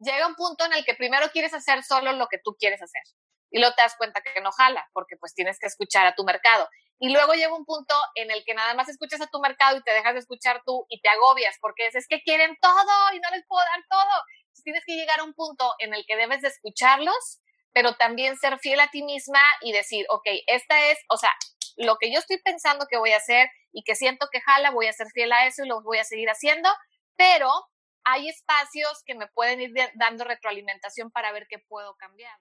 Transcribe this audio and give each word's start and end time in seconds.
llega 0.00 0.26
un 0.26 0.34
punto 0.34 0.64
en 0.64 0.72
el 0.72 0.84
que 0.84 0.94
primero 0.94 1.30
quieres 1.30 1.54
hacer 1.54 1.82
solo 1.82 2.12
lo 2.12 2.26
que 2.28 2.38
tú 2.38 2.56
quieres 2.58 2.82
hacer 2.82 3.02
y 3.50 3.58
luego 3.58 3.74
te 3.74 3.82
das 3.82 3.96
cuenta 3.96 4.22
que 4.22 4.40
no 4.40 4.52
jala 4.52 4.88
porque 4.92 5.16
pues 5.16 5.34
tienes 5.34 5.58
que 5.58 5.66
escuchar 5.66 6.06
a 6.06 6.14
tu 6.14 6.24
mercado. 6.24 6.68
Y 6.98 7.10
luego 7.10 7.32
llega 7.32 7.56
un 7.56 7.64
punto 7.64 7.94
en 8.14 8.30
el 8.30 8.44
que 8.44 8.54
nada 8.54 8.74
más 8.74 8.88
escuchas 8.88 9.20
a 9.20 9.26
tu 9.26 9.40
mercado 9.40 9.76
y 9.76 9.82
te 9.82 9.92
dejas 9.92 10.14
de 10.14 10.20
escuchar 10.20 10.62
tú 10.64 10.86
y 10.88 11.00
te 11.00 11.08
agobias 11.08 11.56
porque 11.60 11.86
es, 11.86 12.06
que 12.06 12.22
quieren 12.22 12.56
todo 12.60 13.14
y 13.14 13.20
no 13.20 13.30
les 13.30 13.44
puedo 13.46 13.64
dar 13.64 13.82
todo. 13.88 14.22
tienes 14.62 14.84
que 14.86 14.94
llegar 14.94 15.20
a 15.20 15.24
un 15.24 15.34
punto 15.34 15.72
en 15.78 15.94
el 15.94 16.04
que 16.06 16.16
debes 16.16 16.42
de 16.42 16.48
escucharlos, 16.48 17.40
pero 17.72 17.94
también 17.96 18.36
ser 18.36 18.58
fiel 18.58 18.80
a 18.80 18.90
ti 18.90 19.02
misma 19.02 19.42
y 19.62 19.72
decir, 19.72 20.04
ok, 20.10 20.26
esta 20.46 20.90
es, 20.90 20.98
o 21.08 21.16
sea, 21.16 21.30
lo 21.76 21.96
que 21.96 22.12
yo 22.12 22.18
estoy 22.18 22.38
pensando 22.42 22.86
que 22.86 22.98
voy 22.98 23.12
a 23.12 23.16
hacer 23.16 23.48
y 23.72 23.82
que 23.82 23.94
siento 23.94 24.28
que 24.30 24.42
jala, 24.42 24.70
voy 24.70 24.86
a 24.86 24.92
ser 24.92 25.06
fiel 25.14 25.32
a 25.32 25.46
eso 25.46 25.64
y 25.64 25.68
lo 25.68 25.82
voy 25.82 25.98
a 25.98 26.04
seguir 26.04 26.28
haciendo, 26.28 26.68
pero 27.16 27.50
hay 28.04 28.28
espacios 28.28 29.02
que 29.04 29.14
me 29.14 29.26
pueden 29.28 29.60
ir 29.60 29.72
dando 29.94 30.24
retroalimentación 30.24 31.10
para 31.10 31.32
ver 31.32 31.46
qué 31.48 31.58
puedo 31.58 31.94
cambiar. 31.96 32.38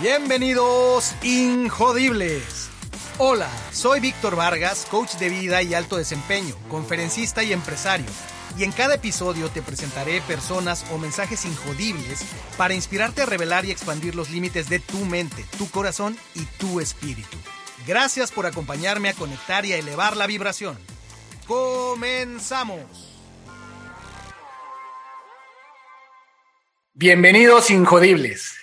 Bienvenidos, 0.00 1.12
Injodibles. 1.24 2.70
Hola, 3.18 3.50
soy 3.72 3.98
Víctor 3.98 4.36
Vargas, 4.36 4.86
coach 4.88 5.14
de 5.14 5.28
vida 5.28 5.60
y 5.62 5.74
alto 5.74 5.96
desempeño, 5.96 6.54
conferencista 6.68 7.42
y 7.42 7.52
empresario. 7.52 8.06
Y 8.56 8.62
en 8.62 8.70
cada 8.70 8.94
episodio 8.94 9.48
te 9.50 9.60
presentaré 9.60 10.20
personas 10.20 10.86
o 10.92 10.98
mensajes 10.98 11.44
injodibles 11.44 12.24
para 12.56 12.74
inspirarte 12.74 13.22
a 13.22 13.26
revelar 13.26 13.64
y 13.64 13.72
expandir 13.72 14.14
los 14.14 14.30
límites 14.30 14.68
de 14.68 14.78
tu 14.78 14.98
mente, 14.98 15.44
tu 15.58 15.68
corazón 15.68 16.16
y 16.36 16.44
tu 16.44 16.78
espíritu. 16.78 17.36
Gracias 17.88 18.30
por 18.32 18.44
acompañarme 18.44 19.08
a 19.08 19.14
conectar 19.14 19.64
y 19.64 19.72
a 19.72 19.78
elevar 19.78 20.14
la 20.14 20.26
vibración. 20.26 20.76
Comenzamos. 21.46 22.82
Bienvenidos 26.92 27.70
Injodibles. 27.70 28.54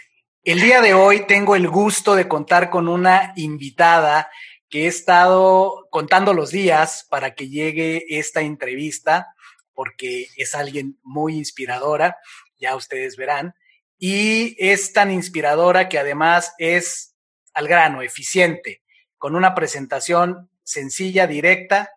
El 0.43 0.61
día 0.61 0.79
de 0.79 0.93
hoy 0.93 1.25
tengo 1.25 1.55
el 1.55 1.67
gusto 1.67 2.13
de 2.13 2.27
contar 2.27 2.69
con 2.69 2.87
una 2.87 3.33
invitada 3.35 4.29
que 4.69 4.83
he 4.83 4.87
estado 4.87 5.87
contando 5.89 6.35
los 6.35 6.51
días 6.51 7.07
para 7.09 7.33
que 7.33 7.49
llegue 7.49 8.05
esta 8.19 8.41
entrevista, 8.41 9.33
porque 9.73 10.27
es 10.37 10.53
alguien 10.53 10.99
muy 11.01 11.35
inspiradora, 11.35 12.19
ya 12.59 12.75
ustedes 12.75 13.17
verán, 13.17 13.55
y 13.97 14.55
es 14.59 14.93
tan 14.93 15.09
inspiradora 15.09 15.89
que 15.89 15.97
además 15.97 16.53
es 16.59 17.15
al 17.55 17.67
grano, 17.67 18.03
eficiente, 18.03 18.83
con 19.25 19.35
una 19.35 19.55
presentación 19.55 20.51
sencilla, 20.61 21.25
directa, 21.25 21.89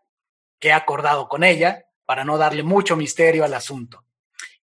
que 0.58 0.68
he 0.68 0.72
acordado 0.72 1.28
con 1.28 1.44
ella 1.44 1.84
para 2.06 2.24
no 2.24 2.38
darle 2.38 2.62
mucho 2.62 2.96
misterio 2.96 3.44
al 3.44 3.52
asunto. 3.52 4.06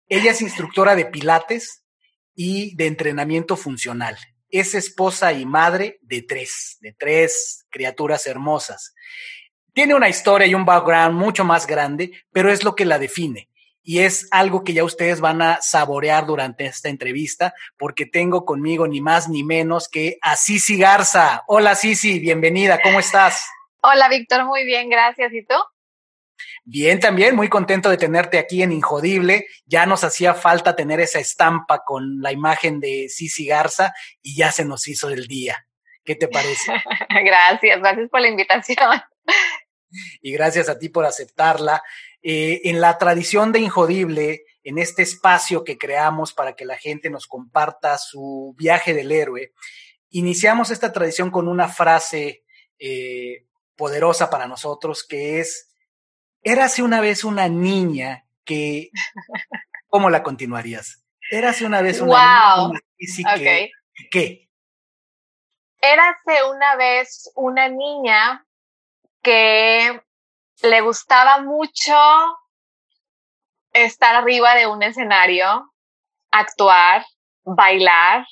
Ella 0.07 0.31
es 0.31 0.41
instructora 0.41 0.95
de 0.95 1.05
Pilates, 1.05 1.85
y 2.33 2.75
de 2.75 2.87
entrenamiento 2.87 3.55
funcional. 3.55 4.17
Es 4.49 4.73
esposa 4.73 5.31
y 5.31 5.45
madre 5.45 5.99
de 6.01 6.23
tres, 6.23 6.77
de 6.79 6.93
tres 6.93 7.67
criaturas 7.69 8.25
hermosas. 8.25 8.95
Tiene 9.71 9.93
una 9.93 10.09
historia 10.09 10.47
y 10.47 10.55
un 10.55 10.65
background 10.65 11.15
mucho 11.15 11.45
más 11.45 11.67
grande, 11.67 12.13
pero 12.31 12.51
es 12.51 12.63
lo 12.63 12.75
que 12.75 12.85
la 12.85 12.97
define. 12.97 13.47
Y 13.87 13.99
es 13.99 14.27
algo 14.31 14.63
que 14.63 14.73
ya 14.73 14.83
ustedes 14.83 15.21
van 15.21 15.43
a 15.43 15.61
saborear 15.61 16.25
durante 16.25 16.65
esta 16.65 16.89
entrevista, 16.89 17.53
porque 17.77 18.07
tengo 18.07 18.43
conmigo 18.43 18.87
ni 18.87 18.99
más 18.99 19.29
ni 19.29 19.43
menos 19.43 19.87
que 19.87 20.17
a 20.23 20.35
Cici 20.35 20.79
Garza. 20.79 21.43
Hola 21.45 21.75
Cici, 21.75 22.17
bienvenida, 22.17 22.79
¿cómo 22.81 22.99
estás? 22.99 23.45
Hola 23.81 24.09
Víctor, 24.09 24.43
muy 24.45 24.65
bien, 24.65 24.89
gracias. 24.89 25.31
¿Y 25.31 25.45
tú? 25.45 25.53
Bien, 26.63 26.99
también 26.99 27.35
muy 27.35 27.47
contento 27.47 27.91
de 27.91 27.97
tenerte 27.97 28.39
aquí 28.39 28.63
en 28.63 28.71
Injodible. 28.71 29.45
Ya 29.67 29.85
nos 29.85 30.03
hacía 30.03 30.33
falta 30.33 30.75
tener 30.75 30.99
esa 30.99 31.19
estampa 31.19 31.83
con 31.85 32.23
la 32.23 32.31
imagen 32.31 32.79
de 32.79 33.05
Cici 33.07 33.45
Garza 33.45 33.93
y 34.23 34.35
ya 34.35 34.51
se 34.51 34.65
nos 34.65 34.87
hizo 34.87 35.09
el 35.09 35.27
día. 35.27 35.67
¿Qué 36.03 36.15
te 36.15 36.27
parece? 36.27 36.71
gracias, 37.23 37.79
gracias 37.79 38.09
por 38.09 38.21
la 38.21 38.29
invitación. 38.29 38.99
Y 40.23 40.33
gracias 40.33 40.69
a 40.69 40.79
ti 40.79 40.89
por 40.89 41.05
aceptarla. 41.05 41.83
Eh, 42.27 42.69
en 42.71 42.81
la 42.81 42.97
tradición 42.97 43.51
de 43.51 43.59
Injodible, 43.59 44.45
en 44.63 44.79
este 44.79 45.03
espacio 45.03 45.63
que 45.63 45.77
creamos 45.77 46.33
para 46.33 46.55
que 46.55 46.65
la 46.65 46.75
gente 46.75 47.11
nos 47.11 47.27
comparta 47.27 47.99
su 47.99 48.55
viaje 48.57 48.95
del 48.95 49.11
héroe, 49.11 49.53
iniciamos 50.09 50.71
esta 50.71 50.91
tradición 50.91 51.29
con 51.29 51.47
una 51.47 51.67
frase 51.67 52.43
eh, 52.79 53.45
poderosa 53.75 54.31
para 54.31 54.47
nosotros 54.47 55.05
que 55.07 55.39
es 55.39 55.71
Érase 56.41 56.81
una 56.81 56.99
vez 56.99 57.23
una 57.23 57.47
niña 57.47 58.25
que. 58.43 58.89
¿Cómo 59.87 60.09
la 60.09 60.23
continuarías? 60.23 61.03
Érase 61.29 61.63
una 61.63 61.81
vez 61.81 62.01
una 62.01 62.57
wow. 62.57 62.73
niña 62.97 63.35
que, 63.35 63.71
¿Qué? 64.09 64.49
Érase 65.79 66.43
una 66.49 66.75
vez 66.75 67.31
una 67.35 67.69
niña 67.69 68.47
que 69.21 70.04
le 70.61 70.81
gustaba 70.81 71.41
mucho 71.41 71.95
estar 73.73 74.15
arriba 74.15 74.55
de 74.55 74.67
un 74.67 74.83
escenario, 74.83 75.71
actuar, 76.31 77.05
bailar. 77.43 78.25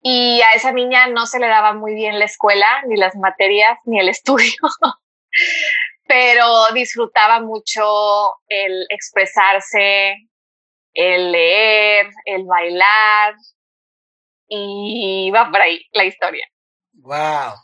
Y 0.00 0.40
a 0.42 0.54
esa 0.54 0.72
niña 0.72 1.06
no 1.06 1.26
se 1.26 1.38
le 1.38 1.46
daba 1.46 1.74
muy 1.74 1.94
bien 1.94 2.18
la 2.18 2.24
escuela, 2.24 2.82
ni 2.86 2.96
las 2.96 3.14
materias, 3.16 3.78
ni 3.84 4.00
el 4.00 4.08
estudio 4.10 4.52
pero 6.12 6.70
disfrutaba 6.74 7.40
mucho 7.40 8.34
el 8.46 8.86
expresarse, 8.90 10.16
el 10.92 11.32
leer, 11.32 12.10
el 12.26 12.44
bailar 12.44 13.34
y 14.46 15.30
va 15.30 15.50
por 15.50 15.62
ahí 15.62 15.80
la 15.92 16.04
historia. 16.04 16.46
Wow. 16.92 17.54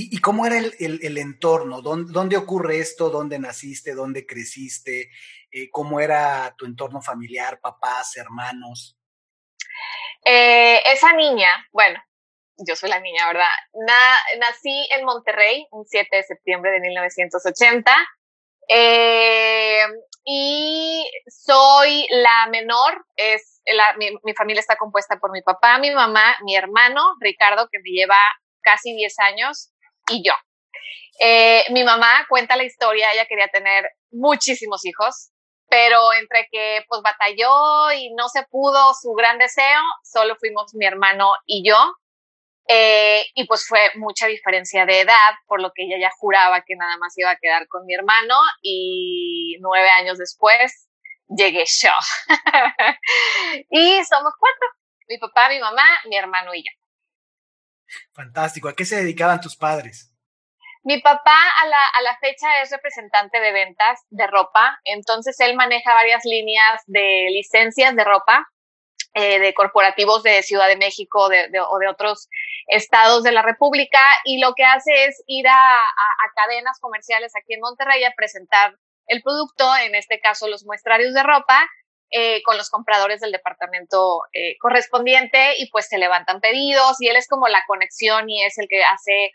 ¿Y, 0.00 0.20
cómo 0.20 0.46
era 0.46 0.56
el, 0.58 1.18
entorno? 1.18 1.82
¿Dónde, 1.82 2.36
ocurre 2.36 2.78
esto? 2.78 3.10
¿Dónde 3.10 3.40
naciste? 3.40 3.94
¿Dónde 3.94 4.26
creciste? 4.26 5.10
Eh, 5.50 5.68
¿Cómo 5.72 5.98
era 5.98 6.54
tu 6.56 6.66
entorno 6.66 7.02
familiar, 7.02 7.58
papás, 7.60 8.16
hermanos? 8.16 8.96
Eh, 10.24 10.80
esa 10.86 11.12
niña, 11.14 11.50
bueno, 11.72 12.00
yo 12.58 12.76
soy 12.76 12.90
la 12.90 13.00
niña, 13.00 13.26
¿verdad? 13.26 13.46
nací 14.38 14.88
en 14.92 15.04
Monterrey 15.04 15.66
un 15.72 15.84
7 15.84 16.16
de 16.16 16.22
septiembre 16.22 16.70
de 16.70 16.80
1980 16.80 17.90
eh, 18.68 19.82
y 20.24 21.10
soy 21.26 22.06
la 22.10 22.46
menor, 22.50 23.04
es 23.16 23.62
mi, 23.96 24.34
familia 24.34 24.60
está 24.60 24.76
compuesta 24.76 25.18
por 25.18 25.32
mi 25.32 25.42
papá, 25.42 25.78
mi 25.78 25.90
mamá, 25.90 26.36
mi 26.44 26.54
hermano 26.54 27.16
Ricardo, 27.18 27.68
que 27.72 27.80
me 27.80 27.90
lleva 27.90 28.18
casi 28.60 28.94
10 28.94 29.18
años, 29.20 29.72
y 30.10 30.22
yo. 30.24 30.32
Eh, 31.20 31.64
mi 31.70 31.84
mamá 31.84 32.26
cuenta 32.28 32.56
la 32.56 32.64
historia, 32.64 33.12
ella 33.12 33.26
quería 33.26 33.48
tener 33.48 33.90
muchísimos 34.12 34.84
hijos, 34.84 35.30
pero 35.68 36.12
entre 36.12 36.48
que 36.50 36.84
pues 36.88 37.02
batalló 37.02 37.92
y 37.92 38.14
no 38.14 38.28
se 38.28 38.44
pudo 38.44 38.94
su 38.94 39.12
gran 39.12 39.38
deseo, 39.38 39.80
solo 40.02 40.36
fuimos 40.36 40.74
mi 40.74 40.86
hermano 40.86 41.32
y 41.44 41.68
yo. 41.68 41.76
Eh, 42.70 43.24
y 43.34 43.46
pues 43.46 43.66
fue 43.66 43.80
mucha 43.94 44.26
diferencia 44.26 44.84
de 44.84 45.00
edad, 45.00 45.32
por 45.46 45.62
lo 45.62 45.72
que 45.74 45.84
ella 45.84 45.96
ya 45.98 46.10
juraba 46.18 46.62
que 46.66 46.76
nada 46.76 46.98
más 46.98 47.16
iba 47.16 47.30
a 47.30 47.38
quedar 47.38 47.66
con 47.66 47.86
mi 47.86 47.94
hermano 47.94 48.34
y 48.60 49.56
nueve 49.60 49.88
años 49.88 50.18
después 50.18 50.88
llegué 51.28 51.64
yo. 51.64 51.90
y 53.70 54.04
somos 54.04 54.34
cuatro, 54.38 54.68
mi 55.08 55.18
papá, 55.18 55.48
mi 55.48 55.58
mamá, 55.58 55.84
mi 56.08 56.16
hermano 56.16 56.54
y 56.54 56.62
yo. 56.62 56.87
Fantástico. 58.12 58.68
¿A 58.68 58.74
qué 58.74 58.84
se 58.84 58.96
dedicaban 58.96 59.40
tus 59.40 59.56
padres? 59.56 60.14
Mi 60.84 61.00
papá 61.00 61.36
a 61.62 61.66
la, 61.66 61.86
a 61.86 62.02
la 62.02 62.16
fecha 62.18 62.62
es 62.62 62.70
representante 62.70 63.40
de 63.40 63.52
ventas 63.52 64.00
de 64.10 64.26
ropa, 64.26 64.78
entonces 64.84 65.38
él 65.40 65.56
maneja 65.56 65.92
varias 65.92 66.24
líneas 66.24 66.82
de 66.86 67.26
licencias 67.30 67.94
de 67.94 68.04
ropa 68.04 68.48
eh, 69.14 69.40
de 69.40 69.52
corporativos 69.52 70.22
de 70.22 70.42
Ciudad 70.44 70.68
de 70.68 70.76
México 70.76 71.24
o 71.24 71.28
de 71.78 71.88
otros 71.88 72.28
estados 72.68 73.24
de 73.24 73.32
la 73.32 73.42
República 73.42 73.98
y 74.24 74.38
lo 74.38 74.52
que 74.54 74.64
hace 74.64 75.06
es 75.06 75.24
ir 75.26 75.48
a, 75.48 75.80
cadenas 76.36 76.78
comerciales 76.78 77.32
aquí 77.34 77.54
en 77.54 77.60
Monterrey 77.60 78.04
a 78.04 78.12
presentar 78.16 78.76
el 79.06 79.22
producto, 79.22 79.76
en 79.76 79.96
este 79.96 80.20
caso 80.20 80.46
los 80.46 80.64
muestrarios 80.64 81.14
de 81.14 81.24
ropa, 81.24 81.68
eh, 82.10 82.42
con 82.42 82.56
los 82.56 82.70
compradores 82.70 83.20
del 83.20 83.32
departamento 83.32 84.22
eh, 84.32 84.56
correspondiente 84.60 85.54
y 85.58 85.70
pues 85.70 85.88
se 85.88 85.98
levantan 85.98 86.40
pedidos 86.40 87.00
y 87.00 87.08
él 87.08 87.16
es 87.16 87.28
como 87.28 87.48
la 87.48 87.64
conexión 87.66 88.28
y 88.30 88.44
es 88.44 88.58
el 88.58 88.66
que 88.68 88.82
hace 88.84 89.32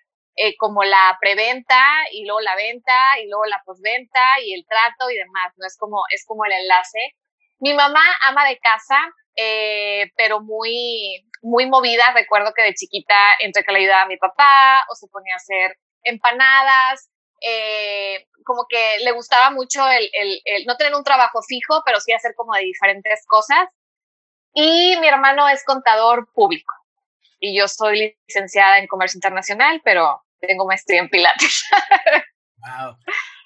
como 0.57 0.83
la 0.83 1.15
preventa 1.21 1.79
y 2.11 2.25
luego 2.25 2.41
la 2.41 2.55
venta 2.55 3.19
y 3.21 3.29
luego 3.29 3.45
la 3.45 3.61
postventa 3.63 4.19
y 4.43 4.55
el 4.55 4.65
trato 4.67 5.11
y 5.11 5.15
demás, 5.15 5.53
¿no? 5.57 5.67
Es 5.67 5.77
como, 5.77 6.01
es 6.09 6.25
como 6.25 6.43
el 6.45 6.53
enlace. 6.53 7.13
Mi 7.59 7.73
mamá 7.73 8.01
ama 8.27 8.47
de 8.47 8.57
casa, 8.57 8.97
eh, 9.35 10.11
pero 10.17 10.41
muy, 10.41 11.23
muy 11.41 11.65
movida. 11.67 12.11
Recuerdo 12.13 12.53
que 12.53 12.63
de 12.63 12.73
chiquita 12.73 13.35
entre 13.39 13.63
que 13.63 13.71
le 13.71 13.79
ayudaba 13.79 14.03
a 14.03 14.07
mi 14.07 14.17
papá 14.17 14.83
o 14.89 14.95
se 14.95 15.07
ponía 15.07 15.35
a 15.35 15.37
hacer 15.37 15.77
empanadas. 16.03 17.09
eh, 17.41 18.25
como 18.43 18.65
que 18.67 18.99
le 19.03 19.11
gustaba 19.11 19.51
mucho 19.51 19.87
el, 19.87 20.09
el, 20.13 20.65
no 20.65 20.77
tener 20.77 20.95
un 20.95 21.03
trabajo 21.03 21.41
fijo, 21.41 21.81
pero 21.85 21.99
sí 21.99 22.13
hacer 22.13 22.33
como 22.35 22.53
de 22.53 22.61
diferentes 22.61 23.25
cosas. 23.27 23.67
Y 24.53 24.95
mi 24.99 25.07
hermano 25.07 25.49
es 25.49 25.63
contador 25.63 26.29
público 26.33 26.73
y 27.43 27.57
yo 27.57 27.67
soy 27.67 28.15
licenciada 28.25 28.79
en 28.79 28.87
comercio 28.87 29.17
internacional, 29.17 29.81
pero 29.83 30.23
tengo 30.39 30.65
maestría 30.65 31.01
en 31.01 31.09
pilates. 31.09 31.65
wow, 32.57 32.95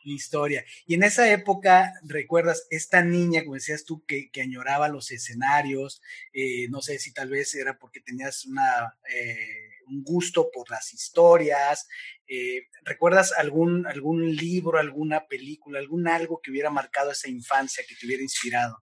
historia. 0.03 0.63
Y 0.85 0.93
en 0.93 1.03
esa 1.03 1.31
época, 1.31 1.93
¿recuerdas 2.03 2.67
esta 2.69 3.01
niña, 3.01 3.41
como 3.41 3.55
decías 3.55 3.85
tú, 3.85 4.05
que, 4.05 4.29
que 4.31 4.43
añoraba 4.43 4.87
los 4.87 5.09
escenarios? 5.09 6.01
Eh, 6.31 6.67
no 6.69 6.81
sé 6.81 6.99
si 6.99 7.11
tal 7.11 7.29
vez 7.29 7.55
era 7.55 7.79
porque 7.79 7.99
tenías 7.99 8.45
una, 8.45 8.95
eh, 9.09 9.66
un 9.87 10.03
gusto 10.03 10.49
por 10.51 10.69
las 10.69 10.93
historias. 10.93 11.87
Eh, 12.27 12.61
¿Recuerdas 12.83 13.33
algún, 13.37 13.87
algún 13.87 14.35
libro, 14.35 14.79
alguna 14.79 15.25
película, 15.27 15.79
algún 15.79 16.07
algo 16.07 16.39
que 16.41 16.51
hubiera 16.51 16.69
marcado 16.69 17.11
esa 17.11 17.29
infancia, 17.29 17.83
que 17.87 17.95
te 17.95 18.05
hubiera 18.05 18.23
inspirado? 18.23 18.77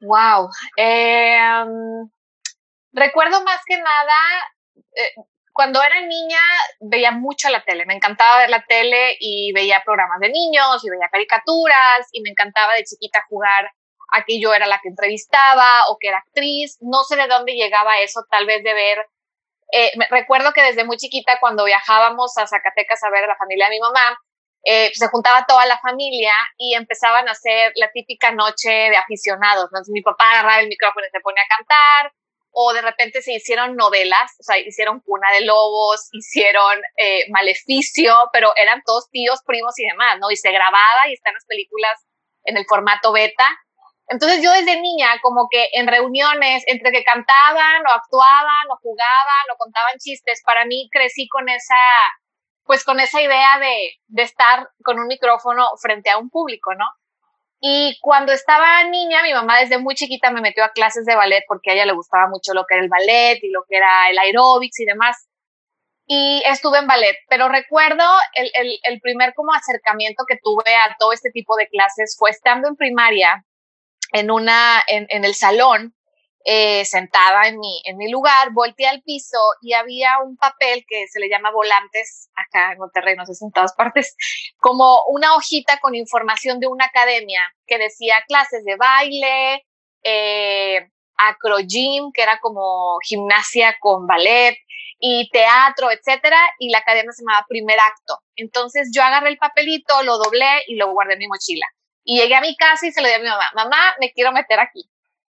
Wow. 0.00 0.50
Em, 0.76 2.10
recuerdo 2.92 3.42
más 3.42 3.60
que 3.66 3.78
nada, 3.78 4.14
eh, 4.96 5.14
cuando 5.52 5.82
era 5.82 6.00
niña 6.00 6.40
veía 6.80 7.12
mucho 7.12 7.48
la 7.48 7.62
tele, 7.62 7.86
me 7.86 7.94
encantaba 7.94 8.38
ver 8.38 8.50
la 8.50 8.64
tele 8.64 9.16
y 9.20 9.52
veía 9.52 9.82
programas 9.84 10.18
de 10.20 10.28
niños 10.28 10.84
y 10.84 10.90
veía 10.90 11.08
caricaturas 11.10 12.08
y 12.10 12.20
me 12.22 12.30
encantaba 12.30 12.74
de 12.74 12.84
chiquita 12.84 13.24
jugar 13.28 13.70
a 14.10 14.24
que 14.24 14.40
yo 14.40 14.52
era 14.52 14.66
la 14.66 14.80
que 14.82 14.88
entrevistaba 14.88 15.86
o 15.88 15.96
que 15.98 16.08
era 16.08 16.18
actriz. 16.18 16.76
No 16.80 17.04
sé 17.04 17.16
de 17.16 17.28
dónde 17.28 17.52
llegaba 17.52 18.00
eso, 18.00 18.24
tal 18.30 18.46
vez 18.46 18.62
de 18.64 18.74
ver. 18.74 19.06
Eh, 19.72 19.92
recuerdo 20.10 20.52
que 20.52 20.62
desde 20.62 20.84
muy 20.84 20.96
chiquita 20.96 21.38
cuando 21.40 21.64
viajábamos 21.64 22.36
a 22.38 22.46
Zacatecas 22.46 23.02
a 23.02 23.10
ver 23.10 23.24
a 23.24 23.28
la 23.28 23.36
familia 23.36 23.66
de 23.66 23.70
mi 23.72 23.80
mamá, 23.80 24.18
eh, 24.66 24.90
se 24.94 25.08
juntaba 25.08 25.44
toda 25.46 25.66
la 25.66 25.78
familia 25.78 26.32
y 26.56 26.74
empezaban 26.74 27.28
a 27.28 27.32
hacer 27.32 27.72
la 27.76 27.90
típica 27.92 28.32
noche 28.32 28.70
de 28.70 28.96
aficionados. 28.96 29.68
Mi 29.88 30.00
papá 30.02 30.30
agarraba 30.30 30.60
el 30.60 30.68
micrófono 30.68 31.06
y 31.06 31.10
se 31.10 31.20
ponía 31.20 31.42
a 31.42 31.56
cantar, 31.56 32.12
o 32.54 32.72
de 32.72 32.82
repente 32.82 33.20
se 33.20 33.34
hicieron 33.34 33.76
novelas, 33.76 34.30
o 34.38 34.42
sea, 34.42 34.58
hicieron 34.58 35.00
Cuna 35.00 35.30
de 35.32 35.44
Lobos, 35.44 36.08
hicieron 36.12 36.80
eh, 36.96 37.24
Maleficio, 37.30 38.14
pero 38.32 38.52
eran 38.56 38.80
todos 38.86 39.10
tíos, 39.10 39.40
primos 39.44 39.78
y 39.78 39.86
demás, 39.86 40.18
¿no? 40.20 40.30
Y 40.30 40.36
se 40.36 40.52
grababa 40.52 41.08
y 41.08 41.14
están 41.14 41.34
las 41.34 41.44
películas 41.46 42.00
en 42.44 42.56
el 42.56 42.64
formato 42.66 43.12
beta. 43.12 43.46
Entonces 44.08 44.42
yo 44.42 44.52
desde 44.52 44.80
niña, 44.80 45.08
como 45.22 45.48
que 45.50 45.68
en 45.72 45.86
reuniones, 45.86 46.62
entre 46.66 46.92
que 46.92 47.04
cantaban 47.04 47.86
o 47.86 47.90
actuaban 47.90 48.70
o 48.70 48.76
jugaban 48.82 49.44
o 49.52 49.56
contaban 49.56 49.98
chistes, 49.98 50.42
para 50.44 50.64
mí 50.66 50.88
crecí 50.92 51.28
con 51.28 51.48
esa 51.48 51.74
pues 52.64 52.82
con 52.84 52.98
esa 52.98 53.20
idea 53.20 53.58
de, 53.60 53.92
de 54.06 54.22
estar 54.22 54.70
con 54.82 54.98
un 54.98 55.06
micrófono 55.06 55.68
frente 55.82 56.10
a 56.10 56.18
un 56.18 56.30
público, 56.30 56.74
¿no? 56.74 56.86
Y 57.60 57.98
cuando 58.00 58.32
estaba 58.32 58.84
niña, 58.84 59.22
mi 59.22 59.32
mamá 59.32 59.60
desde 59.60 59.78
muy 59.78 59.94
chiquita 59.94 60.30
me 60.30 60.40
metió 60.40 60.64
a 60.64 60.72
clases 60.72 61.04
de 61.06 61.14
ballet 61.14 61.44
porque 61.46 61.70
a 61.70 61.74
ella 61.74 61.86
le 61.86 61.94
gustaba 61.94 62.28
mucho 62.28 62.52
lo 62.52 62.64
que 62.66 62.74
era 62.74 62.84
el 62.84 62.90
ballet 62.90 63.38
y 63.42 63.50
lo 63.50 63.64
que 63.68 63.76
era 63.76 64.10
el 64.10 64.18
aeróbics 64.18 64.80
y 64.80 64.84
demás. 64.84 65.28
Y 66.06 66.42
estuve 66.46 66.78
en 66.78 66.86
ballet, 66.86 67.16
pero 67.28 67.48
recuerdo 67.48 68.04
el, 68.34 68.50
el, 68.54 68.78
el 68.82 69.00
primer 69.00 69.32
como 69.34 69.54
acercamiento 69.54 70.24
que 70.26 70.38
tuve 70.42 70.74
a 70.74 70.94
todo 70.98 71.12
este 71.12 71.30
tipo 71.30 71.56
de 71.56 71.68
clases 71.68 72.16
fue 72.18 72.30
estando 72.30 72.68
en 72.68 72.76
primaria 72.76 73.44
en 74.12 74.30
una, 74.30 74.82
en, 74.86 75.06
en 75.08 75.24
el 75.24 75.34
salón 75.34 75.94
eh, 76.46 76.84
sentada 76.84 77.48
en 77.48 77.58
mi, 77.58 77.80
en 77.86 77.96
mi 77.96 78.10
lugar, 78.10 78.50
volteé 78.52 78.86
al 78.86 79.00
piso 79.02 79.38
y 79.62 79.72
había 79.72 80.18
un 80.22 80.36
papel 80.36 80.84
que 80.86 81.06
se 81.08 81.18
le 81.18 81.30
llama 81.30 81.50
volantes 81.50 82.28
acá 82.34 82.72
en 82.72 82.78
Monterrey, 82.78 83.16
no 83.16 83.24
sé 83.24 83.34
si 83.34 83.46
en 83.46 83.50
todas 83.50 83.74
partes, 83.74 84.14
como 84.58 85.02
una 85.08 85.34
hojita 85.36 85.78
con 85.80 85.94
información 85.94 86.60
de 86.60 86.66
una 86.66 86.84
academia 86.84 87.40
que 87.66 87.78
decía 87.78 88.22
clases 88.28 88.62
de 88.64 88.76
baile, 88.76 89.64
eh, 90.02 90.90
acrogym, 91.16 92.12
que 92.12 92.22
era 92.22 92.38
como 92.40 92.98
gimnasia 93.06 93.76
con 93.80 94.06
ballet, 94.06 94.58
y 94.98 95.30
teatro, 95.30 95.90
etcétera, 95.90 96.38
y 96.58 96.70
la 96.70 96.78
academia 96.78 97.12
se 97.12 97.22
llamaba 97.22 97.46
Primer 97.48 97.78
Acto. 97.80 98.20
Entonces 98.36 98.90
yo 98.94 99.02
agarré 99.02 99.30
el 99.30 99.38
papelito, 99.38 100.02
lo 100.02 100.18
doblé 100.18 100.62
y 100.66 100.76
lo 100.76 100.92
guardé 100.92 101.14
en 101.14 101.20
mi 101.20 101.28
mochila. 101.28 101.66
Y 102.04 102.20
llegué 102.20 102.34
a 102.34 102.40
mi 102.40 102.54
casa 102.56 102.86
y 102.86 102.92
se 102.92 103.00
lo 103.00 103.08
di 103.08 103.14
a 103.14 103.18
mi 103.18 103.28
mamá, 103.28 103.50
mamá, 103.54 103.94
me 103.98 104.12
quiero 104.12 104.30
meter 104.32 104.60
aquí. 104.60 104.88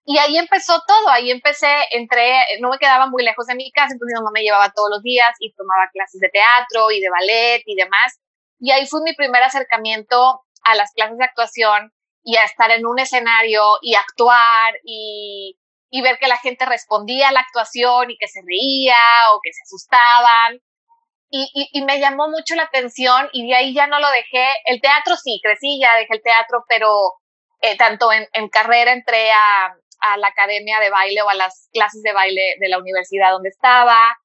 Y 0.05 0.19
ahí 0.19 0.39
empezó 0.39 0.83
todo, 0.87 1.09
ahí 1.11 1.31
empecé, 1.31 1.69
entré, 1.91 2.33
no 2.61 2.71
me 2.71 2.79
quedaba 2.79 3.07
muy 3.07 3.23
lejos 3.23 3.47
de 3.47 3.55
mi 3.55 3.71
casa, 3.71 3.93
entonces 3.93 4.15
mi 4.15 4.21
mamá 4.21 4.31
me 4.33 4.43
llevaba 4.43 4.73
todos 4.73 4.89
los 4.91 5.03
días 5.03 5.35
y 5.39 5.53
tomaba 5.53 5.91
clases 5.93 6.21
de 6.21 6.31
teatro 6.31 6.91
y 6.91 7.01
de 7.01 7.11
ballet 7.11 7.63
y 7.67 7.77
demás. 7.77 8.19
Y 8.59 8.71
ahí 8.73 8.87
fue 8.87 9.01
mi 9.05 9.15
primer 9.15 9.43
acercamiento 9.43 10.43
a 10.65 10.75
las 10.75 10.93
clases 10.93 11.19
de 11.19 11.25
actuación 11.25 11.93
y 12.23 12.37
a 12.37 12.45
estar 12.45 12.71
en 12.71 12.87
un 12.87 12.99
escenario 12.99 13.79
y 13.83 13.95
actuar 13.95 14.75
y, 14.85 15.59
y 15.91 16.03
ver 16.03 16.19
que 16.19 16.29
la 16.29 16.39
gente 16.39 16.67
respondía 16.67 17.29
a 17.29 17.33
la 17.33 17.41
actuación 17.41 18.11
y 18.11 18.19
que 18.19 18.29
se 18.29 18.41
reía 18.47 18.97
o 19.35 19.41
que 19.43 19.53
se 19.53 19.63
asustaban. 19.63 20.61
Y, 21.33 21.69
y, 21.73 21.85
me 21.85 22.01
llamó 22.01 22.29
mucho 22.29 22.57
la 22.57 22.65
atención 22.65 23.29
y 23.33 23.47
de 23.47 23.55
ahí 23.55 23.73
ya 23.73 23.87
no 23.87 24.01
lo 24.01 24.11
dejé. 24.11 24.49
El 24.65 24.81
teatro 24.81 25.15
sí, 25.17 25.41
crecí, 25.41 25.79
ya 25.81 25.95
dejé 25.95 26.15
el 26.15 26.23
teatro, 26.23 26.65
pero 26.69 26.89
eh, 27.61 27.77
tanto 27.77 28.13
en, 28.13 28.27
en, 28.33 28.49
carrera 28.49 28.93
entré 28.93 29.31
a, 29.31 29.73
a 30.01 30.17
la 30.17 30.27
academia 30.29 30.81
de 30.81 30.91
baile 30.91 31.23
o 31.23 31.29
a 31.29 31.35
las 31.35 31.69
clases 31.73 32.03
de 32.03 32.13
baile 32.13 32.57
de 32.59 32.69
la 32.69 32.79
universidad 32.79 33.31
donde 33.31 33.51
estaba. 33.51 34.19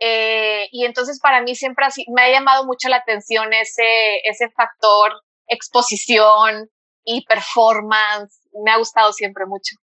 Eh, 0.00 0.68
y 0.72 0.86
entonces 0.86 1.20
para 1.20 1.42
mí 1.42 1.54
siempre 1.54 1.84
así, 1.84 2.04
me 2.08 2.22
ha 2.22 2.30
llamado 2.30 2.64
mucho 2.64 2.88
la 2.88 2.96
atención 2.96 3.52
ese, 3.52 4.20
ese 4.24 4.48
factor 4.50 5.12
exposición 5.46 6.70
y 7.04 7.24
performance. 7.26 8.40
Me 8.64 8.70
ha 8.70 8.78
gustado 8.78 9.12
siempre 9.12 9.44
mucho. 9.46 9.76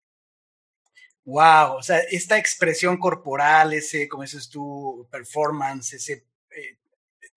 Wow, 1.25 1.75
o 1.75 1.83
sea, 1.83 1.99
esta 2.09 2.37
expresión 2.37 2.97
corporal, 2.97 3.73
ese, 3.73 4.07
como 4.07 4.23
dices 4.23 4.49
tú, 4.49 5.07
performance, 5.11 5.93
ese 5.93 6.23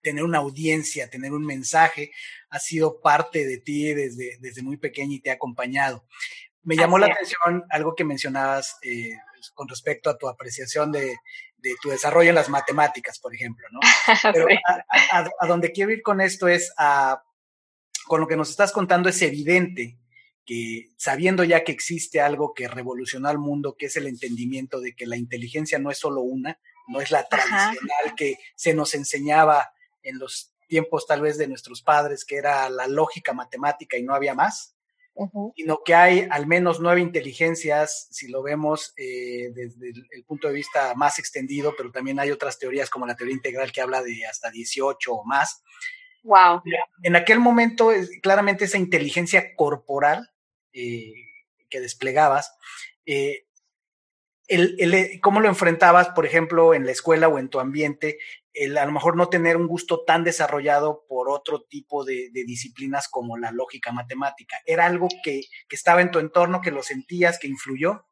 tener 0.01 0.23
una 0.23 0.39
audiencia, 0.39 1.09
tener 1.09 1.33
un 1.33 1.45
mensaje, 1.45 2.11
ha 2.49 2.59
sido 2.59 3.01
parte 3.01 3.45
de 3.45 3.57
ti 3.57 3.93
desde, 3.93 4.37
desde 4.39 4.63
muy 4.63 4.77
pequeña 4.77 5.15
y 5.15 5.19
te 5.19 5.29
ha 5.29 5.33
acompañado. 5.33 6.05
Me 6.63 6.75
llamó 6.75 6.99
la 6.99 7.07
atención 7.07 7.63
algo 7.69 7.95
que 7.95 8.03
mencionabas 8.03 8.77
eh, 8.83 9.13
con 9.55 9.67
respecto 9.67 10.09
a 10.09 10.17
tu 10.17 10.27
apreciación 10.27 10.91
de, 10.91 11.17
de, 11.57 11.75
tu 11.81 11.89
desarrollo 11.89 12.29
en 12.29 12.35
las 12.35 12.49
matemáticas, 12.49 13.19
por 13.19 13.33
ejemplo, 13.33 13.67
¿no? 13.71 13.79
Pero 14.33 14.45
a, 15.11 15.29
a, 15.39 15.47
donde 15.47 15.71
quiero 15.71 15.91
ir 15.91 16.03
con 16.03 16.21
esto 16.21 16.47
es 16.47 16.71
a, 16.77 17.23
con 18.05 18.21
lo 18.21 18.27
que 18.27 18.37
nos 18.37 18.49
estás 18.49 18.71
contando 18.71 19.09
es 19.09 19.21
evidente 19.21 19.97
que 20.45 20.89
sabiendo 20.97 21.43
ya 21.43 21.63
que 21.63 21.71
existe 21.71 22.19
algo 22.19 22.53
que 22.53 22.67
revolucionó 22.67 23.29
al 23.29 23.37
mundo, 23.37 23.75
que 23.77 23.87
es 23.87 23.95
el 23.95 24.07
entendimiento 24.07 24.79
de 24.81 24.93
que 24.93 25.05
la 25.05 25.17
inteligencia 25.17 25.79
no 25.79 25.91
es 25.91 25.99
solo 25.99 26.21
una, 26.21 26.59
no 26.87 26.99
es 26.99 27.11
la 27.11 27.27
tradicional 27.27 28.05
Ajá. 28.05 28.15
que 28.15 28.37
se 28.55 28.73
nos 28.73 28.93
enseñaba 28.93 29.71
en 30.03 30.19
los 30.19 30.53
tiempos 30.67 31.05
tal 31.05 31.21
vez 31.21 31.37
de 31.37 31.47
nuestros 31.47 31.81
padres, 31.81 32.25
que 32.25 32.37
era 32.37 32.69
la 32.69 32.87
lógica 32.87 33.33
matemática 33.33 33.97
y 33.97 34.03
no 34.03 34.15
había 34.15 34.33
más, 34.33 34.75
Uh 35.13 35.27
-huh. 35.27 35.53
sino 35.57 35.83
que 35.83 35.93
hay 35.93 36.25
al 36.31 36.47
menos 36.47 36.79
nueve 36.79 37.01
inteligencias, 37.01 38.07
si 38.11 38.29
lo 38.29 38.41
vemos 38.41 38.93
eh, 38.95 39.49
desde 39.53 39.89
el, 39.89 40.07
el, 40.09 40.23
punto 40.23 40.47
de 40.47 40.53
vista 40.53 40.95
más 40.95 41.19
extendido, 41.19 41.73
pero 41.75 41.91
también 41.91 42.17
hay 42.17 42.31
otras 42.31 42.57
teorías 42.57 42.89
como 42.89 43.05
la 43.05 43.17
teoría 43.17 43.35
integral 43.35 43.73
que 43.73 43.81
habla 43.81 44.01
de 44.01 44.25
hasta 44.25 44.49
18 44.49 45.13
o 45.13 45.25
más. 45.25 45.63
Wow. 46.23 46.61
En 47.03 47.15
aquel 47.15 47.39
momento, 47.39 47.91
claramente 48.21 48.65
esa 48.65 48.77
inteligencia 48.77 49.55
corporal 49.55 50.31
eh, 50.71 51.13
que 51.69 51.81
desplegabas, 51.81 52.55
eh, 53.05 53.47
el, 54.47 54.75
el, 54.79 55.19
¿cómo 55.21 55.39
lo 55.39 55.47
enfrentabas, 55.47 56.09
por 56.09 56.25
ejemplo, 56.25 56.73
en 56.73 56.85
la 56.85 56.91
escuela 56.91 57.27
o 57.27 57.39
en 57.39 57.49
tu 57.49 57.59
ambiente? 57.59 58.19
El 58.53 58.77
a 58.77 58.85
lo 58.85 58.91
mejor 58.91 59.15
no 59.15 59.29
tener 59.29 59.57
un 59.57 59.67
gusto 59.67 60.03
tan 60.03 60.23
desarrollado 60.23 61.05
por 61.07 61.29
otro 61.29 61.63
tipo 61.63 62.03
de, 62.03 62.29
disciplinas 62.31 63.07
como 63.07 63.37
la 63.37 63.51
lógica 63.51 63.91
matemática. 63.91 64.57
¿Era 64.65 64.85
algo 64.85 65.07
que, 65.23 65.41
que, 65.69 65.75
estaba 65.75 66.01
en 66.01 66.11
tu 66.11 66.19
entorno, 66.19 66.61
que 66.61 66.71
lo 66.71 66.83
sentías, 66.83 67.39
que 67.39 67.47
influyó? 67.47 68.05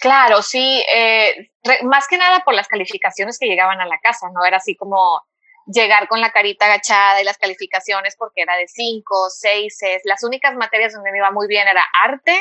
Claro, 0.00 0.42
sí, 0.42 0.84
eh, 0.92 1.50
más 1.84 2.06
que 2.08 2.18
nada 2.18 2.40
por 2.44 2.54
las 2.54 2.68
calificaciones 2.68 3.38
que 3.38 3.46
llegaban 3.46 3.80
a 3.80 3.86
la 3.86 3.98
casa, 3.98 4.28
¿no? 4.32 4.44
Era 4.44 4.58
así 4.58 4.76
como 4.76 5.22
llegar 5.66 6.08
con 6.08 6.20
la 6.20 6.32
carita 6.32 6.66
agachada 6.66 7.20
y 7.20 7.24
las 7.24 7.36
calificaciones 7.36 8.16
porque 8.16 8.42
era 8.42 8.56
de 8.56 8.68
cinco, 8.68 9.28
seises. 9.30 10.02
Las 10.04 10.22
únicas 10.22 10.54
materias 10.54 10.92
donde 10.92 11.12
me 11.12 11.18
iba 11.18 11.30
muy 11.30 11.46
bien 11.46 11.66
era 11.68 11.84
arte, 12.02 12.36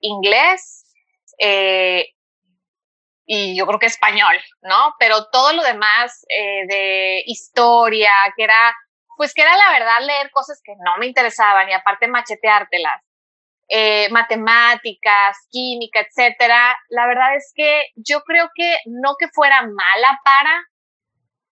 inglés, 0.00 0.84
eh, 1.38 2.08
y 3.30 3.54
yo 3.54 3.66
creo 3.66 3.78
que 3.78 3.84
español, 3.84 4.34
¿no? 4.62 4.94
Pero 4.98 5.26
todo 5.30 5.52
lo 5.52 5.62
demás 5.62 6.24
eh, 6.30 6.66
de 6.66 7.22
historia, 7.26 8.10
que 8.34 8.44
era, 8.44 8.74
pues 9.18 9.34
que 9.34 9.42
era 9.42 9.54
la 9.54 9.70
verdad 9.70 10.00
leer 10.00 10.30
cosas 10.30 10.62
que 10.64 10.72
no 10.82 10.96
me 10.96 11.06
interesaban 11.06 11.68
y 11.68 11.74
aparte 11.74 12.08
macheteártelas, 12.08 13.02
eh, 13.68 14.08
matemáticas, 14.12 15.46
química, 15.50 16.00
etcétera. 16.00 16.74
La 16.88 17.06
verdad 17.06 17.36
es 17.36 17.52
que 17.54 17.88
yo 17.96 18.22
creo 18.22 18.48
que 18.54 18.78
no 18.86 19.14
que 19.18 19.28
fuera 19.28 19.60
mala 19.60 20.18
para, 20.24 20.64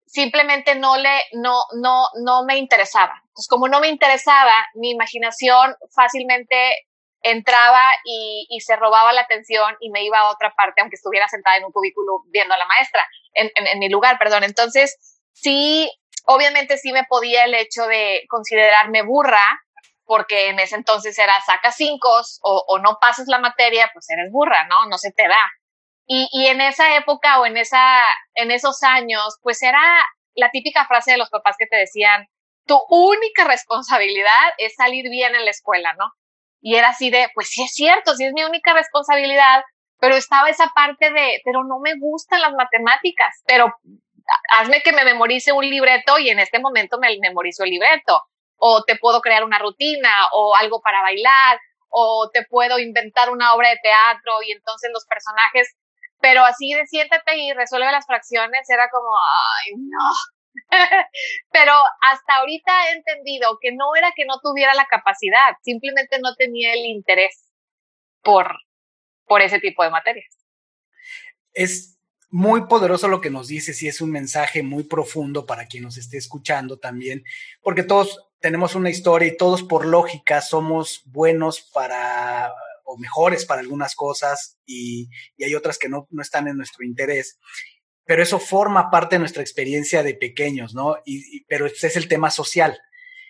simplemente 0.05 0.75
no 0.75 0.95
le, 0.97 1.23
no, 1.31 1.63
no, 1.81 2.05
no 2.23 2.45
me 2.45 2.57
interesaba. 2.57 3.15
Entonces, 3.29 3.47
como 3.49 3.67
no 3.67 3.79
me 3.79 3.87
interesaba, 3.87 4.53
mi 4.75 4.91
imaginación 4.91 5.75
fácilmente 5.95 6.85
entraba 7.23 7.83
y, 8.03 8.59
se 8.59 8.75
robaba 8.75 9.13
la 9.13 9.21
atención 9.21 9.75
y 9.79 9.89
me 9.89 10.03
iba 10.03 10.19
a 10.19 10.29
otra 10.29 10.53
parte, 10.55 10.81
aunque 10.81 10.95
estuviera 10.95 11.27
sentada 11.27 11.57
en 11.57 11.65
un 11.65 11.71
cubículo 11.71 12.19
viendo 12.27 12.53
a 12.53 12.57
la 12.57 12.65
maestra, 12.65 13.07
en, 13.33 13.79
mi 13.79 13.89
lugar, 13.89 14.17
perdón. 14.19 14.43
Entonces, 14.43 15.21
sí, 15.33 15.91
obviamente 16.25 16.77
sí 16.77 16.91
me 16.91 17.05
podía 17.05 17.45
el 17.45 17.55
hecho 17.55 17.87
de 17.87 18.23
considerarme 18.29 19.01
burra, 19.01 19.61
porque 20.05 20.49
en 20.49 20.59
ese 20.59 20.75
entonces 20.75 21.17
era 21.17 21.33
saca 21.41 21.71
cinco 21.71 22.21
o, 22.41 22.65
o, 22.67 22.79
no 22.79 22.97
pases 22.99 23.27
la 23.27 23.39
materia, 23.39 23.89
pues 23.93 24.09
eres 24.09 24.31
burra, 24.31 24.67
¿no? 24.67 24.85
No 24.87 24.97
se 24.97 25.11
te 25.11 25.27
da. 25.27 25.49
Y, 26.05 26.27
y 26.33 26.47
en 26.47 26.59
esa 26.59 26.97
época 26.97 27.39
o 27.39 27.45
en, 27.45 27.55
esa, 27.55 28.01
en 28.35 28.51
esos 28.51 28.83
años, 28.83 29.39
pues 29.41 29.63
era 29.63 29.81
la 30.35 30.51
típica 30.51 30.85
frase 30.85 31.11
de 31.11 31.17
los 31.17 31.29
papás 31.29 31.55
que 31.57 31.67
te 31.67 31.77
decían, 31.77 32.27
tu 32.65 32.77
única 32.89 33.45
responsabilidad 33.45 34.51
es 34.57 34.75
salir 34.75 35.09
bien 35.09 35.35
en 35.35 35.45
la 35.45 35.51
escuela, 35.51 35.93
¿no? 35.93 36.11
Y 36.65 36.75
era 36.77 36.89
así 36.89 37.09
de, 37.09 37.27
pues 37.35 37.49
sí 37.49 37.61
es 37.61 37.73
cierto, 37.73 38.15
sí 38.15 38.23
es 38.23 38.31
mi 38.31 38.45
única 38.45 38.73
responsabilidad, 38.73 39.63
pero 39.99 40.15
estaba 40.15 40.49
esa 40.49 40.67
parte 40.73 41.11
de, 41.11 41.41
pero 41.43 41.65
no 41.65 41.79
me 41.79 41.95
gustan 41.99 42.39
las 42.39 42.53
matemáticas, 42.53 43.43
pero 43.45 43.73
hazme 44.57 44.81
que 44.81 44.93
me 44.93 45.03
memorice 45.03 45.51
un 45.51 45.69
libreto 45.69 46.17
y 46.19 46.29
en 46.29 46.39
este 46.39 46.59
momento 46.59 46.99
me 46.99 47.09
memorizo 47.19 47.65
el 47.65 47.71
libreto, 47.71 48.23
o 48.55 48.81
te 48.83 48.95
puedo 48.95 49.19
crear 49.19 49.43
una 49.43 49.59
rutina, 49.59 50.27
o 50.31 50.55
algo 50.55 50.79
para 50.81 51.01
bailar, 51.01 51.59
o 51.89 52.29
te 52.33 52.45
puedo 52.45 52.79
inventar 52.79 53.29
una 53.29 53.53
obra 53.55 53.67
de 53.69 53.79
teatro 53.83 54.41
y 54.47 54.53
entonces 54.53 54.89
los 54.93 55.05
personajes, 55.05 55.75
pero 56.21 56.45
así 56.45 56.73
de 56.73 56.87
siéntate 56.87 57.37
y 57.39 57.51
resuelve 57.51 57.91
las 57.91 58.05
fracciones, 58.05 58.69
era 58.69 58.87
como, 58.89 59.09
ay, 59.17 59.73
no. 59.75 60.13
pero 61.51 61.73
hasta 62.01 62.35
ahorita 62.35 62.71
he 62.89 62.97
entendido 62.97 63.57
que 63.61 63.71
no 63.71 63.95
era 63.95 64.11
que 64.15 64.25
no 64.25 64.39
tuviera 64.41 64.73
la 64.73 64.85
capacidad, 64.85 65.55
simplemente 65.63 66.19
no 66.19 66.35
tenía 66.35 66.73
el 66.73 66.85
interés 66.85 67.49
por, 68.21 68.55
por 69.25 69.41
ese 69.41 69.59
tipo 69.59 69.83
de 69.83 69.89
materias. 69.89 70.37
Es 71.53 71.97
muy 72.29 72.65
poderoso 72.65 73.07
lo 73.07 73.21
que 73.21 73.29
nos 73.29 73.47
dices 73.47 73.81
y 73.83 73.87
es 73.87 74.01
un 74.01 74.09
mensaje 74.09 74.63
muy 74.63 74.85
profundo 74.85 75.45
para 75.45 75.67
quien 75.67 75.83
nos 75.83 75.97
esté 75.97 76.17
escuchando 76.17 76.79
también, 76.79 77.23
porque 77.61 77.83
todos 77.83 78.27
tenemos 78.39 78.73
una 78.75 78.89
historia 78.89 79.27
y 79.27 79.37
todos 79.37 79.61
por 79.63 79.85
lógica 79.85 80.41
somos 80.41 81.03
buenos 81.05 81.61
para 81.61 82.51
o 82.85 82.97
mejores 82.97 83.45
para 83.45 83.61
algunas 83.61 83.95
cosas 83.95 84.57
y, 84.65 85.09
y 85.37 85.43
hay 85.43 85.55
otras 85.55 85.77
que 85.77 85.89
no, 85.89 86.07
no, 86.09 86.21
están 86.21 86.47
en 86.47 86.57
nuestro 86.57 86.83
interés. 86.83 87.39
Pero 88.05 88.21
eso 88.21 88.39
forma 88.39 88.89
parte 88.89 89.15
de 89.15 89.19
nuestra 89.19 89.41
experiencia 89.41 90.03
de 90.03 90.15
pequeños, 90.15 90.73
¿no? 90.73 90.97
Y, 91.05 91.37
y 91.37 91.45
pero 91.45 91.65
ese 91.65 91.87
es 91.87 91.95
el 91.95 92.07
tema 92.07 92.29
social. 92.29 92.77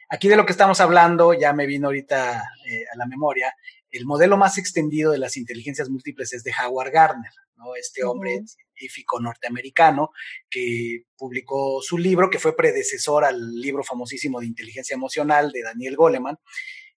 Aquí 0.10 0.28
de 0.28 0.36
lo 0.36 0.46
que 0.46 0.52
estamos 0.52 0.80
hablando, 0.82 1.34
ya 1.34 1.54
me 1.54 1.66
vino 1.66 1.88
ahorita 1.88 2.44
eh, 2.68 2.86
a 2.94 2.98
la 2.98 3.06
memoria, 3.06 3.54
el 3.92 4.06
modelo 4.06 4.38
más 4.38 4.58
extendido 4.58 5.12
de 5.12 5.20
las 5.20 5.38
inteligencias 5.38 5.90
múltiples 5.90 6.34
es 6.34 6.44
de 6.44 6.54
Howard 6.54 6.92
Gardner, 6.92 7.32
¿no? 7.56 7.76
Este 7.76 8.04
hombre 8.04 8.36
uh 8.36 8.42
-huh 8.42 8.64
científico 8.74 9.20
norteamericano 9.20 10.12
que 10.50 11.04
publicó 11.18 11.82
su 11.82 11.98
libro, 11.98 12.30
que 12.30 12.40
fue 12.40 12.56
predecesor 12.56 13.24
al 13.24 13.56
libro 13.60 13.84
famosísimo 13.84 14.40
de 14.40 14.48
inteligencia 14.48 14.96
emocional 14.96 15.52
de 15.52 15.64
Daniel 15.64 15.96
Goleman, 15.96 16.38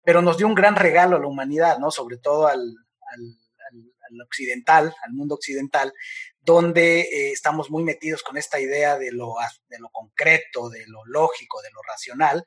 pero 0.03 0.23
nos 0.23 0.39
dio 0.39 0.47
un 0.47 0.55
gran 0.55 0.77
regalo 0.77 1.17
a 1.17 1.21
la 1.21 1.27
humanidad, 1.27 1.79
¿no? 1.79 1.91
Sobre 1.91 2.19
todo 2.19 2.47
al, 2.47 2.61
al, 2.61 3.21
al, 3.71 3.93
al 4.11 4.21
occidental, 4.23 4.95
al 5.03 5.13
mundo 5.13 5.35
occidental, 5.35 5.93
donde 6.45 7.01
eh, 7.01 7.33
estamos 7.33 7.71
muy 7.71 7.83
metidos 7.83 8.23
con 8.23 8.37
esta 8.37 8.61
idea 8.61 8.99
de 8.99 9.13
lo, 9.13 9.35
de 9.69 9.79
lo 9.79 9.89
concreto, 9.91 10.69
de 10.69 10.87
lo 10.87 11.05
lógico, 11.07 11.63
de 11.63 11.71
lo 11.71 11.81
racional. 11.83 12.45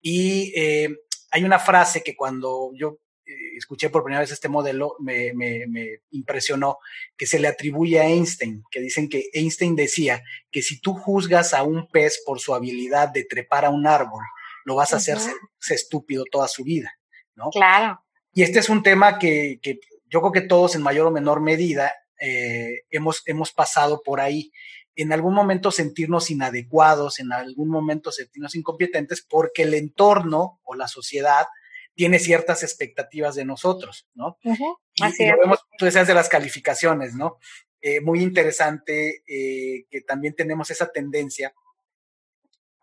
Y 0.00 0.52
eh, 0.56 0.88
hay 1.30 1.44
una 1.44 1.58
frase 1.58 2.02
que 2.02 2.16
cuando 2.16 2.70
yo 2.74 2.98
escuché 3.56 3.90
por 3.90 4.02
primera 4.02 4.20
vez 4.20 4.32
este 4.32 4.48
modelo, 4.48 4.96
me, 4.98 5.32
me, 5.32 5.66
me, 5.66 6.00
impresionó 6.10 6.78
que 7.16 7.26
se 7.26 7.38
le 7.38 7.48
atribuye 7.48 8.00
a 8.00 8.06
Einstein, 8.06 8.62
que 8.70 8.80
dicen 8.80 9.08
que 9.08 9.30
Einstein 9.32 9.76
decía 9.76 10.22
que 10.50 10.62
si 10.62 10.80
tú 10.80 10.94
juzgas 10.94 11.54
a 11.54 11.62
un 11.62 11.88
pez 11.88 12.22
por 12.24 12.40
su 12.40 12.54
habilidad 12.54 13.08
de 13.08 13.24
trepar 13.24 13.64
a 13.64 13.70
un 13.70 13.86
árbol, 13.86 14.22
lo 14.64 14.76
vas 14.76 14.92
a 14.92 14.96
hacerse 14.96 15.32
estúpido 15.68 16.24
toda 16.30 16.48
su 16.48 16.64
vida, 16.64 16.92
¿no? 17.34 17.50
Claro. 17.50 18.04
Y 18.32 18.42
este 18.42 18.58
es 18.58 18.68
un 18.68 18.82
tema 18.82 19.18
que, 19.18 19.58
que 19.62 19.78
yo 20.08 20.20
creo 20.20 20.32
que 20.32 20.40
todos 20.42 20.74
en 20.74 20.82
mayor 20.82 21.06
o 21.06 21.10
menor 21.10 21.40
medida 21.40 21.92
eh, 22.24 22.82
hemos, 22.90 23.22
hemos 23.26 23.52
pasado 23.52 24.00
por 24.02 24.20
ahí. 24.20 24.52
En 24.94 25.12
algún 25.12 25.34
momento 25.34 25.70
sentirnos 25.70 26.30
inadecuados, 26.30 27.18
en 27.18 27.32
algún 27.32 27.68
momento 27.68 28.12
sentirnos 28.12 28.54
incompetentes, 28.54 29.22
porque 29.22 29.62
el 29.62 29.74
entorno 29.74 30.60
o 30.62 30.74
la 30.74 30.86
sociedad 30.86 31.46
tiene 31.94 32.18
ciertas 32.18 32.62
expectativas 32.62 33.34
de 33.34 33.44
nosotros, 33.44 34.06
¿no? 34.14 34.38
Uh 34.44 34.54
-huh. 34.54 34.78
Así 35.00 35.24
y, 35.24 35.26
y 35.26 35.30
lo 35.30 35.38
vemos, 35.38 35.58
tú 35.78 35.84
decías 35.84 36.06
de 36.06 36.14
las 36.14 36.28
calificaciones, 36.28 37.14
¿no? 37.14 37.38
Eh, 37.80 38.00
muy 38.00 38.22
interesante 38.22 39.24
eh, 39.26 39.86
que 39.90 40.02
también 40.02 40.36
tenemos 40.36 40.70
esa 40.70 40.92
tendencia 40.92 41.52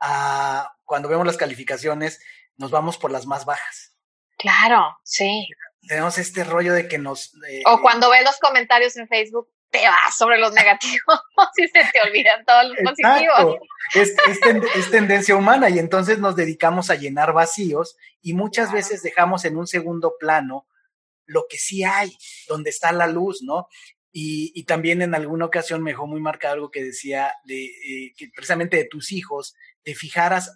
a, 0.01 0.75
cuando 0.83 1.07
vemos 1.07 1.25
las 1.25 1.37
calificaciones, 1.37 2.19
nos 2.57 2.69
vamos 2.69 2.97
por 2.97 3.09
las 3.09 3.25
más 3.25 3.45
bajas. 3.45 3.95
Claro, 4.37 4.97
sí. 5.03 5.47
Tenemos 5.87 6.17
este 6.17 6.43
rollo 6.43 6.73
de 6.73 6.87
que 6.87 6.97
nos... 6.97 7.33
Eh, 7.49 7.63
o 7.65 7.81
cuando 7.81 8.09
ves 8.09 8.23
los 8.23 8.37
comentarios 8.39 8.95
en 8.97 9.07
Facebook, 9.07 9.49
te 9.69 9.87
vas 9.87 10.17
sobre 10.17 10.39
los 10.39 10.53
negativos 10.53 11.21
y 11.57 11.67
se 11.67 11.81
te 11.91 12.01
olvidan 12.01 12.45
todos 12.45 12.69
los 12.69 12.77
positivos. 12.77 13.57
Es, 13.93 14.15
es, 14.27 14.39
ten, 14.39 14.63
es, 14.75 14.91
tendencia 14.91 15.35
humana 15.35 15.69
y 15.69 15.79
entonces 15.79 16.19
nos 16.19 16.35
dedicamos 16.35 16.89
a 16.89 16.95
llenar 16.95 17.33
vacíos 17.33 17.97
y 18.21 18.33
muchas 18.33 18.71
veces 18.71 19.01
dejamos 19.01 19.45
en 19.45 19.57
un 19.57 19.67
segundo 19.67 20.15
plano 20.19 20.67
lo 21.25 21.45
que 21.47 21.57
sí 21.57 21.83
hay, 21.83 22.17
donde 22.47 22.71
está 22.71 22.91
la 22.91 23.07
luz, 23.07 23.41
¿no? 23.43 23.67
Y, 24.11 24.51
y 24.55 24.63
también 24.63 25.03
en 25.03 25.13
alguna 25.13 25.45
ocasión 25.45 25.83
me 25.83 25.91
dejó 25.91 26.07
muy 26.07 26.19
marcado 26.19 26.55
algo 26.55 26.71
que 26.71 26.83
decía 26.83 27.31
de 27.43 27.65
eh, 27.65 28.13
que 28.17 28.29
precisamente 28.33 28.77
de 28.77 28.85
tus 28.85 29.11
hijos, 29.11 29.55
te 29.83 29.93
fijaras, 29.93 30.55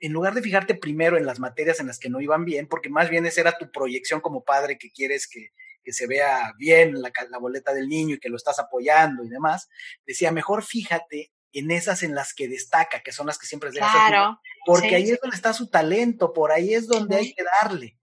en 0.00 0.12
lugar 0.12 0.34
de 0.34 0.42
fijarte 0.42 0.74
primero 0.74 1.16
en 1.16 1.26
las 1.26 1.40
materias 1.40 1.80
en 1.80 1.86
las 1.86 1.98
que 1.98 2.10
no 2.10 2.20
iban 2.20 2.44
bien, 2.44 2.66
porque 2.68 2.88
más 2.90 3.08
bien 3.08 3.26
esa 3.26 3.40
era 3.40 3.58
tu 3.58 3.70
proyección 3.70 4.20
como 4.20 4.44
padre 4.44 4.78
que 4.78 4.90
quieres 4.90 5.26
que, 5.26 5.52
que 5.82 5.92
se 5.92 6.06
vea 6.06 6.52
bien 6.58 7.00
la, 7.00 7.12
la, 7.30 7.38
boleta 7.38 7.72
del 7.72 7.88
niño 7.88 8.16
y 8.16 8.18
que 8.18 8.28
lo 8.28 8.36
estás 8.36 8.58
apoyando 8.58 9.24
y 9.24 9.28
demás, 9.28 9.68
decía, 10.04 10.32
mejor 10.32 10.64
fíjate 10.64 11.32
en 11.52 11.70
esas 11.70 12.02
en 12.02 12.14
las 12.14 12.34
que 12.34 12.48
destaca, 12.48 13.00
que 13.00 13.12
son 13.12 13.26
las 13.26 13.38
que 13.38 13.46
siempre 13.46 13.70
claro, 13.70 14.40
porque 14.66 14.90
sí. 14.90 14.94
ahí 14.96 15.10
es 15.10 15.20
donde 15.20 15.36
está 15.36 15.52
su 15.52 15.68
talento, 15.68 16.32
por 16.32 16.52
ahí 16.52 16.74
es 16.74 16.86
donde 16.86 17.18
sí. 17.18 17.20
hay 17.20 17.34
que 17.34 17.44
darle. 17.62 17.96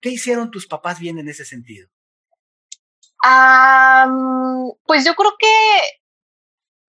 ¿Qué 0.00 0.10
hicieron 0.10 0.50
tus 0.50 0.66
papás 0.66 0.98
bien 0.98 1.18
en 1.18 1.28
ese 1.28 1.44
sentido? 1.44 1.88
Um, 3.24 4.72
pues 4.84 5.04
yo 5.04 5.14
creo 5.14 5.34
que 5.38 5.46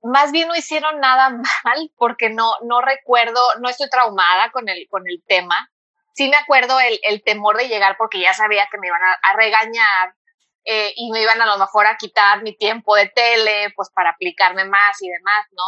más 0.02 0.32
bien 0.32 0.48
no 0.48 0.56
hicieron 0.56 1.00
nada 1.00 1.30
mal, 1.64 1.92
porque 1.98 2.30
no, 2.30 2.54
no 2.64 2.82
recuerdo, 2.82 3.42
no 3.60 3.70
estoy 3.70 3.90
traumada 3.90 4.52
con 4.52 4.70
el, 4.70 4.88
con 4.90 5.04
el 5.08 5.24
tema, 5.28 5.70
sí 6.14 6.30
me 6.30 6.38
acuerdo 6.38 6.80
el, 6.80 7.00
el, 7.04 7.24
temor 7.24 7.58
de 7.58 7.68
llegar 7.68 7.96
porque 7.98 8.20
ya 8.20 8.34
sabía 8.34 8.68
que 8.72 8.78
me 8.78 8.88
iban 8.88 9.02
a, 9.02 9.14
a 9.22 9.36
regañar 9.36 10.14
eh, 10.66 10.94
y 10.96 11.12
me 11.12 11.22
iban 11.22 11.42
a 11.42 11.46
lo 11.46 11.58
mejor 11.58 11.88
a 11.88 11.98
quitar 11.98 12.44
mi 12.44 12.56
tiempo 12.56 12.96
de 12.96 13.08
tele, 13.10 13.72
pues 13.76 13.90
para 13.94 14.12
aplicarme 14.12 14.66
más 14.66 15.02
y 15.02 15.10
demás, 15.10 15.46
¿no? 15.52 15.64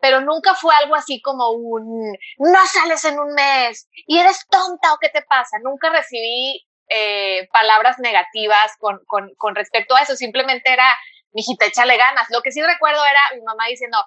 Pero 0.00 0.20
nunca 0.20 0.54
fue 0.54 0.74
algo 0.76 0.94
así 0.94 1.20
como 1.20 1.50
un, 1.50 2.16
no 2.38 2.66
sales 2.66 3.04
en 3.04 3.18
un 3.18 3.34
mes 3.34 3.88
y 4.06 4.18
eres 4.18 4.46
tonta 4.48 4.94
o 4.94 4.98
qué 5.00 5.08
te 5.08 5.22
pasa. 5.22 5.58
Nunca 5.62 5.90
recibí 5.90 6.64
eh, 6.88 7.48
palabras 7.52 7.98
negativas 7.98 8.72
con, 8.78 9.00
con, 9.06 9.34
con 9.36 9.54
respecto 9.56 9.96
a 9.96 10.02
eso. 10.02 10.14
Simplemente 10.14 10.72
era, 10.72 10.96
mijita, 11.32 11.66
échale 11.66 11.96
ganas. 11.96 12.26
Lo 12.30 12.42
que 12.42 12.52
sí 12.52 12.62
recuerdo 12.62 13.04
era 13.04 13.20
mi 13.34 13.42
mamá 13.42 13.66
diciendo, 13.66 13.98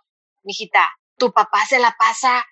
mijita, 0.44 0.92
tu 1.18 1.32
papá 1.32 1.66
se 1.68 1.80
la 1.80 1.96
pasa 1.98 2.46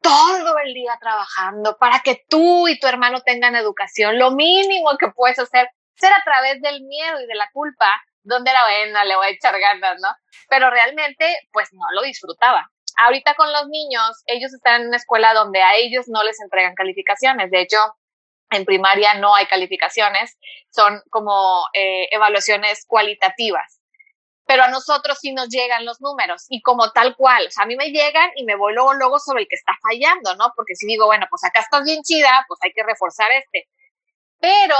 todo 0.00 0.58
el 0.58 0.74
día 0.74 0.96
trabajando 1.00 1.76
para 1.78 2.00
que 2.00 2.24
tú 2.28 2.68
y 2.68 2.78
tu 2.78 2.86
hermano 2.86 3.20
tengan 3.22 3.56
educación. 3.56 4.18
Lo 4.18 4.30
mínimo 4.30 4.96
que 4.98 5.08
puedes 5.08 5.38
hacer 5.38 5.68
ser 5.96 6.12
a 6.12 6.22
través 6.24 6.60
del 6.60 6.82
miedo 6.82 7.20
y 7.20 7.26
de 7.26 7.34
la 7.34 7.48
culpa, 7.52 8.02
donde 8.22 8.52
la 8.52 8.64
buena 8.64 9.04
le 9.04 9.16
voy 9.16 9.26
a 9.26 9.30
echar 9.30 9.58
ganas, 9.58 10.00
¿no? 10.00 10.08
Pero 10.48 10.70
realmente, 10.70 11.26
pues 11.52 11.68
no 11.72 11.84
lo 11.94 12.02
disfrutaba. 12.02 12.68
Ahorita 12.96 13.34
con 13.34 13.52
los 13.52 13.68
niños, 13.68 14.22
ellos 14.26 14.52
están 14.52 14.82
en 14.82 14.88
una 14.88 14.96
escuela 14.96 15.34
donde 15.34 15.62
a 15.62 15.76
ellos 15.76 16.06
no 16.08 16.22
les 16.22 16.40
entregan 16.40 16.74
calificaciones. 16.74 17.50
De 17.50 17.60
hecho, 17.60 17.78
en 18.50 18.64
primaria 18.64 19.14
no 19.14 19.34
hay 19.34 19.46
calificaciones, 19.46 20.36
son 20.70 21.00
como 21.10 21.66
eh, 21.72 22.08
evaluaciones 22.10 22.84
cualitativas 22.86 23.80
pero 24.46 24.64
a 24.64 24.68
nosotros 24.68 25.18
sí 25.20 25.32
nos 25.32 25.48
llegan 25.48 25.84
los 25.84 26.00
números 26.00 26.44
y 26.48 26.60
como 26.60 26.90
tal 26.92 27.16
cual, 27.16 27.46
o 27.46 27.50
sea, 27.50 27.64
a 27.64 27.66
mí 27.66 27.76
me 27.76 27.90
llegan 27.90 28.30
y 28.36 28.44
me 28.44 28.56
voy 28.56 28.74
luego, 28.74 28.94
luego 28.94 29.18
sobre 29.18 29.42
el 29.42 29.48
que 29.48 29.56
está 29.56 29.72
fallando, 29.82 30.34
¿no? 30.36 30.52
Porque 30.54 30.74
si 30.74 30.86
digo, 30.86 31.06
bueno, 31.06 31.26
pues 31.30 31.44
acá 31.44 31.60
estás 31.60 31.84
bien 31.84 32.02
chida, 32.02 32.44
pues 32.48 32.60
hay 32.62 32.72
que 32.72 32.82
reforzar 32.82 33.30
este. 33.32 33.68
Pero 34.38 34.76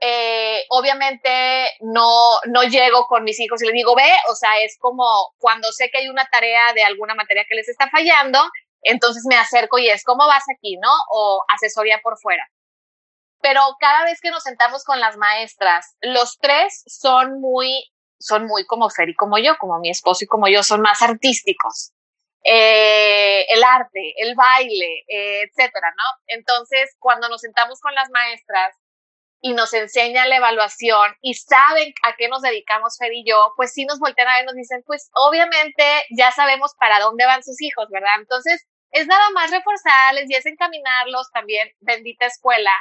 eh, 0.00 0.64
obviamente 0.68 1.70
no, 1.80 2.38
no 2.44 2.62
llego 2.64 3.06
con 3.06 3.24
mis 3.24 3.40
hijos 3.40 3.62
y 3.62 3.66
les 3.66 3.74
digo, 3.74 3.94
ve, 3.96 4.10
o 4.28 4.34
sea, 4.34 4.60
es 4.60 4.76
como 4.78 5.32
cuando 5.38 5.72
sé 5.72 5.90
que 5.90 5.98
hay 5.98 6.08
una 6.08 6.26
tarea 6.30 6.72
de 6.74 6.84
alguna 6.84 7.14
materia 7.14 7.46
que 7.48 7.56
les 7.56 7.68
está 7.68 7.88
fallando, 7.88 8.38
entonces 8.82 9.24
me 9.26 9.36
acerco 9.36 9.78
y 9.78 9.88
es, 9.88 10.04
¿cómo 10.04 10.26
vas 10.26 10.44
aquí? 10.54 10.76
¿No? 10.76 10.92
O 11.10 11.42
asesoría 11.48 12.00
por 12.02 12.18
fuera. 12.18 12.46
Pero 13.40 13.60
cada 13.80 14.04
vez 14.04 14.20
que 14.20 14.30
nos 14.30 14.42
sentamos 14.42 14.84
con 14.84 15.00
las 15.00 15.16
maestras, 15.16 15.96
los 16.00 16.36
tres 16.38 16.82
son 16.86 17.40
muy, 17.40 17.84
son 18.18 18.46
muy 18.46 18.64
como 18.66 18.90
Fer 18.90 19.08
y 19.08 19.14
como 19.14 19.38
yo, 19.38 19.56
como 19.58 19.78
mi 19.78 19.90
esposo 19.90 20.24
y 20.24 20.26
como 20.26 20.48
yo, 20.48 20.62
son 20.62 20.80
más 20.80 21.02
artísticos. 21.02 21.92
Eh, 22.44 23.44
el 23.48 23.64
arte, 23.64 24.14
el 24.16 24.34
baile, 24.36 25.04
eh, 25.08 25.42
etcétera, 25.42 25.92
¿no? 25.96 26.22
Entonces, 26.28 26.94
cuando 26.98 27.28
nos 27.28 27.40
sentamos 27.40 27.80
con 27.80 27.94
las 27.94 28.08
maestras, 28.10 28.76
y 29.40 29.52
nos 29.52 29.72
enseña 29.74 30.26
la 30.26 30.36
evaluación 30.36 31.14
y 31.20 31.34
saben 31.34 31.94
a 32.02 32.16
qué 32.16 32.28
nos 32.28 32.42
dedicamos 32.42 32.96
Fer 32.98 33.12
y 33.12 33.24
yo, 33.24 33.52
pues 33.56 33.72
sí 33.72 33.84
nos 33.84 33.98
voltean 33.98 34.28
a 34.28 34.36
ver 34.36 34.44
nos 34.44 34.54
dicen, 34.54 34.82
pues 34.86 35.10
obviamente 35.14 35.84
ya 36.10 36.32
sabemos 36.32 36.74
para 36.78 37.00
dónde 37.00 37.26
van 37.26 37.44
sus 37.44 37.60
hijos, 37.60 37.86
¿verdad? 37.90 38.16
Entonces, 38.18 38.66
es 38.90 39.06
nada 39.06 39.30
más 39.30 39.50
reforzarles 39.50 40.28
y 40.28 40.34
es 40.34 40.46
encaminarlos 40.46 41.30
también, 41.32 41.70
bendita 41.80 42.26
escuela, 42.26 42.72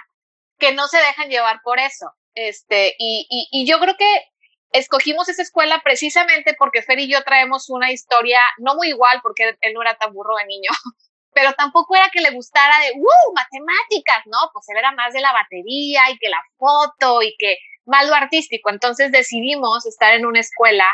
que 0.58 0.72
no 0.72 0.88
se 0.88 0.98
dejan 0.98 1.30
llevar 1.30 1.62
por 1.64 1.80
eso. 1.80 2.12
Este, 2.34 2.96
y, 2.98 3.28
y 3.52 3.68
yo 3.68 3.80
creo 3.80 3.96
que 3.98 4.26
escogimos 4.72 5.30
esa 5.30 5.42
escuela 5.42 5.82
precisamente 5.84 6.56
porque 6.58 6.82
Fer 6.82 7.00
y 7.00 7.10
yo 7.10 7.24
traemos 7.24 7.70
una 7.70 7.92
historia 7.92 8.40
no 8.58 8.76
muy 8.76 8.90
igual, 8.90 9.20
porque 9.22 9.56
él 9.62 9.74
no 9.74 9.82
era 9.82 9.96
tan 9.96 10.14
burro 10.14 10.36
de 10.38 10.46
niño, 10.46 10.70
pero 11.34 11.54
tampoco 11.54 11.96
era 11.96 12.10
que 12.12 12.22
le 12.22 12.32
gustara 12.32 12.80
de, 12.80 12.94
¡uh! 12.98 13.34
Matemáticas, 13.36 14.24
¿no? 14.26 14.38
Pues 14.54 14.68
él 14.70 14.78
era 14.78 14.92
más 14.94 15.14
de 15.14 15.22
la 15.22 15.34
batería 15.34 16.10
y 16.12 16.18
que 16.18 16.30
la 16.30 16.42
foto 16.58 17.22
y 17.22 17.36
que 17.38 17.58
más 17.86 18.08
lo 18.08 18.16
artístico. 18.16 18.70
Entonces 18.70 19.12
decidimos 19.12 19.86
estar 19.86 20.14
en 20.14 20.26
una 20.26 20.40
escuela 20.40 20.86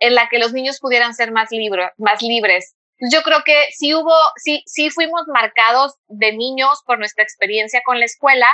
en 0.00 0.14
la 0.14 0.28
que 0.28 0.38
los 0.38 0.52
niños 0.52 0.78
pudieran 0.80 1.14
ser 1.14 1.32
más, 1.32 1.50
más 1.96 2.22
libres. 2.22 2.74
Yo 3.12 3.22
creo 3.22 3.42
que 3.44 3.66
sí 3.70 3.94
hubo, 3.94 4.14
sí, 4.36 4.62
sí 4.66 4.90
fuimos 4.90 5.22
marcados 5.28 5.94
de 6.08 6.32
niños 6.32 6.82
por 6.84 6.98
nuestra 6.98 7.22
experiencia 7.22 7.80
con 7.84 8.00
la 8.00 8.06
escuela, 8.06 8.48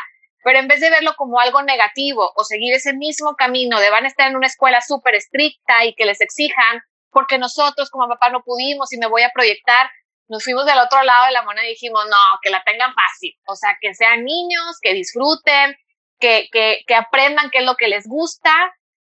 pero 0.45 0.59
en 0.59 0.69
vez 0.69 0.81
de 0.81 0.91
verlo 0.91 1.15
como 1.17 1.41
algo 1.41 1.63
negativo 1.63 2.31
o 2.37 2.45
seguir 2.45 2.75
ese 2.75 2.93
mismo 2.93 3.35
camino 3.35 3.81
de 3.81 3.91
van 3.91 4.05
a 4.05 4.09
estar 4.09 4.29
en 4.29 4.37
una 4.37 4.47
escuela 4.47 4.81
súper 4.83 5.15
estricta 5.15 5.85
y 5.87 5.95
que 5.95 6.05
les 6.05 6.21
exijan, 6.21 6.83
porque 7.11 7.39
nosotros 7.39 7.91
como 7.91 8.09
papá 8.09 8.29
no 8.29 8.43
pudimos 8.45 8.93
y 8.93 8.99
me 8.99 9.07
voy 9.07 9.23
a 9.23 9.31
proyectar, 9.35 9.91
nos 10.29 10.45
fuimos 10.45 10.67
del 10.67 10.79
otro 10.79 11.03
lado 11.03 11.27
de 11.27 11.33
la 11.33 11.43
moneda 11.43 11.67
y 11.67 11.71
dijimos, 11.71 12.05
no, 12.11 12.17
que 12.43 12.51
la 12.51 12.63
tengan 12.63 12.93
fácil, 12.95 13.35
o 13.47 13.57
sea, 13.57 13.77
que 13.81 13.95
sean 13.95 14.25
niños, 14.25 14.79
que 14.83 14.93
disfruten, 14.93 15.77
que, 16.19 16.49
que, 16.53 16.95
aprendan 16.95 17.51
qué 17.51 17.59
es 17.59 17.65
lo 17.65 17.77
que 17.77 17.89
les 17.89 18.07
gusta 18.07 18.53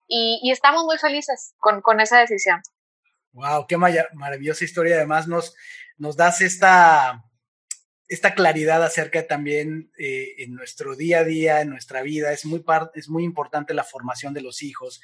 y, 0.08 0.40
y 0.44 0.52
estamos 0.52 0.84
muy 0.84 0.98
felices 0.98 1.54
con, 1.58 1.82
con, 1.82 2.00
esa 2.00 2.20
decisión. 2.20 2.62
Wow, 3.32 3.66
qué 3.68 3.78
maravillosa 3.78 4.66
historia. 4.66 4.96
Además, 4.96 5.28
nos, 5.28 5.56
nos 5.98 6.18
das 6.18 6.42
esta, 6.42 7.24
esta 8.10 8.34
claridad 8.34 8.84
acerca 8.84 9.28
también 9.28 9.92
eh, 9.98 10.34
en 10.40 10.56
nuestro 10.56 10.96
día 10.96 11.20
a 11.20 11.24
día, 11.24 11.62
en 11.62 11.70
nuestra 11.70 12.02
vida. 12.02 12.34
Es 12.34 12.44
muy, 12.46 12.64
es 12.96 13.08
muy 13.08 13.24
importante 13.24 13.74
la 13.74 13.84
formación 13.84 14.34
de 14.34 14.42
los 14.42 14.62
hijos 14.64 15.00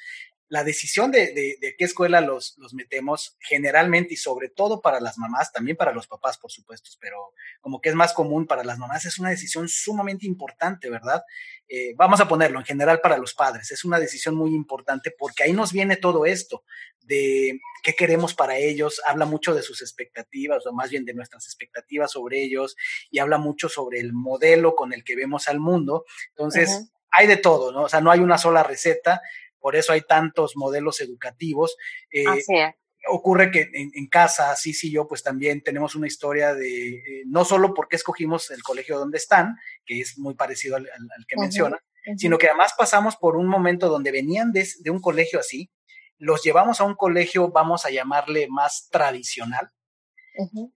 la 0.48 0.62
decisión 0.62 1.10
de, 1.10 1.32
de, 1.60 1.74
qué 1.76 1.84
escuela 1.84 2.20
los, 2.20 2.56
los, 2.58 2.72
metemos, 2.72 3.36
generalmente 3.40 4.14
y 4.14 4.16
sobre 4.16 4.48
todo 4.48 4.80
para 4.80 5.00
las 5.00 5.18
mamás, 5.18 5.52
también 5.52 5.76
para 5.76 5.92
los 5.92 6.06
papás, 6.06 6.38
por 6.38 6.52
supuesto, 6.52 6.90
pero 7.00 7.32
como 7.60 7.80
que 7.80 7.88
es 7.88 7.94
más 7.94 8.12
común 8.12 8.46
para 8.46 8.62
las 8.62 8.78
mamás, 8.78 9.04
es 9.06 9.18
una 9.18 9.30
decisión 9.30 9.68
sumamente 9.68 10.26
importante, 10.26 10.88
¿verdad? 10.88 11.22
Eh, 11.68 11.94
vamos 11.96 12.20
a 12.20 12.28
ponerlo 12.28 12.58
en 12.58 12.64
general 12.64 13.00
para 13.00 13.18
los 13.18 13.34
padres, 13.34 13.72
es 13.72 13.84
una 13.84 13.98
decisión 13.98 14.36
muy 14.36 14.54
importante 14.54 15.12
porque 15.18 15.42
ahí 15.42 15.52
nos 15.52 15.72
viene 15.72 15.96
todo 15.96 16.24
esto 16.24 16.62
de 17.06 17.60
qué 17.82 17.94
queremos 17.94 18.34
para 18.34 18.56
ellos, 18.58 19.00
habla 19.06 19.26
mucho 19.26 19.54
de 19.54 19.62
sus 19.62 19.80
expectativas, 19.80 20.66
o 20.66 20.72
más 20.72 20.90
bien 20.90 21.04
de 21.04 21.14
nuestras 21.14 21.46
expectativas 21.46 22.10
sobre 22.12 22.42
ellos, 22.42 22.76
y 23.10 23.20
habla 23.20 23.38
mucho 23.38 23.68
sobre 23.68 24.00
el 24.00 24.12
modelo 24.12 24.74
con 24.74 24.92
el 24.92 25.04
que 25.04 25.16
vemos 25.16 25.48
al 25.48 25.60
mundo. 25.60 26.04
Entonces, 26.30 26.90
hay 27.10 27.28
de 27.28 27.36
todo, 27.36 27.72
¿no? 27.72 27.82
O 27.82 27.88
sea, 27.88 28.00
no 28.00 28.10
hay 28.10 28.20
una 28.20 28.38
sola 28.38 28.64
receta, 28.64 29.22
por 29.60 29.76
eso 29.76 29.92
hay 29.92 30.02
tantos 30.02 30.56
modelos 30.56 31.00
educativos. 31.00 31.76
Eh, 32.10 32.26
Así 32.26 32.54
es. 32.56 32.74
Ocurre 33.08 33.50
que 33.50 33.70
en, 33.72 34.06
casa, 34.08 34.54
sí, 34.56 34.74
sí, 34.74 34.90
yo, 34.90 35.06
pues 35.06 35.22
también 35.22 35.62
tenemos 35.62 35.94
una 35.94 36.06
historia 36.06 36.54
de, 36.54 36.88
eh, 36.88 37.22
no 37.26 37.44
solo 37.44 37.74
porque 37.74 37.96
escogimos 37.96 38.50
el 38.50 38.62
colegio 38.62 38.98
donde 38.98 39.18
están, 39.18 39.56
que 39.84 40.00
es 40.00 40.18
muy 40.18 40.34
parecido 40.34 40.76
al, 40.76 40.86
que 41.28 41.36
menciona, 41.36 41.78
sino 42.16 42.38
que 42.38 42.48
además 42.48 42.72
pasamos 42.76 43.16
por 43.16 43.36
un 43.36 43.48
momento 43.48 43.88
donde 43.88 44.12
venían 44.12 44.52
de, 44.52 44.66
un 44.90 45.00
colegio 45.00 45.40
así, 45.40 45.70
los 46.18 46.42
llevamos 46.42 46.80
a 46.80 46.84
un 46.84 46.94
colegio, 46.94 47.50
vamos 47.50 47.84
a 47.84 47.90
llamarle 47.90 48.48
más 48.48 48.88
tradicional, 48.90 49.70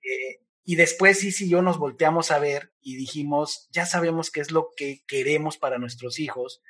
eh, 0.03 0.41
y 0.65 0.77
después 0.77 1.19
sí, 1.19 1.33
sí, 1.33 1.49
yo 1.49 1.63
nos 1.63 1.79
volteamos 1.79 2.31
a 2.31 2.39
ver 2.39 2.73
y 2.81 2.97
dijimos, 2.97 3.69
ya 3.73 3.87
sabemos 3.87 4.31
qué 4.31 4.41
es 4.41 4.51
lo 4.51 4.69
que 4.77 5.03
queremos 5.07 5.59
para 5.59 5.79
nuestros 5.79 6.19
hijos, 6.19 6.63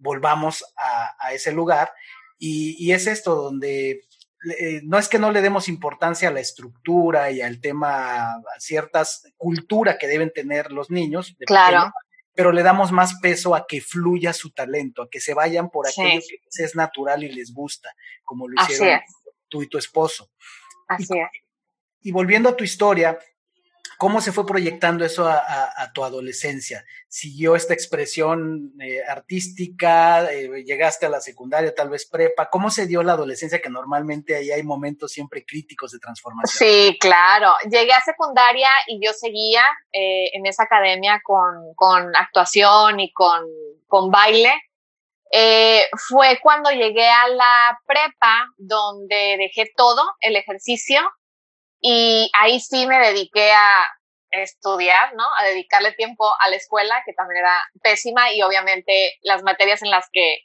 volvamos 0.00 0.64
a, 0.76 1.32
ese 1.32 1.52
lugar. 1.52 1.92
Y, 2.38 2.92
es 2.92 3.06
esto 3.06 3.34
donde 3.34 4.02
eh, 4.42 4.80
no 4.84 4.98
es 4.98 5.08
que 5.08 5.18
no 5.18 5.30
le 5.30 5.42
demos 5.42 5.68
importancia 5.68 6.28
a 6.28 6.32
la 6.32 6.40
estructura 6.40 7.30
y 7.30 7.42
al 7.42 7.60
tema, 7.60 8.32
a 8.32 8.42
ciertas 8.58 9.30
cultura 9.36 9.98
que 9.98 10.06
deben 10.06 10.32
tener 10.32 10.72
los 10.72 10.90
niños, 10.90 11.36
claro. 11.46 11.92
pero 12.34 12.50
le 12.50 12.62
damos 12.62 12.90
más 12.90 13.20
peso 13.20 13.54
a 13.54 13.66
que 13.66 13.80
fluya 13.80 14.32
su 14.32 14.52
talento, 14.52 15.02
a 15.02 15.10
que 15.10 15.20
se 15.20 15.34
vayan 15.34 15.68
por 15.68 15.86
aquello 15.86 16.20
que 16.20 16.64
es 16.64 16.74
natural 16.74 17.22
y 17.22 17.32
les 17.32 17.52
gusta, 17.52 17.92
como 18.24 18.48
lo 18.48 18.62
hicieron 18.62 19.00
tú 19.48 19.62
y 19.62 19.68
tu 19.68 19.76
esposo. 19.76 20.30
Así 20.88 21.04
es. 21.18 21.28
Y 22.02 22.12
volviendo 22.12 22.48
a 22.48 22.56
tu 22.56 22.64
historia, 22.64 23.18
¿Cómo 24.00 24.22
se 24.22 24.32
fue 24.32 24.46
proyectando 24.46 25.04
eso 25.04 25.28
a, 25.28 25.92
tu 25.92 26.04
adolescencia? 26.04 26.86
¿Siguió 27.06 27.54
esta 27.54 27.74
expresión 27.74 28.72
eh, 28.80 29.02
artística? 29.06 30.24
Eh, 30.32 30.64
¿Llegaste 30.64 31.04
a 31.04 31.10
la 31.10 31.20
secundaria, 31.20 31.74
tal 31.74 31.90
vez 31.90 32.08
prepa? 32.08 32.48
¿Cómo 32.48 32.70
se 32.70 32.86
dio 32.86 33.02
la 33.02 33.12
adolescencia? 33.12 33.60
Que 33.60 33.68
normalmente 33.68 34.36
ahí 34.36 34.52
hay 34.52 34.62
momentos 34.62 35.12
siempre 35.12 35.44
críticos 35.44 35.92
de 35.92 35.98
transformación. 35.98 36.58
Sí, 36.58 36.96
claro. 36.98 37.52
Llegué 37.70 37.92
a 37.92 38.00
secundaria 38.00 38.70
y 38.86 39.04
yo 39.04 39.12
seguía 39.12 39.64
eh, 39.92 40.30
en 40.32 40.46
esa 40.46 40.62
academia 40.62 41.20
con, 41.22 41.74
con 41.74 42.16
actuación 42.16 43.00
y 43.00 43.12
con, 43.12 43.44
con 43.86 44.10
baile. 44.10 44.54
fue 46.08 46.38
cuando 46.42 46.70
llegué 46.70 47.06
a 47.06 47.28
la 47.28 47.78
prepa 47.86 48.46
donde 48.56 49.36
dejé 49.38 49.70
todo, 49.76 50.02
el 50.20 50.36
ejercicio, 50.36 51.02
y 51.80 52.30
ahí 52.38 52.60
sí 52.60 52.86
me 52.86 52.98
dediqué 52.98 53.52
a 53.52 53.86
estudiar, 54.30 55.14
¿no? 55.14 55.24
A 55.38 55.44
dedicarle 55.44 55.92
tiempo 55.92 56.24
a 56.38 56.48
la 56.48 56.56
escuela, 56.56 57.02
que 57.04 57.12
también 57.12 57.40
era 57.40 57.62
pésima, 57.82 58.32
y 58.32 58.42
obviamente 58.42 59.18
las 59.22 59.42
materias 59.42 59.82
en 59.82 59.90
las 59.90 60.08
que, 60.12 60.38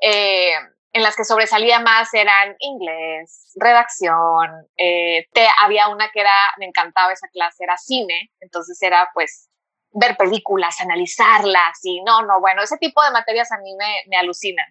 eh, 0.00 0.54
en 0.92 1.02
las 1.02 1.16
que 1.16 1.24
sobresalía 1.24 1.80
más 1.80 2.12
eran 2.14 2.54
inglés, 2.60 3.52
redacción, 3.56 4.68
eh, 4.76 5.26
te, 5.32 5.48
había 5.60 5.88
una 5.88 6.10
que 6.12 6.20
era, 6.20 6.52
me 6.58 6.66
encantaba 6.66 7.12
esa 7.12 7.28
clase, 7.28 7.64
era 7.64 7.76
cine, 7.76 8.30
entonces 8.40 8.80
era 8.80 9.10
pues 9.14 9.48
ver 9.90 10.16
películas, 10.16 10.80
analizarlas, 10.80 11.78
y 11.82 12.02
no, 12.02 12.22
no, 12.22 12.40
bueno, 12.40 12.62
ese 12.62 12.78
tipo 12.78 13.02
de 13.02 13.10
materias 13.10 13.50
a 13.52 13.58
mí 13.58 13.74
me, 13.76 14.04
me 14.06 14.16
alucinan. 14.16 14.66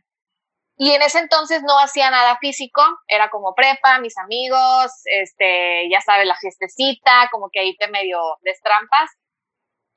Y 0.75 0.91
en 0.91 1.01
ese 1.01 1.19
entonces 1.19 1.61
no 1.63 1.77
hacía 1.79 2.09
nada 2.09 2.37
físico, 2.39 2.81
era 3.07 3.29
como 3.29 3.53
prepa, 3.53 3.99
mis 3.99 4.17
amigos, 4.17 4.91
este, 5.05 5.87
ya 5.89 6.01
sabes, 6.01 6.25
la 6.25 6.35
fiestecita, 6.37 7.29
como 7.31 7.49
que 7.51 7.59
ahí 7.59 7.75
te 7.77 7.87
medio 7.89 8.19
destrampas. 8.41 9.11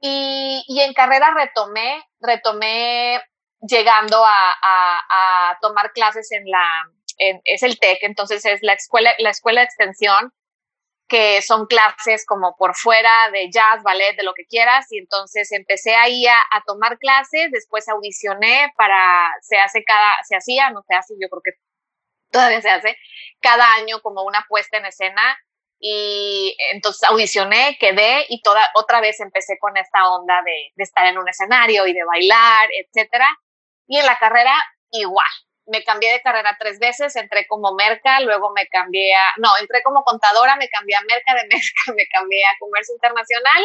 Y, 0.01 0.63
y 0.69 0.81
en 0.81 0.93
carrera 0.93 1.33
retomé, 1.35 2.05
retomé 2.21 3.23
llegando 3.61 4.23
a, 4.25 4.55
a, 4.63 5.51
a 5.51 5.59
tomar 5.63 5.93
clases 5.93 6.31
en 6.33 6.45
la, 6.47 6.67
en, 7.19 7.41
es 7.45 7.63
el 7.63 7.79
TEC, 7.79 8.03
entonces 8.03 8.45
es 8.45 8.59
la 8.63 8.75
escuela, 8.75 9.15
la 9.19 9.31
escuela 9.31 9.63
de 9.63 9.67
extensión 9.67 10.33
que 11.09 11.41
son 11.43 11.67
clases 11.67 12.27
como 12.27 12.57
por 12.57 12.75
fuera 12.75 13.31
de 13.33 13.51
jazz, 13.51 13.83
ballet, 13.83 14.17
de 14.17 14.25
lo 14.25 14.35
que 14.35 14.47
quieras, 14.47 14.87
y 14.91 14.99
entonces 14.99 15.53
empecé 15.53 15.95
ahí 15.95 16.27
a, 16.27 16.43
tomar 16.67 16.99
clases, 16.99 17.51
después 17.53 17.89
audicioné 17.89 18.73
para, 18.77 19.31
se 19.41 19.57
hace 19.59 19.85
cada, 19.85 20.17
se 20.25 20.37
hacía, 20.37 20.71
no 20.71 20.83
se 20.87 20.95
hace, 20.95 21.15
yo 21.21 21.29
creo 21.29 21.43
que 21.45 21.53
todavía 22.31 22.61
se 22.61 22.71
hace, 22.71 22.97
cada 23.41 23.75
año 23.75 24.01
como 24.01 24.23
una 24.23 24.45
puesta 24.49 24.79
en 24.79 24.87
escena, 24.87 25.39
y 25.79 26.57
entonces 26.73 27.05
audicioné, 27.09 27.77
quedé, 27.79 28.25
y 28.29 28.43
toda, 28.43 28.69
otra 28.75 29.01
vez 29.01 29.21
empecé 29.21 29.59
con 29.61 29.77
esta 29.77 30.11
onda 30.11 30.43
de, 30.45 30.73
de 30.75 30.83
estar 30.83 31.07
en 31.07 31.19
un 31.19 31.29
escenario 31.29 31.87
y 31.87 31.93
de 31.93 32.05
bailar, 32.05 32.69
etcétera, 32.73 33.29
y 33.87 33.99
en 33.99 34.07
la 34.07 34.19
carrera 34.19 34.55
igual, 34.91 35.27
me 35.67 35.85
cambié 35.85 36.13
de 36.13 36.21
carrera 36.23 36.57
tres 36.59 36.79
veces, 36.79 37.17
entré 37.17 37.47
como 37.47 37.75
merca, 37.75 38.21
luego 38.21 38.53
me 38.55 38.67
cambié 38.69 39.15
a, 39.15 39.35
no, 39.39 39.51
entré 39.61 39.83
como 39.83 40.03
contadora, 40.05 40.57
me 40.57 40.69
cambié 40.69 40.97
a 40.97 41.03
merca, 41.03 41.35
de 41.35 41.49
merca 41.49 41.93
me 41.97 42.07
cambié 42.09 42.45
a 42.45 42.59
comercio 42.59 42.95
internacional 42.95 43.65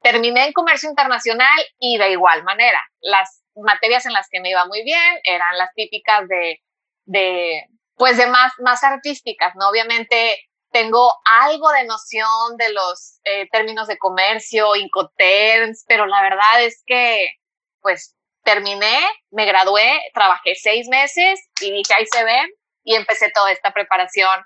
terminé 0.00 0.46
en 0.46 0.52
comercio 0.52 0.88
internacional 0.88 1.58
y 1.78 1.98
de 1.98 2.12
igual 2.12 2.44
manera, 2.44 2.80
las 3.00 3.42
materias 3.56 4.06
en 4.06 4.12
las 4.12 4.28
que 4.30 4.40
me 4.40 4.50
iba 4.50 4.66
muy 4.66 4.82
bien 4.84 5.18
eran 5.24 5.56
las 5.58 5.72
típicas 5.74 6.28
de, 6.28 6.62
de 7.04 7.64
pues 7.96 8.16
de 8.16 8.26
más, 8.26 8.52
más 8.58 8.84
artísticas, 8.84 9.54
¿no? 9.56 9.68
Obviamente 9.68 10.38
tengo 10.70 11.12
algo 11.24 11.70
de 11.70 11.84
noción 11.84 12.56
de 12.56 12.72
los 12.72 13.20
eh, 13.24 13.48
términos 13.50 13.88
de 13.88 13.98
comercio, 13.98 14.76
incoterms, 14.76 15.84
pero 15.88 16.06
la 16.06 16.22
verdad 16.22 16.62
es 16.62 16.82
que, 16.86 17.32
pues, 17.80 18.14
terminé, 18.48 18.98
me 19.30 19.44
gradué, 19.44 20.00
trabajé 20.14 20.54
seis 20.54 20.88
meses 20.88 21.38
y 21.60 21.70
dije, 21.70 21.92
ahí 21.94 22.06
se 22.10 22.24
ven, 22.24 22.48
y 22.82 22.94
empecé 22.94 23.30
toda 23.34 23.52
esta 23.52 23.74
preparación 23.74 24.40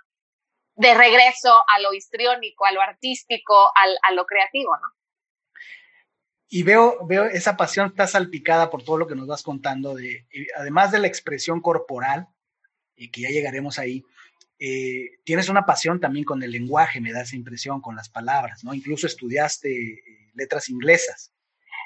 de 0.74 0.92
regreso 0.94 1.54
a 1.68 1.80
lo 1.80 1.92
histriónico, 1.94 2.64
a 2.64 2.72
lo 2.72 2.80
artístico, 2.80 3.70
al, 3.76 3.96
a 4.02 4.12
lo 4.12 4.24
creativo, 4.26 4.76
¿no? 4.76 4.88
Y 6.48 6.64
veo, 6.64 7.06
veo 7.06 7.24
esa 7.26 7.56
pasión 7.56 7.86
está 7.86 8.06
salpicada 8.06 8.70
por 8.70 8.82
todo 8.82 8.98
lo 8.98 9.06
que 9.06 9.14
nos 9.14 9.28
vas 9.28 9.42
contando, 9.42 9.94
de, 9.94 10.26
además 10.56 10.90
de 10.90 10.98
la 10.98 11.06
expresión 11.06 11.60
corporal, 11.60 12.26
y 12.96 13.10
que 13.10 13.22
ya 13.22 13.28
llegaremos 13.28 13.78
ahí, 13.78 14.04
eh, 14.58 15.20
tienes 15.24 15.48
una 15.48 15.64
pasión 15.64 16.00
también 16.00 16.24
con 16.24 16.42
el 16.42 16.50
lenguaje, 16.50 17.00
me 17.00 17.12
da 17.12 17.22
esa 17.22 17.36
impresión, 17.36 17.80
con 17.80 17.94
las 17.94 18.08
palabras, 18.08 18.64
¿no? 18.64 18.74
Incluso 18.74 19.06
estudiaste 19.06 19.70
eh, 19.70 20.30
letras 20.34 20.68
inglesas. 20.68 21.32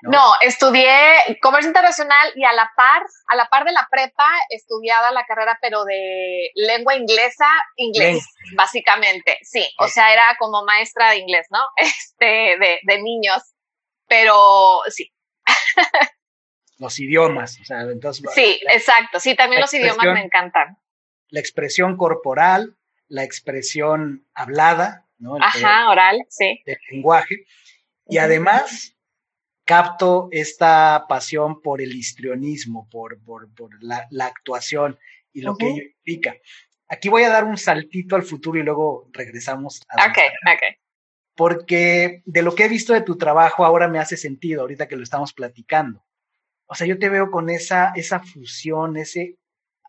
¿No? 0.03 0.33
estudié 0.41 1.39
comercio 1.41 1.69
internacional 1.69 2.33
y 2.35 2.45
a 2.45 2.53
la 2.53 2.71
par, 2.77 3.03
a 3.29 3.37
la 3.37 3.49
par 3.49 3.65
de 3.65 3.73
la 3.73 3.87
prepa, 3.91 4.29
estudiaba 4.51 5.11
la 5.13 5.25
carrera, 5.25 5.59
pero 5.61 5.85
de 5.85 6.51
lengua 6.55 6.97
inglesa, 6.97 7.49
inglés, 7.77 8.25
básicamente, 8.57 9.39
sí. 9.43 9.69
O 9.79 9.89
sea, 9.89 10.13
era 10.13 10.37
como 10.39 10.65
maestra 10.65 11.11
de 11.11 11.19
inglés, 11.19 11.47
¿no? 11.51 11.61
Este, 11.77 12.59
de, 12.59 12.81
de 12.83 13.03
niños, 13.03 13.43
pero 14.07 14.81
sí. 14.89 15.13
los 16.79 16.99
idiomas, 16.99 17.59
o 17.61 17.65
sea, 17.65 17.83
entonces. 17.83 18.25
Sí, 18.35 18.61
exacto, 18.69 19.21
sí, 19.21 19.35
también 19.35 19.61
los 19.61 19.73
idiomas 19.75 20.07
me 20.07 20.23
encantan. 20.23 20.79
La 21.29 21.41
expresión 21.41 21.97
corporal, 21.97 22.77
la 23.09 23.25
expresión 23.25 24.27
hablada, 24.35 25.07
¿no? 25.19 25.37
Ajá, 25.41 25.91
oral, 25.91 26.25
sí. 26.29 26.63
El 26.65 26.79
lenguaje. 26.91 27.47
Y 28.09 28.19
además, 28.19 28.96
capto 29.67 30.29
esta 30.31 31.05
pasión 31.09 31.61
por 31.61 31.83
el 31.83 31.95
histrionismo, 31.95 32.89
por, 32.89 33.19
por, 33.23 33.49
la, 33.83 34.09
actuación 34.21 34.99
y 35.33 35.43
lo 35.43 35.57
que 35.57 35.67
ello 35.67 35.83
implica. 35.83 36.37
Aquí 36.89 37.09
voy 37.09 37.25
a 37.25 37.31
dar 37.31 37.45
un 37.45 37.59
saltito 37.59 38.15
al 38.15 38.23
futuro 38.23 38.59
y 38.59 38.63
luego 38.63 39.11
regresamos 39.13 39.83
a... 39.89 40.07
Ok, 40.07 40.19
ok. 40.55 40.63
Porque 41.35 42.23
de 42.25 42.43
lo 42.43 42.55
que 42.55 42.65
he 42.65 42.69
visto 42.69 42.95
de 42.95 43.03
tu 43.03 43.19
trabajo 43.19 43.65
ahora 43.65 43.89
me 43.89 43.99
hace 43.99 44.17
sentido, 44.17 44.63
ahorita 44.63 44.87
que 44.87 44.97
lo 44.97 45.03
estamos 45.03 45.33
platicando. 45.33 46.07
O 46.67 46.75
sea, 46.75 46.87
yo 46.87 46.99
te 46.99 47.09
veo 47.09 47.31
con 47.31 47.51
esa, 47.51 47.93
esa 47.97 48.21
fusión, 48.21 48.97
ese 48.97 49.37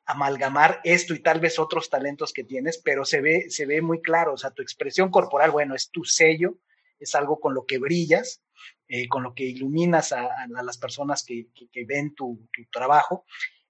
amalgamar 0.05 0.81
esto 0.83 1.13
y 1.13 1.19
tal 1.19 1.39
vez 1.39 1.59
otros 1.59 1.89
talentos 1.89 2.33
que 2.33 2.43
tienes, 2.43 2.79
pero 2.79 3.05
se 3.05 3.21
ve, 3.21 3.45
se 3.49 3.65
ve 3.65 3.81
muy 3.81 4.01
claro, 4.01 4.33
o 4.33 4.37
sea, 4.37 4.51
tu 4.51 4.61
expresión 4.61 5.11
corporal, 5.11 5.51
bueno, 5.51 5.75
es 5.75 5.91
tu 5.91 6.03
sello, 6.03 6.55
es 6.97 7.13
algo 7.13 7.39
con 7.39 7.53
lo 7.53 7.65
que 7.65 7.77
brillas, 7.77 8.41
eh, 8.87 9.07
con 9.07 9.23
lo 9.23 9.33
que 9.33 9.43
iluminas 9.43 10.13
a, 10.13 10.29
las 10.47 10.77
personas 10.77 11.25
que, 11.25 11.47
ven 11.85 12.15
tu, 12.15 12.47
trabajo. 12.71 13.25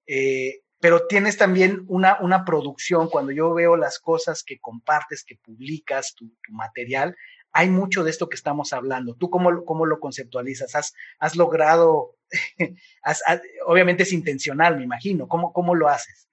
Eh, 0.05 0.61
pero 0.79 1.07
tienes 1.07 1.37
también 1.37 1.85
una, 1.87 2.17
una 2.21 2.45
producción, 2.45 3.09
cuando 3.09 3.31
yo 3.31 3.53
veo 3.53 3.75
las 3.75 3.99
cosas 3.99 4.43
que 4.43 4.59
compartes, 4.59 5.23
que 5.23 5.35
publicas, 5.37 6.13
tu, 6.13 6.29
material, 6.49 7.15
hay 7.51 7.69
mucho 7.69 8.03
de 8.03 8.11
esto 8.11 8.29
que 8.29 8.35
estamos 8.35 8.73
hablando. 8.73 9.15
¿Tú 9.15 9.29
cómo, 9.29 9.65
cómo 9.65 9.85
lo 9.85 9.99
conceptualizas? 9.99 10.75
¿Has, 10.75 10.93
has 11.17 11.35
logrado, 11.35 12.15
obviamente 13.65 14.03
es 14.03 14.13
intencional, 14.13 14.77
me 14.77 14.83
imagino, 14.83 15.27
¿cómo, 15.27 15.51
cómo 15.51 15.73
lo 15.73 15.87
haces? 15.87 16.27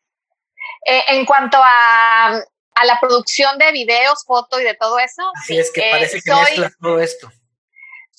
Eh, 0.86 1.02
en 1.08 1.24
cuanto 1.24 1.56
a, 1.58 2.36
a, 2.74 2.84
la 2.84 3.00
producción 3.00 3.56
de 3.58 3.72
videos, 3.72 4.24
fotos 4.26 4.60
y 4.60 4.64
de 4.64 4.74
todo 4.74 4.98
eso. 4.98 5.22
Así 5.40 5.58
es 5.58 5.72
que 5.72 5.88
parece 5.90 6.20
que 6.20 6.34
mezclas 6.34 6.76
todo 6.78 7.00
esto. 7.00 7.32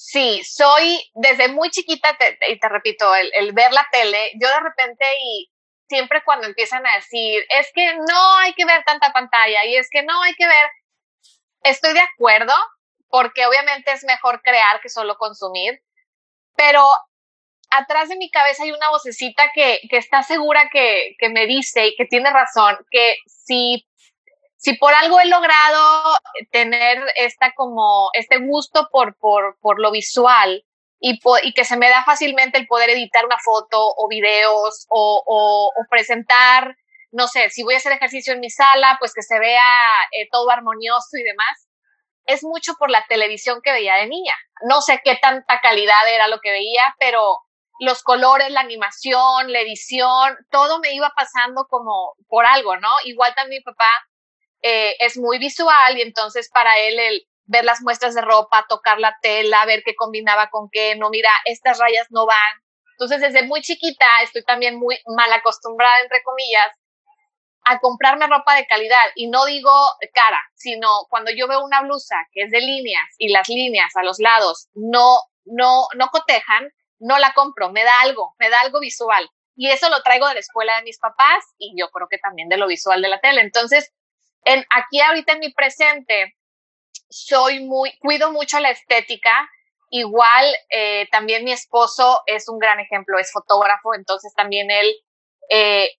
Sí, 0.07 0.43
soy 0.43 1.03
desde 1.15 1.47
muy 1.47 1.71
chiquita, 1.71 2.15
y 2.47 2.59
te 2.59 2.69
repito, 2.69 3.15
el, 3.15 3.53
ver 3.53 3.73
la 3.73 3.87
tele, 3.91 4.33
yo 4.39 4.47
de 4.47 4.59
repente 4.59 5.03
y 5.19 5.51
siempre 5.89 6.21
cuando 6.23 6.45
empiezan 6.45 6.85
a 6.85 6.93
decir, 6.93 7.43
es 7.49 7.71
que 7.73 7.95
no 7.95 8.37
hay 8.37 8.53
que 8.53 8.65
ver 8.65 8.83
tanta 8.83 9.11
pantalla 9.11 9.65
y 9.65 9.75
es 9.75 9.89
que 9.89 10.03
no 10.03 10.21
hay 10.21 10.35
que 10.35 10.45
ver, 10.45 10.69
estoy 11.63 11.93
de 11.93 12.01
acuerdo, 12.01 12.53
porque 13.09 13.47
obviamente 13.47 13.93
es 13.93 14.03
mejor 14.03 14.43
crear 14.43 14.79
que 14.79 14.89
solo 14.89 15.17
consumir, 15.17 15.81
pero 16.55 16.87
atrás 17.71 18.07
de 18.07 18.17
mi 18.17 18.29
cabeza 18.29 18.61
hay 18.61 18.73
una 18.73 18.91
vocecita 18.91 19.49
que, 19.55 19.79
que 19.89 19.97
está 19.97 20.21
segura 20.21 20.69
que, 20.71 21.15
que 21.17 21.29
me 21.29 21.47
dice 21.47 21.87
y 21.87 21.95
que 21.95 22.05
tiene 22.05 22.29
razón, 22.29 22.77
que 22.91 23.15
si 23.25 23.87
si 24.57 24.73
por 24.77 24.93
algo 24.93 25.19
he 25.19 25.25
logrado 25.25 26.15
tener 26.51 27.03
esta 27.15 27.53
como, 27.53 28.09
este 28.13 28.37
gusto 28.37 28.89
por, 28.91 29.15
por, 29.17 29.57
por 29.59 29.79
lo 29.79 29.91
visual 29.91 30.63
y, 30.99 31.19
y, 31.43 31.53
que 31.53 31.65
se 31.65 31.77
me 31.77 31.89
da 31.89 32.03
fácilmente 32.03 32.57
el 32.57 32.67
poder 32.67 32.89
editar 32.89 33.25
una 33.25 33.37
foto 33.37 33.77
o 33.79 34.07
videos 34.07 34.85
o, 34.89 35.23
o, 35.25 35.71
presentar, 35.89 36.75
no 37.11 37.27
sé, 37.27 37.49
si 37.49 37.63
voy 37.63 37.75
a 37.75 37.77
hacer 37.77 37.91
ejercicio 37.91 38.33
en 38.33 38.39
mi 38.39 38.49
sala, 38.49 38.95
pues 38.99 39.13
que 39.13 39.21
se 39.21 39.37
vea 39.39 39.93
eh, 40.11 40.27
todo 40.31 40.49
armonioso 40.49 41.17
y 41.17 41.23
demás, 41.23 41.67
es 42.25 42.43
mucho 42.43 42.73
por 42.79 42.89
la 42.89 43.05
televisión 43.07 43.59
que 43.63 43.71
veía 43.71 43.95
de 43.95 44.07
niña. 44.07 44.35
No 44.67 44.81
sé 44.81 44.99
qué 45.03 45.15
tanta 45.21 45.61
calidad 45.61 46.07
era 46.11 46.27
lo 46.27 46.39
que 46.39 46.51
veía, 46.51 46.95
pero 46.99 47.39
los 47.79 48.01
colores, 48.03 48.49
la 48.51 48.61
animación, 48.61 49.51
la 49.51 49.59
edición, 49.59 50.37
todo 50.49 50.79
me 50.79 50.93
iba 50.93 51.11
pasando 51.15 51.67
como 51.69 52.15
por 52.27 52.45
algo, 52.45 52.77
¿no? 52.77 52.89
Igual 53.03 53.35
también 53.35 53.59
mi 53.59 53.63
papá 53.63 53.89
eh, 54.67 54.95
es 54.99 55.15
muy 55.15 55.38
visual 55.38 55.95
y 55.95 56.01
entonces 56.01 56.49
para 56.49 56.80
él 56.80 56.97
el 56.97 57.28
ver 57.43 57.63
las 57.63 57.84
muestras 57.84 58.15
de 58.15 58.21
ropa, 58.21 58.65
tocar 58.67 58.99
la 58.99 59.15
tela, 59.21 59.63
ver 59.67 59.84
qué 59.86 59.93
combinaba 59.93 60.49
con 60.49 60.69
qué, 60.71 60.95
no, 60.95 61.12
mira, 61.12 61.30
estas 61.45 61.78
rayas 61.78 62.08
no 62.10 62.25
van. 62.25 62.63
Entonces 62.93 63.21
desde 63.21 63.45
muy 63.45 63.62
chiquita 63.62 64.08
estoy 64.23 64.43
también 64.43 64.80
muy 64.80 64.97
mal 65.15 65.32
acostumbrada, 65.34 66.01
entre 66.01 66.23
comillas, 66.23 66.71
a 67.65 67.78
comprarme 67.80 68.25
ropa 68.25 68.56
de 68.56 68.65
calidad 68.65 69.04
y 69.13 69.28
no 69.28 69.45
digo 69.45 69.71
cara, 70.15 70.41
sino 70.56 70.89
cuando 71.12 71.30
yo 71.30 71.47
veo 71.47 71.63
una 71.63 71.82
blusa 71.82 72.15
que 72.32 72.41
es 72.41 72.49
de 72.49 72.62
líneas 72.62 73.06
y 73.19 73.32
las 73.32 73.47
líneas 73.47 73.95
a 73.95 74.01
los 74.01 74.17
lados 74.17 74.69
no, 74.73 75.19
no, 75.43 75.86
no 75.95 76.08
cotejan, 76.08 76.69
no 76.97 77.19
la 77.19 77.34
compro, 77.34 77.71
me 77.71 77.84
da 77.84 78.01
algo, 78.01 78.34
me 78.39 78.49
da 78.49 78.62
algo 78.62 78.80
visual. 78.80 79.30
Y 79.56 79.69
eso 79.69 79.91
lo 79.91 80.01
traigo 80.01 80.28
de 80.28 80.34
la 80.34 80.39
escuela 80.39 80.78
de 80.78 80.84
mis 80.84 80.97
papás 80.97 81.43
y 81.60 81.80
yo 81.80 81.89
creo 81.91 82.08
que 82.10 82.17
también 82.17 82.49
de 82.49 82.58
lo 82.58 82.65
visual 82.65 83.04
de 83.04 83.10
la 83.10 83.19
tele. 83.19 83.41
Entonces, 83.41 83.93
en, 84.45 84.65
aquí 84.69 85.01
ahorita 85.01 85.34
en 85.34 85.39
mi 85.39 85.51
presente, 85.51 86.36
soy 87.10 87.65
muy, 87.65 87.97
cuido 87.99 88.31
mucho 88.31 88.60
la 88.60 88.71
estética. 88.71 89.49
Igual, 89.89 90.45
eh, 90.69 91.08
también 91.12 91.43
mi 91.43 91.51
esposo 91.51 92.21
es 92.25 92.49
un 92.49 92.58
gran 92.58 92.79
ejemplo, 92.79 93.19
es 93.19 93.31
fotógrafo, 93.31 93.93
entonces 93.93 94.34
también 94.36 94.71
él, 94.71 94.93
eh, 95.49 95.89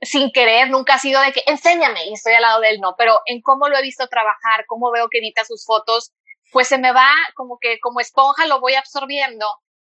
sin 0.00 0.30
querer, 0.30 0.70
nunca 0.70 0.94
ha 0.94 0.98
sido 0.98 1.20
de 1.20 1.32
que 1.32 1.42
enséñame 1.46 2.06
y 2.06 2.14
estoy 2.14 2.34
al 2.34 2.42
lado 2.42 2.60
de 2.60 2.70
él, 2.70 2.80
no, 2.80 2.94
pero 2.96 3.20
en 3.26 3.42
cómo 3.42 3.68
lo 3.68 3.76
he 3.76 3.82
visto 3.82 4.06
trabajar, 4.06 4.64
cómo 4.66 4.90
veo 4.92 5.08
que 5.10 5.18
edita 5.18 5.44
sus 5.44 5.64
fotos, 5.66 6.12
pues 6.52 6.68
se 6.68 6.78
me 6.78 6.92
va 6.92 7.10
como 7.34 7.58
que 7.60 7.80
como 7.80 8.00
esponja 8.00 8.46
lo 8.46 8.60
voy 8.60 8.74
absorbiendo. 8.74 9.46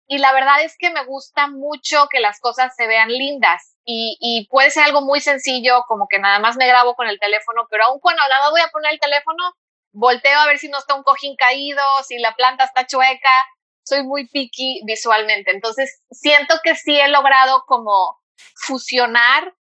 Y 0.08 0.20
la 0.20 0.32
verdad 0.32 0.62
es 0.64 0.76
que 0.78 0.90
me 0.90 1.04
gusta 1.06 1.48
mucho 1.48 2.08
que 2.10 2.22
las 2.22 2.40
cosas 2.40 2.74
se 2.76 2.88
vean 2.88 3.10
lindas 3.10 3.76
y, 3.84 4.48
puede 4.50 4.70
ser 4.72 4.84
algo 4.84 5.02
muy 5.02 5.22
sencillo, 5.22 5.84
como 5.88 6.08
que 6.10 6.20
nada 6.20 6.40
más 6.40 6.58
me 6.58 6.68
grabo 6.68 6.96
con 6.96 7.08
el 7.08 7.20
teléfono, 7.20 7.68
pero 7.70 7.86
aún 7.86 8.00
cuando 8.00 8.22
nada 8.28 8.50
voy 8.50 8.62
a 8.62 8.68
poner 8.68 8.94
el 8.94 9.00
teléfono, 9.00 9.54
volteo 9.94 10.38
a 10.40 10.48
ver 10.48 10.58
si 10.60 10.68
no 10.68 10.78
está 10.78 10.96
un 10.96 11.04
cojín 11.04 11.36
caído, 11.38 11.82
si 12.06 12.18
la 12.18 12.36
planta 12.36 12.66
está 12.66 12.86
chueca, 12.86 13.32
soy 13.84 14.04
muy 14.04 14.28
picky 14.28 14.82
visualmente. 14.86 15.52
Entonces, 15.52 16.02
siento 16.12 16.56
que 16.64 16.76
sí 16.76 17.00
he 17.00 17.08
logrado 17.08 17.64
como 17.66 18.20
fusionar 18.56 19.54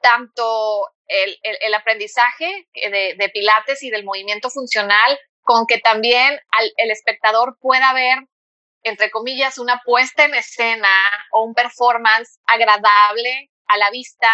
tanto 0.00 0.86
el, 1.06 1.38
el, 1.42 1.74
aprendizaje 1.74 2.68
de, 2.74 3.14
de, 3.18 3.28
Pilates 3.30 3.82
y 3.82 3.90
del 3.90 4.04
movimiento 4.04 4.50
funcional 4.50 5.18
con 5.42 5.66
que 5.66 5.78
también 5.78 6.38
al, 6.50 6.72
el 6.76 6.90
espectador 6.90 7.56
pueda 7.60 7.92
ver, 7.92 8.18
entre 8.82 9.10
comillas, 9.10 9.58
una 9.58 9.80
puesta 9.84 10.24
en 10.24 10.34
escena 10.34 10.88
o 11.32 11.44
un 11.44 11.54
performance 11.54 12.38
agradable 12.46 13.50
a 13.66 13.76
la 13.78 13.90
vista 13.90 14.28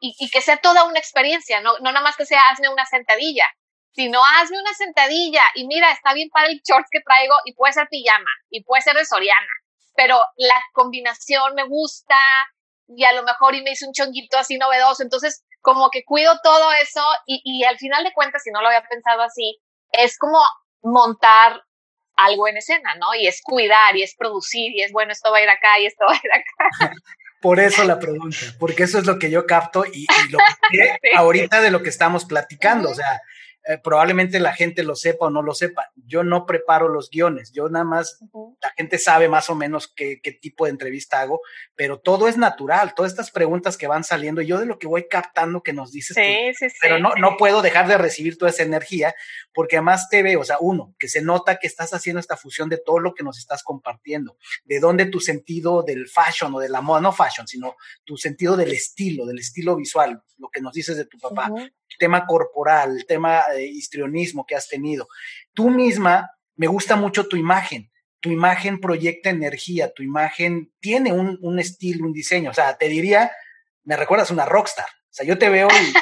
y, 0.00 0.30
que 0.30 0.40
sea 0.40 0.56
toda 0.56 0.84
una 0.84 0.98
experiencia, 0.98 1.60
no, 1.60 1.78
no 1.78 1.92
nada 1.92 2.00
más 2.00 2.16
que 2.16 2.26
sea 2.26 2.48
hazme 2.50 2.68
una 2.68 2.84
sentadilla, 2.86 3.46
sino 3.92 4.20
hazme 4.24 4.60
una 4.60 4.74
sentadilla 4.74 5.42
y 5.54 5.66
mira, 5.66 5.92
está 5.92 6.12
bien 6.12 6.28
para 6.30 6.48
el 6.48 6.60
short 6.64 6.86
que 6.90 7.00
traigo 7.00 7.34
y 7.44 7.54
puede 7.54 7.72
ser 7.72 7.86
pijama 7.88 8.30
y 8.50 8.64
puede 8.64 8.82
ser 8.82 8.96
de 8.96 9.04
Soriana, 9.04 9.52
pero 9.94 10.18
la 10.36 10.60
combinación 10.72 11.54
me 11.54 11.64
gusta 11.64 12.16
y 12.88 13.04
a 13.04 13.12
lo 13.12 13.22
mejor 13.22 13.54
y 13.54 13.62
me 13.62 13.70
hice 13.70 13.86
un 13.86 13.92
chonguito 13.92 14.38
así 14.38 14.58
novedoso, 14.58 15.04
entonces 15.04 15.44
como 15.60 15.90
que 15.90 16.04
cuido 16.04 16.34
todo 16.42 16.72
eso 16.72 17.04
y, 17.26 17.40
y 17.44 17.64
al 17.64 17.78
final 17.78 18.02
de 18.02 18.12
cuentas, 18.12 18.42
si 18.42 18.50
no 18.50 18.60
lo 18.60 18.66
había 18.66 18.82
pensado 18.82 19.22
así, 19.22 19.60
es 19.92 20.18
como 20.18 20.40
montar 20.82 21.62
algo 22.24 22.48
en 22.48 22.56
escena, 22.56 22.94
¿no? 22.96 23.14
Y 23.14 23.26
es 23.26 23.40
cuidar, 23.42 23.96
y 23.96 24.02
es 24.02 24.14
producir, 24.14 24.72
y 24.74 24.82
es, 24.82 24.92
bueno, 24.92 25.12
esto 25.12 25.30
va 25.30 25.38
a 25.38 25.42
ir 25.42 25.48
acá, 25.48 25.78
y 25.80 25.86
esto 25.86 26.04
va 26.08 26.14
a 26.14 26.20
ir 26.22 26.32
acá. 26.32 26.94
Por 27.40 27.58
eso 27.58 27.82
la 27.82 27.98
pregunta, 27.98 28.36
porque 28.60 28.84
eso 28.84 29.00
es 29.00 29.04
lo 29.04 29.18
que 29.18 29.28
yo 29.28 29.46
capto 29.46 29.84
y, 29.84 30.06
lo 30.30 30.38
que 30.70 30.96
ahorita 31.16 31.60
de 31.60 31.72
lo 31.72 31.82
que 31.82 31.88
estamos 31.88 32.24
platicando, 32.24 32.90
o 32.90 32.94
sea, 32.94 33.20
eh, 33.64 33.78
probablemente 33.78 34.40
la 34.40 34.52
gente 34.52 34.82
lo 34.82 34.96
sepa 34.96 35.26
o 35.26 35.30
no 35.30 35.40
lo 35.40 35.54
sepa. 35.54 35.92
Yo 35.94 36.24
no 36.24 36.46
preparo 36.46 36.88
los 36.88 37.10
guiones, 37.10 37.52
yo 37.52 37.68
nada 37.68 37.84
más, 37.84 38.18
la 38.60 38.70
gente 38.76 38.98
sabe 38.98 39.28
más 39.28 39.50
o 39.50 39.54
menos 39.54 39.86
qué, 39.86 40.20
qué, 40.20 40.32
tipo 40.32 40.64
de 40.64 40.72
entrevista 40.72 41.20
hago, 41.20 41.42
pero 41.76 42.00
todo 42.00 42.26
es 42.26 42.36
natural, 42.36 42.94
todas 42.94 43.12
estas 43.12 43.30
preguntas 43.30 43.76
que 43.76 43.86
van 43.86 44.02
saliendo, 44.02 44.42
yo 44.42 44.58
de 44.58 44.66
lo 44.66 44.78
que 44.78 44.88
voy 44.88 45.06
captando 45.08 45.62
que 45.62 45.72
nos 45.72 45.92
dices, 45.92 46.16
sí, 46.16 46.52
sí, 46.58 46.70
sí, 46.70 46.76
pero 46.80 46.98
no, 46.98 47.14
no 47.14 47.36
puedo 47.36 47.62
dejar 47.62 47.86
de 47.86 47.98
recibir 47.98 48.36
toda 48.36 48.50
esa 48.50 48.64
energía, 48.64 49.14
porque 49.54 49.76
además 49.76 50.08
te 50.08 50.22
veo, 50.22 50.40
o 50.40 50.44
sea, 50.44 50.56
uno, 50.60 50.94
que 50.98 51.08
se 51.08 51.22
nota 51.22 51.56
que 51.56 51.68
estás 51.68 51.94
haciendo 51.94 52.18
esta 52.18 52.36
fusión 52.36 52.68
de 52.68 52.78
todo 52.78 52.98
lo 52.98 53.14
que 53.14 53.22
nos 53.22 53.38
estás 53.38 53.62
compartiendo, 53.62 54.36
de 54.64 54.80
dónde 54.80 55.06
tu 55.06 55.20
sentido 55.20 55.84
del 55.84 56.08
fashion 56.08 56.52
o 56.54 56.58
de 56.58 56.68
la 56.68 56.80
moda, 56.80 57.00
no 57.00 57.12
fashion, 57.12 57.46
sino 57.46 57.76
tu 58.04 58.16
sentido 58.16 58.56
del 58.56 58.72
estilo, 58.72 59.26
del 59.26 59.38
estilo 59.38 59.76
visual, 59.76 60.20
lo 60.38 60.48
que 60.48 60.60
nos 60.60 60.72
dices 60.72 60.96
de 60.96 61.04
tu 61.04 61.18
papá, 61.18 61.50
tema 61.98 62.26
corporal, 62.26 62.96
el 62.96 63.06
tema 63.06 63.44
de 63.52 63.66
histrionismo 63.66 64.46
que 64.46 64.54
has 64.54 64.68
tenido. 64.68 65.08
Tú 65.54 65.70
misma, 65.70 66.30
me 66.56 66.66
gusta 66.66 66.96
mucho 66.96 67.28
tu 67.28 67.36
imagen. 67.36 67.90
Tu 68.20 68.30
imagen 68.30 68.78
proyecta 68.80 69.30
energía, 69.30 69.92
tu 69.92 70.02
imagen 70.02 70.72
tiene 70.80 71.12
un, 71.12 71.38
un 71.42 71.58
estilo, 71.58 72.06
un 72.06 72.12
diseño. 72.12 72.50
O 72.50 72.54
sea, 72.54 72.76
te 72.76 72.88
diría, 72.88 73.32
me 73.84 73.96
recuerdas 73.96 74.30
una 74.30 74.44
rockstar. 74.44 74.86
O 74.86 75.14
sea, 75.14 75.26
yo 75.26 75.38
te 75.38 75.48
veo 75.48 75.68
y, 75.68 75.92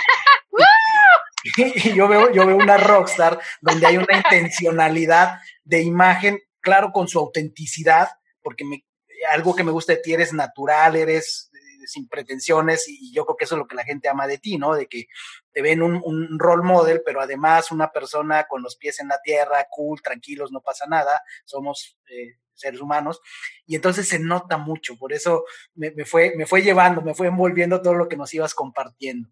y 1.88 1.94
yo 1.94 2.08
veo, 2.08 2.32
yo 2.32 2.46
veo 2.46 2.56
una 2.56 2.76
rockstar 2.76 3.40
donde 3.60 3.86
hay 3.86 3.96
una 3.96 4.16
intencionalidad 4.16 5.40
de 5.64 5.82
imagen, 5.82 6.40
claro, 6.60 6.92
con 6.92 7.08
su 7.08 7.18
autenticidad, 7.18 8.10
porque 8.42 8.64
me, 8.64 8.84
algo 9.32 9.54
que 9.54 9.64
me 9.64 9.72
gusta 9.72 9.94
de 9.94 10.00
ti 10.00 10.12
eres 10.12 10.32
natural, 10.32 10.96
eres 10.96 11.49
sin 11.86 12.08
pretensiones 12.08 12.88
y 12.88 13.12
yo 13.12 13.24
creo 13.24 13.36
que 13.36 13.44
eso 13.44 13.54
es 13.54 13.60
lo 13.60 13.66
que 13.66 13.76
la 13.76 13.84
gente 13.84 14.08
ama 14.08 14.26
de 14.26 14.38
ti, 14.38 14.58
¿no? 14.58 14.74
De 14.74 14.86
que 14.86 15.06
te 15.52 15.62
ven 15.62 15.82
un, 15.82 16.00
un 16.04 16.38
role 16.38 16.62
model, 16.62 17.02
pero 17.04 17.20
además 17.20 17.70
una 17.70 17.90
persona 17.92 18.44
con 18.44 18.62
los 18.62 18.76
pies 18.76 19.00
en 19.00 19.08
la 19.08 19.20
tierra, 19.22 19.66
cool, 19.70 20.02
tranquilos, 20.02 20.52
no 20.52 20.60
pasa 20.60 20.86
nada, 20.86 21.22
somos 21.44 21.98
eh, 22.10 22.38
seres 22.54 22.80
humanos 22.80 23.20
y 23.66 23.74
entonces 23.74 24.08
se 24.08 24.18
nota 24.18 24.58
mucho, 24.58 24.96
por 24.96 25.12
eso 25.12 25.44
me, 25.74 25.90
me, 25.92 26.04
fue, 26.04 26.34
me 26.36 26.46
fue 26.46 26.62
llevando, 26.62 27.02
me 27.02 27.14
fue 27.14 27.28
envolviendo 27.28 27.82
todo 27.82 27.94
lo 27.94 28.08
que 28.08 28.16
nos 28.16 28.32
ibas 28.34 28.54
compartiendo. 28.54 29.30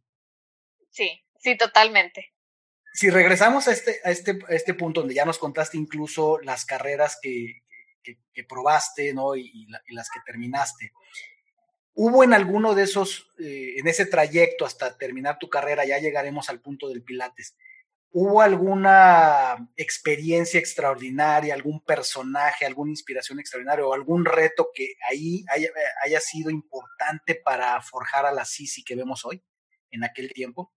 Sí, 0.90 1.22
sí, 1.38 1.56
totalmente. 1.56 2.32
Si 2.92 3.10
regresamos 3.10 3.68
a 3.68 3.72
este, 3.72 4.00
a 4.04 4.10
este, 4.10 4.38
a 4.48 4.54
este 4.54 4.74
punto 4.74 5.00
donde 5.00 5.14
ya 5.14 5.24
nos 5.24 5.38
contaste 5.38 5.76
incluso 5.76 6.40
las 6.40 6.64
carreras 6.64 7.18
que, 7.22 7.62
que, 8.02 8.18
que 8.32 8.44
probaste, 8.44 9.12
¿no? 9.14 9.36
Y, 9.36 9.50
y, 9.52 9.66
la, 9.66 9.80
y, 9.86 9.94
las 9.94 10.08
que 10.10 10.20
terminaste. 10.26 10.92
¿Hubo 12.00 12.22
en 12.22 12.32
alguno 12.32 12.76
de 12.76 12.84
esos, 12.84 13.28
eh, 13.40 13.74
en 13.76 13.88
ese 13.88 14.06
trayecto 14.06 14.64
hasta 14.64 14.96
terminar 14.96 15.36
tu 15.40 15.48
carrera, 15.50 15.84
ya 15.84 15.98
llegaremos 15.98 16.48
al 16.48 16.60
punto 16.60 16.88
del 16.88 17.02
Pilates, 17.02 17.56
¿hubo 18.12 18.40
alguna 18.40 19.68
experiencia 19.74 20.60
extraordinaria, 20.60 21.54
algún 21.54 21.80
personaje, 21.80 22.64
alguna 22.64 22.92
inspiración 22.92 23.40
extraordinaria 23.40 23.84
o 23.84 23.94
algún 23.94 24.24
reto 24.24 24.70
que 24.72 24.94
ahí 25.10 25.44
haya, 25.48 25.70
haya 26.04 26.20
sido 26.20 26.50
importante 26.50 27.34
para 27.34 27.82
forjar 27.82 28.26
a 28.26 28.32
la 28.32 28.44
Sisi 28.44 28.84
que 28.84 28.94
vemos 28.94 29.24
hoy, 29.24 29.42
en 29.90 30.04
aquel 30.04 30.32
tiempo? 30.32 30.72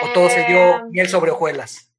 ¿O 0.00 0.08
todo 0.12 0.28
se 0.28 0.44
dio 0.44 0.88
miel 0.90 1.08
sobre 1.08 1.32
hojuelas? 1.32 1.92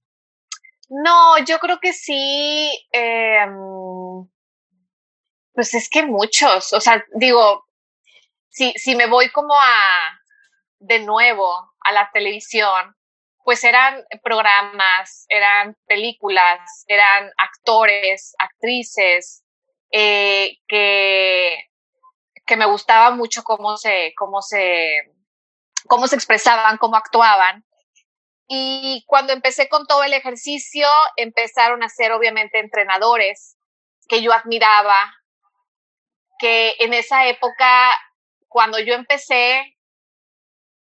No, 0.87 1.43
yo 1.43 1.59
creo 1.59 1.77
que 1.81 1.91
sí. 1.91 2.71
Eh, 2.93 3.45
pues 5.51 5.73
es 5.73 5.89
que 5.89 6.05
muchos, 6.05 6.71
o 6.71 6.79
sea, 6.79 7.03
digo, 7.15 7.65
si, 8.53 8.71
si 8.73 8.95
me 8.95 9.07
voy 9.07 9.29
como 9.31 9.55
a, 9.59 10.19
de 10.77 10.99
nuevo, 10.99 11.73
a 11.81 11.91
la 11.91 12.09
televisión, 12.13 12.95
pues 13.43 13.63
eran 13.63 14.05
programas, 14.23 15.25
eran 15.27 15.75
películas, 15.87 16.85
eran 16.87 17.31
actores, 17.37 18.35
actrices, 18.37 19.43
eh, 19.91 20.59
que, 20.67 21.67
que 22.45 22.55
me 22.55 22.67
gustaba 22.67 23.09
mucho 23.11 23.43
cómo 23.43 23.75
se, 23.75 24.13
cómo 24.15 24.41
se, 24.43 24.97
cómo 25.87 26.07
se 26.07 26.15
expresaban, 26.15 26.77
cómo 26.77 26.95
actuaban. 26.95 27.65
Y 28.47 29.03
cuando 29.07 29.33
empecé 29.33 29.67
con 29.67 29.87
todo 29.87 30.03
el 30.03 30.13
ejercicio, 30.13 30.87
empezaron 31.17 31.81
a 31.81 31.89
ser 31.89 32.11
obviamente 32.11 32.59
entrenadores 32.59 33.57
que 34.07 34.21
yo 34.21 34.31
admiraba, 34.31 35.11
que 36.37 36.75
en 36.79 36.93
esa 36.93 37.25
época 37.25 37.95
cuando 38.53 38.79
yo 38.79 38.93
empecé, 38.93 39.75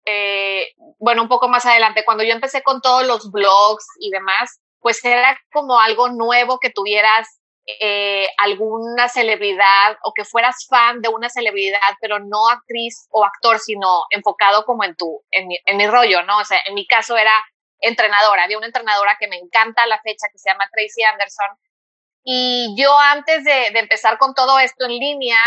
eh, 0.05 0.75
bueno, 0.99 1.23
un 1.23 1.29
poco 1.29 1.49
más 1.49 1.65
adelante, 1.65 2.05
cuando 2.05 2.23
yo 2.23 2.33
empecé 2.33 2.63
con 2.63 2.83
todos 2.83 3.07
los 3.07 3.33
blogs 3.33 3.87
y 3.99 4.11
demás, 4.11 4.61
pues 4.79 5.03
era 5.05 5.41
como 5.53 5.81
algo 5.81 6.11
nuevo 6.11 6.59
que 6.59 6.71
tuvieras 6.71 7.41
eh, 7.67 8.29
alguna 8.39 9.09
celebridad 9.09 9.97
o 10.03 10.13
que 10.13 10.25
fueras 10.25 10.67
fan 10.69 11.01
de 11.01 11.09
una 11.09 11.31
celebridad, 11.31 11.79
pero 12.01 12.19
no 12.19 12.49
actriz 12.51 13.07
o 13.11 13.25
actor, 13.25 13.59
sino 13.59 14.03
enfocado 14.11 14.65
como 14.67 14.85
en 14.85 14.95
tu, 14.97 15.23
en 15.31 15.49
mi, 15.49 15.59
en 15.65 15.79
mi 15.79 15.87
rollo, 15.87 16.23
¿no? 16.25 16.39
O 16.39 16.45
sea, 16.45 16.59
en 16.67 16.75
mi 16.75 16.87
caso 16.87 17.17
era 17.17 17.33
entrenadora, 17.79 18.45
había 18.45 18.59
una 18.59 18.67
entrenadora 18.67 19.17
que 19.19 19.29
me 19.29 19.39
encanta 19.39 19.85
a 19.85 19.87
la 19.87 20.01
fecha 20.03 20.27
que 20.31 20.39
se 20.39 20.51
llama 20.51 20.69
Tracy 20.73 21.03
Anderson. 21.05 21.57
Y 22.25 22.75
yo 22.77 22.97
antes 22.99 23.45
de, 23.45 23.71
de 23.73 23.79
empezar 23.79 24.19
con 24.19 24.35
todo 24.35 24.59
esto 24.59 24.85
en 24.85 24.99
línea, 24.99 25.39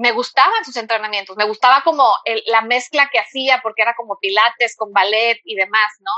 me 0.00 0.12
gustaban 0.12 0.64
sus 0.64 0.76
entrenamientos, 0.76 1.36
me 1.36 1.44
gustaba 1.44 1.82
como 1.82 2.16
la 2.46 2.62
mezcla 2.62 3.10
que 3.12 3.18
hacía, 3.18 3.60
porque 3.62 3.82
era 3.82 3.94
como 3.94 4.18
pilates 4.18 4.74
con 4.74 4.92
ballet 4.92 5.38
y 5.44 5.56
demás, 5.56 5.92
¿no? 6.00 6.10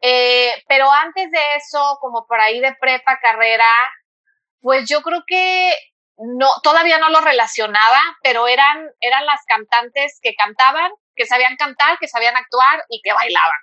Eh, 0.00 0.62
pero 0.68 0.90
antes 0.90 1.28
de 1.30 1.56
eso, 1.56 1.98
como 2.00 2.24
por 2.28 2.40
ahí 2.40 2.60
de 2.60 2.74
prepa, 2.80 3.18
carrera, 3.20 3.68
pues 4.60 4.88
yo 4.88 5.02
creo 5.02 5.24
que 5.26 5.74
no, 6.18 6.48
todavía 6.62 6.98
no 6.98 7.10
lo 7.10 7.20
relacionaba, 7.20 8.00
pero 8.22 8.46
eran, 8.46 8.88
eran 9.00 9.26
las 9.26 9.40
cantantes 9.44 10.20
que 10.22 10.34
cantaban, 10.36 10.92
que 11.16 11.26
sabían 11.26 11.56
cantar, 11.56 11.98
que 11.98 12.06
sabían 12.06 12.36
actuar 12.36 12.84
y 12.88 13.02
que 13.02 13.12
bailaban. 13.12 13.58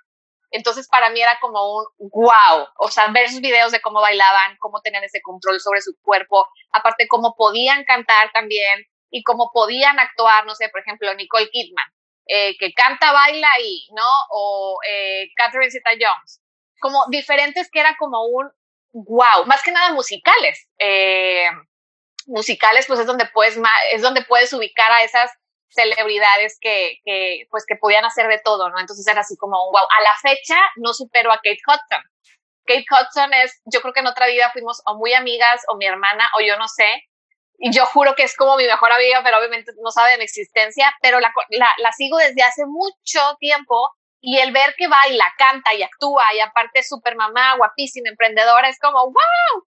Entonces 0.52 0.90
para 0.90 1.10
mí 1.10 1.22
era 1.22 1.40
como 1.40 1.78
un 1.78 1.86
wow, 1.98 2.68
o 2.80 2.90
sea, 2.90 3.08
ver 3.08 3.30
sus 3.30 3.40
videos 3.40 3.72
de 3.72 3.80
cómo 3.80 4.02
bailaban, 4.02 4.58
cómo 4.60 4.82
tenían 4.82 5.06
ese 5.06 5.22
control 5.22 5.62
sobre 5.62 5.82
su 5.82 5.96
cuerpo, 6.02 6.50
aparte 6.72 7.08
cómo 7.08 7.34
podían 7.36 7.86
cantar 7.86 8.32
también, 8.34 8.86
y 9.10 9.24
cómo 9.24 9.52
podían 9.54 10.00
actuar, 10.00 10.46
no 10.46 10.56
sé, 10.56 10.70
por 10.70 10.82
ejemplo, 10.82 11.13
Nicole 11.15 11.50
Kidman, 11.50 11.88
eh, 12.28 12.58
que 12.58 12.74
canta, 12.74 13.12
baila 13.12 13.50
y, 13.63 13.88
¿no? 13.96 14.10
O 14.32 14.80
eh, 14.88 15.30
Catherine 15.36 15.72
Zeta-Jones, 15.72 16.41
como 16.80 17.06
diferentes 17.10 17.70
que 17.72 17.80
era 17.80 17.96
como 17.98 18.26
un 18.26 18.52
wow, 18.91 19.46
más 19.46 19.62
que 19.63 19.72
nada 19.72 19.93
musicales. 19.93 20.67
Eh, 20.80 21.50
musicales, 22.26 22.86
pues 22.88 23.00
es 23.00 23.06
donde 23.06 23.26
puedes, 23.28 23.58
es 23.91 24.02
donde 24.02 24.24
puedes 24.24 24.52
ubicar 24.54 24.91
a 24.91 25.04
esas 25.04 25.32
celebridades 25.70 26.58
que, 26.60 27.00
que, 27.04 27.48
pues 27.50 27.65
que 27.65 27.76
podían 27.76 28.06
hacer 28.06 28.28
de 28.28 28.39
todo, 28.43 28.70
¿no? 28.70 28.80
Entonces 28.80 29.08
era 29.08 29.22
así 29.22 29.36
como 29.38 29.65
un 29.65 29.72
wow. 29.72 29.88
A 29.98 30.02
la 30.02 30.15
fecha 30.22 30.58
no 30.78 30.93
supero 30.93 31.32
a 31.32 31.38
Kate 31.38 31.60
Hudson. 31.65 32.04
Kate 32.65 32.86
Hudson 32.89 33.34
es, 33.34 33.62
yo 33.65 33.82
creo 33.82 33.93
que 33.93 34.02
en 34.02 34.08
otra 34.08 34.28
vida 34.28 34.50
fuimos 34.52 34.82
o 34.86 34.96
muy 34.96 35.13
amigas 35.13 35.62
o 35.70 35.78
mi 35.78 35.86
hermana 35.86 36.30
o 36.38 36.41
yo 36.41 36.58
no 36.58 36.67
sé, 36.67 37.07
yo 37.60 37.86
juro 37.88 38.15
que 38.15 38.24
es 38.24 38.36
como 38.36 38.56
mi 38.56 38.65
mejor 38.65 38.91
amiga, 38.91 39.22
pero 39.24 39.38
obviamente 39.38 39.72
no 39.82 39.91
sabe 39.91 40.12
de 40.12 40.17
mi 40.17 40.24
existencia, 40.24 40.93
pero 41.02 41.20
la, 41.20 41.34
la, 41.50 41.74
la, 41.78 41.91
sigo 41.91 42.17
desde 42.17 42.43
hace 42.43 42.65
mucho 42.65 43.20
tiempo 43.39 43.91
y 44.22 44.38
el 44.38 44.52
ver 44.52 44.76
que 44.78 44.88
baila, 44.88 45.34
canta 45.38 45.74
y 45.74 45.84
actúa 45.84 46.34
y 46.36 46.39
aparte 46.39 46.80
es 46.80 46.88
súper 46.88 47.15
mamá, 47.15 47.56
guapísima, 47.58 48.10
emprendedora, 48.10 48.70
es 48.70 48.80
como, 48.80 49.00
wow. 49.06 49.65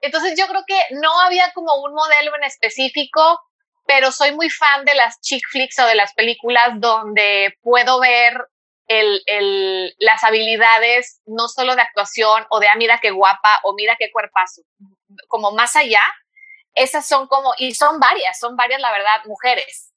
Entonces 0.00 0.34
yo 0.38 0.46
creo 0.46 0.64
que 0.66 0.80
no 0.90 1.20
había 1.20 1.52
como 1.52 1.74
un 1.82 1.94
modelo 1.94 2.34
en 2.36 2.44
específico, 2.44 3.40
pero 3.86 4.12
soy 4.12 4.32
muy 4.32 4.50
fan 4.50 4.84
de 4.84 4.94
las 4.94 5.20
chick 5.20 5.42
flicks 5.50 5.78
o 5.78 5.86
de 5.86 5.94
las 5.94 6.12
películas 6.14 6.70
donde 6.76 7.56
puedo 7.62 8.00
ver 8.00 8.48
el, 8.86 9.22
el, 9.26 9.94
las 9.98 10.22
habilidades 10.24 11.20
no 11.26 11.48
solo 11.48 11.74
de 11.74 11.82
actuación 11.82 12.46
o 12.50 12.60
de, 12.60 12.68
ah, 12.68 12.76
mira 12.76 13.00
qué 13.00 13.10
guapa 13.10 13.60
o 13.64 13.74
mira 13.74 13.96
qué 13.98 14.10
cuerpazo, 14.12 14.62
como 15.28 15.52
más 15.52 15.76
allá 15.76 16.02
esas 16.74 17.06
son 17.06 17.26
como, 17.26 17.52
y 17.58 17.74
son 17.74 18.00
varias, 18.00 18.38
son 18.38 18.56
varias, 18.56 18.80
la 18.80 18.92
verdad, 18.92 19.24
mujeres 19.26 19.92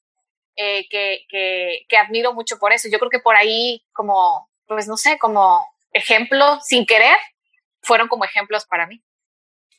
eh, 0.56 0.88
que, 0.88 1.24
que, 1.28 1.86
que, 1.88 1.96
admiro 1.96 2.32
mucho 2.34 2.58
por 2.58 2.72
eso. 2.72 2.88
Yo 2.90 2.98
creo 2.98 3.10
que 3.10 3.20
por 3.20 3.36
ahí, 3.36 3.84
como, 3.92 4.50
pues 4.66 4.88
no 4.88 4.96
sé, 4.96 5.18
como 5.18 5.66
ejemplo, 5.92 6.58
sin 6.62 6.86
querer, 6.86 7.18
fueron 7.82 8.08
como 8.08 8.24
ejemplos 8.24 8.66
para 8.66 8.86
mí. 8.86 9.02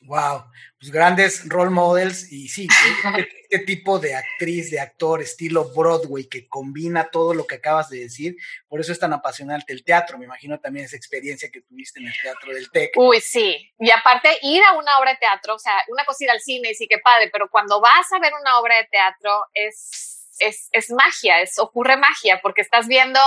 Wow, 0.02 0.44
pues 0.78 0.92
grandes 0.92 1.48
role 1.48 1.70
models 1.70 2.30
y 2.30 2.48
sí, 2.48 2.68
este, 2.70 3.28
este, 3.50 3.58
tipo 3.66 3.98
de 3.98 4.14
actriz, 4.14 4.70
de 4.70 4.78
actor, 4.78 5.20
estilo 5.20 5.72
Broadway, 5.74 6.28
que 6.28 6.48
combina 6.48 7.10
todo 7.10 7.34
lo 7.34 7.46
que 7.46 7.56
acabas 7.56 7.90
de 7.90 8.00
decir, 8.00 8.36
por 8.68 8.80
eso 8.80 8.92
es 8.92 8.98
tan 8.98 9.12
apasionante 9.12 9.72
el 9.72 9.82
teatro, 9.82 10.16
me 10.16 10.24
imagino 10.24 10.60
también 10.60 10.86
esa 10.86 10.96
experiencia 10.96 11.50
que 11.50 11.62
tuviste 11.62 11.98
en 12.00 12.06
el 12.06 12.14
teatro 12.22 12.54
del 12.54 12.70
TEC. 12.70 12.92
Uy, 12.96 13.20
sí, 13.20 13.74
y 13.78 13.90
aparte 13.90 14.38
ir 14.42 14.62
a 14.62 14.78
una 14.78 14.98
obra 14.98 15.12
de 15.12 15.18
teatro, 15.18 15.56
o 15.56 15.58
sea, 15.58 15.74
una 15.88 16.04
cosa 16.04 16.24
ir 16.24 16.30
al 16.30 16.40
cine 16.40 16.70
y 16.70 16.74
sí 16.74 16.86
que 16.86 16.98
padre, 16.98 17.28
pero 17.32 17.50
cuando 17.50 17.80
vas 17.80 18.06
a 18.12 18.20
ver 18.20 18.32
una 18.40 18.60
obra 18.60 18.76
de 18.76 18.84
teatro 18.84 19.46
es, 19.52 20.28
es, 20.38 20.68
es 20.70 20.90
magia, 20.90 21.42
es, 21.42 21.58
ocurre 21.58 21.96
magia, 21.96 22.40
porque 22.40 22.62
estás 22.62 22.86
viendo 22.86 23.20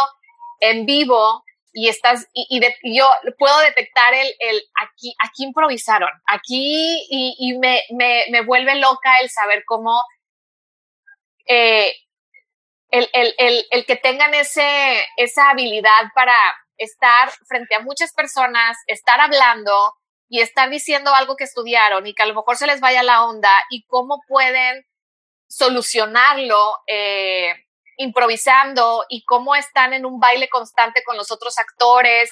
en 0.61 0.85
vivo 0.85 1.43
y 1.73 1.87
estás, 1.87 2.27
y, 2.33 2.59
yo 2.95 3.09
puedo 3.37 3.57
detectar 3.59 4.13
el, 4.13 4.27
el, 4.39 4.61
aquí, 4.81 5.15
aquí 5.23 5.43
improvisaron, 5.43 6.09
aquí, 6.25 7.07
y, 7.09 7.35
y 7.39 7.57
me, 7.57 7.81
me, 7.91 8.25
me, 8.29 8.41
vuelve 8.41 8.75
loca 8.75 9.19
el 9.21 9.29
saber 9.29 9.63
cómo, 9.65 10.01
eh, 11.47 11.93
el, 12.89 13.09
el, 13.13 13.65
el, 13.71 13.85
que 13.85 13.95
tengan 13.95 14.33
ese, 14.33 15.05
esa 15.15 15.49
habilidad 15.49 16.11
para 16.13 16.35
estar 16.77 17.31
frente 17.47 17.75
a 17.75 17.81
muchas 17.81 18.13
personas, 18.13 18.77
estar 18.87 19.19
hablando 19.21 19.93
y 20.27 20.41
estar 20.41 20.69
diciendo 20.69 21.13
algo 21.13 21.35
que 21.35 21.45
estudiaron 21.45 22.05
y 22.05 22.13
que 22.13 22.23
a 22.23 22.25
lo 22.25 22.35
mejor 22.35 22.57
se 22.57 22.67
les 22.67 22.81
vaya 22.81 23.03
la 23.03 23.25
onda 23.25 23.51
y 23.69 23.85
cómo 23.85 24.21
pueden 24.27 24.85
solucionarlo 25.47 26.79
eh, 26.87 27.53
improvisando 28.01 29.05
y 29.09 29.23
cómo 29.25 29.55
están 29.55 29.93
en 29.93 30.05
un 30.05 30.19
baile 30.19 30.49
constante 30.49 31.03
con 31.03 31.17
los 31.17 31.31
otros 31.31 31.57
actores 31.59 32.31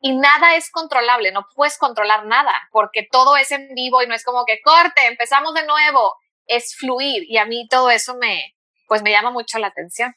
y 0.00 0.16
nada 0.16 0.56
es 0.56 0.70
controlable, 0.70 1.32
no 1.32 1.46
puedes 1.54 1.78
controlar 1.78 2.26
nada 2.26 2.52
porque 2.72 3.06
todo 3.10 3.36
es 3.36 3.50
en 3.52 3.74
vivo 3.74 4.02
y 4.02 4.06
no 4.06 4.14
es 4.14 4.24
como 4.24 4.44
que 4.44 4.60
corte, 4.62 5.06
empezamos 5.06 5.54
de 5.54 5.66
nuevo, 5.66 6.14
es 6.46 6.74
fluir 6.74 7.24
y 7.28 7.36
a 7.36 7.44
mí 7.44 7.68
todo 7.68 7.90
eso 7.90 8.16
me, 8.16 8.56
pues 8.88 9.02
me 9.02 9.10
llama 9.10 9.30
mucho 9.30 9.58
la 9.58 9.68
atención. 9.68 10.14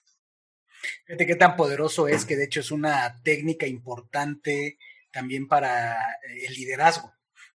Fíjate 1.05 1.27
qué 1.27 1.35
tan 1.35 1.55
poderoso 1.55 2.07
es 2.07 2.25
que 2.25 2.35
de 2.35 2.45
hecho 2.45 2.61
es 2.61 2.71
una 2.71 3.21
técnica 3.23 3.67
importante 3.67 4.77
también 5.11 5.47
para 5.47 5.97
el 6.45 6.53
liderazgo. 6.53 7.13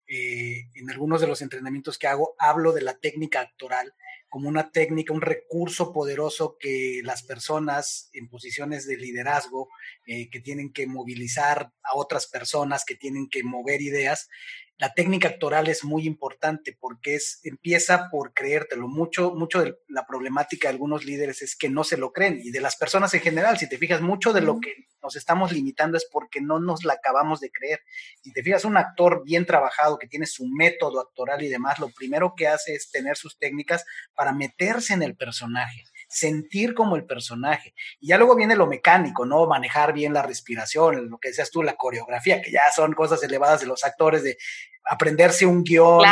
Eh, 0.07 0.69
en 0.75 0.91
algunos 0.91 1.19
de 1.19 1.27
los 1.27 1.41
entrenamientos 1.41 1.97
que 1.97 2.07
hago 2.07 2.35
hablo 2.37 2.73
de 2.73 2.81
la 2.81 2.93
técnica 2.93 3.41
actoral 3.41 3.91
como 4.35 4.49
una 4.49 4.69
técnica, 4.69 5.13
un 5.13 5.21
recurso 5.21 5.93
poderoso 5.93 6.57
que 6.59 6.99
las 7.05 7.23
personas 7.23 8.09
en 8.11 8.27
posiciones 8.27 8.85
de 8.85 8.97
liderazgo, 8.97 9.69
eh, 10.05 10.29
que 10.29 10.41
tienen 10.41 10.73
que 10.73 10.87
movilizar 10.87 11.71
a 11.81 11.95
otras 11.95 12.27
personas, 12.27 12.83
que 12.83 12.95
tienen 12.95 13.29
que 13.29 13.45
mover 13.45 13.81
ideas, 13.81 14.27
la 14.77 14.93
técnica 14.93 15.29
actoral 15.29 15.67
es 15.67 15.83
muy 15.83 16.05
importante 16.05 16.77
porque 16.79 17.15
es, 17.15 17.39
empieza 17.43 18.09
por 18.09 18.33
creértelo. 18.33 18.87
Mucho, 18.87 19.33
mucho 19.33 19.61
de 19.63 19.77
la 19.87 20.05
problemática 20.05 20.67
de 20.67 20.73
algunos 20.73 21.05
líderes 21.05 21.41
es 21.41 21.55
que 21.55 21.69
no 21.69 21.83
se 21.83 21.97
lo 21.97 22.11
creen 22.11 22.41
y 22.43 22.51
de 22.51 22.59
las 22.59 22.75
personas 22.75 23.13
en 23.13 23.21
general. 23.21 23.57
Si 23.57 23.69
te 23.69 23.77
fijas, 23.77 24.01
mucho 24.01 24.33
de 24.33 24.41
lo 24.41 24.59
que 24.59 24.73
nos 25.01 25.15
estamos 25.15 25.51
limitando 25.51 25.97
es 25.97 26.05
porque 26.11 26.41
no 26.41 26.59
nos 26.59 26.83
la 26.83 26.93
acabamos 26.93 27.39
de 27.39 27.51
creer. 27.51 27.81
Si 28.21 28.33
te 28.33 28.43
fijas, 28.43 28.65
un 28.65 28.75
actor 28.75 29.23
bien 29.23 29.45
trabajado 29.45 29.97
que 29.97 30.07
tiene 30.07 30.25
su 30.25 30.45
método 30.47 30.99
actoral 30.99 31.41
y 31.43 31.47
demás, 31.47 31.79
lo 31.79 31.89
primero 31.89 32.33
que 32.35 32.47
hace 32.47 32.73
es 32.73 32.91
tener 32.91 33.15
sus 33.15 33.37
técnicas 33.37 33.85
para 34.13 34.33
meterse 34.33 34.93
en 34.93 35.03
el 35.03 35.15
personaje 35.15 35.83
sentir 36.15 36.73
como 36.73 36.95
el 36.95 37.05
personaje. 37.05 37.73
Y 37.99 38.07
ya 38.07 38.17
luego 38.17 38.37
viene 38.37 38.55
lo 38.55 38.67
mecánico, 38.67 39.25
¿no? 39.25 39.45
Manejar 39.47 39.91
bien 39.91 40.13
la 40.13 40.21
respiración, 40.21 41.09
lo 41.09 41.17
que 41.17 41.27
decías 41.29 41.51
tú, 41.51 41.61
la 41.61 41.75
coreografía, 41.75 42.41
que 42.41 42.51
ya 42.51 42.61
son 42.73 42.93
cosas 42.93 43.21
elevadas 43.21 43.59
de 43.59 43.67
los 43.67 43.83
actores, 43.83 44.23
de 44.23 44.37
aprenderse 44.85 45.45
un 45.45 45.63
guion, 45.63 46.05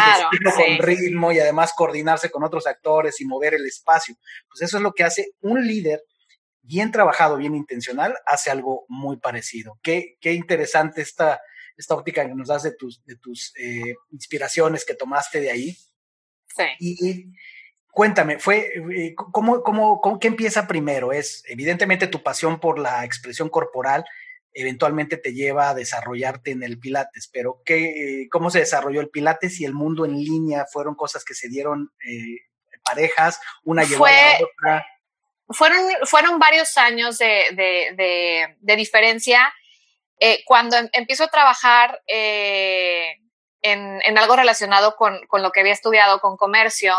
con 0.55 0.77
ritmo 0.85 1.31
y 1.31 1.39
además 1.39 1.71
coordinarse 1.73 2.29
con 2.29 2.43
otros 2.43 2.67
actores 2.67 3.21
y 3.21 3.25
mover 3.25 3.53
el 3.53 3.65
espacio. 3.65 4.15
Pues 4.49 4.61
eso 4.63 4.77
es 4.77 4.83
lo 4.83 4.91
que 4.91 5.05
hace 5.05 5.31
un 5.39 5.65
líder 5.65 6.03
bien 6.61 6.91
trabajado, 6.91 7.37
bien 7.37 7.55
intencional, 7.55 8.13
hace 8.25 8.51
algo 8.51 8.85
muy 8.89 9.17
parecido. 9.17 9.79
Qué, 9.81 10.17
qué 10.19 10.33
interesante 10.33 11.01
esta, 11.01 11.39
esta 11.77 11.95
óptica 11.95 12.27
que 12.27 12.35
nos 12.35 12.49
das 12.49 12.63
de 12.63 12.75
tus, 12.75 13.05
de 13.05 13.15
tus 13.15 13.53
eh, 13.55 13.95
inspiraciones 14.11 14.83
que 14.83 14.95
tomaste 14.95 15.39
de 15.39 15.51
ahí. 15.51 15.77
Sí. 16.55 16.63
Y, 16.79 17.33
Cuéntame, 17.93 18.39
fue 18.39 18.71
eh, 18.95 19.13
¿cómo, 19.15 19.61
cómo, 19.61 20.01
cómo, 20.01 20.19
qué 20.19 20.27
empieza 20.27 20.67
primero? 20.67 21.13
Es 21.13 21.43
evidentemente 21.47 22.07
tu 22.07 22.23
pasión 22.23 22.59
por 22.59 22.79
la 22.79 23.05
expresión 23.05 23.49
corporal, 23.49 24.03
eventualmente 24.51 25.15
te 25.17 25.31
lleva 25.31 25.69
a 25.69 25.75
desarrollarte 25.75 26.49
en 26.49 26.63
el 26.63 26.79
Pilates, 26.79 27.29
pero 27.31 27.61
¿qué, 27.63 28.25
¿cómo 28.31 28.49
se 28.49 28.57
desarrolló 28.59 28.99
el 28.99 29.11
Pilates 29.11 29.59
y 29.59 29.65
el 29.65 29.73
mundo 29.73 30.05
en 30.05 30.13
línea? 30.13 30.65
¿Fueron 30.65 30.95
cosas 30.95 31.23
que 31.23 31.35
se 31.35 31.49
dieron 31.49 31.91
eh, 32.03 32.39
parejas? 32.83 33.39
¿Una 33.63 33.83
llevó 33.83 34.07
a 34.07 34.11
la 34.11 34.37
otra? 34.41 34.87
Fueron, 35.49 35.85
fueron 36.05 36.39
varios 36.39 36.75
años 36.79 37.19
de, 37.19 37.45
de, 37.53 38.55
de, 38.59 38.75
diferencia. 38.75 39.53
Eh, 40.19 40.41
cuando 40.45 40.77
em, 40.77 40.89
empiezo 40.93 41.25
a 41.25 41.27
trabajar 41.27 42.01
en, 42.07 43.19
en, 43.61 44.17
algo 44.17 44.35
relacionado 44.35 44.95
con, 44.95 45.27
con 45.27 45.43
lo 45.43 45.51
que 45.51 45.59
había 45.59 45.73
estudiado, 45.73 46.19
con 46.21 46.37
comercio, 46.37 46.95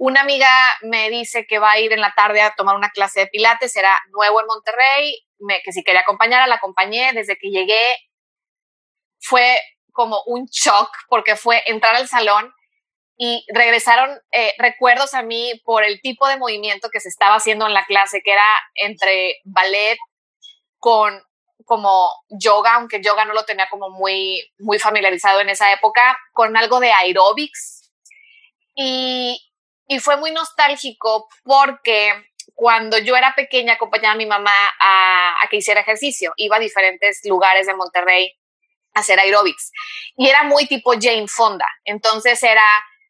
una 0.00 0.22
amiga 0.22 0.48
me 0.80 1.10
dice 1.10 1.46
que 1.46 1.58
va 1.58 1.72
a 1.72 1.78
ir 1.78 1.92
en 1.92 2.00
la 2.00 2.14
tarde 2.16 2.40
a 2.40 2.54
tomar 2.54 2.74
una 2.74 2.88
clase 2.88 3.20
de 3.20 3.26
pilates, 3.26 3.76
era 3.76 3.94
nuevo 4.08 4.40
en 4.40 4.46
Monterrey, 4.46 5.14
me, 5.40 5.60
que 5.60 5.72
si 5.72 5.84
quería 5.84 6.00
acompañar, 6.00 6.48
la 6.48 6.54
acompañé. 6.54 7.12
Desde 7.12 7.36
que 7.36 7.50
llegué 7.50 7.96
fue 9.18 9.60
como 9.92 10.22
un 10.24 10.46
shock 10.46 10.88
porque 11.06 11.36
fue 11.36 11.62
entrar 11.66 11.94
al 11.96 12.08
salón 12.08 12.50
y 13.18 13.44
regresaron 13.52 14.18
eh, 14.32 14.54
recuerdos 14.56 15.12
a 15.12 15.20
mí 15.20 15.60
por 15.66 15.84
el 15.84 16.00
tipo 16.00 16.26
de 16.28 16.38
movimiento 16.38 16.88
que 16.88 17.00
se 17.00 17.10
estaba 17.10 17.34
haciendo 17.34 17.66
en 17.66 17.74
la 17.74 17.84
clase, 17.84 18.22
que 18.22 18.32
era 18.32 18.48
entre 18.76 19.40
ballet 19.44 19.98
con 20.78 21.22
como 21.66 22.10
yoga, 22.30 22.76
aunque 22.76 23.02
yoga 23.02 23.26
no 23.26 23.34
lo 23.34 23.44
tenía 23.44 23.68
como 23.68 23.90
muy, 23.90 24.50
muy 24.58 24.78
familiarizado 24.78 25.40
en 25.40 25.50
esa 25.50 25.70
época, 25.74 26.16
con 26.32 26.56
algo 26.56 26.80
de 26.80 26.90
aerobics. 26.90 27.92
Y, 28.74 29.49
y 29.90 29.98
fue 29.98 30.16
muy 30.16 30.30
nostálgico 30.30 31.28
porque 31.42 32.12
cuando 32.54 32.96
yo 32.98 33.16
era 33.16 33.34
pequeña 33.34 33.72
acompañaba 33.72 34.14
a 34.14 34.16
mi 34.16 34.24
mamá 34.24 34.54
a, 34.78 35.34
que 35.50 35.56
hiciera 35.56 35.80
ejercicio. 35.80 36.32
Iba 36.36 36.58
a 36.58 36.60
diferentes 36.60 37.22
lugares 37.24 37.66
de 37.66 37.74
Monterrey 37.74 38.38
a 38.94 39.00
hacer 39.00 39.18
aerobics. 39.18 39.72
Y 40.16 40.28
era 40.28 40.44
muy 40.44 40.68
tipo 40.68 40.92
Jane 40.92 41.26
Fonda. 41.26 41.66
Entonces 41.84 42.40
era 42.44 42.62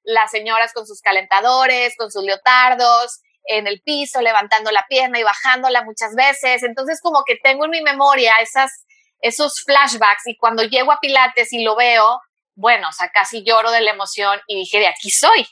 las 0.04 0.30
señoras 0.30 0.72
con 0.72 0.86
sus 0.86 1.02
calentadores, 1.02 1.94
con 1.98 2.10
sus 2.10 2.24
leotardos, 2.24 3.20
en 3.44 3.66
el 3.66 3.82
piso, 3.82 4.22
levantando 4.22 4.70
la 4.70 4.86
pierna 4.88 5.20
y 5.20 5.22
bajándola 5.22 5.84
muchas 5.84 6.14
veces. 6.14 6.62
Entonces 6.62 6.98
como 7.02 7.24
que 7.24 7.36
tengo 7.36 7.66
en 7.66 7.72
mi 7.72 7.82
memoria 7.82 8.36
esas, 8.40 8.86
esos 9.20 9.60
flashbacks 9.66 10.28
y 10.28 10.36
cuando 10.38 10.62
llego 10.62 10.92
a 10.92 11.00
Pilates 11.00 11.52
y 11.52 11.62
lo 11.62 11.76
veo, 11.76 12.22
bueno, 12.54 12.88
o 12.88 12.92
sea, 12.92 13.10
casi 13.10 13.44
lloro 13.44 13.70
de 13.70 13.82
la 13.82 13.90
emoción 13.90 14.40
y 14.46 14.56
dije, 14.56 14.78
de 14.78 14.88
aquí 14.88 15.10
soy. 15.10 15.46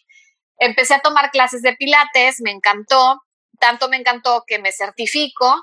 Empecé 0.59 0.95
a 0.95 1.01
tomar 1.01 1.31
clases 1.31 1.63
de 1.63 1.75
pilates, 1.77 2.41
me 2.41 2.51
encantó, 2.51 3.23
tanto 3.59 3.89
me 3.89 3.97
encantó 3.97 4.45
que 4.47 4.59
me 4.59 4.73
certifico 4.73 5.55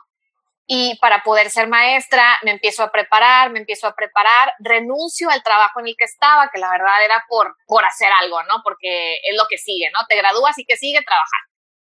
y 0.67 0.97
para 0.99 1.21
poder 1.21 1.51
ser 1.51 1.67
maestra 1.67 2.39
me 2.43 2.51
empiezo 2.51 2.83
a 2.83 2.91
preparar, 2.91 3.51
me 3.51 3.59
empiezo 3.59 3.87
a 3.87 3.93
preparar, 3.93 4.53
renuncio 4.59 5.29
al 5.29 5.43
trabajo 5.43 5.79
en 5.79 5.87
el 5.87 5.95
que 5.97 6.05
estaba, 6.05 6.49
que 6.51 6.59
la 6.59 6.71
verdad 6.71 7.03
era 7.03 7.23
por, 7.27 7.55
por 7.67 7.85
hacer 7.85 8.09
algo, 8.21 8.41
¿no? 8.43 8.61
Porque 8.63 9.15
es 9.23 9.37
lo 9.37 9.45
que 9.47 9.57
sigue, 9.57 9.91
¿no? 9.93 10.05
Te 10.07 10.15
gradúas 10.15 10.57
y 10.57 10.65
que 10.65 10.77
sigue 10.77 11.03
trabajar. 11.03 11.41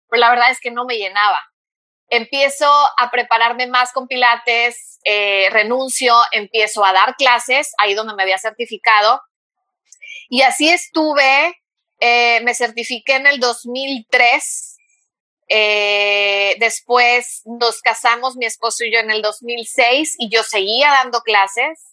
Pero 0.08 0.20
la 0.20 0.30
verdad 0.30 0.50
es 0.50 0.60
que 0.60 0.70
no 0.70 0.84
me 0.84 0.98
llenaba. 0.98 1.42
Empiezo 2.08 2.70
a 2.98 3.10
prepararme 3.10 3.66
más 3.66 3.92
con 3.92 4.06
pilates, 4.06 5.00
eh, 5.04 5.48
renuncio, 5.50 6.14
empiezo 6.32 6.84
a 6.84 6.92
dar 6.92 7.16
clases, 7.16 7.72
ahí 7.78 7.94
donde 7.94 8.14
me 8.14 8.22
había 8.22 8.38
certificado. 8.38 9.22
Y 10.28 10.42
así 10.42 10.68
estuve 10.68 11.56
eh, 12.00 12.40
me 12.42 12.54
certifiqué 12.54 13.16
en 13.16 13.26
el 13.26 13.40
2003. 13.40 14.76
Eh, 15.48 16.56
después 16.58 17.42
nos 17.44 17.80
casamos, 17.80 18.36
mi 18.36 18.46
esposo 18.46 18.84
y 18.84 18.92
yo, 18.92 18.98
en 18.98 19.10
el 19.10 19.22
2006 19.22 20.16
y 20.18 20.28
yo 20.28 20.42
seguía 20.42 20.90
dando 20.90 21.20
clases. 21.20 21.92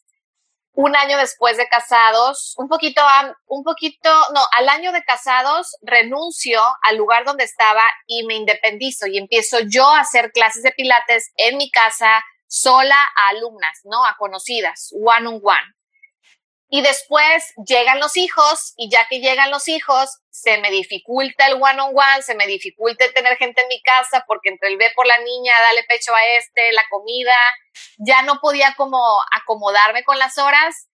Un 0.76 0.96
año 0.96 1.18
después 1.20 1.56
de 1.58 1.68
casados, 1.68 2.56
un 2.58 2.68
poquito, 2.68 3.04
un 3.46 3.64
poquito, 3.64 4.10
no, 4.34 4.42
al 4.54 4.70
año 4.70 4.92
de 4.92 5.04
casados 5.04 5.78
renuncio 5.84 6.60
al 6.82 6.98
lugar 6.98 7.26
donde 7.26 7.44
estaba 7.44 7.84
y 8.08 8.26
me 8.26 8.34
independizo 8.34 9.06
y 9.06 9.20
empiezo 9.20 9.60
yo 9.70 9.88
a 9.88 10.00
hacer 10.00 10.32
clases 10.32 10.64
de 10.64 10.72
pilates 10.72 11.32
en 11.38 11.58
mi 11.58 11.70
casa, 11.70 12.24
sola 12.48 12.98
a 13.16 13.30
alumnas, 13.30 13.82
¿no? 13.84 14.04
A 14.04 14.16
conocidas, 14.18 14.92
one 15.00 15.28
on 15.28 15.42
one. 15.44 15.76
Y 16.76 16.82
después 16.82 17.54
llegan 17.68 18.00
los 18.00 18.18
hijos 18.18 18.74
y 18.78 18.90
ya 18.90 19.06
que 19.08 19.20
llegan 19.20 19.52
los 19.52 19.68
hijos, 19.68 20.10
se 20.32 20.58
me 20.58 20.72
dificulta 20.72 21.46
el 21.46 21.62
one-on-one, 21.62 22.24
se 22.24 22.34
me 22.34 22.48
dificulta 22.48 23.06
tener 23.14 23.38
gente 23.38 23.62
en 23.62 23.68
mi 23.68 23.80
casa 23.84 24.24
porque 24.26 24.50
entre 24.50 24.70
el 24.70 24.78
ve 24.78 24.92
por 24.96 25.06
la 25.06 25.20
niña, 25.20 25.54
dale 25.68 25.84
pecho 25.88 26.16
a 26.16 26.26
este, 26.40 26.72
la 26.72 26.82
comida, 26.90 27.36
ya 28.00 28.24
no 28.24 28.40
podía 28.42 28.74
como 28.76 29.00
acomodarme 29.40 30.04
con 30.04 30.18
las 30.18 30.40
horas 30.40 30.90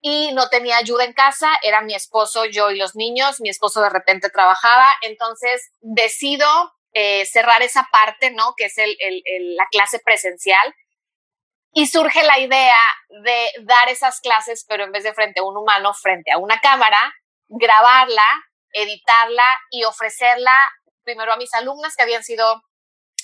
y 0.00 0.32
no 0.32 0.48
tenía 0.48 0.78
ayuda 0.78 1.04
en 1.04 1.12
casa, 1.12 1.48
era 1.62 1.80
mi 1.80 1.94
esposo, 1.94 2.46
yo 2.46 2.72
y 2.72 2.76
los 2.76 2.96
niños, 2.96 3.40
mi 3.40 3.50
esposo 3.50 3.82
de 3.82 3.90
repente 3.90 4.30
trabajaba, 4.30 4.92
entonces 5.02 5.70
decido 5.80 6.44
eh, 6.92 7.24
cerrar 7.26 7.62
esa 7.62 7.88
parte, 7.92 8.32
¿no? 8.32 8.54
Que 8.56 8.64
es 8.64 8.78
el, 8.78 8.96
la 9.54 9.68
clase 9.70 10.00
presencial. 10.04 10.74
Y 11.74 11.86
surge 11.86 12.22
la 12.22 12.38
idea 12.38 12.78
de 13.08 13.50
dar 13.64 13.88
esas 13.88 14.20
clases, 14.20 14.64
pero 14.68 14.84
en 14.84 14.92
vez 14.92 15.04
de 15.04 15.12
frente 15.12 15.40
a 15.40 15.44
un 15.44 15.56
humano, 15.56 15.92
frente 15.92 16.30
a 16.30 16.38
una 16.38 16.60
cámara, 16.60 17.12
grabarla, 17.48 18.24
editarla 18.72 19.58
y 19.70 19.84
ofrecerla 19.84 20.56
primero 21.02 21.32
a 21.32 21.36
mis 21.36 21.52
alumnas 21.54 21.94
que 21.96 22.02
habían 22.02 22.24
sido 22.24 22.62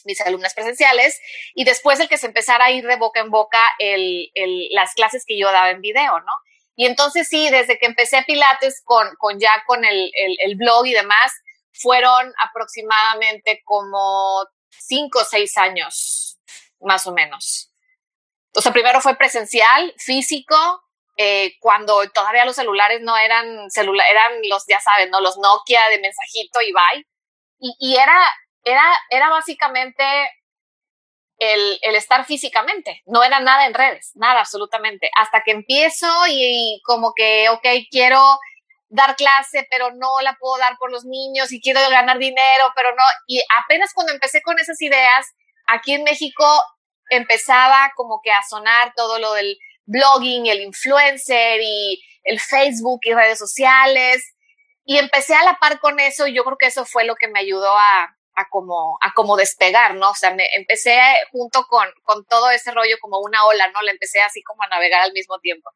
mis 0.05 0.21
alumnas 0.23 0.55
presenciales 0.55 1.21
y 1.55 1.65
después 1.65 2.01
el 2.01 2.09
que 2.09 2.19
se 2.19 2.27
empezara 2.27 2.67
a 2.67 2.71
ir 2.71 2.87
de 2.87 2.97
boca 2.97 3.21
en 3.21 3.31
boca 3.31 3.73
las 4.71 4.95
clases 4.95 5.25
que 5.27 5.39
yo 5.39 5.51
daba 5.53 5.71
en 5.71 5.81
video, 5.81 6.21
¿no? 6.21 6.33
Y 6.77 6.87
entonces 6.87 7.29
sí, 7.29 7.51
desde 7.51 7.79
que 7.79 7.87
empecé 7.87 8.23
Pilates 8.27 8.83
con, 8.85 9.07
ya 9.39 9.63
con 9.67 9.85
el, 9.85 10.11
blog 10.57 10.87
y 10.87 10.95
demás, 10.95 11.33
fueron 11.73 12.33
aproximadamente 12.43 13.61
como 13.65 14.47
cinco 14.71 15.21
o 15.21 15.25
seis 15.25 15.59
años, 15.59 16.39
más 16.81 17.07
o 17.07 17.13
menos. 17.13 17.70
Sea, 18.55 18.73
primero 18.73 19.01
fue 19.01 19.17
presencial, 19.17 19.95
físico, 19.99 20.57
eh, 21.17 21.55
cuando 21.61 22.09
todavía 22.11 22.45
los 22.45 22.57
celulares 22.57 23.01
no 23.03 23.17
eran 23.17 23.71
celular, 23.71 24.07
eran 24.11 24.41
los, 24.49 24.65
ya 24.67 24.81
saben, 24.81 25.11
¿no? 25.11 25.21
Los 25.21 25.39
Nokia 25.39 25.89
de 25.89 26.01
mensajito 26.01 26.61
y 26.63 26.73
bye. 26.73 27.07
Y, 27.59 27.77
y 27.79 27.97
era, 27.97 28.17
era, 28.65 28.85
era 29.11 29.29
básicamente 29.29 30.05
el, 31.41 31.79
estar 31.97 32.25
físicamente, 32.27 33.03
no 33.07 33.23
era 33.25 33.41
nada 33.41 33.67
en 33.67 33.75
redes, 33.75 34.13
nada 34.15 34.41
absolutamente, 34.41 35.11
hasta 35.17 35.43
que 35.43 35.53
empiezo 35.53 36.07
y, 36.29 36.81
como 36.85 37.15
que, 37.15 37.49
ok, 37.49 37.67
quiero 37.91 38.39
dar 38.89 39.17
clase, 39.17 39.67
pero 39.71 39.91
no 39.93 40.21
la 40.21 40.37
puedo 40.39 40.59
dar 40.59 40.77
por 40.79 40.93
los 40.93 41.05
niños 41.05 41.51
y 41.53 41.61
quiero 41.61 41.81
ganar 41.89 42.19
dinero, 42.19 42.73
pero 42.77 42.91
no, 42.95 43.03
y 43.27 43.43
apenas 43.63 43.93
cuando 43.95 44.13
empecé 44.13 44.43
con 44.43 44.59
esas 44.59 44.81
ideas, 44.83 45.27
aquí 45.67 45.95
en 45.95 46.05
México 46.05 46.45
empezaba 47.11 47.93
como 47.97 48.21
que 48.23 48.31
a 48.31 48.43
sonar 48.43 48.93
todo 48.97 49.19
lo 49.19 49.33
del 49.35 49.59
blogging, 49.85 50.47
el 50.47 50.63
influencer 50.63 51.61
y 51.63 52.03
el 52.23 52.41
Facebook 52.41 53.01
y 53.03 53.13
redes 53.13 53.39
sociales, 53.39 54.35
y 54.85 54.99
empecé 54.99 55.35
a 55.35 55.45
la 55.45 55.59
par 55.61 55.79
con 55.79 56.01
eso 56.01 56.27
y 56.27 56.35
yo 56.35 56.45
creo 56.45 56.57
que 56.59 56.67
eso 56.67 56.85
fue 56.85 57.05
lo 57.05 57.15
que 57.15 57.29
me 57.29 57.41
ayudó 57.41 57.77
a, 57.77 58.17
a 58.35 58.49
como, 58.49 58.99
a 59.01 59.13
como 59.13 59.37
despegar, 59.37 59.95
¿no? 59.95 60.11
O 60.11 60.15
sea, 60.15 60.35
me 60.35 60.45
empecé 60.57 60.99
junto 61.31 61.65
con, 61.69 61.87
con 62.03 62.25
todo 62.25 62.51
ese 62.51 62.73
rollo 62.73 62.97
como 63.01 63.21
una 63.21 63.45
ola, 63.45 63.69
¿no? 63.71 63.83
Le 63.83 63.93
empecé 63.93 64.21
así 64.21 64.43
como 64.43 64.63
a 64.63 64.69
navegar 64.69 65.03
al 65.03 65.13
mismo 65.13 65.39
tiempo. 65.39 65.71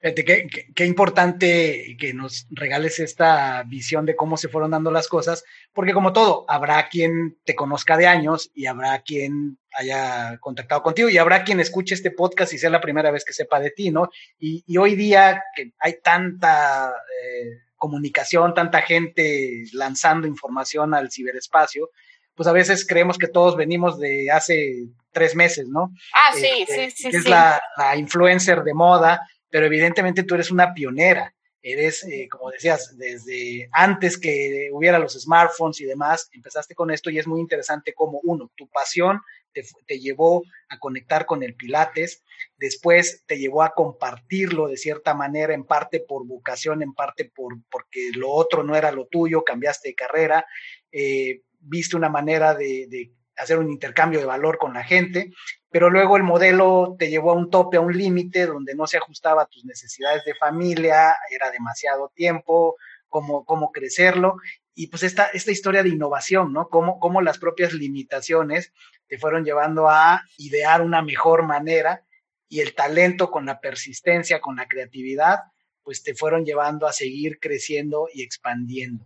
Fíjate, 0.00 0.24
qué, 0.24 0.46
qué, 0.76 0.84
importante 0.84 1.96
que 1.98 2.14
nos 2.14 2.46
regales 2.50 3.00
esta 3.00 3.64
visión 3.64 4.06
de 4.06 4.14
cómo 4.14 4.36
se 4.36 4.48
fueron 4.48 4.70
dando 4.70 4.92
las 4.92 5.08
cosas, 5.08 5.42
porque 5.72 5.92
como 5.92 6.12
todo, 6.12 6.44
habrá 6.48 6.88
quien 6.88 7.36
te 7.44 7.56
conozca 7.56 7.96
de 7.96 8.06
años 8.06 8.50
y 8.54 8.66
habrá 8.66 9.00
quien 9.02 9.58
haya 9.78 10.38
contactado 10.38 10.82
contigo 10.82 11.08
y 11.08 11.18
habrá 11.18 11.44
quien 11.44 11.60
escuche 11.60 11.94
este 11.94 12.10
podcast 12.10 12.52
y 12.52 12.58
sea 12.58 12.70
la 12.70 12.80
primera 12.80 13.10
vez 13.10 13.24
que 13.24 13.32
sepa 13.32 13.60
de 13.60 13.70
ti, 13.70 13.90
¿no? 13.90 14.10
Y, 14.38 14.64
y 14.66 14.76
hoy 14.76 14.94
día 14.94 15.42
que 15.54 15.72
hay 15.78 16.00
tanta... 16.02 16.92
Eh, 17.22 17.62
comunicación, 17.78 18.52
tanta 18.52 18.82
gente 18.82 19.64
lanzando 19.72 20.26
información 20.26 20.92
al 20.94 21.10
ciberespacio, 21.10 21.90
pues 22.34 22.46
a 22.46 22.52
veces 22.52 22.86
creemos 22.86 23.16
que 23.16 23.28
todos 23.28 23.56
venimos 23.56 23.98
de 23.98 24.30
hace 24.30 24.88
tres 25.12 25.34
meses, 25.34 25.66
¿no? 25.68 25.92
Ah, 26.12 26.32
sí, 26.34 26.46
este, 26.68 26.90
sí, 26.90 27.10
sí. 27.10 27.16
es 27.16 27.28
La, 27.28 27.60
influencer 27.96 28.62
de 28.62 28.74
moda, 28.74 29.26
pero 29.48 29.66
evidentemente 29.66 30.24
tú 30.24 30.34
eres 30.34 30.50
una 30.50 30.74
pionera. 30.74 31.34
Eres, 31.60 32.04
eh, 32.04 32.28
como 32.30 32.50
decías, 32.52 32.96
desde 32.96 33.68
antes 33.72 34.16
que 34.16 34.68
hubiera 34.72 35.00
los 35.00 35.14
smartphones 35.14 35.80
y 35.80 35.84
demás, 35.84 36.28
empezaste 36.32 36.74
con 36.74 36.92
esto 36.92 37.10
y 37.10 37.18
es 37.18 37.26
muy 37.26 37.40
interesante 37.40 37.92
como 37.94 38.20
uno, 38.22 38.50
tu 38.54 38.68
pasión 38.68 39.20
te, 39.52 39.98
llevó 39.98 40.42
a 40.68 40.78
conectar 40.78 41.26
con 41.26 41.42
el 41.42 41.54
Pilates, 41.54 42.24
después 42.56 43.24
te 43.26 43.38
llevó 43.38 43.62
a 43.62 43.74
compartirlo 43.74 44.68
de 44.68 44.76
cierta 44.76 45.14
manera, 45.14 45.54
en 45.54 45.64
parte 45.64 46.00
por 46.00 46.26
vocación, 46.26 46.82
en 46.82 46.94
parte 46.94 47.24
por 47.24 47.54
porque 47.70 48.10
lo 48.14 48.30
otro 48.30 48.62
no 48.62 48.76
era 48.76 48.92
lo 48.92 49.06
tuyo, 49.06 49.44
cambiaste 49.44 49.90
de 49.90 49.94
carrera, 49.94 50.46
eh, 50.92 51.42
viste 51.60 51.96
una 51.96 52.08
manera 52.08 52.54
de, 52.54 53.12
hacer 53.36 53.58
un 53.58 53.70
intercambio 53.70 54.18
de 54.18 54.26
valor 54.26 54.58
con 54.58 54.74
la 54.74 54.82
gente, 54.82 55.32
pero 55.70 55.90
luego 55.90 56.16
el 56.16 56.24
modelo 56.24 56.96
te 56.98 57.08
llevó 57.08 57.30
a 57.30 57.34
un 57.34 57.50
tope, 57.50 57.76
a 57.76 57.80
un 57.80 57.96
límite 57.96 58.46
donde 58.46 58.74
no 58.74 58.88
se 58.88 58.96
ajustaba 58.96 59.42
a 59.42 59.46
tus 59.46 59.64
necesidades 59.64 60.24
de 60.24 60.34
familia, 60.34 61.16
era 61.30 61.50
demasiado 61.52 62.10
tiempo, 62.16 62.76
cómo, 63.08 63.44
cómo 63.44 63.70
crecerlo, 63.70 64.38
y 64.78 64.86
pues 64.86 65.02
esta, 65.02 65.24
esta 65.32 65.50
historia 65.50 65.82
de 65.82 65.88
innovación, 65.88 66.52
¿no? 66.52 66.68
Cómo, 66.68 67.00
cómo 67.00 67.20
las 67.20 67.38
propias 67.38 67.72
limitaciones 67.72 68.72
te 69.08 69.18
fueron 69.18 69.44
llevando 69.44 69.88
a 69.88 70.22
idear 70.36 70.82
una 70.82 71.02
mejor 71.02 71.42
manera 71.42 72.04
y 72.48 72.60
el 72.60 72.76
talento 72.76 73.28
con 73.32 73.44
la 73.44 73.58
persistencia, 73.58 74.40
con 74.40 74.54
la 74.54 74.68
creatividad, 74.68 75.40
pues 75.82 76.04
te 76.04 76.14
fueron 76.14 76.44
llevando 76.44 76.86
a 76.86 76.92
seguir 76.92 77.40
creciendo 77.40 78.06
y 78.14 78.22
expandiendo. 78.22 79.04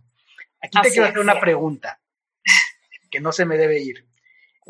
Aquí 0.61 0.77
te 0.79 0.91
quiero 0.91 1.05
hacer 1.07 1.17
una 1.17 1.39
pregunta 1.39 1.99
que 3.09 3.19
no 3.19 3.31
se 3.31 3.45
me 3.45 3.57
debe 3.57 3.79
ir. 3.79 4.05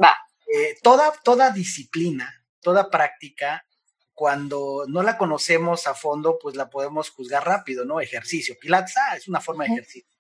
Va. 0.02 0.16
Eh, 0.56 0.78
toda, 0.82 1.12
toda 1.22 1.52
disciplina, 1.52 2.46
toda 2.62 2.90
práctica, 2.90 3.66
cuando 4.14 4.86
no 4.88 5.04
la 5.04 5.18
conocemos 5.18 5.86
a 5.86 5.96
fondo, 5.96 6.40
pues 6.42 6.56
la 6.56 6.70
podemos 6.70 7.10
juzgar 7.10 7.46
rápido, 7.46 7.84
¿no? 7.84 8.00
Ejercicio. 8.00 8.56
Pilates, 8.58 8.96
ah, 8.96 9.18
es 9.18 9.28
una 9.28 9.42
forma 9.42 9.66
de 9.66 9.74
ejercicio. 9.74 10.13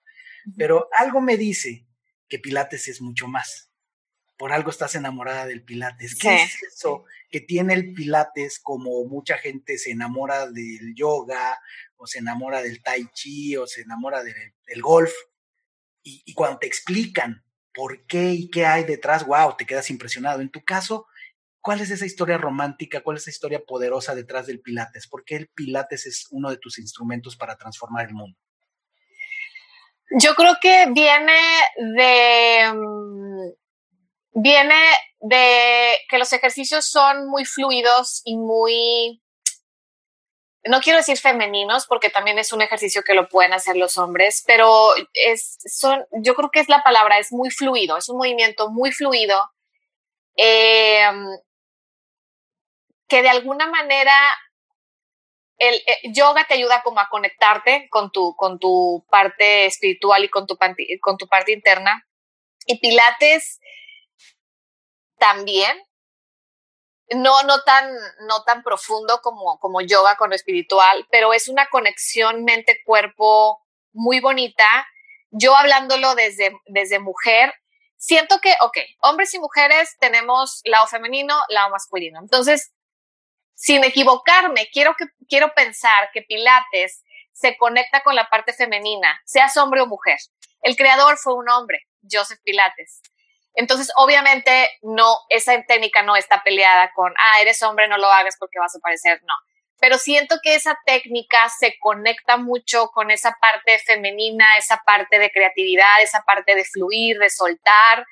Pero 0.58 0.90
algo 0.98 1.22
me 1.22 1.38
dice 1.38 1.88
que 2.28 2.40
Pilates 2.40 2.88
es 2.88 3.02
mucho 3.02 3.28
más 3.28 3.74
por 4.38 4.52
algo 4.52 4.72
estás 4.72 4.96
enamorada 4.96 5.46
del 5.46 5.64
Pilates. 5.64 6.16
¿Qué 6.16 6.36
es 6.36 6.62
eso 6.64 7.06
que 7.30 7.40
tiene 7.40 7.74
el 7.74 7.94
Pilates 7.94 8.60
como 8.60 9.06
mucha 9.06 9.38
gente 9.38 9.78
se 9.78 9.92
enamora 9.92 10.50
del 10.50 10.94
yoga 10.96 11.60
o 11.96 12.08
se 12.08 12.20
enamora 12.20 12.62
del 12.62 12.82
tai 12.82 13.08
chi 13.14 13.56
o 13.56 13.68
se 13.68 13.84
enamora 13.84 14.24
del, 14.24 14.82
golf? 14.82 15.14
Y, 16.04 16.34
cuando 16.34 16.60
te 16.60 16.68
explican 16.68 17.46
por 17.74 18.06
qué 18.06 18.34
y 18.34 18.50
qué 18.50 18.66
hay 18.66 18.84
detrás, 18.84 19.26
wow, 19.26 19.56
te 19.58 19.66
quedas 19.66 19.90
impresionado. 19.90 20.42
En 20.42 20.52
tu 20.52 20.62
caso, 20.66 21.08
¿cuál 21.62 21.80
es 21.80 21.90
esa 21.90 22.06
historia 22.06 22.38
romántica? 22.38 23.02
¿Cuál 23.02 23.16
es 23.18 23.24
esa 23.24 23.32
historia 23.32 23.64
poderosa 23.66 24.14
detrás 24.14 24.48
del 24.48 24.60
Pilates? 24.60 25.08
¿Por 25.08 25.24
qué 25.24 25.38
el 25.38 25.48
Pilates 25.48 26.06
es 26.06 26.28
uno 26.32 26.50
de 26.50 26.58
tus 26.58 26.80
instrumentos 26.80 27.38
para 27.38 27.56
transformar 27.56 28.08
el 28.08 28.14
mundo? 28.14 28.38
Yo 30.20 30.36
creo 30.36 30.58
que 30.62 30.88
viene 30.92 31.40
de 31.78 32.74
mm, 32.74 33.24
viene 34.34 34.76
de 35.20 35.98
que 36.10 36.18
los 36.18 36.34
ejercicios 36.34 36.86
son 36.86 37.28
muy 37.28 37.46
fluidos 37.46 38.22
y 38.26 38.36
muy, 38.36 39.22
no 40.66 40.82
quiero 40.82 40.98
decir 40.98 41.18
femeninos, 41.18 41.86
porque 41.88 42.10
también 42.10 42.40
es 42.40 42.52
un 42.52 42.62
ejercicio 42.62 43.04
que 43.04 43.14
lo 43.14 43.30
pueden 43.30 43.54
hacer 43.54 43.76
los 43.76 43.98
hombres, 43.98 44.44
pero 44.46 44.94
es, 45.14 45.58
son, 45.66 46.06
yo 46.12 46.36
creo 46.36 46.50
que 46.52 46.60
es 46.60 46.70
la 46.70 46.84
palabra, 46.84 47.20
es 47.20 47.32
muy 47.32 47.52
fluido, 47.52 47.98
es 47.98 48.10
un 48.10 48.18
movimiento 48.18 48.70
muy 48.70 48.92
fluido, 48.92 49.40
em, 50.36 51.26
que 53.08 53.22
de 53.22 53.30
alguna 53.30 53.68
manera 53.68 54.14
el, 55.58 55.76
eh, 55.76 56.12
yoga 56.14 56.46
te 56.48 56.56
ayuda 56.56 56.82
como 56.84 57.00
a 57.00 57.10
conectarte 57.10 57.88
con 57.90 58.12
tu, 58.12 58.36
con 58.36 58.60
tu 58.60 59.06
parte 59.10 59.66
espiritual 59.66 60.24
y 60.24 60.30
con 60.30 60.48
tu, 60.48 60.58
parte 60.58 61.52
interna. 61.52 62.08
Y 62.66 62.80
Pilates 62.80 63.60
también, 65.18 65.78
no, 67.16 67.44
no, 67.44 67.62
tan, 67.62 67.94
no 68.28 68.44
tan 68.44 68.64
profundo 68.64 69.20
como, 69.22 69.60
como 69.60 69.82
yoga 69.82 70.16
con 70.16 70.30
lo 70.30 70.36
espiritual, 70.36 71.06
pero 71.12 71.34
es 71.34 71.48
una 71.48 71.70
conexión 71.70 72.44
mente-cuerpo 72.44 73.62
muy 73.92 74.20
bonita. 74.20 74.88
Yo 75.30 75.56
hablándolo 75.56 76.16
desde, 76.16 76.56
desde 76.66 77.00
mujer, 77.00 77.54
siento 77.98 78.40
que, 78.42 78.56
ok, 78.62 78.78
hombres 79.02 79.34
y 79.34 79.40
mujeres 79.40 79.96
tenemos 80.00 80.62
lado 80.66 80.88
femenino, 80.88 81.36
lado 81.50 81.70
masculino. 81.70 82.20
Entonces, 82.20 82.74
sin 83.56 83.84
equivocarme, 83.84 84.68
quiero, 84.72 84.96
que, 84.96 85.06
quiero 85.28 85.54
pensar 85.54 86.10
que 86.14 86.22
Pilates 86.22 87.04
se 87.32 87.58
conecta 87.58 88.02
con 88.02 88.16
la 88.16 88.30
parte 88.30 88.54
femenina, 88.54 89.22
seas 89.26 89.58
hombre 89.58 89.82
o 89.82 89.88
mujer. 89.88 90.18
El 90.62 90.76
creador 90.76 91.18
fue 91.18 91.36
un 91.36 91.50
hombre, 91.50 91.82
Joseph 92.10 92.40
Pilates. 92.44 93.02
Entonces, 93.56 93.92
obviamente, 93.98 94.70
no, 94.82 95.18
esa 95.30 95.62
técnica 95.64 96.02
no 96.02 96.16
está 96.16 96.42
peleada 96.44 96.92
con, 96.94 97.14
ah, 97.18 97.42
eres 97.42 97.62
hombre, 97.62 97.88
no 97.88 97.98
lo 97.98 98.08
hagas 98.08 98.36
porque 98.40 98.60
vas 98.60 98.76
a 98.76 98.80
parecer, 98.80 99.22
no. 99.24 99.34
Pero 99.80 99.98
siento 99.98 100.38
que 100.42 100.56
esa 100.56 100.80
técnica 100.86 101.50
se 101.50 101.76
conecta 101.80 102.38
mucho 102.38 102.88
con 102.88 103.12
esa 103.12 103.36
parte 103.40 103.80
femenina, 103.80 104.58
esa 104.58 104.78
parte 104.78 105.20
de 105.20 105.30
creatividad, 105.30 106.02
esa 106.02 106.22
parte 106.22 106.56
de 106.56 106.64
fluir, 106.64 107.20
de 107.20 107.30
soltar. 107.30 108.06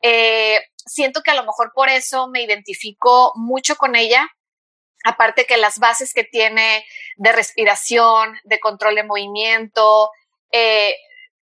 Eh, 0.00 0.60
siento 0.86 1.22
que 1.22 1.30
a 1.30 1.34
lo 1.34 1.44
mejor 1.44 1.72
por 1.74 1.88
eso 1.88 2.28
me 2.28 2.42
identifico 2.42 3.32
mucho 3.36 3.76
con 3.76 3.94
ella. 3.94 4.26
Aparte 5.06 5.46
que 5.46 5.56
las 5.56 5.78
bases 5.78 6.12
que 6.12 6.24
tiene 6.24 6.84
de 7.16 7.30
respiración, 7.30 8.36
de 8.42 8.58
control 8.58 8.96
de 8.96 9.04
movimiento, 9.04 10.10
eh, 10.50 10.96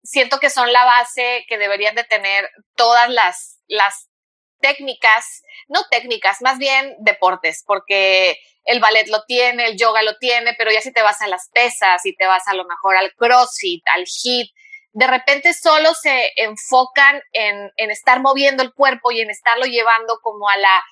siento 0.02 0.38
que 0.38 0.48
son 0.48 0.72
la 0.72 0.84
base 0.84 1.44
que 1.48 1.58
deberían 1.58 1.96
de 1.96 2.04
tener 2.04 2.48
todas 2.76 3.10
las, 3.10 3.58
las 3.66 4.08
técnicas, 4.60 5.42
no 5.66 5.80
técnicas, 5.90 6.40
más 6.40 6.58
bien 6.58 6.94
deportes, 7.00 7.64
porque 7.66 8.38
el 8.64 8.78
ballet 8.78 9.08
lo 9.08 9.24
tiene, 9.24 9.66
el 9.66 9.76
yoga 9.76 10.02
lo 10.02 10.16
tiene, 10.18 10.54
pero 10.56 10.70
ya 10.70 10.80
si 10.80 10.92
te 10.92 11.02
vas 11.02 11.20
a 11.20 11.26
las 11.26 11.48
pesas, 11.52 12.06
y 12.06 12.14
te 12.14 12.26
vas 12.26 12.46
a 12.46 12.54
lo 12.54 12.64
mejor 12.64 12.96
al 12.96 13.12
crossfit, 13.14 13.82
al 13.92 14.04
hit, 14.06 14.52
de 14.92 15.06
repente 15.08 15.52
solo 15.52 15.94
se 15.94 16.30
enfocan 16.36 17.20
en, 17.32 17.72
en 17.76 17.90
estar 17.90 18.20
moviendo 18.20 18.62
el 18.62 18.72
cuerpo 18.72 19.10
y 19.10 19.20
en 19.20 19.30
estarlo 19.30 19.64
llevando 19.66 20.20
como 20.22 20.48
a 20.48 20.56
la, 20.56 20.84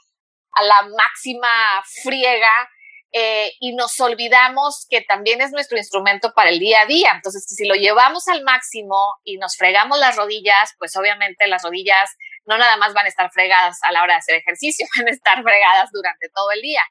a 0.56 0.62
la 0.64 0.88
máxima 0.96 1.82
friega 2.02 2.70
eh, 3.12 3.52
y 3.60 3.74
nos 3.74 3.98
olvidamos 4.00 4.86
que 4.90 5.02
también 5.02 5.40
es 5.40 5.52
nuestro 5.52 5.78
instrumento 5.78 6.32
para 6.34 6.50
el 6.50 6.58
día 6.58 6.82
a 6.82 6.86
día. 6.86 7.12
Entonces, 7.14 7.44
si 7.46 7.66
lo 7.66 7.74
llevamos 7.74 8.26
al 8.28 8.42
máximo 8.42 9.14
y 9.22 9.38
nos 9.38 9.56
fregamos 9.56 9.98
las 9.98 10.16
rodillas, 10.16 10.74
pues 10.78 10.96
obviamente 10.96 11.46
las 11.46 11.62
rodillas 11.62 12.10
no 12.44 12.58
nada 12.58 12.76
más 12.76 12.94
van 12.94 13.06
a 13.06 13.08
estar 13.08 13.30
fregadas 13.30 13.78
a 13.82 13.92
la 13.92 14.02
hora 14.02 14.14
de 14.14 14.18
hacer 14.18 14.34
ejercicio, 14.36 14.86
van 14.98 15.08
a 15.08 15.12
estar 15.12 15.42
fregadas 15.42 15.90
durante 15.92 16.28
todo 16.30 16.50
el 16.52 16.62
día. 16.62 16.82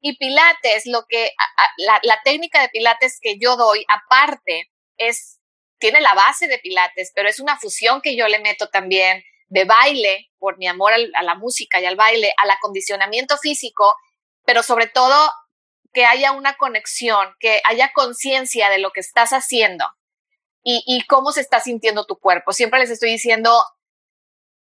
Y 0.00 0.16
Pilates, 0.16 0.86
lo 0.86 1.06
que 1.08 1.32
la, 1.78 1.98
la 2.02 2.20
técnica 2.22 2.60
de 2.60 2.68
Pilates 2.68 3.18
que 3.20 3.38
yo 3.38 3.56
doy, 3.56 3.84
aparte, 3.88 4.70
es, 4.96 5.40
tiene 5.78 6.00
la 6.00 6.14
base 6.14 6.46
de 6.46 6.58
Pilates, 6.58 7.12
pero 7.14 7.28
es 7.28 7.40
una 7.40 7.58
fusión 7.58 8.00
que 8.00 8.16
yo 8.16 8.28
le 8.28 8.38
meto 8.38 8.68
también 8.68 9.24
de 9.48 9.64
baile, 9.64 10.30
por 10.38 10.58
mi 10.58 10.66
amor 10.66 10.92
a 10.92 11.22
la 11.22 11.34
música 11.34 11.80
y 11.80 11.86
al 11.86 11.96
baile, 11.96 12.32
al 12.36 12.50
acondicionamiento 12.50 13.36
físico, 13.38 13.94
pero 14.44 14.62
sobre 14.62 14.86
todo 14.86 15.30
que 15.92 16.04
haya 16.04 16.32
una 16.32 16.56
conexión, 16.56 17.34
que 17.40 17.60
haya 17.64 17.92
conciencia 17.92 18.70
de 18.70 18.78
lo 18.78 18.90
que 18.90 19.00
estás 19.00 19.30
haciendo 19.30 19.84
y, 20.62 21.06
cómo 21.06 21.32
se 21.32 21.40
está 21.40 21.60
sintiendo 21.60 22.04
tu 22.04 22.18
cuerpo. 22.18 22.52
Siempre 22.52 22.78
les 22.78 22.90
estoy 22.90 23.10
diciendo, 23.10 23.62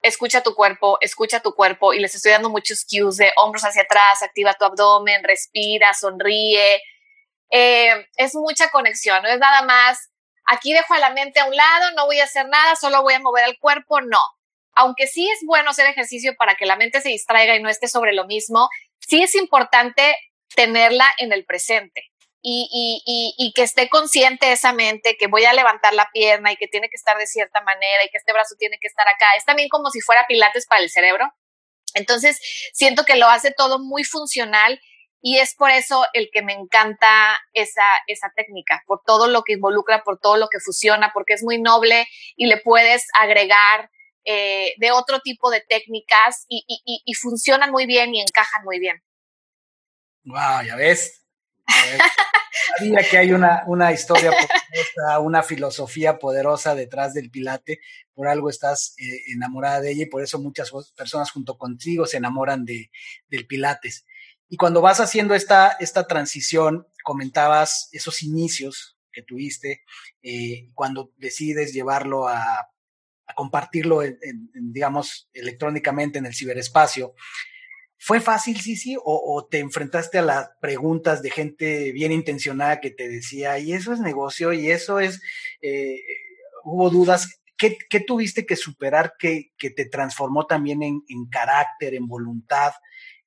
escucha 0.02 0.44
tu 0.44 0.54
cuerpo, 0.54 0.98
escucha 1.00 1.40
tu 1.40 1.56
cuerpo 1.56 1.94
y 1.94 2.00
les 2.00 2.14
estoy 2.14 2.32
dando 2.34 2.50
muchos 2.50 2.86
cues 2.86 3.16
de 3.16 3.32
hombros 3.38 3.64
hacia 3.64 3.84
atrás, 3.84 4.22
activa 4.22 4.54
tu 4.54 4.66
abdomen, 4.66 5.24
respira, 5.24 5.94
sonríe. 5.94 6.82
Eh, 7.50 8.08
es 8.18 8.36
mucha 8.36 8.70
conexión, 8.70 9.24
no 9.24 9.30
es 9.30 9.40
nada 9.40 9.62
más, 9.62 10.10
aquí 10.46 10.74
dejo 10.74 10.94
a 10.94 11.00
la 11.00 11.12
mente 11.12 11.40
a 11.40 11.46
un 11.46 11.56
lado, 11.56 11.92
no 11.96 12.06
voy 12.06 12.20
a 12.20 12.26
hacer 12.26 12.48
nada, 12.50 12.76
solo 12.76 13.02
voy 13.02 13.14
a 13.14 13.20
mover 13.20 13.46
el 13.48 13.58
cuerpo, 13.60 14.02
no. 14.02 14.20
Aunque 14.76 15.08
sí 15.08 15.30
es 15.30 15.40
bueno 15.46 15.70
hacer 15.70 15.86
ejercicio 15.88 16.36
para 16.38 16.56
que 16.56 16.66
la 16.66 16.76
mente 16.76 17.02
se 17.02 17.10
distraiga 17.10 17.56
y 17.56 17.62
no 17.62 17.70
esté 17.70 17.88
sobre 17.88 18.14
lo 18.14 18.26
mismo, 18.26 18.70
sí 19.00 19.22
es 19.22 19.36
importante 19.36 20.16
tenerla 20.56 21.12
en 21.18 21.32
el 21.32 21.46
presente. 21.46 22.10
Y, 22.46 23.54
que 23.56 23.64
esté 23.64 23.88
consciente 23.88 24.52
esa 24.52 24.74
mente 24.74 25.16
que 25.18 25.28
voy 25.28 25.46
a 25.46 25.54
levantar 25.54 25.94
la 25.94 26.10
pierna 26.12 26.52
y 26.52 26.58
que 26.58 26.68
tiene 26.68 26.90
que 26.90 26.96
estar 26.96 27.18
de 27.18 27.28
cierta 27.28 27.62
manera 27.62 28.04
y 28.04 28.10
que 28.10 28.18
este 28.18 28.34
brazo 28.34 28.56
tiene 28.58 28.78
que 28.82 28.88
estar 28.88 29.08
acá. 29.08 29.28
Es 29.38 29.46
también 29.46 29.70
como 29.70 29.90
si 29.92 30.02
fuera 30.02 30.26
pilates 30.28 30.66
para 30.68 30.82
el 30.82 30.90
cerebro. 30.90 31.32
Entonces, 31.94 32.40
siento 32.74 33.06
que 33.06 33.16
lo 33.16 33.28
hace 33.28 33.52
todo 33.52 33.80
muy 33.80 34.04
funcional 34.04 34.82
y 35.22 35.38
es 35.38 35.56
por 35.56 35.72
eso 35.72 36.06
el 36.12 36.30
que 36.34 36.42
me 36.42 36.52
encanta 36.52 37.40
esa, 37.54 37.86
esa 38.08 38.30
técnica, 38.36 38.84
por 38.88 39.02
todo 39.06 39.28
lo 39.28 39.44
que 39.44 39.54
involucra, 39.54 40.04
por 40.04 40.20
todo 40.20 40.36
lo 40.36 40.50
que 40.50 40.60
fusiona, 40.60 41.12
porque 41.14 41.34
es 41.34 41.44
muy 41.44 41.62
noble 41.62 42.08
y 42.36 42.48
le 42.48 42.58
puedes 42.58 43.08
agregar 43.18 43.90
eh, 44.26 44.74
de 44.78 44.92
otro 44.92 45.20
tipo 45.20 45.50
de 45.50 45.62
técnicas 45.62 46.46
y, 46.48 46.64
y, 46.68 47.02
y 47.06 47.14
funcionan 47.14 47.72
muy 47.72 47.86
bien 47.86 48.14
y 48.16 48.22
encajan 48.22 48.64
muy 48.64 48.80
bien. 48.80 49.02
Wow, 50.26 50.64
ya 50.66 50.76
ves. 50.76 51.26
Sabía 52.78 53.10
que 53.10 53.18
hay 53.18 53.32
una, 53.32 53.64
una 53.68 53.92
historia 53.92 54.32
poderosa, 54.32 55.20
una 55.20 55.44
filosofía 55.44 56.18
poderosa 56.18 56.76
detrás 56.76 57.14
del 57.14 57.30
Pilate. 57.30 57.80
Por 58.14 58.28
algo 58.28 58.50
estás 58.50 58.96
eh, 58.98 59.32
enamorada 59.34 59.82
de 59.82 59.92
ella 59.92 60.04
y 60.04 60.10
por 60.10 60.24
eso 60.24 60.40
muchas 60.40 60.72
personas 60.96 61.32
junto 61.32 61.58
contigo 61.58 62.06
se 62.06 62.18
enamoran 62.18 62.66
de, 62.66 62.90
del 63.28 63.48
Pilates. 63.48 64.06
Y 64.50 64.58
cuando 64.58 64.82
vas 64.82 65.00
haciendo 65.00 65.34
esta, 65.36 65.76
esta 65.80 66.08
transición, 66.08 66.88
comentabas 67.04 67.90
esos 67.92 68.24
inicios 68.24 68.98
que 69.12 69.24
tuviste, 69.24 69.84
eh, 70.22 70.70
cuando 70.74 71.12
decides 71.18 71.74
llevarlo 71.74 72.28
a, 72.28 72.70
compartirlo, 73.34 74.02
digamos, 74.54 75.30
electrónicamente 75.34 76.20
en 76.20 76.26
el 76.26 76.34
ciberespacio. 76.34 77.14
¿Fue 78.06 78.20
fácil, 78.20 78.60
sí, 78.60 78.76
sí? 78.76 78.98
O, 79.02 79.48
te 79.50 79.60
enfrentaste 79.60 80.18
a 80.18 80.24
las 80.24 80.50
preguntas 80.60 81.22
de 81.22 81.32
gente 81.32 81.94
bien 81.94 82.12
intencionada 82.12 82.82
que 82.82 82.92
te 82.92 83.08
decía, 83.08 83.58
y 83.60 83.72
eso 83.72 83.94
es 83.94 84.02
negocio, 84.02 84.52
y 84.52 84.70
eso 84.70 85.00
es, 85.00 85.22
eh, 85.62 86.02
hubo 86.66 86.90
dudas? 86.90 87.40
¿Qué, 87.56 87.78
tuviste 88.06 88.46
que 88.46 88.58
superar 88.58 89.14
que, 89.18 89.54
que 89.58 89.70
te 89.70 89.86
transformó 89.86 90.46
también 90.46 90.84
en, 90.84 91.02
carácter, 91.32 91.94
en 91.94 92.08
voluntad, 92.08 92.74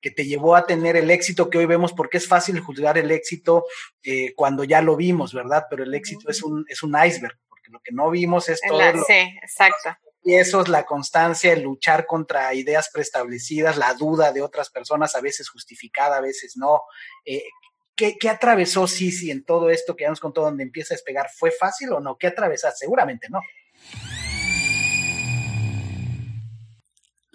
que 0.07 0.13
te 0.13 0.25
llevó 0.25 0.55
a 0.55 0.67
tener 0.67 0.95
el 0.95 1.11
éxito 1.11 1.51
que 1.51 1.59
hoy 1.59 1.67
vemos? 1.67 1.93
Porque 1.93 2.19
es 2.19 2.29
fácil 2.29 2.61
juzgar 2.61 2.97
el 2.97 3.11
éxito 3.11 3.65
eh, 4.05 4.35
cuando 4.37 4.63
ya 4.63 4.81
lo 4.81 4.95
vimos, 4.95 5.35
¿verdad? 5.35 5.65
Pero 5.69 5.83
el 5.83 5.93
éxito 5.95 6.31
es 6.31 6.45
un, 6.45 6.65
es 6.69 6.85
un 6.85 6.91
iceberg, 6.91 7.37
porque 7.49 7.71
lo 7.73 7.81
que 7.81 7.91
no 7.91 8.09
vimos 8.11 8.49
es 8.49 8.61
todo. 8.61 8.81
lo, 8.93 9.03
sí, 9.03 9.37
exacto 9.43 9.97
y 10.23 10.35
eso 10.35 10.61
es 10.61 10.69
la 10.69 10.85
constancia, 10.85 11.53
el 11.53 11.63
luchar 11.63 12.07
contra 12.07 12.55
ideas 12.55 12.89
preestablecidas, 12.93 13.77
la 13.77 13.95
duda 13.95 14.33
de 14.33 14.43
otras 14.43 14.71
personas, 14.71 15.17
a 15.17 15.21
veces 15.21 15.49
justificada, 15.49 16.17
a 16.17 16.21
veces 16.21 16.57
no. 16.57 16.83
Eh, 17.25 17.45
¿qué, 17.97 18.17
¿qué, 18.17 18.29
atravesó 18.29 18.87
Sisi 18.87 19.33
en 19.33 19.45
todo 19.45 19.71
esto 19.71 19.97
que 19.97 20.07
con 20.21 20.33
todo 20.33 20.45
donde 20.45 20.63
empieza 20.63 20.95
a 20.95 20.97
despegar? 20.97 21.29
¿Fue 21.37 21.51
fácil 21.51 21.93
o 21.93 22.01
no? 22.01 22.17
¿Qué 22.17 22.29
atravesaste? 22.29 22.79
Seguramente 22.79 23.29
no. 23.29 23.41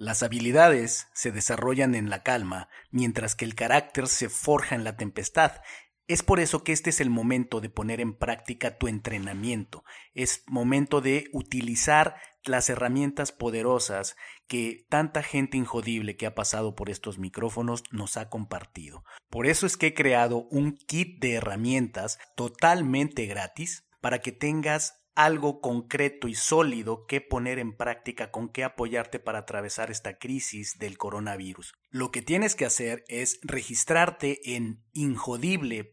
Las 0.02 0.24
habilidades 0.24 1.10
se 1.14 1.32
desarrollan 1.32 1.93
en 1.93 2.10
la 2.10 2.24
calma, 2.24 2.70
mientras 2.89 3.36
que 3.36 3.45
el 3.45 3.54
carácter 3.54 4.08
se 4.08 4.30
forja 4.30 4.74
en 4.74 4.84
la 4.84 4.97
tempestad. 4.97 5.62
Es 6.08 6.24
por 6.24 6.39
eso 6.39 6.64
que 6.64 6.72
este 6.72 6.89
es 6.89 7.02
el 7.02 7.12
momento 7.12 7.62
de 7.62 7.70
poner 7.70 8.02
en 8.02 8.16
práctica 8.16 8.80
tu 8.80 8.88
entrenamiento. 8.88 9.84
Es 10.16 10.43
momento 10.47 11.02
de 11.02 11.30
utilizar 11.34 12.16
las 12.43 12.68
herramientas 12.72 13.32
poderosas 13.32 14.16
que 14.47 14.88
tanta 14.89 15.22
gente 15.22 15.58
injodible 15.58 16.18
que 16.18 16.26
ha 16.26 16.34
pasado 16.34 16.74
por 16.74 16.89
estos 16.89 17.20
micrófonos 17.20 17.84
nos 17.91 18.18
ha 18.18 18.28
compartido. 18.28 19.06
Por 19.30 19.45
eso 19.45 19.68
es 19.68 19.78
que 19.78 19.88
he 19.88 19.93
creado 19.93 20.47
un 20.49 20.78
kit 20.78 21.22
de 21.22 21.34
herramientas 21.34 22.18
totalmente 22.36 23.28
gratis 23.28 23.86
para 24.02 24.18
que 24.18 24.32
tengas 24.32 25.01
algo 25.16 25.62
concreto 25.62 26.28
y 26.28 26.36
sólido 26.36 27.05
que 27.05 27.22
poner 27.22 27.59
en 27.59 27.76
práctica, 27.76 28.32
con 28.32 28.49
qué 28.49 28.64
apoyarte 28.64 29.20
para 29.20 29.39
atravesar 29.39 29.91
esta 29.91 30.18
crisis 30.18 30.78
del 30.80 30.97
coronavirus. 30.97 31.74
Lo 31.89 32.12
que 32.12 32.22
tienes 32.22 32.55
que 32.55 32.66
hacer 32.66 33.03
es 33.07 33.39
registrarte 33.43 34.55
en 34.55 34.84
injodible.mx 34.93 35.89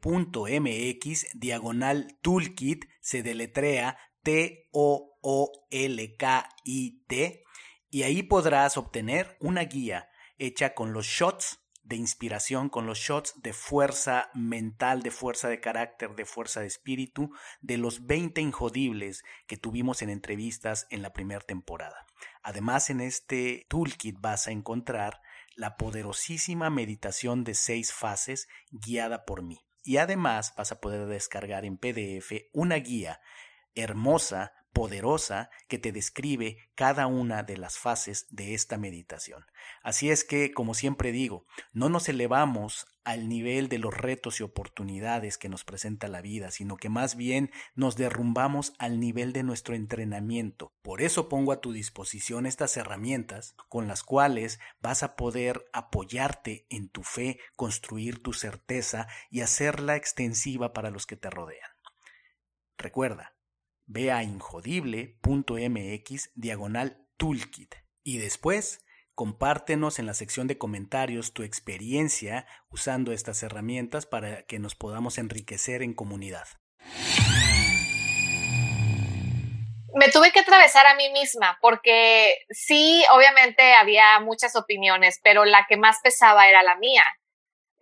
diagonal 1.35 2.19
toolkit, 2.23 2.85
se 3.01 3.23
deletrea 3.23 3.99
T-O-O-L-K-I-T, 4.23 4.65
y 7.91 8.03
ahí 8.03 8.23
podrás 8.23 8.77
obtener 8.77 9.37
una 9.41 9.63
guía 9.63 10.11
hecha 10.37 10.75
con 10.75 10.93
los 10.93 11.07
shots 11.07 11.59
de 11.89 11.97
inspiración, 11.97 12.69
con 12.69 12.87
los 12.87 12.99
shots 12.99 13.35
de 13.43 13.53
fuerza 13.53 14.31
mental, 14.35 15.03
de 15.03 15.11
fuerza 15.11 15.49
de 15.49 15.61
carácter, 15.61 16.15
de 16.15 16.27
fuerza 16.27 16.61
de 16.61 16.67
espíritu, 16.67 17.31
de 17.63 17.79
los 17.79 18.07
20 18.07 18.41
injodibles 18.41 19.25
que 19.47 19.57
tuvimos 19.57 20.03
en 20.03 20.11
entrevistas 20.11 20.87
en 20.91 21.03
la 21.03 21.15
primera 21.15 21.41
temporada. 21.41 22.07
Además, 22.43 22.91
en 22.91 23.01
este 23.01 23.67
toolkit 23.71 24.21
vas 24.21 24.49
a 24.49 24.51
encontrar 24.51 25.23
la 25.55 25.77
poderosísima 25.77 26.69
meditación 26.69 27.43
de 27.43 27.55
seis 27.55 27.93
fases 27.93 28.49
guiada 28.71 29.25
por 29.25 29.43
mí. 29.43 29.65
Y 29.83 29.97
además 29.97 30.55
vas 30.57 30.71
a 30.73 30.81
poder 30.81 31.07
descargar 31.07 31.65
en 31.65 31.79
PDF 31.79 32.33
una 32.53 32.77
guía 32.77 33.21
hermosa 33.75 34.53
poderosa 34.73 35.51
que 35.69 35.79
te 35.79 35.93
describe 35.93 36.71
cada 36.75 37.07
una 37.07 37.43
de 37.43 37.57
las 37.57 37.79
fases 37.79 38.27
de 38.31 38.55
esta 38.55 38.79
meditación. 38.79 39.45
Así 39.83 40.11
es 40.11 40.25
que, 40.25 40.53
como 40.53 40.75
siempre 40.75 41.13
digo, 41.13 41.47
no 41.73 41.89
nos 41.89 42.09
elevamos 42.09 42.87
al 43.05 43.29
nivel 43.29 43.71
de 43.71 43.79
los 43.79 43.97
retos 43.97 44.39
y 44.39 44.43
oportunidades 44.43 45.39
que 45.39 45.49
nos 45.49 45.65
presenta 45.65 46.09
la 46.09 46.21
vida, 46.21 46.51
sino 46.51 46.77
que 46.77 46.91
más 46.91 47.17
bien 47.17 47.51
nos 47.75 47.97
derrumbamos 47.97 48.75
al 48.79 49.01
nivel 49.01 49.33
de 49.33 49.43
nuestro 49.43 49.75
entrenamiento. 49.75 50.75
Por 50.83 51.01
eso 51.01 51.29
pongo 51.29 51.53
a 51.53 51.63
tu 51.63 51.73
disposición 51.73 52.45
estas 52.45 52.77
herramientas 52.77 53.55
con 53.71 53.89
las 53.89 54.03
cuales 54.03 54.61
vas 54.83 55.03
a 55.03 55.17
poder 55.17 55.65
apoyarte 55.73 56.67
en 56.69 56.91
tu 56.91 57.03
fe, 57.03 57.41
construir 57.57 58.23
tu 58.23 58.35
certeza 58.35 59.09
y 59.31 59.41
hacerla 59.41 59.97
extensiva 59.97 60.75
para 60.75 60.91
los 60.91 61.07
que 61.07 61.17
te 61.17 61.31
rodean. 61.31 61.71
Recuerda, 62.77 63.38
Ve 63.89 64.13
a 64.13 64.23
injodible.mx 64.23 66.31
diagonal 66.35 67.05
toolkit 67.17 67.75
y 68.05 68.19
después 68.19 68.85
Compártenos 69.19 69.99
en 69.99 70.07
la 70.07 70.15
sección 70.15 70.47
de 70.47 70.59
comentarios 70.59 71.33
tu 71.33 71.43
experiencia 71.43 72.47
usando 72.71 73.11
estas 73.11 73.43
herramientas 73.43 74.07
para 74.07 74.45
que 74.45 74.61
nos 74.61 74.77
podamos 74.77 75.19
enriquecer 75.19 75.83
en 75.83 75.93
comunidad. 75.93 76.47
Me 79.93 80.09
tuve 80.13 80.31
que 80.31 80.39
atravesar 80.39 80.87
a 80.87 80.95
mí 80.95 81.11
misma 81.11 81.59
porque 81.61 82.37
sí, 82.51 83.05
obviamente 83.11 83.75
había 83.75 84.21
muchas 84.21 84.55
opiniones, 84.55 85.19
pero 85.25 85.45
la 85.45 85.67
que 85.69 85.77
más 85.77 85.97
pesaba 86.01 86.49
era 86.49 86.63
la 86.63 86.77
mía. 86.77 87.03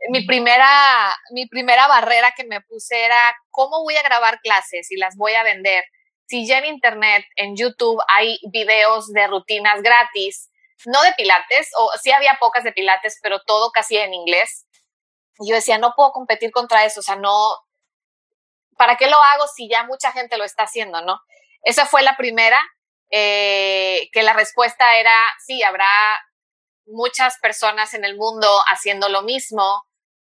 Mi 0.08 0.24
primera, 0.24 1.14
mi 1.32 1.46
primera 1.48 1.86
barrera 1.86 2.32
que 2.34 2.44
me 2.44 2.62
puse 2.62 3.04
era 3.04 3.36
cómo 3.50 3.82
voy 3.82 3.96
a 3.96 4.02
grabar 4.02 4.40
clases 4.40 4.90
y 4.90 4.96
las 4.96 5.16
voy 5.16 5.34
a 5.34 5.42
vender. 5.42 5.84
Si 6.26 6.46
ya 6.46 6.58
en 6.58 6.66
internet, 6.66 7.24
en 7.36 7.56
YouTube 7.56 8.00
hay 8.08 8.38
videos 8.50 9.12
de 9.12 9.26
rutinas 9.28 9.82
gratis, 9.82 10.50
no 10.84 11.00
de 11.02 11.12
pilates, 11.12 11.70
o 11.78 11.90
sí 12.02 12.10
había 12.10 12.36
pocas 12.40 12.64
de 12.64 12.72
pilates, 12.72 13.18
pero 13.22 13.40
todo 13.46 13.70
casi 13.70 13.96
en 13.96 14.12
inglés. 14.12 14.66
Y 15.38 15.50
yo 15.50 15.54
decía, 15.54 15.78
no 15.78 15.92
puedo 15.94 16.12
competir 16.12 16.50
contra 16.50 16.84
eso, 16.84 17.00
o 17.00 17.02
sea, 17.02 17.16
no, 17.16 17.56
¿para 18.76 18.96
qué 18.96 19.08
lo 19.08 19.16
hago 19.16 19.46
si 19.46 19.68
ya 19.68 19.84
mucha 19.84 20.12
gente 20.12 20.36
lo 20.36 20.44
está 20.44 20.64
haciendo, 20.64 21.00
no? 21.02 21.20
Esa 21.62 21.86
fue 21.86 22.02
la 22.02 22.16
primera, 22.16 22.60
eh, 23.10 24.08
que 24.12 24.22
la 24.22 24.32
respuesta 24.32 24.96
era, 24.96 25.14
sí, 25.44 25.62
habrá 25.62 26.20
muchas 26.86 27.38
personas 27.38 27.94
en 27.94 28.04
el 28.04 28.16
mundo 28.16 28.48
haciendo 28.68 29.08
lo 29.08 29.22
mismo, 29.22 29.84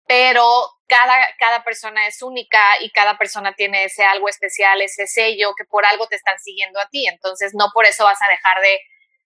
pero 0.06 0.68
cada, 0.88 1.14
cada 1.38 1.64
persona 1.64 2.06
es 2.06 2.22
única 2.22 2.80
y 2.80 2.90
cada 2.90 3.18
persona 3.18 3.54
tiene 3.54 3.84
ese 3.84 4.04
algo 4.04 4.28
especial, 4.28 4.80
ese 4.82 5.06
sello 5.06 5.54
que 5.56 5.64
por 5.64 5.84
algo 5.84 6.06
te 6.06 6.16
están 6.16 6.38
siguiendo 6.38 6.80
a 6.80 6.88
ti. 6.88 7.06
Entonces, 7.06 7.52
no 7.54 7.70
por 7.74 7.86
eso 7.86 8.04
vas 8.04 8.22
a 8.22 8.28
dejar 8.28 8.60
de 8.60 8.80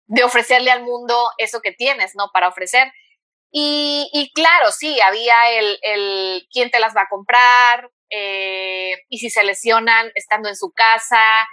de 0.09 0.23
ofrecerle 0.23 0.71
al 0.71 0.83
mundo 0.83 1.31
eso 1.37 1.61
que 1.61 1.71
tienes, 1.71 2.15
¿no? 2.15 2.31
Para 2.33 2.47
ofrecer. 2.47 2.91
Y, 3.51 4.31
claro, 4.33 4.71
sí, 4.71 4.99
había 5.01 5.51
el, 5.51 5.79
el, 5.81 6.47
quién 6.51 6.71
te 6.71 6.79
las 6.79 6.95
va 6.95 7.03
a 7.03 7.09
comprar 7.09 7.89
eh, 8.09 8.93
y 9.07 9.19
si 9.19 9.29
se 9.29 9.43
lesionan 9.43 10.11
estando 10.15 10.49
en 10.49 10.55
su 10.55 10.71
casa. 10.71 11.47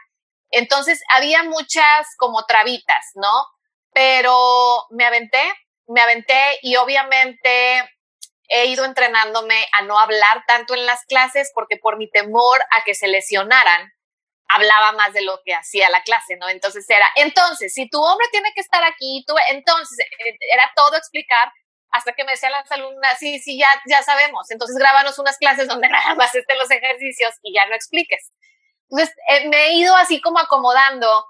Entonces, 0.50 1.02
había 1.10 1.42
muchas 1.42 2.16
como 2.16 2.46
trabitas, 2.46 3.10
¿no? 3.14 3.46
Pero 3.92 4.86
me 4.90 5.04
aventé, 5.04 5.42
me 5.86 6.00
aventé 6.00 6.58
y 6.62 6.76
obviamente 6.76 7.82
he 8.48 8.66
ido 8.66 8.84
entrenándome 8.84 9.66
a 9.72 9.82
no 9.82 9.98
hablar 9.98 10.44
tanto 10.46 10.74
en 10.74 10.86
las 10.86 11.04
clases 11.04 11.50
porque 11.54 11.76
por 11.76 11.96
mi 11.96 12.10
temor 12.10 12.60
a 12.70 12.84
que 12.84 12.94
se 12.94 13.08
lesionaran, 13.08 13.92
hablaba 14.48 14.92
más 14.92 15.12
de 15.12 15.22
lo 15.22 15.40
que 15.44 15.54
hacía 15.54 15.90
la 15.90 16.02
clase, 16.02 16.36
¿no? 16.36 16.48
Entonces 16.48 16.88
era, 16.88 17.08
entonces, 17.16 17.72
si 17.74 17.88
tu 17.88 18.02
hombre 18.02 18.26
tiene 18.30 18.52
que 18.54 18.60
estar 18.60 18.82
aquí, 18.84 19.24
tú, 19.26 19.34
entonces, 19.48 19.98
eh, 19.98 20.36
era 20.52 20.70
todo 20.76 20.96
explicar 20.96 21.50
hasta 21.90 22.12
que 22.12 22.24
me 22.24 22.32
decían 22.32 22.52
las 22.52 22.70
alumnas, 22.70 23.18
sí, 23.18 23.38
sí, 23.38 23.58
ya, 23.58 23.68
ya 23.86 24.02
sabemos, 24.02 24.50
entonces 24.50 24.76
grábanos 24.76 25.18
unas 25.18 25.38
clases 25.38 25.66
donde 25.68 25.88
nada 25.88 26.14
más 26.14 26.34
estén 26.34 26.58
los 26.58 26.70
ejercicios 26.70 27.34
y 27.42 27.54
ya 27.54 27.66
no 27.66 27.74
expliques. 27.74 28.32
Entonces, 28.90 29.14
eh, 29.30 29.48
me 29.48 29.66
he 29.66 29.72
ido 29.74 29.96
así 29.96 30.20
como 30.20 30.38
acomodando 30.38 31.26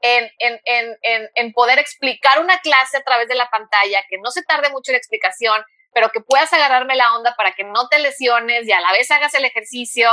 en, 0.00 0.30
en, 0.38 0.60
en, 0.64 1.30
en, 1.34 1.52
poder 1.52 1.78
explicar 1.78 2.40
una 2.40 2.58
clase 2.60 2.98
a 2.98 3.04
través 3.04 3.28
de 3.28 3.34
la 3.34 3.48
pantalla, 3.48 4.04
que 4.08 4.18
no 4.18 4.30
se 4.30 4.42
tarde 4.42 4.70
mucho 4.70 4.92
la 4.92 4.98
explicación, 4.98 5.62
pero 5.96 6.10
que 6.10 6.20
puedas 6.20 6.52
agarrarme 6.52 6.94
la 6.94 7.14
onda 7.14 7.34
para 7.36 7.52
que 7.52 7.64
no 7.64 7.88
te 7.88 7.98
lesiones 7.98 8.68
y 8.68 8.72
a 8.72 8.82
la 8.82 8.92
vez 8.92 9.10
hagas 9.10 9.32
el 9.32 9.46
ejercicio. 9.46 10.10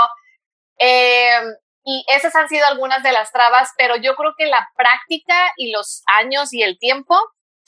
Eh, 0.80 1.42
y 1.84 2.06
esas 2.08 2.34
han 2.36 2.48
sido 2.48 2.66
algunas 2.68 3.04
de 3.04 3.12
las 3.12 3.34
trabas, 3.34 3.70
pero 3.78 3.98
yo 3.98 4.16
creo 4.16 4.34
que 4.38 4.46
la 4.46 4.66
práctica 4.78 5.52
y 5.58 5.72
los 5.72 6.02
años 6.06 6.54
y 6.54 6.64
el 6.64 6.80
tiempo 6.80 7.20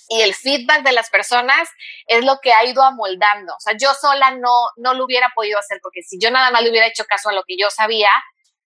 y 0.07 0.22
el 0.22 0.34
feedback 0.34 0.84
de 0.84 0.93
las 0.93 1.09
personas 1.09 1.68
es 2.07 2.24
lo 2.24 2.39
que 2.41 2.53
ha 2.53 2.63
ido 2.63 2.84
amoldando. 2.84 3.53
O 3.53 3.59
sea, 3.59 3.74
yo 3.78 3.93
sola 3.93 4.32
no, 4.32 4.70
no 4.78 4.93
lo 4.93 5.03
hubiera 5.03 5.34
podido 5.36 5.59
hacer, 5.59 5.80
porque 5.84 6.01
si 6.01 6.18
yo 6.18 6.32
nada 6.32 6.51
más 6.51 6.63
le 6.63 6.70
hubiera 6.70 6.88
hecho 6.88 7.03
caso 7.03 7.28
a 7.28 7.34
lo 7.34 7.43
que 7.43 7.57
yo 7.57 7.70
sabía, 7.70 8.11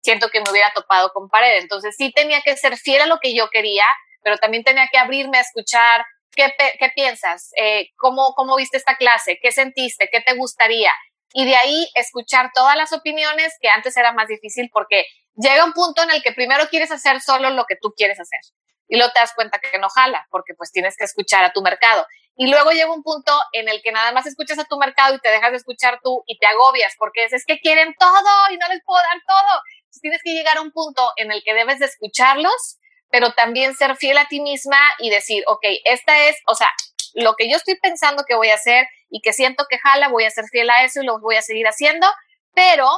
siento 0.03 0.29
que 0.29 0.43
me 0.43 0.51
hubiera 0.51 0.75
topado 0.75 1.11
con 1.15 1.31
pared. 1.31 1.57
Entonces 1.57 1.95
sí 1.97 2.13
tenía 2.13 2.43
que 2.43 2.55
ser 2.59 2.77
fiel 2.77 3.01
a 3.01 3.07
lo 3.07 3.19
que 3.19 3.35
yo 3.35 3.49
quería, 3.49 3.87
pero 4.23 4.37
también 4.37 4.63
tenía 4.63 4.89
que 4.93 4.99
abrirme 4.99 5.39
a 5.39 5.41
escuchar 5.41 6.05
qué, 6.47 6.91
piensas, 6.95 7.51
eh, 7.57 7.91
¿cómo, 7.97 8.35
cómo 8.35 8.57
viste 8.57 8.77
esta 8.77 8.97
clase, 8.97 9.39
qué 9.43 9.53
sentiste, 9.53 10.09
qué 10.11 10.21
te 10.21 10.35
gustaría. 10.35 10.93
Y 11.33 11.45
de 11.45 11.57
ahí 11.57 11.89
escuchar 11.95 12.51
todas 12.55 12.77
las 12.77 12.93
opiniones, 12.93 13.55
que 13.61 13.69
antes 13.69 13.97
era 13.97 14.13
más 14.13 14.29
difícil 14.29 14.71
porque 14.73 15.05
llega 15.35 15.65
un 15.65 15.73
punto 15.73 16.03
en 16.03 16.11
el 16.11 16.23
que 16.23 16.33
primero 16.33 16.69
quieres 16.69 16.91
hacer 16.91 17.21
solo 17.21 17.51
lo 17.51 17.65
que 17.67 17.77
tú 17.77 17.93
quieres 17.97 18.19
hacer 18.19 18.41
y 18.89 18.97
luego 18.97 19.13
te 19.13 19.21
das 19.21 19.35
cuenta 19.35 19.59
que 19.59 19.79
no 19.79 19.89
jala 19.89 20.27
porque 20.31 20.55
pues 20.55 20.73
tienes 20.73 20.97
que 20.97 21.05
escuchar 21.05 21.45
a 21.45 21.53
tu 21.53 21.63
mercado. 21.63 22.07
Y 22.37 22.47
luego 22.47 22.71
llega 22.71 22.93
un 22.93 23.03
punto 23.03 23.33
en 23.53 23.69
el 23.69 23.83
que 23.83 23.93
nada 23.93 24.13
más 24.13 24.27
escuchas 24.27 24.59
a 24.59 24.65
tu 24.65 24.79
mercado 24.79 25.15
y 25.15 25.21
te 25.21 25.29
dejas 25.29 25.51
de 25.51 25.59
escuchar 25.59 26.01
tú 26.03 26.23
y 26.27 26.39
te 26.39 26.47
agobias 26.47 26.95
porque 26.99 27.25
es, 27.25 27.45
que 27.45 27.61
quieren 27.61 27.95
todo 27.99 28.53
y 28.53 28.57
no 28.57 28.69
les 28.69 28.81
puedo 28.85 29.01
dar 29.03 29.19
todo. 29.27 29.61
tienes 30.01 30.23
que 30.23 30.33
llegar 30.33 30.57
a 30.57 30.63
un 30.63 30.73
punto 30.73 31.03
en 31.17 31.33
el 31.33 31.43
que 31.45 31.55
debes 31.55 31.81
de 31.81 31.87
escucharlos, 31.87 32.79
pero 33.11 33.33
también 33.33 33.75
ser 33.75 33.97
fiel 33.97 34.19
a 34.19 34.27
ti 34.27 34.41
misma 34.41 34.81
y 34.99 35.11
decir, 35.11 35.43
ok, 35.47 35.65
esta 35.85 36.29
es, 36.29 36.37
o 36.47 36.55
sea, 36.55 36.69
lo 37.15 37.35
que 37.35 37.51
yo 37.51 37.57
estoy 37.57 37.77
pensando 37.79 38.25
que 38.27 38.35
voy 38.35 38.51
a 38.51 38.55
hacer 38.55 38.87
y 39.11 39.21
que 39.21 39.33
siento 39.33 39.67
que 39.69 39.79
jala, 39.79 40.09
voy 40.09 40.25
a 40.25 40.31
ser 40.31 40.45
fiel 40.47 40.71
a 40.71 40.85
eso 40.85 41.03
y 41.03 41.07
lo 41.07 41.21
voy 41.21 41.37
a 41.37 41.43
seguir 41.43 41.67
haciendo, 41.67 42.07
pero 42.55 42.89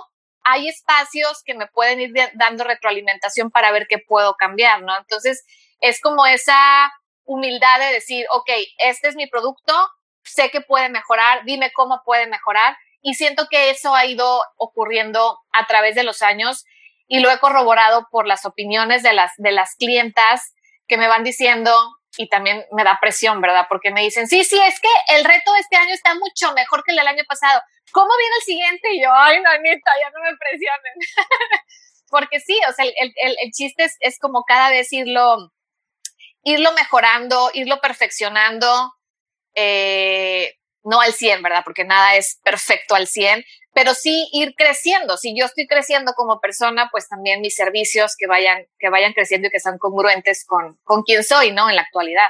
hay 0.42 0.68
espacios 0.68 1.42
que 1.44 1.54
me 1.54 1.66
pueden 1.66 2.00
ir 2.00 2.12
dando 2.34 2.64
retroalimentación 2.64 3.50
para 3.50 3.72
ver 3.72 3.86
qué 3.88 3.98
puedo 3.98 4.34
cambiar, 4.34 4.82
¿no? 4.82 4.96
Entonces, 4.96 5.44
es 5.80 6.00
como 6.00 6.26
esa 6.26 6.90
humildad 7.24 7.78
de 7.78 7.92
decir, 7.92 8.26
ok, 8.30 8.50
este 8.78 9.08
es 9.08 9.16
mi 9.16 9.26
producto, 9.28 9.74
sé 10.24 10.50
que 10.50 10.60
puede 10.60 10.88
mejorar, 10.88 11.44
dime 11.44 11.72
cómo 11.72 12.02
puede 12.04 12.26
mejorar. 12.26 12.76
Y 13.02 13.14
siento 13.14 13.46
que 13.50 13.70
eso 13.70 13.94
ha 13.94 14.04
ido 14.04 14.42
ocurriendo 14.56 15.38
a 15.52 15.66
través 15.66 15.94
de 15.94 16.02
los 16.02 16.22
años 16.22 16.64
y 17.10 17.18
lo 17.18 17.28
he 17.28 17.40
corroborado 17.40 18.06
por 18.08 18.28
las 18.28 18.46
opiniones 18.46 19.02
de 19.02 19.12
las, 19.12 19.32
de 19.36 19.50
las 19.50 19.74
clientas 19.74 20.54
que 20.86 20.96
me 20.96 21.08
van 21.08 21.24
diciendo, 21.24 21.72
y 22.16 22.28
también 22.28 22.64
me 22.70 22.84
da 22.84 22.98
presión, 23.00 23.40
¿verdad? 23.40 23.66
Porque 23.68 23.90
me 23.90 24.02
dicen, 24.02 24.28
sí, 24.28 24.44
sí, 24.44 24.60
es 24.64 24.78
que 24.78 24.88
el 25.16 25.24
reto 25.24 25.52
de 25.52 25.58
este 25.58 25.74
año 25.74 25.92
está 25.92 26.14
mucho 26.14 26.52
mejor 26.54 26.84
que 26.84 26.92
el 26.92 26.98
del 26.98 27.08
año 27.08 27.24
pasado. 27.28 27.60
¿Cómo 27.90 28.10
viene 28.16 28.34
el 28.36 28.42
siguiente? 28.42 28.94
Y 28.94 29.02
yo, 29.02 29.12
ay, 29.12 29.40
no, 29.40 29.50
Anita, 29.50 29.90
ya 30.00 30.10
no 30.10 30.20
me 30.22 30.36
presionen. 30.36 30.94
Porque 32.10 32.38
sí, 32.38 32.60
o 32.68 32.72
sea, 32.72 32.84
el, 32.84 32.94
el, 32.96 33.36
el 33.42 33.50
chiste 33.50 33.82
es, 33.82 33.96
es, 33.98 34.16
como 34.20 34.44
cada 34.44 34.70
vez 34.70 34.92
irlo, 34.92 35.52
irlo 36.44 36.72
mejorando, 36.74 37.50
irlo 37.54 37.80
perfeccionando, 37.80 38.94
eh, 39.56 40.59
no 40.84 41.00
al 41.00 41.12
100, 41.12 41.42
¿verdad? 41.42 41.62
Porque 41.64 41.84
nada 41.84 42.16
es 42.16 42.40
perfecto 42.42 42.94
al 42.94 43.06
100, 43.06 43.44
pero 43.72 43.94
sí 43.94 44.28
ir 44.32 44.54
creciendo. 44.56 45.16
Si 45.16 45.38
yo 45.38 45.46
estoy 45.46 45.66
creciendo 45.66 46.12
como 46.14 46.40
persona, 46.40 46.88
pues 46.90 47.08
también 47.08 47.40
mis 47.40 47.54
servicios 47.54 48.14
que 48.18 48.26
vayan, 48.26 48.66
que 48.78 48.88
vayan 48.88 49.12
creciendo 49.12 49.48
y 49.48 49.50
que 49.50 49.60
sean 49.60 49.78
congruentes 49.78 50.44
con, 50.44 50.78
con 50.82 51.02
quién 51.02 51.22
soy, 51.24 51.52
¿no? 51.52 51.68
En 51.68 51.76
la 51.76 51.82
actualidad. 51.82 52.28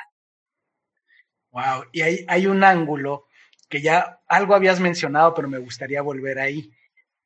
Wow, 1.50 1.84
y 1.92 2.02
hay, 2.02 2.24
hay 2.28 2.46
un 2.46 2.62
ángulo 2.62 3.26
que 3.68 3.80
ya 3.80 4.20
algo 4.26 4.54
habías 4.54 4.80
mencionado, 4.80 5.34
pero 5.34 5.48
me 5.48 5.58
gustaría 5.58 6.02
volver 6.02 6.38
ahí. 6.38 6.70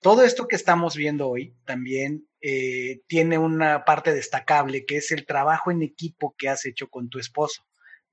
Todo 0.01 0.23
esto 0.23 0.47
que 0.47 0.57
estamos 0.57 0.97
viendo 0.97 1.29
hoy 1.29 1.57
también 1.65 2.29
eh, 2.43 3.01
tiene 3.07 3.39
una 3.39 3.87
parte 3.87 4.13
destacable, 4.13 4.85
que 4.85 4.99
es 4.99 5.11
el 5.11 5.25
trabajo 5.25 5.71
en 5.71 5.83
equipo 5.83 6.35
que 6.37 6.51
has 6.51 6.67
hecho 6.67 6.89
con 6.89 7.09
tu 7.09 7.19
esposo. 7.19 7.65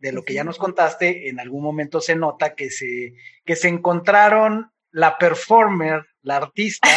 De 0.02 0.12
lo 0.12 0.24
que 0.24 0.34
ya 0.34 0.44
nos 0.44 0.58
contaste, 0.58 1.30
en 1.30 1.40
algún 1.40 1.62
momento 1.62 2.02
se 2.02 2.16
nota 2.16 2.56
que 2.56 2.72
se, 2.72 3.14
que 3.46 3.56
se 3.56 3.68
encontraron 3.68 4.72
la 4.90 5.20
performer, 5.20 6.04
la 6.24 6.38
artista, 6.38 6.90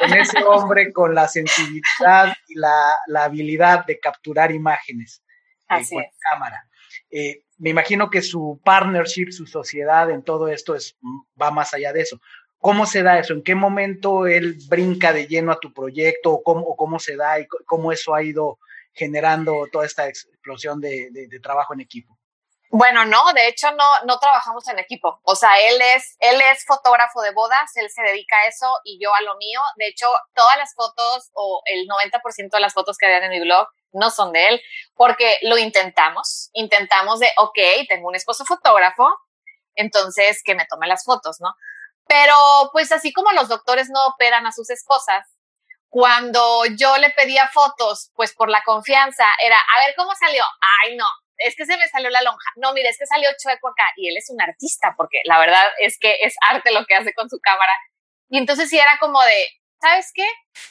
con 0.00 0.14
ese 0.14 0.38
hombre 0.46 0.92
con 0.92 1.12
la 1.12 1.26
sensibilidad 1.26 2.32
y 2.46 2.54
la, 2.54 2.94
habilidad 3.18 3.84
de 3.84 3.98
capturar 3.98 4.52
imágenes 4.52 5.24
eh, 5.70 5.82
con 5.90 6.04
cámara. 6.30 6.68
Eh, 7.10 7.42
me 7.58 7.70
imagino 7.70 8.08
que 8.10 8.22
su 8.22 8.60
partnership, 8.64 9.32
su 9.32 9.44
sociedad 9.48 10.08
en 10.12 10.22
todo 10.22 10.46
esto 10.46 10.76
es, 10.76 10.96
va 11.40 11.50
más 11.50 11.74
allá 11.74 11.92
de 11.92 12.02
eso. 12.02 12.20
¿Cómo 12.58 12.86
se 12.86 13.02
da 13.02 13.18
eso? 13.18 13.34
¿En 13.34 13.42
qué 13.42 13.56
momento 13.56 14.28
él 14.28 14.56
brinca 14.68 15.12
de 15.12 15.26
lleno 15.26 15.50
a 15.50 15.58
tu 15.58 15.72
proyecto? 15.72 16.32
¿O 16.32 16.42
cómo, 16.44 16.76
cómo 16.76 17.00
se 17.00 17.16
da 17.16 17.40
y 17.40 17.46
cómo 17.66 17.90
eso 17.90 18.14
ha 18.14 18.22
ido 18.22 18.60
generando 18.92 19.66
toda 19.72 19.84
esta 19.84 20.06
explosión 20.06 20.80
de 20.80 21.40
trabajo 21.42 21.74
en 21.74 21.80
equipo? 21.80 22.16
Bueno, 22.74 23.04
no, 23.04 23.34
de 23.34 23.48
hecho 23.48 23.70
no, 23.72 23.84
no 24.06 24.18
trabajamos 24.18 24.66
en 24.68 24.78
equipo. 24.78 25.20
O 25.24 25.36
sea, 25.36 25.60
él 25.60 25.78
es, 25.94 26.16
él 26.20 26.40
es 26.40 26.64
fotógrafo 26.64 27.20
de 27.20 27.30
bodas, 27.32 27.70
él 27.76 27.90
se 27.90 28.00
dedica 28.00 28.34
a 28.38 28.46
eso 28.46 28.66
y 28.82 28.98
yo 28.98 29.14
a 29.14 29.20
lo 29.20 29.36
mío. 29.36 29.60
De 29.76 29.88
hecho, 29.88 30.06
todas 30.34 30.56
las 30.56 30.74
fotos 30.74 31.30
o 31.34 31.60
el 31.66 31.86
90% 31.86 32.48
de 32.50 32.60
las 32.60 32.72
fotos 32.72 32.96
que 32.96 33.08
vean 33.08 33.24
en 33.24 33.30
mi 33.30 33.40
blog 33.40 33.68
no 33.92 34.08
son 34.08 34.32
de 34.32 34.48
él, 34.48 34.62
porque 34.94 35.38
lo 35.42 35.58
intentamos. 35.58 36.48
Intentamos 36.54 37.20
de, 37.20 37.28
ok, 37.36 37.58
tengo 37.90 38.08
un 38.08 38.14
esposo 38.14 38.46
fotógrafo, 38.46 39.06
entonces 39.74 40.42
que 40.42 40.54
me 40.54 40.64
tome 40.64 40.86
las 40.86 41.04
fotos, 41.04 41.42
¿no? 41.42 41.54
Pero 42.06 42.34
pues 42.72 42.90
así 42.90 43.12
como 43.12 43.32
los 43.32 43.48
doctores 43.48 43.90
no 43.90 44.06
operan 44.06 44.46
a 44.46 44.52
sus 44.52 44.70
esposas, 44.70 45.28
cuando 45.90 46.64
yo 46.64 46.96
le 46.96 47.10
pedía 47.10 47.50
fotos, 47.52 48.12
pues 48.14 48.34
por 48.34 48.48
la 48.48 48.62
confianza, 48.64 49.26
era, 49.44 49.58
a 49.58 49.84
ver 49.84 49.94
cómo 49.94 50.14
salió. 50.14 50.42
Ay, 50.80 50.96
no, 50.96 51.04
es 51.44 51.56
que 51.56 51.66
se 51.66 51.76
me 51.76 51.88
salió 51.88 52.10
la 52.10 52.22
lonja. 52.22 52.50
No, 52.56 52.72
mire, 52.72 52.88
es 52.88 52.98
que 52.98 53.06
salió 53.06 53.30
chueco 53.40 53.68
acá. 53.68 53.92
Y 53.96 54.08
él 54.08 54.16
es 54.16 54.30
un 54.30 54.40
artista, 54.40 54.94
porque 54.96 55.20
la 55.24 55.38
verdad 55.38 55.64
es 55.78 55.98
que 55.98 56.16
es 56.22 56.34
arte 56.50 56.72
lo 56.72 56.84
que 56.86 56.94
hace 56.94 57.14
con 57.14 57.28
su 57.28 57.38
cámara. 57.40 57.72
Y 58.28 58.38
entonces 58.38 58.68
sí 58.68 58.78
era 58.78 58.98
como 59.00 59.20
de, 59.22 59.48
¿sabes 59.80 60.10
qué? 60.14 60.26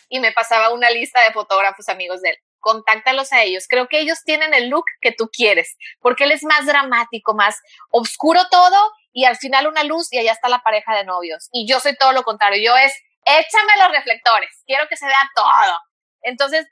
Y 0.09 0.19
me 0.19 0.31
pasaba 0.31 0.73
una 0.73 0.89
lista 0.89 1.21
de 1.21 1.31
fotógrafos 1.31 1.89
amigos 1.89 2.21
de 2.21 2.31
él. 2.31 2.37
Contáctalos 2.59 3.33
a 3.33 3.43
ellos. 3.43 3.65
Creo 3.67 3.87
que 3.87 3.99
ellos 3.99 4.23
tienen 4.23 4.53
el 4.53 4.69
look 4.69 4.85
que 5.01 5.11
tú 5.11 5.29
quieres, 5.31 5.75
porque 5.99 6.23
él 6.23 6.31
es 6.31 6.43
más 6.43 6.65
dramático, 6.65 7.33
más 7.33 7.59
oscuro 7.89 8.41
todo 8.49 8.91
y 9.13 9.25
al 9.25 9.35
final 9.35 9.67
una 9.67 9.83
luz 9.83 10.11
y 10.11 10.19
allá 10.19 10.31
está 10.31 10.47
la 10.47 10.59
pareja 10.59 10.95
de 10.95 11.05
novios. 11.05 11.49
Y 11.51 11.67
yo 11.67 11.79
soy 11.79 11.95
todo 11.97 12.13
lo 12.13 12.23
contrario. 12.23 12.63
Yo 12.63 12.77
es, 12.77 12.93
échame 13.25 13.77
los 13.79 13.91
reflectores, 13.91 14.63
quiero 14.65 14.87
que 14.87 14.97
se 14.97 15.05
vea 15.05 15.29
todo. 15.35 15.79
Entonces, 16.21 16.67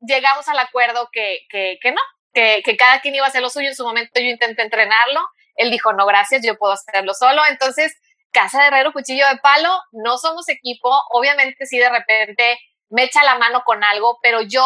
llegamos 0.00 0.46
al 0.48 0.58
acuerdo 0.58 1.08
que, 1.12 1.40
que, 1.50 1.78
que 1.82 1.92
no, 1.92 2.00
que, 2.32 2.62
cada 2.76 3.00
quien 3.00 3.14
iba 3.14 3.24
a 3.24 3.28
hacer 3.28 3.42
lo 3.42 3.50
suyo. 3.50 3.68
En 3.68 3.74
su 3.74 3.84
momento 3.84 4.20
yo 4.20 4.26
intenté 4.26 4.62
entrenarlo. 4.62 5.20
Él 5.56 5.70
dijo, 5.70 5.92
no, 5.92 6.06
gracias, 6.06 6.42
yo 6.44 6.56
puedo 6.56 6.72
hacerlo 6.72 7.14
solo. 7.14 7.42
Entonces, 7.48 7.94
Casa 8.30 8.60
de 8.60 8.68
Herrero, 8.68 8.92
Cuchillo 8.92 9.26
de 9.28 9.38
Palo, 9.38 9.70
no 9.92 10.18
somos 10.18 10.48
equipo. 10.48 10.90
Obviamente, 11.10 11.66
si 11.66 11.78
de 11.78 11.88
repente 11.88 12.58
me 12.90 13.04
echa 13.04 13.24
la 13.24 13.38
mano 13.38 13.62
con 13.64 13.82
algo, 13.82 14.18
pero 14.22 14.42
yo 14.42 14.64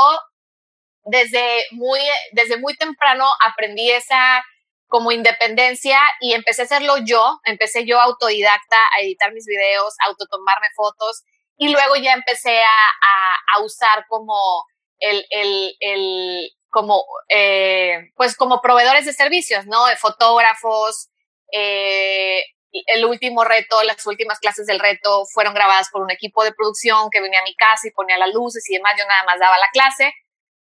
desde 1.04 1.64
muy, 1.72 2.00
desde 2.32 2.58
muy 2.58 2.76
temprano 2.76 3.26
aprendí 3.40 3.90
esa 3.90 4.44
como 4.88 5.10
independencia 5.10 5.98
y 6.20 6.34
empecé 6.34 6.62
a 6.62 6.64
hacerlo 6.66 6.96
yo, 6.98 7.40
empecé 7.44 7.86
yo 7.86 7.98
autodidacta 7.98 8.76
a 8.94 9.00
editar 9.00 9.32
mis 9.32 9.46
videos, 9.46 9.94
autotomarme 10.06 10.66
fotos 10.76 11.22
y 11.56 11.70
luego 11.70 11.96
ya 11.96 12.12
empecé 12.12 12.60
a, 12.60 13.36
a, 13.54 13.62
usar 13.62 14.04
como 14.08 14.66
el, 14.98 15.24
el 15.30 16.50
como, 16.72 17.04
eh, 17.28 18.10
pues 18.16 18.34
como 18.34 18.60
proveedores 18.60 19.04
de 19.04 19.12
servicios, 19.12 19.66
¿no? 19.66 19.84
Fotógrafos, 20.00 21.10
eh, 21.52 22.42
el 22.72 23.04
último 23.04 23.44
reto, 23.44 23.82
las 23.82 24.04
últimas 24.06 24.40
clases 24.40 24.66
del 24.66 24.80
reto 24.80 25.26
fueron 25.26 25.52
grabadas 25.52 25.90
por 25.92 26.00
un 26.00 26.10
equipo 26.10 26.42
de 26.42 26.54
producción 26.54 27.10
que 27.10 27.20
venía 27.20 27.40
a 27.40 27.44
mi 27.44 27.54
casa 27.54 27.86
y 27.86 27.92
ponía 27.92 28.16
las 28.16 28.32
luces 28.32 28.68
y 28.68 28.74
demás, 28.74 28.94
yo 28.98 29.06
nada 29.06 29.22
más 29.24 29.38
daba 29.38 29.58
la 29.58 29.68
clase. 29.72 30.14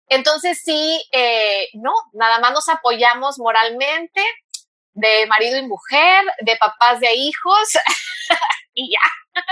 Entonces 0.08 0.60
sí, 0.62 1.02
eh, 1.12 1.68
no, 1.74 1.92
nada 2.12 2.40
más 2.40 2.52
nos 2.52 2.68
apoyamos 2.68 3.38
moralmente 3.38 4.20
de 4.94 5.26
marido 5.26 5.56
y 5.56 5.66
mujer, 5.66 6.24
de 6.40 6.56
papás 6.56 6.98
de 6.98 7.14
hijos 7.14 7.78
y 8.74 8.90
ya. 8.90 9.42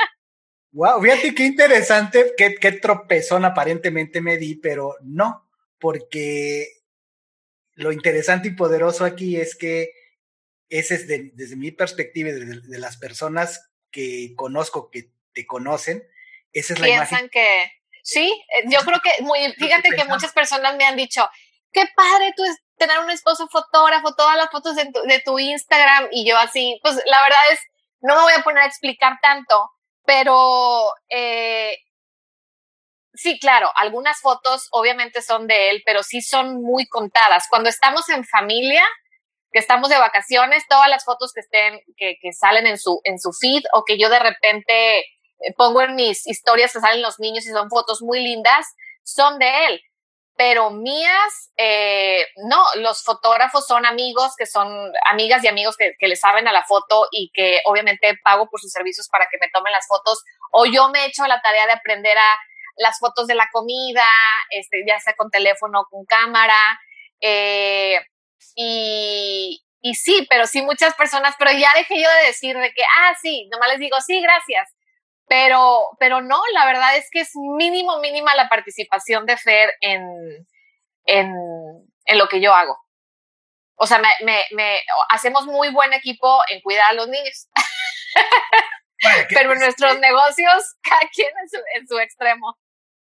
Wow, 0.72 1.02
fíjate 1.02 1.34
qué 1.36 1.44
interesante, 1.44 2.32
qué, 2.36 2.56
qué 2.56 2.72
tropezón 2.72 3.44
aparentemente 3.44 4.20
me 4.20 4.38
di, 4.38 4.56
pero 4.56 4.96
no, 5.02 5.48
porque 5.82 6.68
lo 7.74 7.90
interesante 7.90 8.48
y 8.48 8.52
poderoso 8.54 9.04
aquí 9.04 9.36
es 9.36 9.56
que 9.56 9.90
ese 10.68 10.94
es 10.94 11.08
desde 11.08 11.56
mi 11.56 11.72
perspectiva 11.72 12.30
y 12.30 12.32
de, 12.32 12.78
las 12.78 12.96
personas 12.96 13.68
que 13.90 14.32
conozco, 14.36 14.90
que 14.90 15.10
te 15.34 15.44
conocen, 15.44 16.02
esa 16.52 16.74
es 16.74 16.78
la 16.78 16.86
Piensan 16.86 17.28
que, 17.28 17.70
sí, 18.04 18.32
eh, 18.54 18.64
yo 18.68 18.78
creo 18.80 19.00
que, 19.00 19.22
muy, 19.22 19.38
fíjate 19.58 19.90
que 19.90 20.04
muchas 20.04 20.32
personas 20.32 20.76
me 20.76 20.84
han 20.84 20.96
dicho, 20.96 21.28
qué 21.72 21.84
padre 21.96 22.32
tú 22.36 22.44
tener 22.76 23.00
un 23.00 23.10
esposo 23.10 23.48
fotógrafo, 23.48 24.14
todas 24.14 24.36
las 24.36 24.50
fotos 24.50 24.76
de 24.76 24.86
tu, 24.86 25.02
de 25.02 25.20
tu 25.20 25.38
Instagram, 25.38 26.08
y 26.12 26.28
yo 26.28 26.38
así, 26.38 26.78
pues 26.82 26.94
la 27.06 27.22
verdad 27.22 27.40
es, 27.52 27.60
no 28.00 28.14
me 28.16 28.22
voy 28.22 28.32
a 28.34 28.44
poner 28.44 28.62
a 28.62 28.66
explicar 28.66 29.18
tanto, 29.20 29.70
pero 30.04 30.92
eh, 31.08 31.76
sí, 33.14 33.38
claro, 33.38 33.70
algunas 33.76 34.20
fotos 34.20 34.68
obviamente 34.70 35.22
son 35.22 35.46
de 35.46 35.70
él, 35.70 35.82
pero 35.84 36.02
sí 36.02 36.22
son 36.22 36.62
muy 36.62 36.86
contadas. 36.86 37.46
Cuando 37.48 37.68
estamos 37.68 38.08
en 38.08 38.24
familia, 38.24 38.84
que 39.52 39.58
estamos 39.58 39.90
de 39.90 39.98
vacaciones, 39.98 40.66
todas 40.68 40.88
las 40.88 41.04
fotos 41.04 41.32
que 41.32 41.40
estén, 41.40 41.80
que, 41.96 42.16
que 42.20 42.32
salen 42.32 42.66
en 42.66 42.78
su, 42.78 43.00
en 43.04 43.18
su 43.18 43.32
feed 43.32 43.62
o 43.74 43.84
que 43.84 43.98
yo 43.98 44.08
de 44.08 44.18
repente 44.18 44.98
eh, 44.98 45.52
pongo 45.56 45.82
en 45.82 45.94
mis 45.94 46.26
historias 46.26 46.72
que 46.72 46.80
salen 46.80 47.02
los 47.02 47.20
niños 47.20 47.44
y 47.46 47.50
son 47.50 47.68
fotos 47.68 48.00
muy 48.02 48.22
lindas, 48.22 48.66
son 49.02 49.38
de 49.38 49.66
él. 49.66 49.80
Pero 50.34 50.70
mías, 50.70 51.52
eh, 51.58 52.26
no, 52.36 52.64
los 52.76 53.04
fotógrafos 53.04 53.66
son 53.66 53.84
amigos 53.84 54.32
que 54.36 54.46
son 54.46 54.90
amigas 55.04 55.44
y 55.44 55.48
amigos 55.48 55.76
que, 55.76 55.92
que 55.98 56.08
le 56.08 56.16
saben 56.16 56.48
a 56.48 56.52
la 56.52 56.64
foto 56.64 57.06
y 57.10 57.30
que 57.34 57.60
obviamente 57.66 58.18
pago 58.24 58.48
por 58.48 58.58
sus 58.58 58.72
servicios 58.72 59.08
para 59.08 59.26
que 59.30 59.36
me 59.38 59.50
tomen 59.50 59.72
las 59.72 59.86
fotos. 59.86 60.24
O 60.50 60.64
yo 60.64 60.88
me 60.88 61.00
he 61.00 61.06
hecho 61.06 61.26
la 61.26 61.42
tarea 61.42 61.66
de 61.66 61.72
aprender 61.72 62.16
a 62.16 62.38
las 62.76 62.98
fotos 62.98 63.26
de 63.26 63.34
la 63.34 63.48
comida, 63.52 64.04
este, 64.50 64.84
ya 64.86 64.98
sea 65.00 65.14
con 65.14 65.30
teléfono 65.30 65.86
con 65.90 66.04
cámara. 66.04 66.80
Eh, 67.20 68.00
y, 68.54 69.62
y 69.80 69.94
sí, 69.94 70.26
pero 70.28 70.46
sí 70.46 70.62
muchas 70.62 70.94
personas, 70.94 71.34
pero 71.38 71.52
ya 71.52 71.70
dejé 71.74 72.00
yo 72.02 72.08
de 72.08 72.26
decir 72.26 72.56
de 72.56 72.72
que, 72.72 72.82
ah, 73.00 73.14
sí, 73.20 73.48
nomás 73.50 73.68
les 73.70 73.78
digo, 73.78 74.00
sí, 74.00 74.20
gracias. 74.20 74.74
Pero, 75.26 75.88
pero 75.98 76.20
no, 76.20 76.40
la 76.52 76.66
verdad 76.66 76.96
es 76.96 77.08
que 77.10 77.20
es 77.20 77.30
mínimo, 77.34 77.98
mínima 78.00 78.34
la 78.34 78.48
participación 78.48 79.24
de 79.26 79.36
Fer 79.36 79.72
en, 79.80 80.02
en, 81.04 81.32
en 82.04 82.18
lo 82.18 82.28
que 82.28 82.40
yo 82.40 82.52
hago. 82.54 82.78
O 83.76 83.86
sea, 83.86 83.98
me, 83.98 84.44
me, 84.52 84.80
hacemos 85.08 85.46
muy 85.46 85.70
buen 85.70 85.92
equipo 85.92 86.40
en 86.50 86.60
cuidar 86.60 86.90
a 86.90 86.92
los 86.92 87.08
niños. 87.08 87.48
pero 89.28 89.52
en 89.52 89.58
nuestros 89.58 89.98
negocios, 90.00 90.76
cada 90.82 91.10
quien 91.12 91.28
en 91.42 91.48
su, 91.48 91.56
en 91.78 91.88
su 91.88 91.98
extremo. 91.98 92.58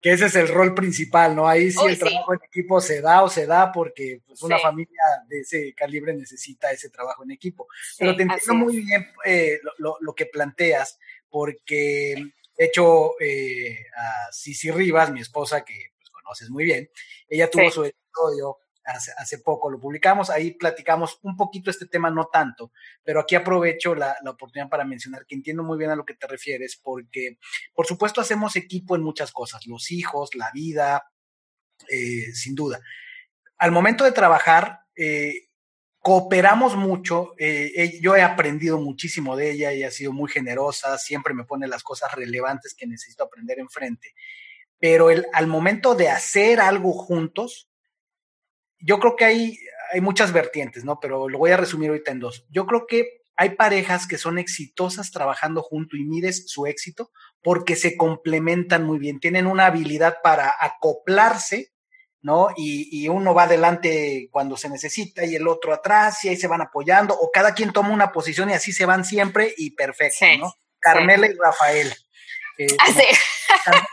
que 0.02 0.14
ese 0.14 0.26
es 0.26 0.36
el 0.36 0.48
rol 0.48 0.74
principal, 0.74 1.36
¿no? 1.36 1.48
Ahí 1.48 1.72
sí 1.72 1.80
el 1.88 2.00
trabajo 2.00 2.34
en 2.34 2.40
equipo 2.44 2.82
se 2.82 3.02
da 3.02 3.24
o 3.24 3.30
se 3.30 3.46
da 3.46 3.72
porque 3.72 4.22
pues, 4.26 4.42
una 4.42 4.60
familia 4.60 5.02
de 5.28 5.40
ese 5.42 5.74
calibre 5.74 6.14
necesita 6.14 6.72
ese 6.72 6.90
trabajo 6.90 7.24
en 7.24 7.32
equipo. 7.32 7.68
Pero 7.98 8.16
te 8.16 8.24
entiendo 8.24 8.54
muy 8.54 8.80
bien 8.80 9.08
eh, 9.26 9.60
lo, 9.78 9.98
lo, 10.00 10.14
que 10.14 10.26
planteas, 10.26 10.98
porque 11.30 12.16
de 12.58 12.66
hecho 12.66 13.20
eh, 13.20 13.86
a 13.96 14.32
Cici 14.32 14.72
Rivas, 14.72 15.12
mi 15.12 15.22
esposa, 15.22 15.64
que 15.64 15.92
pues, 15.98 16.10
conoces 16.10 16.50
muy 16.50 16.64
bien, 16.64 16.90
ella 17.30 17.50
tuvo 17.50 17.70
su 17.70 17.86
episodio 17.86 18.58
hace, 18.84 19.40
poco, 19.40 19.70
lo 19.70 19.80
publicamos, 19.80 20.30
ahí 20.30 20.52
platicamos 20.52 21.20
un 21.22 21.38
poquito 21.38 21.70
este 21.70 21.86
tema, 21.86 22.10
no 22.10 22.26
tanto, 22.26 22.72
pero 23.04 23.20
aquí 23.20 23.36
aprovecho 23.36 23.96
la, 23.96 24.16
la, 24.24 24.32
oportunidad 24.32 24.70
para 24.70 24.86
mencionar 24.86 25.26
que 25.26 25.36
entiendo 25.36 25.64
muy 25.64 25.78
bien 25.78 25.92
a 25.92 25.96
lo 25.96 26.06
que 26.06 26.16
te 26.16 26.28
refieres, 26.28 26.80
porque 26.82 27.38
por 27.74 27.86
supuesto 27.86 28.22
hacemos 28.22 28.56
equipo 28.56 28.96
en 28.96 29.04
muchas 29.04 29.32
cosas, 29.32 29.66
los 29.68 29.92
hijos, 29.92 30.36
la 30.36 30.52
vida, 30.52 31.12
eh, 31.90 32.32
sin 32.34 32.56
duda. 32.56 32.82
Al 33.58 33.72
momento 33.72 34.04
de 34.04 34.12
trabajar, 34.12 34.82
eh, 34.96 35.48
cooperamos 36.00 36.76
mucho, 36.76 37.34
eh, 37.38 38.00
yo 38.02 38.16
he 38.16 38.24
aprendido 38.24 38.80
muchísimo 38.80 39.36
de 39.36 39.52
ella, 39.52 39.72
ella 39.72 39.88
ha 39.88 39.92
sido 39.92 40.12
muy 40.14 40.32
generosa, 40.32 40.98
siempre 40.98 41.34
me 41.34 41.44
pone 41.44 41.68
las 41.68 41.84
cosas 41.84 42.14
relevantes 42.16 42.74
que 42.74 42.88
necesito 42.88 43.24
aprender 43.24 43.60
enfrente, 43.60 44.16
pero 44.80 45.10
al 45.34 45.48
momento 45.48 45.94
de 45.94 46.10
hacer 46.10 46.60
algo 46.60 46.94
juntos, 46.94 47.70
yo 48.82 49.00
creo 49.00 49.16
que 49.16 49.26
hay, 49.26 49.58
hay 49.94 50.02
muchas 50.02 50.34
vertientes, 50.34 50.84
¿no? 50.84 51.00
Pero 51.00 51.30
lo 51.30 51.38
voy 51.38 51.52
a 51.52 51.58
resumir 51.58 51.90
ahorita 51.90 52.12
en 52.12 52.20
dos. 52.20 52.46
Yo 52.50 52.66
creo 52.66 52.86
que 52.88 53.22
hay 53.36 53.52
parejas 53.56 54.08
que 54.08 54.18
son 54.18 54.38
exitosas 54.38 55.12
trabajando 55.12 55.62
junto 55.64 55.98
y 55.98 56.04
mides 56.04 56.44
su 56.48 56.68
éxito 56.68 57.12
porque 57.42 57.76
se 57.76 57.98
complementan 57.98 58.84
muy 58.84 59.00
bien, 59.00 59.20
tienen 59.20 59.48
una 59.48 59.66
habilidad 59.66 60.18
para 60.22 60.54
acoplarse, 60.60 61.72
¿no? 62.22 62.50
Y, 62.56 63.04
y, 63.04 63.08
uno 63.08 63.34
va 63.34 63.44
adelante 63.44 64.28
cuando 64.32 64.58
se 64.58 64.70
necesita 64.70 65.26
y 65.26 65.36
el 65.36 65.48
otro 65.48 65.74
atrás 65.74 66.24
y 66.24 66.30
ahí 66.30 66.36
se 66.36 66.48
van 66.48 66.62
apoyando 66.62 67.16
o 67.16 67.32
cada 67.32 67.56
quien 67.56 67.74
toma 67.74 67.90
una 67.90 68.12
posición 68.12 68.52
y 68.52 68.54
así 68.54 68.74
se 68.74 68.86
van 68.86 69.06
siempre 69.06 69.54
y 69.58 69.72
perfecto, 69.72 70.24
¿no? 70.38 70.54
Carmela 70.80 71.28
y 71.28 71.34
Rafael. 71.34 71.94
Eh, 72.60 72.68
ah, 72.80 73.88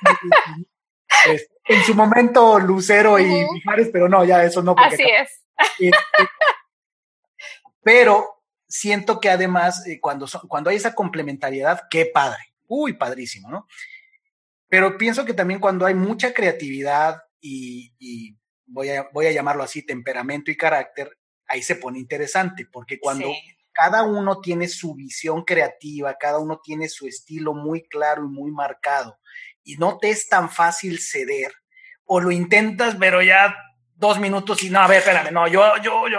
en 1.67 1.83
su 1.85 1.95
momento 1.95 2.59
Lucero 2.59 3.19
y 3.19 3.47
Mijares, 3.53 3.89
pero 3.93 4.09
no, 4.09 4.25
ya 4.25 4.45
eso 4.45 4.63
no. 4.63 4.75
Así 4.79 5.03
es. 5.03 5.43
Este, 5.79 5.97
pero 7.83 8.43
siento 8.67 9.21
que 9.21 9.31
además, 9.31 9.87
eh, 9.87 9.99
cuando, 10.01 10.27
cuando 10.49 10.71
hay 10.71 10.77
esa 10.77 10.95
complementariedad, 10.95 11.83
qué 11.91 12.07
padre, 12.07 12.55
uy, 12.67 12.95
padrísimo, 12.95 13.51
¿no? 13.51 13.67
Pero 14.69 14.99
pienso 14.99 15.25
que 15.25 15.35
también 15.35 15.61
cuando 15.61 15.87
hay 15.87 15.95
mucha 15.95 16.35
creatividad 16.35 17.23
y, 17.41 17.95
y 17.99 18.37
voy, 18.67 18.91
a, 18.91 19.09
voy 19.13 19.27
a 19.27 19.33
llamarlo 19.33 19.63
así, 19.63 19.85
temperamento 19.85 20.51
y 20.51 20.57
carácter, 20.57 21.19
ahí 21.47 21.63
se 21.63 21.77
pone 21.77 21.99
interesante, 21.99 22.67
porque 22.71 23.01
cuando 23.01 23.33
cada 23.73 24.03
uno 24.03 24.41
tiene 24.41 24.69
su 24.69 24.95
visión 24.95 25.45
creativa, 25.45 26.17
cada 26.19 26.39
uno 26.39 26.61
tiene 26.63 26.89
su 26.89 27.07
estilo 27.07 27.55
muy 27.55 27.89
claro 27.89 28.25
y 28.25 28.29
muy 28.29 28.51
marcado, 28.51 29.19
y 29.69 29.77
no 29.77 29.99
te 29.99 30.09
es 30.09 30.29
tan 30.29 30.49
fácil 30.49 30.99
ceder, 30.99 31.53
o 32.07 32.21
lo 32.21 32.31
intentas, 32.31 32.97
pero 32.99 33.21
ya 33.21 33.55
dos 33.95 34.19
minutos 34.19 34.63
y 34.63 34.71
no, 34.71 34.81
a 34.81 34.89
ver, 34.89 35.01
espérame, 35.01 35.31
no, 35.31 35.47
yo, 35.47 35.77
yo, 35.83 36.09
yo. 36.09 36.19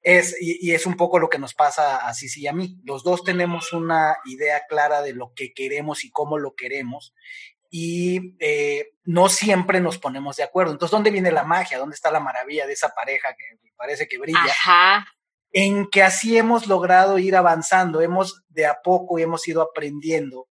Es, 0.00 0.36
y, 0.40 0.72
es 0.72 0.86
un 0.86 0.96
poco 0.96 1.18
lo 1.18 1.28
que 1.28 1.38
nos 1.38 1.52
pasa 1.52 2.06
a 2.06 2.14
Cici 2.14 2.42
y 2.42 2.46
a 2.46 2.52
mí. 2.52 2.76
Los 2.84 3.02
dos 3.02 3.24
tenemos 3.24 3.72
una 3.72 4.18
idea 4.26 4.62
clara 4.68 5.02
de 5.02 5.14
lo 5.14 5.32
que 5.34 5.52
queremos 5.52 6.04
y 6.04 6.12
cómo 6.12 6.38
lo 6.38 6.54
queremos. 6.54 7.12
y 7.70 8.36
eh, 8.38 8.92
no 9.04 9.28
siempre 9.28 9.80
nos 9.80 9.98
ponemos 9.98 10.36
de 10.36 10.44
acuerdo. 10.44 10.70
Entonces, 10.70 10.92
¿dónde 10.92 11.10
viene 11.10 11.32
la 11.32 11.42
magia? 11.42 11.78
¿Dónde 11.78 11.94
está 11.94 12.12
la 12.12 12.20
maravilla 12.20 12.68
de 12.68 12.74
esa 12.74 12.90
pareja 12.90 13.34
que 13.34 13.72
parece 13.76 14.06
que 14.06 14.18
brilla? 14.18 14.38
Ajá. 14.44 15.08
En 15.50 15.88
que 15.90 16.04
así 16.04 16.38
hemos 16.38 16.68
logrado 16.68 17.18
ir 17.18 17.34
avanzando, 17.34 18.00
hemos 18.00 18.44
de 18.48 18.66
a 18.66 18.76
poco 18.84 19.18
y 19.18 19.22
hemos 19.22 19.48
ido 19.48 19.60
aprendiendo 19.60 20.46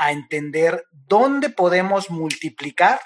a 0.00 0.12
entender 0.12 0.86
dónde 0.90 1.50
podemos 1.50 2.10
multiplicar 2.10 2.98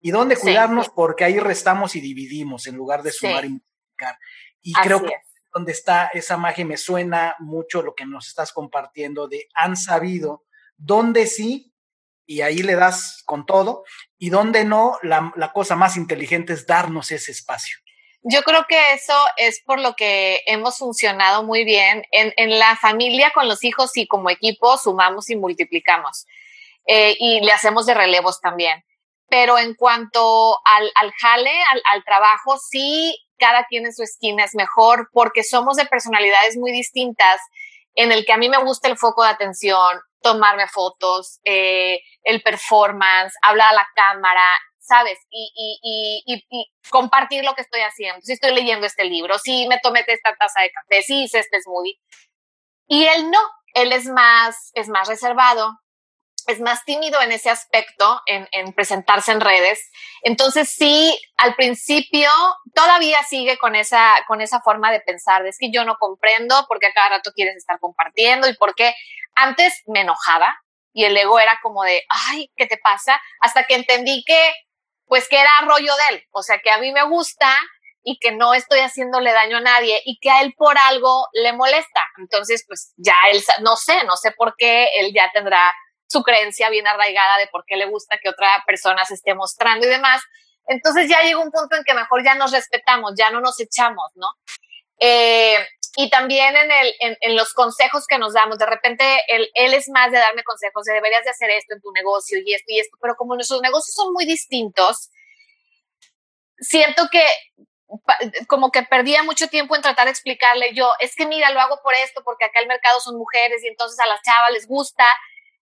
y 0.00 0.10
dónde 0.12 0.36
cuidarnos, 0.36 0.88
porque 0.88 1.24
ahí 1.24 1.38
restamos 1.38 1.94
y 1.94 2.00
dividimos 2.00 2.66
en 2.66 2.76
lugar 2.76 3.02
de 3.02 3.12
sumar 3.12 3.44
y 3.44 3.50
multiplicar. 3.50 4.18
Y 4.62 4.72
creo 4.72 5.04
que 5.04 5.12
donde 5.52 5.72
está 5.72 6.06
esa 6.06 6.38
magia 6.38 6.64
me 6.64 6.78
suena 6.78 7.36
mucho 7.38 7.82
lo 7.82 7.94
que 7.94 8.06
nos 8.06 8.28
estás 8.28 8.50
compartiendo 8.50 9.28
de 9.28 9.48
han 9.52 9.76
sabido 9.76 10.44
dónde 10.78 11.26
sí 11.26 11.74
y 12.24 12.40
ahí 12.40 12.62
le 12.62 12.76
das 12.76 13.22
con 13.26 13.44
todo, 13.44 13.84
y 14.16 14.30
donde 14.30 14.64
no, 14.64 14.96
la, 15.02 15.52
cosa 15.52 15.76
más 15.76 15.98
inteligente 15.98 16.54
es 16.54 16.66
darnos 16.66 17.12
ese 17.12 17.30
espacio. 17.30 17.78
Yo 18.24 18.42
creo 18.42 18.66
que 18.68 18.92
eso 18.92 19.14
es 19.36 19.60
por 19.64 19.80
lo 19.80 19.94
que 19.94 20.40
hemos 20.46 20.78
funcionado 20.78 21.42
muy 21.42 21.64
bien. 21.64 22.04
En, 22.12 22.32
en 22.36 22.58
la 22.58 22.76
familia, 22.76 23.32
con 23.34 23.48
los 23.48 23.64
hijos 23.64 23.96
y 23.96 24.06
como 24.06 24.30
equipo, 24.30 24.78
sumamos 24.78 25.28
y 25.30 25.36
multiplicamos. 25.36 26.26
Eh, 26.86 27.16
y 27.18 27.40
le 27.40 27.52
hacemos 27.52 27.86
de 27.86 27.94
relevos 27.94 28.40
también. 28.40 28.84
Pero 29.28 29.58
en 29.58 29.74
cuanto 29.74 30.56
al, 30.64 30.90
al 30.94 31.12
jale, 31.12 31.52
al, 31.70 31.82
al, 31.92 32.04
trabajo, 32.04 32.58
sí, 32.58 33.18
cada 33.38 33.64
quien 33.64 33.86
en 33.86 33.94
su 33.94 34.02
esquina 34.02 34.44
es 34.44 34.54
mejor 34.54 35.08
porque 35.12 35.42
somos 35.42 35.76
de 35.76 35.86
personalidades 35.86 36.56
muy 36.56 36.70
distintas 36.70 37.40
en 37.94 38.12
el 38.12 38.24
que 38.24 38.32
a 38.32 38.36
mí 38.36 38.48
me 38.48 38.62
gusta 38.62 38.88
el 38.88 38.96
foco 38.96 39.22
de 39.22 39.30
atención, 39.30 40.00
tomarme 40.22 40.68
fotos, 40.68 41.40
eh, 41.44 42.00
el 42.22 42.42
performance, 42.42 43.34
hablar 43.42 43.70
a 43.70 43.74
la 43.74 43.88
cámara, 43.94 44.54
¿sabes? 44.82 45.18
Y, 45.30 46.22
y, 46.26 46.44
y, 46.50 46.72
compartir 46.90 47.44
lo 47.44 47.54
que 47.54 47.62
estoy 47.62 47.80
haciendo. 47.80 48.20
Si 48.22 48.32
estoy 48.32 48.52
leyendo 48.54 48.86
este 48.86 49.04
libro, 49.04 49.38
si 49.38 49.66
me 49.68 49.78
tomé 49.78 50.04
esta 50.06 50.34
taza 50.36 50.60
de 50.60 50.70
café, 50.70 51.02
si 51.02 51.24
hice 51.24 51.38
este 51.38 51.60
smoothie. 51.62 51.98
Y 52.88 53.04
él 53.06 53.30
no, 53.30 53.40
él 53.74 53.92
es 53.92 54.06
más, 54.06 54.70
es 54.74 54.88
más 54.88 55.08
reservado, 55.08 55.80
es 56.48 56.60
más 56.60 56.84
tímido 56.84 57.22
en 57.22 57.30
ese 57.30 57.48
aspecto, 57.48 58.20
en, 58.26 58.48
en, 58.50 58.72
presentarse 58.72 59.30
en 59.32 59.40
redes. 59.40 59.90
Entonces 60.22 60.68
sí, 60.68 61.18
al 61.36 61.54
principio 61.54 62.28
todavía 62.74 63.22
sigue 63.22 63.56
con 63.58 63.76
esa, 63.76 64.16
con 64.26 64.40
esa 64.40 64.60
forma 64.60 64.90
de 64.90 65.00
pensar, 65.00 65.44
de 65.44 65.50
es 65.50 65.58
que 65.58 65.70
yo 65.70 65.84
no 65.84 65.96
comprendo 65.98 66.66
por 66.68 66.80
qué 66.80 66.88
a 66.88 66.92
cada 66.92 67.10
rato 67.10 67.32
quieres 67.32 67.56
estar 67.56 67.78
compartiendo 67.78 68.48
y 68.48 68.56
por 68.56 68.74
qué 68.74 68.92
antes 69.34 69.82
me 69.86 70.00
enojaba 70.00 70.54
y 70.92 71.04
el 71.04 71.16
ego 71.16 71.38
era 71.38 71.58
como 71.62 71.82
de, 71.84 72.02
ay, 72.08 72.50
¿qué 72.56 72.66
te 72.66 72.76
pasa? 72.76 73.20
Hasta 73.40 73.64
que 73.64 73.74
entendí 73.74 74.24
que, 74.26 74.52
pues 75.12 75.28
que 75.28 75.38
era 75.38 75.50
rollo 75.66 75.92
de 75.94 76.14
él, 76.14 76.24
o 76.30 76.42
sea, 76.42 76.58
que 76.60 76.70
a 76.70 76.78
mí 76.78 76.90
me 76.90 77.02
gusta 77.02 77.54
y 78.02 78.18
que 78.18 78.32
no 78.32 78.54
estoy 78.54 78.78
haciéndole 78.78 79.30
daño 79.30 79.58
a 79.58 79.60
nadie 79.60 80.00
y 80.06 80.18
que 80.18 80.30
a 80.30 80.40
él 80.40 80.54
por 80.56 80.78
algo 80.78 81.26
le 81.34 81.52
molesta. 81.52 82.08
Entonces, 82.16 82.64
pues 82.66 82.94
ya 82.96 83.14
él, 83.30 83.44
no 83.60 83.76
sé, 83.76 84.04
no 84.06 84.16
sé 84.16 84.32
por 84.32 84.54
qué 84.56 84.88
él 85.00 85.12
ya 85.14 85.30
tendrá 85.34 85.70
su 86.06 86.22
creencia 86.22 86.70
bien 86.70 86.86
arraigada 86.86 87.36
de 87.36 87.46
por 87.48 87.66
qué 87.66 87.76
le 87.76 87.90
gusta 87.90 88.16
que 88.22 88.30
otra 88.30 88.64
persona 88.66 89.04
se 89.04 89.12
esté 89.12 89.34
mostrando 89.34 89.86
y 89.86 89.90
demás. 89.90 90.22
Entonces 90.66 91.10
ya 91.10 91.20
llega 91.20 91.40
un 91.40 91.50
punto 91.50 91.76
en 91.76 91.84
que 91.84 91.92
mejor 91.92 92.24
ya 92.24 92.34
nos 92.34 92.50
respetamos, 92.50 93.12
ya 93.14 93.30
no 93.30 93.42
nos 93.42 93.60
echamos, 93.60 94.12
¿no? 94.14 94.28
Eh, 94.98 95.58
y 95.96 96.08
también 96.08 96.56
en, 96.56 96.70
el, 96.70 97.18
en, 97.20 97.36
los 97.36 97.52
consejos 97.52 98.06
que 98.06 98.18
nos 98.18 98.32
damos, 98.32 98.58
de 98.58 98.66
repente 98.66 99.04
él, 99.28 99.50
él, 99.54 99.74
es 99.74 99.88
más 99.90 100.10
de 100.10 100.18
darme 100.18 100.42
consejos, 100.42 100.84
de 100.84 100.94
deberías 100.94 101.24
de 101.24 101.30
hacer 101.30 101.50
esto 101.50 101.74
en 101.74 101.82
tu 101.82 101.92
negocio 101.92 102.38
y 102.38 102.54
esto 102.54 102.66
y 102.68 102.78
esto, 102.78 102.96
pero 103.00 103.14
como 103.14 103.34
nuestros 103.34 103.60
negocios 103.60 103.94
son 103.94 104.12
muy 104.12 104.24
distintos, 104.24 105.10
siento 106.58 107.08
que 107.10 107.24
como 108.48 108.70
que 108.70 108.84
perdía 108.84 109.22
mucho 109.22 109.48
tiempo 109.48 109.76
en 109.76 109.82
tratar 109.82 110.06
de 110.06 110.12
explicarle 110.12 110.72
yo, 110.74 110.90
es 110.98 111.14
que 111.14 111.26
mira, 111.26 111.50
lo 111.50 111.60
hago 111.60 111.80
por 111.82 111.94
esto, 111.94 112.22
porque 112.24 112.46
acá 112.46 112.60
el 112.60 112.68
mercado 112.68 113.00
son 113.00 113.18
mujeres 113.18 113.62
y 113.62 113.68
entonces 113.68 113.98
a 114.00 114.06
las 114.06 114.22
chavas 114.22 114.52
les 114.52 114.66
gusta 114.66 115.04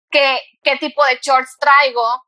qué, 0.09 0.39
qué 0.63 0.77
tipo 0.77 1.05
de 1.05 1.19
shorts 1.21 1.57
traigo, 1.59 2.23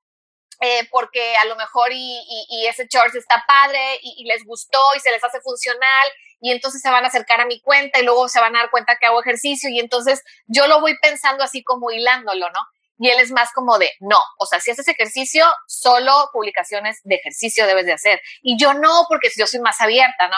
eh, 0.59 0.87
porque 0.89 1.35
a 1.37 1.45
lo 1.45 1.55
mejor 1.55 1.91
y, 1.91 2.65
ese 2.67 2.87
shorts 2.89 3.15
está 3.15 3.43
padre 3.47 3.99
y, 4.01 4.25
les 4.25 4.43
gustó 4.43 4.79
y 4.95 4.99
se 4.99 5.11
les 5.11 5.23
hace 5.23 5.39
funcional 5.41 6.07
y 6.41 6.51
entonces 6.51 6.81
se 6.81 6.89
van 6.89 7.03
a 7.03 7.09
acercar 7.09 7.39
a 7.41 7.45
mi 7.45 7.61
cuenta 7.61 7.99
y 7.99 8.03
luego 8.03 8.27
se 8.27 8.39
van 8.39 8.55
a 8.55 8.59
dar 8.59 8.71
cuenta 8.71 8.97
que 8.99 9.05
hago 9.05 9.21
ejercicio 9.21 9.69
y 9.69 9.79
entonces 9.79 10.23
yo 10.47 10.67
lo 10.67 10.81
voy 10.81 10.97
pensando 10.99 11.43
así 11.43 11.63
como 11.63 11.91
hilándolo, 11.91 12.49
¿no? 12.49 12.59
Y 12.99 13.09
él 13.09 13.19
es 13.19 13.31
más 13.31 13.51
como 13.53 13.77
de, 13.77 13.91
no, 13.99 14.17
o 14.39 14.47
sea, 14.47 14.59
si 14.59 14.71
haces 14.71 14.87
ejercicio, 14.87 15.45
solo 15.67 16.29
publicaciones 16.33 16.99
de 17.03 17.15
ejercicio 17.15 17.67
debes 17.67 17.85
de 17.85 17.93
hacer. 17.93 18.19
Y 18.41 18.57
yo 18.57 18.73
no, 18.73 19.05
porque 19.07 19.29
yo 19.37 19.45
soy 19.45 19.59
más 19.59 19.79
abierta, 19.81 20.27
¿no? 20.27 20.37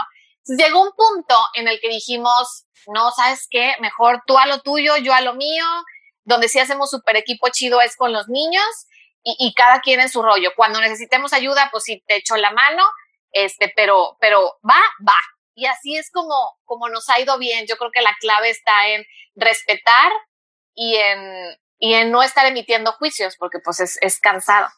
Llegó 0.57 0.83
un 0.83 0.91
punto 0.91 1.37
en 1.53 1.69
el 1.69 1.79
que 1.79 1.87
dijimos, 1.87 2.65
no, 2.87 3.11
¿sabes 3.11 3.47
qué? 3.49 3.75
Mejor 3.79 4.23
tú 4.27 4.37
a 4.37 4.45
lo 4.45 4.59
tuyo, 4.61 4.97
yo 4.97 5.13
a 5.13 5.21
lo 5.21 5.35
mío, 5.35 5.63
donde 6.25 6.49
sí 6.49 6.59
hacemos 6.59 6.89
super 6.89 7.15
equipo 7.15 7.47
chido 7.47 7.79
es 7.79 7.95
con 7.95 8.11
los 8.11 8.27
niños 8.27 8.65
y, 9.23 9.35
y, 9.39 9.53
cada 9.53 9.81
quien 9.81 9.99
en 9.99 10.09
su 10.09 10.21
rollo. 10.21 10.51
Cuando 10.55 10.79
necesitemos 10.79 11.33
ayuda, 11.33 11.69
pues 11.71 11.83
sí 11.83 12.03
te 12.07 12.15
echo 12.15 12.37
la 12.37 12.51
mano, 12.51 12.83
este, 13.31 13.71
pero, 13.75 14.17
pero 14.19 14.59
va, 14.67 14.81
va. 15.07 15.17
Y 15.55 15.65
así 15.65 15.97
es 15.97 16.09
como, 16.11 16.57
como 16.63 16.89
nos 16.89 17.09
ha 17.09 17.19
ido 17.19 17.37
bien. 17.37 17.65
Yo 17.67 17.77
creo 17.77 17.91
que 17.91 18.01
la 18.01 18.15
clave 18.19 18.49
está 18.49 18.87
en 18.89 19.05
respetar 19.35 20.11
y 20.73 20.95
en, 20.95 21.57
y 21.77 21.93
en 21.95 22.11
no 22.11 22.23
estar 22.23 22.45
emitiendo 22.45 22.93
juicios, 22.93 23.35
porque 23.37 23.59
pues 23.59 23.79
es, 23.79 23.97
es 24.01 24.19
cansado. 24.19 24.69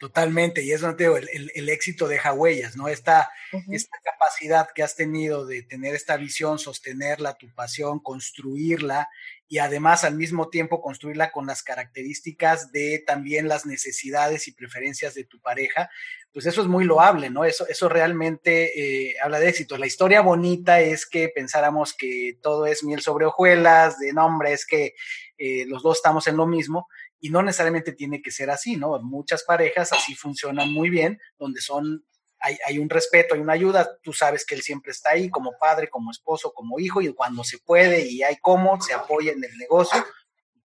Totalmente, 0.00 0.62
y 0.62 0.72
eso 0.72 0.96
te 0.96 1.04
digo, 1.04 1.18
el, 1.18 1.28
el, 1.30 1.52
el, 1.54 1.68
éxito 1.68 2.08
deja 2.08 2.32
huellas, 2.32 2.74
¿no? 2.74 2.88
Esta, 2.88 3.30
uh 3.52 3.58
-huh. 3.58 3.74
esta 3.76 3.98
capacidad 4.02 4.70
que 4.74 4.82
has 4.82 4.96
tenido 4.96 5.44
de 5.44 5.62
tener 5.62 5.94
esta 5.94 6.16
visión, 6.16 6.58
sostenerla, 6.58 7.36
tu 7.36 7.52
pasión, 7.54 8.00
construirla 8.00 9.10
y 9.52 9.58
además 9.58 10.04
al 10.04 10.14
mismo 10.14 10.48
tiempo 10.48 10.80
construirla 10.80 11.32
con 11.32 11.44
las 11.44 11.64
características 11.64 12.70
de 12.70 13.02
también 13.04 13.48
las 13.48 13.66
necesidades 13.66 14.46
y 14.46 14.52
preferencias 14.52 15.12
de 15.14 15.24
tu 15.24 15.40
pareja, 15.40 15.90
pues 16.32 16.46
eso 16.46 16.62
es 16.62 16.68
muy 16.68 16.84
loable, 16.84 17.30
¿no? 17.30 17.44
Eso, 17.44 17.66
eso 17.66 17.88
realmente 17.88 19.08
eh, 19.08 19.16
habla 19.20 19.40
de 19.40 19.48
éxito. 19.48 19.76
La 19.76 19.88
historia 19.88 20.20
bonita 20.20 20.80
es 20.80 21.04
que 21.04 21.30
pensáramos 21.30 21.94
que 21.94 22.38
todo 22.40 22.64
es 22.64 22.84
miel 22.84 23.00
sobre 23.00 23.26
hojuelas, 23.26 23.98
de 23.98 24.12
nombre, 24.12 24.52
es 24.52 24.64
que 24.64 24.94
eh, 25.36 25.66
los 25.66 25.82
dos 25.82 25.96
estamos 25.96 26.28
en 26.28 26.36
lo 26.36 26.46
mismo, 26.46 26.86
y 27.18 27.30
no 27.30 27.42
necesariamente 27.42 27.92
tiene 27.92 28.22
que 28.22 28.30
ser 28.30 28.50
así, 28.50 28.76
¿no? 28.76 29.02
Muchas 29.02 29.42
parejas 29.42 29.92
así 29.92 30.14
funcionan 30.14 30.72
muy 30.72 30.90
bien, 30.90 31.18
donde 31.40 31.60
son, 31.60 32.04
hay, 32.40 32.56
hay, 32.66 32.78
un 32.78 32.88
respeto, 32.88 33.34
hay 33.34 33.40
una 33.40 33.52
ayuda, 33.52 33.98
tú 34.02 34.12
sabes 34.12 34.44
que 34.44 34.54
él 34.54 34.62
siempre 34.62 34.92
está 34.92 35.10
ahí 35.10 35.30
como 35.30 35.52
padre, 35.58 35.88
como 35.88 36.10
esposo, 36.10 36.52
como 36.52 36.78
hijo, 36.78 37.00
y 37.00 37.12
cuando 37.14 37.44
se 37.44 37.58
puede 37.58 38.06
y 38.06 38.22
hay 38.22 38.36
cómo, 38.40 38.80
se 38.80 38.94
apoya 38.94 39.32
en 39.32 39.44
el 39.44 39.56
negocio, 39.58 40.04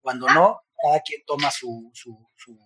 cuando 0.02 0.28
no, 0.28 0.62
cada 0.82 1.02
quien 1.02 1.22
toma 1.26 1.52
su, 1.52 1.92
su, 1.94 2.28
su, 2.36 2.58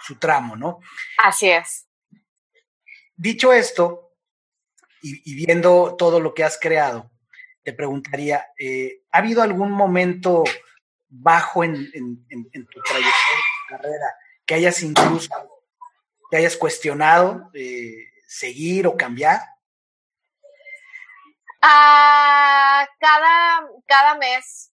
su 0.00 0.18
tramo, 0.18 0.56
¿no? 0.56 0.80
Así 1.18 1.48
es. 1.48 1.86
Dicho 3.14 3.52
esto, 3.52 4.12
y, 5.02 5.30
y, 5.30 5.34
viendo 5.34 5.96
todo 5.96 6.20
lo 6.20 6.32
que 6.34 6.44
has 6.44 6.58
creado, 6.58 7.10
te 7.62 7.72
preguntaría, 7.72 8.46
eh, 8.58 9.02
¿ha 9.10 9.18
habido 9.18 9.42
algún 9.42 9.70
momento 9.70 10.44
bajo 11.08 11.62
en, 11.62 11.74
en, 11.74 12.26
en, 12.30 12.48
en 12.52 12.66
tu 12.66 12.80
trayectoria, 12.82 13.04
en 13.04 13.68
tu 13.68 13.76
carrera, 13.76 14.14
que 14.46 14.54
hayas 14.54 14.82
incluso, 14.82 15.28
que 16.32 16.38
hayas 16.38 16.56
cuestionado 16.56 17.50
eh, 17.52 18.08
seguir 18.26 18.86
o 18.86 18.96
cambiar? 18.96 19.38
Uh, 21.62 22.88
cada, 22.98 23.68
cada 23.84 24.14
mes, 24.14 24.72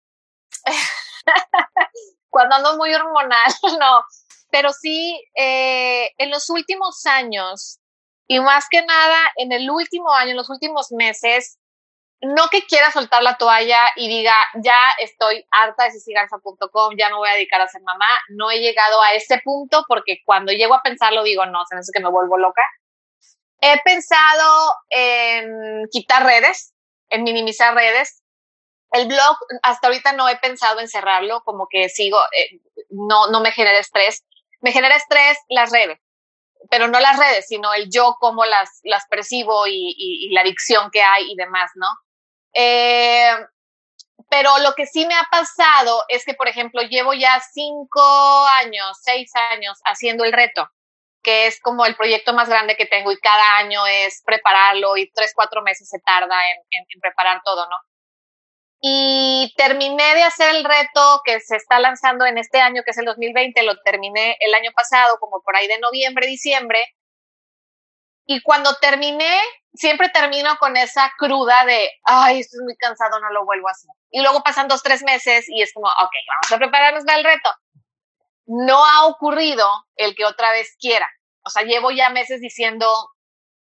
cuando 2.31 2.55
ando 2.55 2.77
muy 2.77 2.91
hormonal, 2.95 3.53
no, 3.79 4.03
pero 4.49 4.73
sí, 4.73 5.23
eh, 5.35 6.11
en 6.17 6.31
los 6.31 6.49
últimos 6.49 7.05
años, 7.05 7.79
y 8.27 8.39
más 8.39 8.65
que 8.67 8.83
nada 8.83 9.19
en 9.35 9.51
el 9.51 9.69
último 9.69 10.11
año, 10.11 10.31
en 10.31 10.37
los 10.37 10.49
últimos 10.49 10.91
meses, 10.91 11.59
no 12.23 12.47
que 12.49 12.65
quiera 12.65 12.89
soltar 12.89 13.21
la 13.21 13.37
toalla 13.37 13.91
y 13.97 14.07
diga, 14.07 14.33
ya 14.63 14.77
estoy 14.97 15.45
harta 15.51 15.83
de 15.83 15.91
cicigarza.com, 15.91 16.95
ya 16.97 17.09
no 17.09 17.17
voy 17.17 17.29
a 17.29 17.33
dedicar 17.33 17.59
a 17.59 17.67
ser 17.67 17.81
mamá. 17.81 18.07
No 18.29 18.49
he 18.49 18.59
llegado 18.59 19.01
a 19.01 19.13
ese 19.13 19.41
punto 19.43 19.83
porque 19.89 20.19
cuando 20.23 20.53
llego 20.53 20.73
a 20.73 20.81
pensarlo 20.81 21.23
digo, 21.23 21.45
no, 21.45 21.65
se 21.65 21.75
me 21.75 21.79
hace 21.79 21.91
que 21.93 22.01
me 22.01 22.09
vuelvo 22.09 22.37
loca. 22.37 22.61
He 23.59 23.77
pensado 23.83 24.73
en 24.89 25.87
quitar 25.91 26.23
redes, 26.23 26.73
en 27.09 27.23
minimizar 27.23 27.75
redes. 27.75 28.23
El 28.91 29.07
blog, 29.07 29.37
hasta 29.61 29.87
ahorita 29.87 30.13
no 30.13 30.29
he 30.29 30.37
pensado 30.37 30.79
en 30.79 30.87
cerrarlo, 30.87 31.41
como 31.43 31.67
que 31.69 31.89
sigo, 31.89 32.19
eh, 32.37 32.61
no, 32.89 33.27
no 33.31 33.41
me 33.41 33.51
genera 33.51 33.79
estrés. 33.79 34.23
Me 34.61 34.71
genera 34.71 34.95
estrés 34.95 35.37
las 35.49 35.71
redes, 35.71 35.99
pero 36.69 36.87
no 36.87 37.01
las 37.01 37.19
redes, 37.19 37.47
sino 37.49 37.73
el 37.73 37.89
yo, 37.91 38.15
cómo 38.17 38.45
las, 38.45 38.79
las 38.83 39.05
percibo 39.07 39.67
y 39.67 40.29
la 40.31 40.39
adicción 40.39 40.89
que 40.89 41.01
hay 41.01 41.29
y 41.29 41.35
demás, 41.35 41.69
¿no? 41.75 41.87
Eh, 42.53 43.31
pero 44.29 44.57
lo 44.59 44.73
que 44.73 44.85
sí 44.85 45.05
me 45.05 45.15
ha 45.15 45.27
pasado 45.29 46.03
es 46.07 46.25
que, 46.25 46.33
por 46.33 46.47
ejemplo, 46.47 46.81
llevo 46.81 47.13
ya 47.13 47.39
cinco 47.53 48.01
años, 48.61 48.97
seis 49.01 49.31
años 49.51 49.79
haciendo 49.85 50.23
el 50.23 50.33
reto, 50.33 50.67
que 51.21 51.47
es 51.47 51.59
como 51.61 51.85
el 51.85 51.95
proyecto 51.95 52.33
más 52.33 52.49
grande 52.49 52.75
que 52.75 52.85
tengo 52.85 53.11
y 53.11 53.19
cada 53.19 53.57
año 53.57 53.85
es 53.85 54.21
prepararlo 54.25 54.97
y 54.97 55.11
tres, 55.11 55.33
cuatro 55.35 55.61
meses 55.61 55.87
se 55.87 55.99
tarda 55.99 56.35
en, 56.49 56.57
en 56.71 56.99
preparar 56.99 57.41
todo, 57.45 57.69
¿no? 57.69 57.75
Y 58.81 59.53
terminé 59.55 60.15
de 60.15 60.23
hacer 60.23 60.55
el 60.55 60.63
reto 60.65 61.21
que 61.23 61.39
se 61.39 61.55
está 61.55 61.79
lanzando 61.79 62.25
en 62.25 62.37
este 62.37 62.59
año, 62.59 62.81
que 62.83 62.91
es 62.91 62.97
el 62.97 63.05
2020, 63.05 63.63
lo 63.63 63.79
terminé 63.81 64.35
el 64.39 64.53
año 64.53 64.71
pasado, 64.75 65.17
como 65.19 65.41
por 65.41 65.55
ahí 65.55 65.67
de 65.67 65.79
noviembre, 65.79 66.27
diciembre, 66.27 66.83
y 68.25 68.41
cuando 68.41 68.75
terminé, 68.75 69.37
siempre 69.73 70.09
termino 70.09 70.55
con 70.57 70.77
esa 70.77 71.11
cruda 71.17 71.65
de, 71.65 71.89
ay, 72.03 72.39
estoy 72.39 72.63
muy 72.63 72.75
cansado, 72.77 73.19
no 73.19 73.29
lo 73.31 73.45
vuelvo 73.45 73.67
a 73.67 73.71
hacer. 73.71 73.89
Y 74.11 74.21
luego 74.21 74.43
pasan 74.43 74.67
dos, 74.67 74.83
tres 74.83 75.03
meses 75.03 75.45
y 75.49 75.61
es 75.61 75.73
como, 75.73 75.87
ok, 75.87 76.11
vamos 76.27 76.51
a 76.51 76.57
prepararnos 76.57 77.03
para 77.03 77.17
el 77.17 77.23
reto. 77.23 77.49
No 78.45 78.85
ha 78.85 79.05
ocurrido 79.07 79.67
el 79.95 80.15
que 80.15 80.25
otra 80.25 80.51
vez 80.51 80.75
quiera. 80.79 81.09
O 81.43 81.49
sea, 81.49 81.63
llevo 81.63 81.91
ya 81.91 82.09
meses 82.09 82.39
diciendo, 82.39 82.87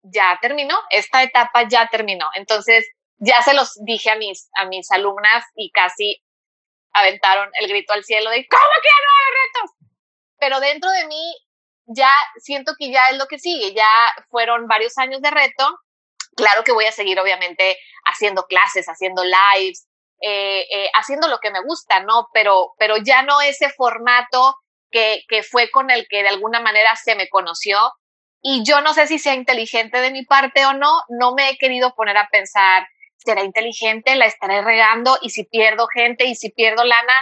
ya 0.04 0.38
terminó, 0.41 0.78
esta 0.89 1.24
etapa 1.24 1.68
ya 1.68 1.88
terminó. 1.88 2.30
Entonces, 2.36 2.86
ya 3.18 3.41
se 3.41 3.54
los 3.54 3.74
dije 3.84 4.12
a 4.12 4.16
mis, 4.16 4.49
a 4.56 4.66
mis 4.66 4.91
alumnas 4.91 5.45
y 5.56 5.72
casi 5.72 6.22
aventaron 6.91 7.49
el 7.60 7.68
grito 7.68 7.93
al 7.93 8.04
cielo 8.04 8.30
de, 8.30 8.45
¿cómo 8.47 8.62
que 8.82 8.89
no 8.89 9.10
hay 9.18 9.34
retos? 9.45 9.76
Pero 10.38 10.60
dentro 10.60 10.91
de 10.91 11.08
mí 11.08 11.38
ya 11.86 12.12
siento 12.38 12.74
que 12.78 12.92
ya 12.92 13.10
es 13.10 13.18
lo 13.18 13.28
que 13.28 13.40
sigue, 13.40 13.74
ya 13.74 13.88
fueron 14.30 14.68
varios 14.68 14.98
años 14.98 15.22
de 15.22 15.32
reto. 15.32 15.80
Claro 16.36 16.64
que 16.64 16.72
voy 16.72 16.86
a 16.86 16.92
seguir, 16.92 17.20
obviamente, 17.20 17.78
haciendo 18.06 18.46
clases, 18.48 18.88
haciendo 18.88 19.24
lives, 19.24 19.88
eh, 20.22 20.66
eh, 20.72 20.90
haciendo 20.94 21.28
lo 21.28 21.40
que 21.40 21.52
me 21.52 21.62
gusta, 21.62 22.00
¿no? 22.02 22.28
Pero, 22.34 22.74
pero 22.78 22.98
ya 22.98 23.22
no 23.22 23.42
ese 23.42 23.70
formato 23.70 24.56
que, 24.90 25.24
que 25.28 25.44
fue 25.44 25.70
con 25.70 25.92
el 25.92 26.08
que 26.08 26.24
de 26.24 26.30
alguna 26.30 26.60
manera 26.60 26.96
se 26.96 27.16
me 27.16 27.30
conoció. 27.30 27.78
Y 28.42 28.64
yo 28.66 28.82
no 28.82 28.94
sé 28.94 29.08
si 29.08 29.20
sea 29.20 29.36
inteligente 29.36 30.00
de 30.00 30.12
mi 30.12 30.26
parte 30.26 30.66
o 30.66 30.74
no, 30.74 31.04
no 31.10 31.34
me 31.34 31.50
he 31.50 31.58
querido 31.58 31.94
poner 31.96 32.18
a 32.18 32.28
pensar, 32.30 32.88
¿será 33.18 33.44
inteligente? 33.44 34.16
¿La 34.16 34.26
estaré 34.26 34.62
regando? 34.62 35.18
¿Y 35.22 35.30
si 35.30 35.46
pierdo 35.46 35.88
gente? 35.88 36.26
¿Y 36.26 36.36
si 36.36 36.50
pierdo 36.50 36.84
lana? 36.84 37.14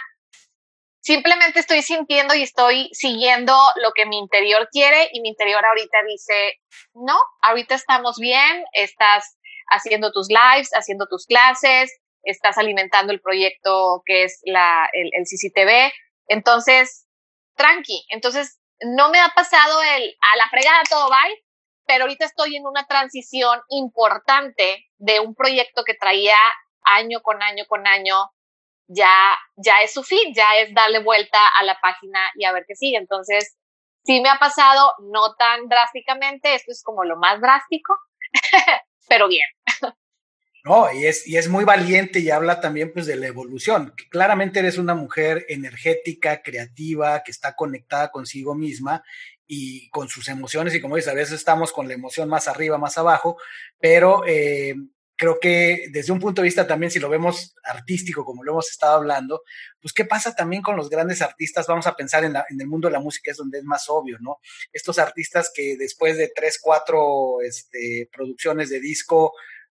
Simplemente 1.01 1.59
estoy 1.59 1.81
sintiendo 1.81 2.33
y 2.33 2.43
estoy 2.43 2.89
siguiendo 2.93 3.53
lo 3.75 3.91
que 3.91 4.05
mi 4.05 4.17
interior 4.17 4.69
quiere 4.71 5.09
y 5.11 5.21
mi 5.21 5.29
interior 5.29 5.65
ahorita 5.65 5.97
dice, 6.07 6.59
no, 6.93 7.17
ahorita 7.41 7.75
estamos 7.75 8.17
bien, 8.17 8.63
estás 8.73 9.37
haciendo 9.67 10.11
tus 10.11 10.27
lives, 10.29 10.69
haciendo 10.73 11.07
tus 11.07 11.25
clases, 11.25 11.91
estás 12.23 12.57
alimentando 12.57 13.11
el 13.11 13.21
proyecto 13.21 14.03
que 14.05 14.23
es 14.23 14.39
la, 14.43 14.89
el, 14.93 15.09
el 15.13 15.23
CCTV. 15.23 15.91
Entonces, 16.27 17.07
tranqui. 17.55 18.05
Entonces, 18.09 18.59
no 18.81 19.09
me 19.09 19.19
ha 19.19 19.29
pasado 19.29 19.81
el 19.81 20.15
a 20.21 20.37
la 20.37 20.49
fregada 20.49 20.83
todo 20.89 21.09
bye, 21.09 21.43
pero 21.85 22.03
ahorita 22.03 22.25
estoy 22.25 22.55
en 22.55 22.65
una 22.65 22.85
transición 22.85 23.59
importante 23.69 24.87
de 24.97 25.19
un 25.19 25.35
proyecto 25.35 25.83
que 25.83 25.93
traía 25.93 26.37
año 26.83 27.21
con 27.21 27.41
año 27.41 27.65
con 27.67 27.87
año 27.87 28.31
ya, 28.93 29.37
ya 29.55 29.81
es 29.83 29.93
su 29.93 30.03
fin, 30.03 30.33
ya 30.33 30.57
es 30.59 30.73
darle 30.73 31.03
vuelta 31.03 31.39
a 31.47 31.63
la 31.63 31.79
página 31.81 32.19
y 32.35 32.45
a 32.45 32.51
ver 32.51 32.65
qué 32.67 32.75
sigue. 32.75 32.97
Entonces, 32.97 33.57
sí 34.03 34.21
me 34.21 34.29
ha 34.29 34.37
pasado, 34.37 34.93
no 35.11 35.35
tan 35.35 35.67
drásticamente, 35.67 36.55
esto 36.55 36.71
es 36.71 36.83
como 36.83 37.03
lo 37.03 37.17
más 37.17 37.39
drástico, 37.41 37.97
pero 39.07 39.27
bien. 39.27 39.45
No, 40.63 40.91
y 40.93 41.07
es, 41.07 41.27
y 41.27 41.37
es 41.37 41.49
muy 41.49 41.63
valiente 41.63 42.19
y 42.19 42.29
habla 42.29 42.61
también 42.61 42.93
pues 42.93 43.07
de 43.07 43.15
la 43.15 43.27
evolución. 43.27 43.95
Claramente 44.11 44.59
eres 44.59 44.77
una 44.77 44.93
mujer 44.93 45.45
energética, 45.49 46.43
creativa, 46.43 47.23
que 47.23 47.31
está 47.31 47.55
conectada 47.55 48.11
consigo 48.11 48.53
misma 48.53 49.03
y 49.47 49.89
con 49.89 50.07
sus 50.07 50.27
emociones 50.27 50.75
y 50.75 50.81
como 50.81 50.97
dices, 50.97 51.11
a 51.11 51.15
veces 51.15 51.33
estamos 51.33 51.71
con 51.71 51.87
la 51.87 51.95
emoción 51.95 52.29
más 52.29 52.47
arriba, 52.47 52.77
más 52.77 52.97
abajo, 52.99 53.37
pero 53.79 54.23
eh, 54.27 54.75
creo 55.21 55.39
que 55.39 55.85
desde 55.91 56.11
un 56.11 56.19
punto 56.19 56.41
de 56.41 56.47
vista 56.47 56.65
también, 56.65 56.89
si 56.89 56.99
lo 56.99 57.07
vemos 57.07 57.53
artístico, 57.63 58.25
como 58.25 58.43
lo 58.43 58.53
hemos 58.53 58.71
estado 58.71 58.95
hablando, 58.95 59.43
pues 59.79 59.93
qué 59.93 60.03
pasa 60.03 60.33
también 60.33 60.63
con 60.63 60.75
los 60.75 60.89
grandes 60.89 61.21
artistas, 61.21 61.67
vamos 61.67 61.85
a 61.85 61.95
pensar 61.95 62.23
en, 62.23 62.35
el 62.35 62.65
mundo 62.67 62.87
de 62.87 62.93
la 62.93 62.99
música, 62.99 63.29
es 63.29 63.37
donde 63.37 63.59
es 63.59 63.63
más 63.63 63.87
obvio, 63.87 64.17
¿no? 64.19 64.39
Estos 64.73 64.97
artistas 64.97 65.51
que 65.53 65.77
después 65.77 66.17
de 66.17 66.31
tres, 66.35 66.57
cuatro 66.59 67.39
este, 67.43 68.09
producciones 68.11 68.71
de 68.71 68.79
disco 68.79 69.33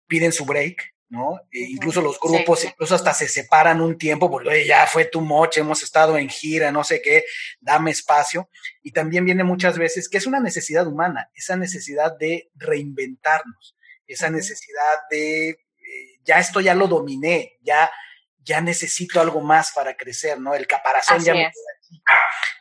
piden 0.08 0.32
su 0.32 0.46
break, 0.46 0.82
¿no? 1.10 1.36
E 1.52 1.60
incluso 1.60 2.02
los 2.02 2.18
grupos, 2.18 2.64
incluso 2.64 2.96
hasta 2.96 3.14
se 3.14 3.28
separan 3.28 3.80
un 3.80 3.96
tiempo 3.96 4.28
porque 4.28 4.48
Oye, 4.48 4.66
ya 4.66 4.84
fue 4.88 5.04
tu 5.04 5.20
moche, 5.20 5.60
hemos 5.60 5.80
estado 5.84 6.18
en 6.18 6.28
gira, 6.28 6.72
no 6.72 6.82
sé 6.82 7.00
qué, 7.00 7.22
dame 7.60 7.92
espacio. 7.92 8.50
Y 8.82 8.90
también 8.90 9.24
viene 9.24 9.44
muchas 9.44 9.78
veces 9.78 10.08
que 10.08 10.18
es 10.18 10.26
una 10.26 10.40
necesidad 10.40 10.88
humana, 10.88 11.30
esa 11.36 11.54
necesidad 11.54 12.18
de 12.18 12.50
reinventarnos 12.56 13.76
esa 14.06 14.30
necesidad 14.30 15.00
de, 15.10 15.48
eh, 15.48 16.20
ya 16.24 16.38
esto 16.38 16.60
ya 16.60 16.74
lo 16.74 16.88
dominé, 16.88 17.58
ya, 17.62 17.90
ya 18.38 18.60
necesito 18.60 19.20
algo 19.20 19.40
más 19.40 19.72
para 19.72 19.96
crecer, 19.96 20.40
¿no? 20.40 20.54
El 20.54 20.66
caparazón 20.66 21.22
ya 21.22 21.34
me 21.34 21.50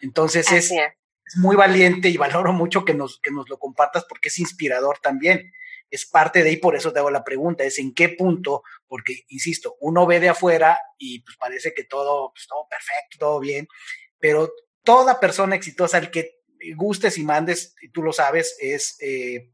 Entonces 0.02 0.52
es, 0.52 0.72
es, 0.72 1.38
muy 1.38 1.56
valiente 1.56 2.10
y 2.10 2.18
valoro 2.18 2.54
mucho 2.54 2.86
que 2.86 2.94
nos, 2.94 3.20
que 3.20 3.32
nos 3.32 3.50
lo 3.50 3.58
compartas 3.58 4.06
porque 4.06 4.30
es 4.30 4.40
inspirador 4.40 5.00
también. 5.00 5.52
Es 5.90 6.06
parte 6.06 6.44
de 6.44 6.50
ahí, 6.50 6.58
por 6.58 6.76
eso 6.76 6.92
te 6.92 7.00
hago 7.00 7.12
la 7.12 7.24
pregunta, 7.24 7.64
es 7.64 7.78
en 7.78 7.94
qué 7.94 8.10
punto, 8.10 8.64
porque, 8.88 9.24
insisto, 9.30 9.76
uno 9.80 10.06
ve 10.06 10.20
de 10.20 10.30
afuera 10.30 10.78
y 10.98 11.22
pues 11.22 11.38
parece 11.38 11.74
que 11.74 11.84
todo, 11.84 12.32
pues, 12.34 12.48
todo 12.48 12.68
perfecto, 12.68 13.18
todo 13.20 13.40
bien, 13.40 13.68
pero 14.20 14.52
toda 14.84 15.20
persona 15.20 15.56
exitosa, 15.56 15.98
el 16.00 16.10
que 16.10 16.42
gustes 16.76 17.18
y 17.18 17.24
mandes, 17.24 17.76
y 17.82 17.90
tú 17.90 18.02
lo 18.02 18.14
sabes, 18.14 18.56
es 18.60 18.98
eh, 19.02 19.52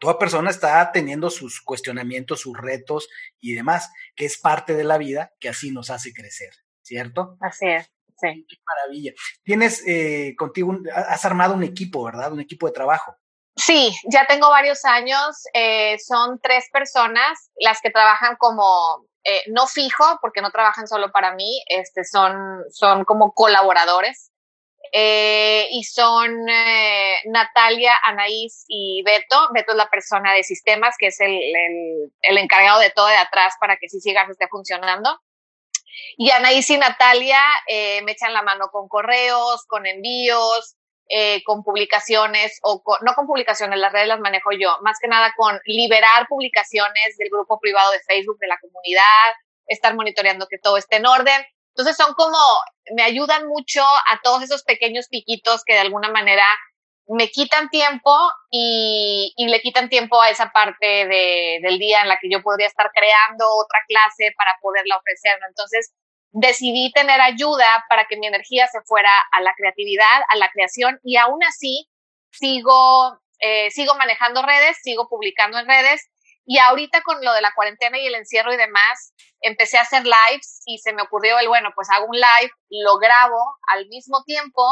toda 0.00 0.18
persona 0.18 0.50
está 0.50 0.90
teniendo 0.90 1.30
sus 1.30 1.60
cuestionamientos, 1.60 2.40
sus 2.40 2.56
retos 2.56 3.08
y 3.38 3.54
demás, 3.54 3.92
que 4.16 4.24
es 4.24 4.38
parte 4.38 4.74
de 4.74 4.82
la 4.84 4.98
vida 4.98 5.32
que 5.38 5.48
así 5.48 5.70
nos 5.70 5.90
hace 5.90 6.12
crecer, 6.12 6.50
¿cierto? 6.82 7.36
Así 7.40 7.68
es, 7.68 7.84
sí. 8.16 8.46
Qué 8.48 8.56
maravilla. 8.66 9.12
Tienes 9.44 9.86
eh, 9.86 10.34
contigo, 10.36 10.76
has 10.94 11.24
armado 11.24 11.54
un 11.54 11.62
equipo, 11.62 12.02
¿verdad? 12.02 12.32
Un 12.32 12.40
equipo 12.40 12.66
de 12.66 12.72
trabajo. 12.72 13.14
Sí, 13.56 13.94
ya 14.10 14.26
tengo 14.26 14.48
varios 14.48 14.84
años. 14.86 15.36
Eh, 15.52 15.98
son 15.98 16.40
tres 16.42 16.64
personas 16.72 17.50
las 17.58 17.80
que 17.82 17.90
trabajan 17.90 18.36
como, 18.38 19.04
eh, 19.22 19.42
no 19.48 19.66
fijo, 19.66 20.18
porque 20.22 20.40
no 20.40 20.50
trabajan 20.50 20.88
solo 20.88 21.12
para 21.12 21.34
mí, 21.34 21.62
este, 21.66 22.04
son, 22.04 22.64
son 22.70 23.04
como 23.04 23.32
colaboradores. 23.32 24.29
Eh, 24.92 25.68
y 25.70 25.84
son 25.84 26.48
eh, 26.48 27.18
Natalia, 27.26 27.94
Anaís 28.04 28.64
y 28.66 29.02
Beto. 29.04 29.48
Beto 29.52 29.72
es 29.72 29.76
la 29.76 29.88
persona 29.88 30.34
de 30.34 30.42
sistemas, 30.42 30.96
que 30.98 31.08
es 31.08 31.20
el, 31.20 31.38
el, 32.22 32.38
encargado 32.38 32.80
de 32.80 32.90
todo 32.90 33.06
de 33.06 33.16
atrás 33.16 33.54
para 33.60 33.76
que 33.76 33.88
sí 33.88 34.00
sigas 34.00 34.28
esté 34.28 34.48
funcionando. 34.48 35.20
Y 36.16 36.30
Anaís 36.30 36.68
y 36.70 36.78
Natalia 36.78 37.40
eh, 37.68 38.02
me 38.02 38.12
echan 38.12 38.32
la 38.32 38.42
mano 38.42 38.68
con 38.72 38.88
correos, 38.88 39.64
con 39.66 39.86
envíos, 39.86 40.76
con 41.44 41.64
publicaciones, 41.64 42.60
o 42.62 42.84
no 43.02 43.14
con 43.14 43.26
publicaciones, 43.26 43.80
las 43.80 43.92
redes 43.92 44.06
las 44.06 44.20
manejo 44.20 44.52
yo, 44.52 44.78
más 44.82 44.96
que 45.00 45.08
nada 45.08 45.34
con 45.36 45.60
liberar 45.64 46.28
publicaciones 46.28 47.16
del 47.18 47.30
grupo 47.30 47.58
privado 47.58 47.90
de 47.90 47.98
Facebook 48.06 48.38
de 48.38 48.46
la 48.46 48.60
comunidad, 48.60 49.02
estar 49.66 49.96
monitoreando 49.96 50.46
que 50.46 50.58
todo 50.58 50.76
esté 50.76 50.96
en 50.96 51.06
orden 51.06 51.44
entonces 51.74 51.96
son 51.96 52.14
como, 52.14 52.38
me 52.94 53.02
ayudan 53.02 53.46
mucho 53.48 53.82
a 53.82 54.20
todos 54.22 54.42
esos 54.42 54.62
pequeños 54.64 55.08
piquitos 55.08 55.62
que 55.64 55.74
de 55.74 55.80
alguna 55.80 56.10
manera 56.10 56.44
me 57.06 57.28
quitan 57.28 57.68
tiempo 57.70 58.16
y, 58.50 59.34
le 59.36 59.60
quitan 59.60 59.88
tiempo 59.88 60.20
a 60.20 60.30
esa 60.30 60.52
parte 60.52 60.86
de, 60.86 61.58
del 61.62 61.78
día 61.78 62.02
en 62.02 62.08
la 62.08 62.18
que 62.18 62.30
yo 62.30 62.42
podría 62.42 62.68
estar 62.68 62.90
creando 62.92 63.46
otra 63.56 63.80
clase 63.88 64.32
para 64.36 64.56
poderla 64.62 64.96
ofrecer. 64.96 65.36
Entonces 65.48 65.92
decidí 66.30 66.92
tener 66.92 67.20
ayuda 67.20 67.84
para 67.88 68.06
que 68.06 68.16
mi 68.16 68.28
energía 68.28 68.68
se 68.68 68.80
fuera 68.82 69.10
a 69.32 69.40
la 69.40 69.52
creatividad, 69.54 70.22
a 70.28 70.36
la 70.36 70.50
creación 70.50 71.00
y 71.02 71.16
aún 71.16 71.42
así 71.42 71.88
sigo, 72.30 73.18
eh, 73.40 73.70
sigo 73.72 73.94
manejando 73.96 74.42
redes, 74.42 74.78
sigo 74.82 75.08
publicando 75.08 75.58
en 75.58 75.66
redes 75.66 76.08
y 76.46 76.58
ahorita 76.58 77.02
con 77.02 77.24
lo 77.24 77.32
de 77.32 77.42
la 77.42 77.52
cuarentena 77.54 77.98
y 77.98 78.06
el 78.06 78.14
encierro 78.14 78.52
y 78.52 78.56
demás, 78.56 79.14
empecé 79.40 79.78
a 79.78 79.82
hacer 79.82 80.04
lives 80.04 80.62
y 80.66 80.78
se 80.78 80.92
me 80.92 81.02
ocurrió 81.02 81.38
el, 81.38 81.48
bueno, 81.48 81.70
pues 81.74 81.88
hago 81.90 82.06
un 82.06 82.16
live, 82.16 82.52
lo 82.70 82.98
grabo 82.98 83.56
al 83.68 83.86
mismo 83.88 84.22
tiempo 84.24 84.62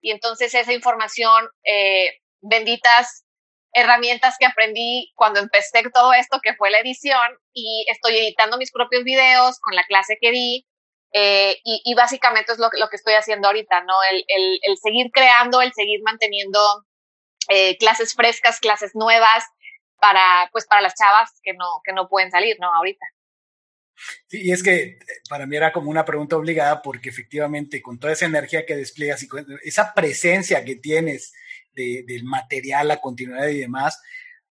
y 0.00 0.10
entonces 0.10 0.54
esa 0.54 0.72
información, 0.72 1.48
eh, 1.64 2.18
benditas 2.40 3.24
herramientas 3.72 4.36
que 4.38 4.46
aprendí 4.46 5.12
cuando 5.14 5.40
empecé 5.40 5.82
todo 5.92 6.12
esto, 6.12 6.40
que 6.42 6.54
fue 6.54 6.70
la 6.70 6.80
edición, 6.80 7.26
y 7.52 7.86
estoy 7.90 8.16
editando 8.18 8.56
mis 8.56 8.72
propios 8.72 9.04
videos 9.04 9.58
con 9.60 9.74
la 9.74 9.84
clase 9.84 10.16
que 10.20 10.30
di, 10.30 10.66
eh, 11.12 11.58
y, 11.64 11.94
básicamente 11.94 12.52
es 12.52 12.58
lo, 12.58 12.68
lo, 12.72 12.88
que 12.90 12.96
estoy 12.96 13.14
haciendo 13.14 13.48
ahorita, 13.48 13.82
¿no? 13.84 13.94
El, 14.10 14.24
el, 14.28 14.58
el 14.62 14.76
seguir 14.76 15.10
creando, 15.10 15.62
el 15.62 15.72
seguir 15.72 16.00
manteniendo 16.02 16.60
eh, 17.48 17.78
clases 17.78 18.14
frescas, 18.14 18.60
clases 18.60 18.94
nuevas, 18.94 19.44
para, 20.00 20.48
pues, 20.52 20.66
para 20.66 20.80
las 20.80 20.94
chavas 20.94 21.30
que 21.42 21.52
no, 21.54 21.80
que 21.84 21.92
no 21.92 22.08
pueden 22.08 22.30
salir, 22.30 22.56
¿no? 22.60 22.74
Ahorita. 22.74 23.06
Sí, 24.28 24.42
y 24.42 24.52
es 24.52 24.62
que 24.62 24.76
eh, 24.76 24.98
para 25.28 25.46
mí 25.46 25.56
era 25.56 25.72
como 25.72 25.90
una 25.90 26.04
pregunta 26.04 26.36
obligada 26.36 26.82
porque 26.82 27.08
efectivamente 27.08 27.82
con 27.82 27.98
toda 27.98 28.12
esa 28.12 28.26
energía 28.26 28.64
que 28.64 28.76
despliegas 28.76 29.22
y 29.22 29.28
con 29.28 29.44
esa 29.64 29.92
presencia 29.94 30.64
que 30.64 30.76
tienes 30.76 31.32
del 31.74 32.24
material, 32.24 32.88
la 32.88 33.00
continuidad 33.00 33.46
y 33.48 33.60
demás, 33.60 34.02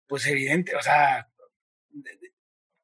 pues 0.07 0.27
evidente, 0.27 0.75
o 0.75 0.81
sea, 0.81 1.27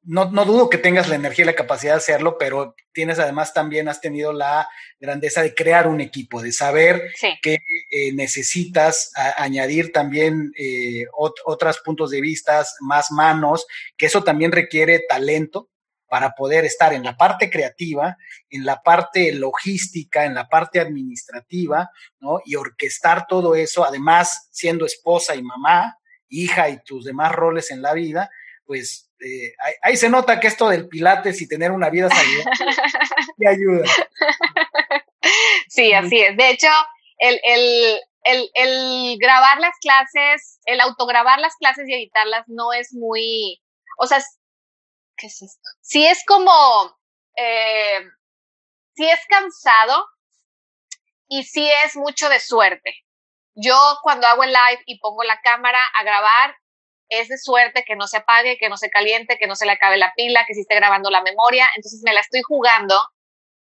no, 0.04 0.30
no, 0.30 0.44
dudo 0.44 0.68
que 0.68 0.78
tengas 0.78 1.08
la 1.08 1.14
energía 1.14 1.44
y 1.44 1.46
la 1.46 1.54
capacidad 1.54 1.92
de 1.92 1.98
hacerlo, 1.98 2.36
pero 2.38 2.74
tienes 2.92 3.18
además 3.18 3.54
también, 3.54 3.88
has 3.88 4.00
tenido 4.00 4.32
la 4.32 4.68
grandeza 4.98 5.42
de 5.42 5.54
crear 5.54 5.86
un 5.86 6.00
equipo, 6.00 6.42
de 6.42 6.52
saber 6.52 7.12
que 7.40 7.54
eh, 7.90 8.12
necesitas 8.12 9.12
añadir 9.36 9.92
también 9.92 10.52
eh, 10.58 11.04
otros 11.14 11.80
puntos 11.84 12.10
de 12.10 12.20
vista, 12.20 12.64
más 12.80 13.10
manos, 13.12 13.66
que 13.96 14.06
eso 14.06 14.24
también 14.24 14.50
requiere 14.50 15.04
talento 15.08 15.68
para 16.08 16.32
poder 16.32 16.66
estar 16.66 16.92
en 16.92 17.04
la 17.04 17.16
parte 17.16 17.48
creativa, 17.48 18.18
en 18.50 18.66
la 18.66 18.82
parte 18.82 19.32
logística, 19.32 20.26
en 20.26 20.34
la 20.34 20.46
parte 20.46 20.78
administrativa, 20.78 21.90
¿no? 22.20 22.40
Y 22.44 22.56
orquestar 22.56 23.26
todo 23.26 23.54
eso, 23.54 23.82
además 23.84 24.48
siendo 24.50 24.84
esposa 24.84 25.34
y 25.36 25.42
mamá, 25.42 25.96
hija 26.28 26.68
y 26.68 26.82
tus 26.82 27.04
demás 27.04 27.32
roles 27.32 27.70
en 27.70 27.80
la 27.80 27.94
vida, 27.94 28.30
pues 28.66 29.10
eh, 29.24 29.54
ahí, 29.82 29.96
se 29.96 30.08
nota 30.08 30.40
que 30.40 30.48
esto 30.48 30.68
del 30.68 30.88
pilates 30.88 31.40
y 31.40 31.48
tener 31.48 31.70
una 31.70 31.90
vida 31.90 32.08
saludable 32.08 32.44
te 33.38 33.48
ayuda. 33.48 33.84
Sí, 35.68 35.92
así 35.92 36.20
es. 36.20 36.36
De 36.36 36.50
hecho, 36.50 36.68
el, 37.18 37.40
el, 37.44 38.00
el, 38.24 38.50
el, 38.54 39.18
grabar 39.18 39.60
las 39.60 39.78
clases, 39.80 40.60
el 40.64 40.80
autograbar 40.80 41.38
las 41.38 41.54
clases 41.56 41.88
y 41.88 41.94
editarlas 41.94 42.44
no 42.48 42.72
es 42.72 42.92
muy, 42.92 43.62
o 43.98 44.06
sea, 44.06 44.18
¿qué 45.16 45.28
es 45.28 45.42
esto? 45.42 45.68
Sí 45.80 46.06
es 46.06 46.24
como, 46.26 46.52
eh, 47.36 48.00
sí 48.94 49.08
es 49.08 49.20
cansado 49.28 50.04
y 51.28 51.44
sí 51.44 51.70
es 51.84 51.96
mucho 51.96 52.28
de 52.28 52.40
suerte. 52.40 52.94
Yo 53.54 53.76
cuando 54.02 54.26
hago 54.26 54.44
el 54.44 54.50
live 54.52 54.82
y 54.86 54.98
pongo 54.98 55.24
la 55.24 55.40
cámara 55.42 55.84
a 55.94 56.02
grabar, 56.02 56.56
es 57.08 57.28
de 57.28 57.38
suerte 57.38 57.84
que 57.84 57.96
no 57.96 58.06
se 58.06 58.18
apague, 58.18 58.58
que 58.58 58.68
no 58.68 58.76
se 58.76 58.90
caliente, 58.90 59.38
que 59.38 59.46
no 59.46 59.56
se 59.56 59.66
le 59.66 59.72
acabe 59.72 59.96
la 59.96 60.12
pila, 60.14 60.44
que 60.46 60.54
sí 60.54 60.60
esté 60.62 60.74
grabando 60.76 61.10
la 61.10 61.22
memoria. 61.22 61.68
Entonces 61.76 62.00
me 62.04 62.14
la 62.14 62.20
estoy 62.20 62.42
jugando 62.42 62.96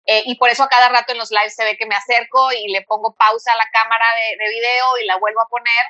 eh, 0.06 0.22
y 0.26 0.36
por 0.36 0.50
eso 0.50 0.62
a 0.62 0.68
cada 0.68 0.88
rato 0.88 1.12
en 1.12 1.18
los 1.18 1.30
lives 1.30 1.54
se 1.54 1.64
ve 1.64 1.76
que 1.76 1.86
me 1.86 1.94
acerco 1.94 2.52
y 2.52 2.68
le 2.72 2.82
pongo 2.82 3.14
pausa 3.14 3.52
a 3.52 3.56
la 3.56 3.68
cámara 3.72 4.04
de, 4.16 4.44
de 4.44 4.50
video 4.50 4.98
y 5.02 5.06
la 5.06 5.18
vuelvo 5.18 5.40
a 5.40 5.48
poner 5.48 5.86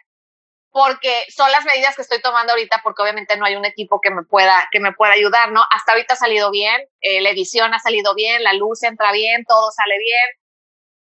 porque 0.73 1.25
son 1.35 1.51
las 1.51 1.65
medidas 1.65 1.97
que 1.97 2.03
estoy 2.03 2.21
tomando 2.21 2.53
ahorita 2.53 2.81
porque 2.83 3.03
obviamente 3.03 3.37
no 3.37 3.45
hay 3.45 3.57
un 3.57 3.65
equipo 3.65 4.01
que 4.01 4.11
me 4.11 4.23
pueda 4.23 4.69
que 4.71 4.81
me 4.81 4.93
pueda 4.93 5.13
ayudar, 5.13 5.51
¿no? 5.51 5.63
Hasta 5.75 5.93
ahorita 5.93 6.15
ha 6.15 6.17
salido 6.17 6.51
bien, 6.51 6.81
eh, 7.01 7.21
la 7.21 7.31
edición 7.31 7.75
ha 7.75 7.79
salido 7.79 8.15
bien, 8.15 8.43
la 8.43 8.53
luz 8.53 8.83
entra 8.83 9.13
bien, 9.13 9.45
todo 9.47 9.71
sale 9.73 9.99
bien, 9.99 10.31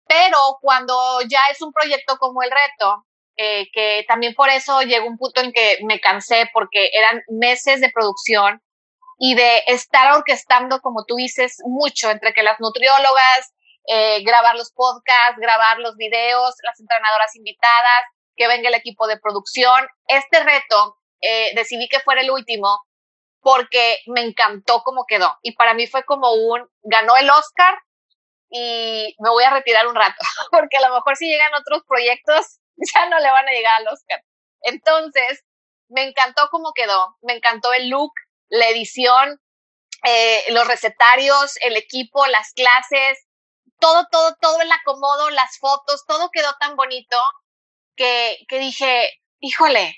pero 0.06 0.38
cuando 0.60 0.96
ya 1.28 1.40
es 1.50 1.60
un 1.62 1.72
proyecto 1.72 2.18
como 2.18 2.42
el 2.42 2.50
reto, 2.50 3.04
eh, 3.40 3.70
que 3.72 4.04
también 4.08 4.34
por 4.34 4.48
eso 4.48 4.82
llegó 4.82 5.06
un 5.06 5.16
punto 5.16 5.40
en 5.40 5.52
que 5.52 5.78
me 5.84 6.00
cansé 6.00 6.50
porque 6.52 6.90
eran 6.92 7.22
meses 7.28 7.80
de 7.80 7.92
producción 7.92 8.60
y 9.16 9.36
de 9.36 9.62
estar 9.68 10.12
orquestando, 10.12 10.80
como 10.80 11.04
tú 11.04 11.14
dices, 11.14 11.58
mucho 11.64 12.10
entre 12.10 12.32
que 12.32 12.42
las 12.42 12.58
nutriólogas, 12.58 13.54
eh, 13.86 14.24
grabar 14.24 14.56
los 14.56 14.72
podcasts, 14.72 15.38
grabar 15.38 15.78
los 15.78 15.94
videos, 15.94 16.56
las 16.64 16.80
entrenadoras 16.80 17.36
invitadas, 17.36 18.02
que 18.34 18.48
venga 18.48 18.70
el 18.70 18.74
equipo 18.74 19.06
de 19.06 19.20
producción. 19.20 19.86
Este 20.08 20.42
reto 20.42 20.96
eh, 21.20 21.52
decidí 21.54 21.88
que 21.88 22.00
fuera 22.00 22.22
el 22.22 22.32
último 22.32 22.80
porque 23.40 24.00
me 24.06 24.22
encantó 24.22 24.82
cómo 24.82 25.04
quedó 25.06 25.38
y 25.42 25.52
para 25.52 25.74
mí 25.74 25.86
fue 25.86 26.04
como 26.04 26.32
un, 26.32 26.68
ganó 26.82 27.16
el 27.16 27.30
Oscar 27.30 27.78
y 28.50 29.14
me 29.20 29.30
voy 29.30 29.44
a 29.44 29.50
retirar 29.50 29.86
un 29.86 29.94
rato, 29.94 30.16
porque 30.50 30.78
a 30.78 30.88
lo 30.88 30.92
mejor 30.92 31.16
si 31.16 31.28
llegan 31.28 31.54
otros 31.54 31.84
proyectos 31.86 32.58
ya 32.94 33.08
no 33.08 33.18
le 33.18 33.30
van 33.30 33.48
a 33.48 33.52
llegar 33.52 33.80
al 33.80 33.88
Oscar. 33.88 34.22
Entonces, 34.62 35.44
me 35.88 36.02
encantó 36.02 36.48
cómo 36.50 36.72
quedó, 36.74 37.16
me 37.22 37.34
encantó 37.34 37.72
el 37.72 37.88
look, 37.88 38.12
la 38.48 38.68
edición, 38.68 39.40
eh, 40.04 40.44
los 40.50 40.66
recetarios, 40.66 41.56
el 41.62 41.76
equipo, 41.76 42.26
las 42.26 42.52
clases, 42.52 43.26
todo, 43.80 44.06
todo, 44.10 44.36
todo 44.40 44.60
el 44.60 44.70
acomodo, 44.70 45.30
las 45.30 45.58
fotos, 45.58 46.04
todo 46.06 46.30
quedó 46.30 46.54
tan 46.60 46.76
bonito 46.76 47.16
que, 47.96 48.38
que 48.48 48.58
dije, 48.58 49.10
híjole, 49.40 49.96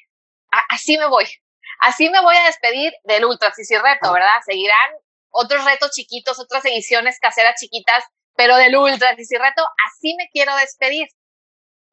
así 0.69 0.99
me 0.99 1.07
voy, 1.07 1.27
así 1.81 2.09
me 2.11 2.21
voy 2.21 2.37
a 2.37 2.45
despedir 2.45 2.93
del 3.05 3.25
Ultra 3.25 3.53
Sisi 3.53 3.77
Reto, 3.77 4.13
¿verdad? 4.13 4.41
Seguirán 4.47 4.93
otros 5.31 5.65
retos 5.65 5.91
chiquitos, 5.93 6.39
otras 6.39 6.65
ediciones 6.65 7.19
caseras 7.21 7.61
chiquitas, 7.61 8.05
pero 8.35 8.57
del 8.57 8.77
Ultra 8.77 9.17
Sisi 9.17 9.37
Reto, 9.37 9.65
así 9.87 10.15
me 10.17 10.29
quiero 10.31 10.55
despedir. 10.57 11.09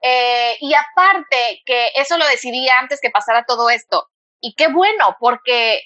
Eh, 0.02 0.58
y 0.60 0.74
aparte, 0.74 1.62
que 1.66 1.92
eso 1.96 2.18
lo 2.18 2.28
decidí 2.28 2.68
antes 2.70 3.00
que 3.02 3.10
pasara 3.10 3.46
todo 3.46 3.70
esto. 3.70 4.08
Y 4.40 4.54
qué 4.56 4.68
bueno, 4.68 5.16
porque 5.20 5.82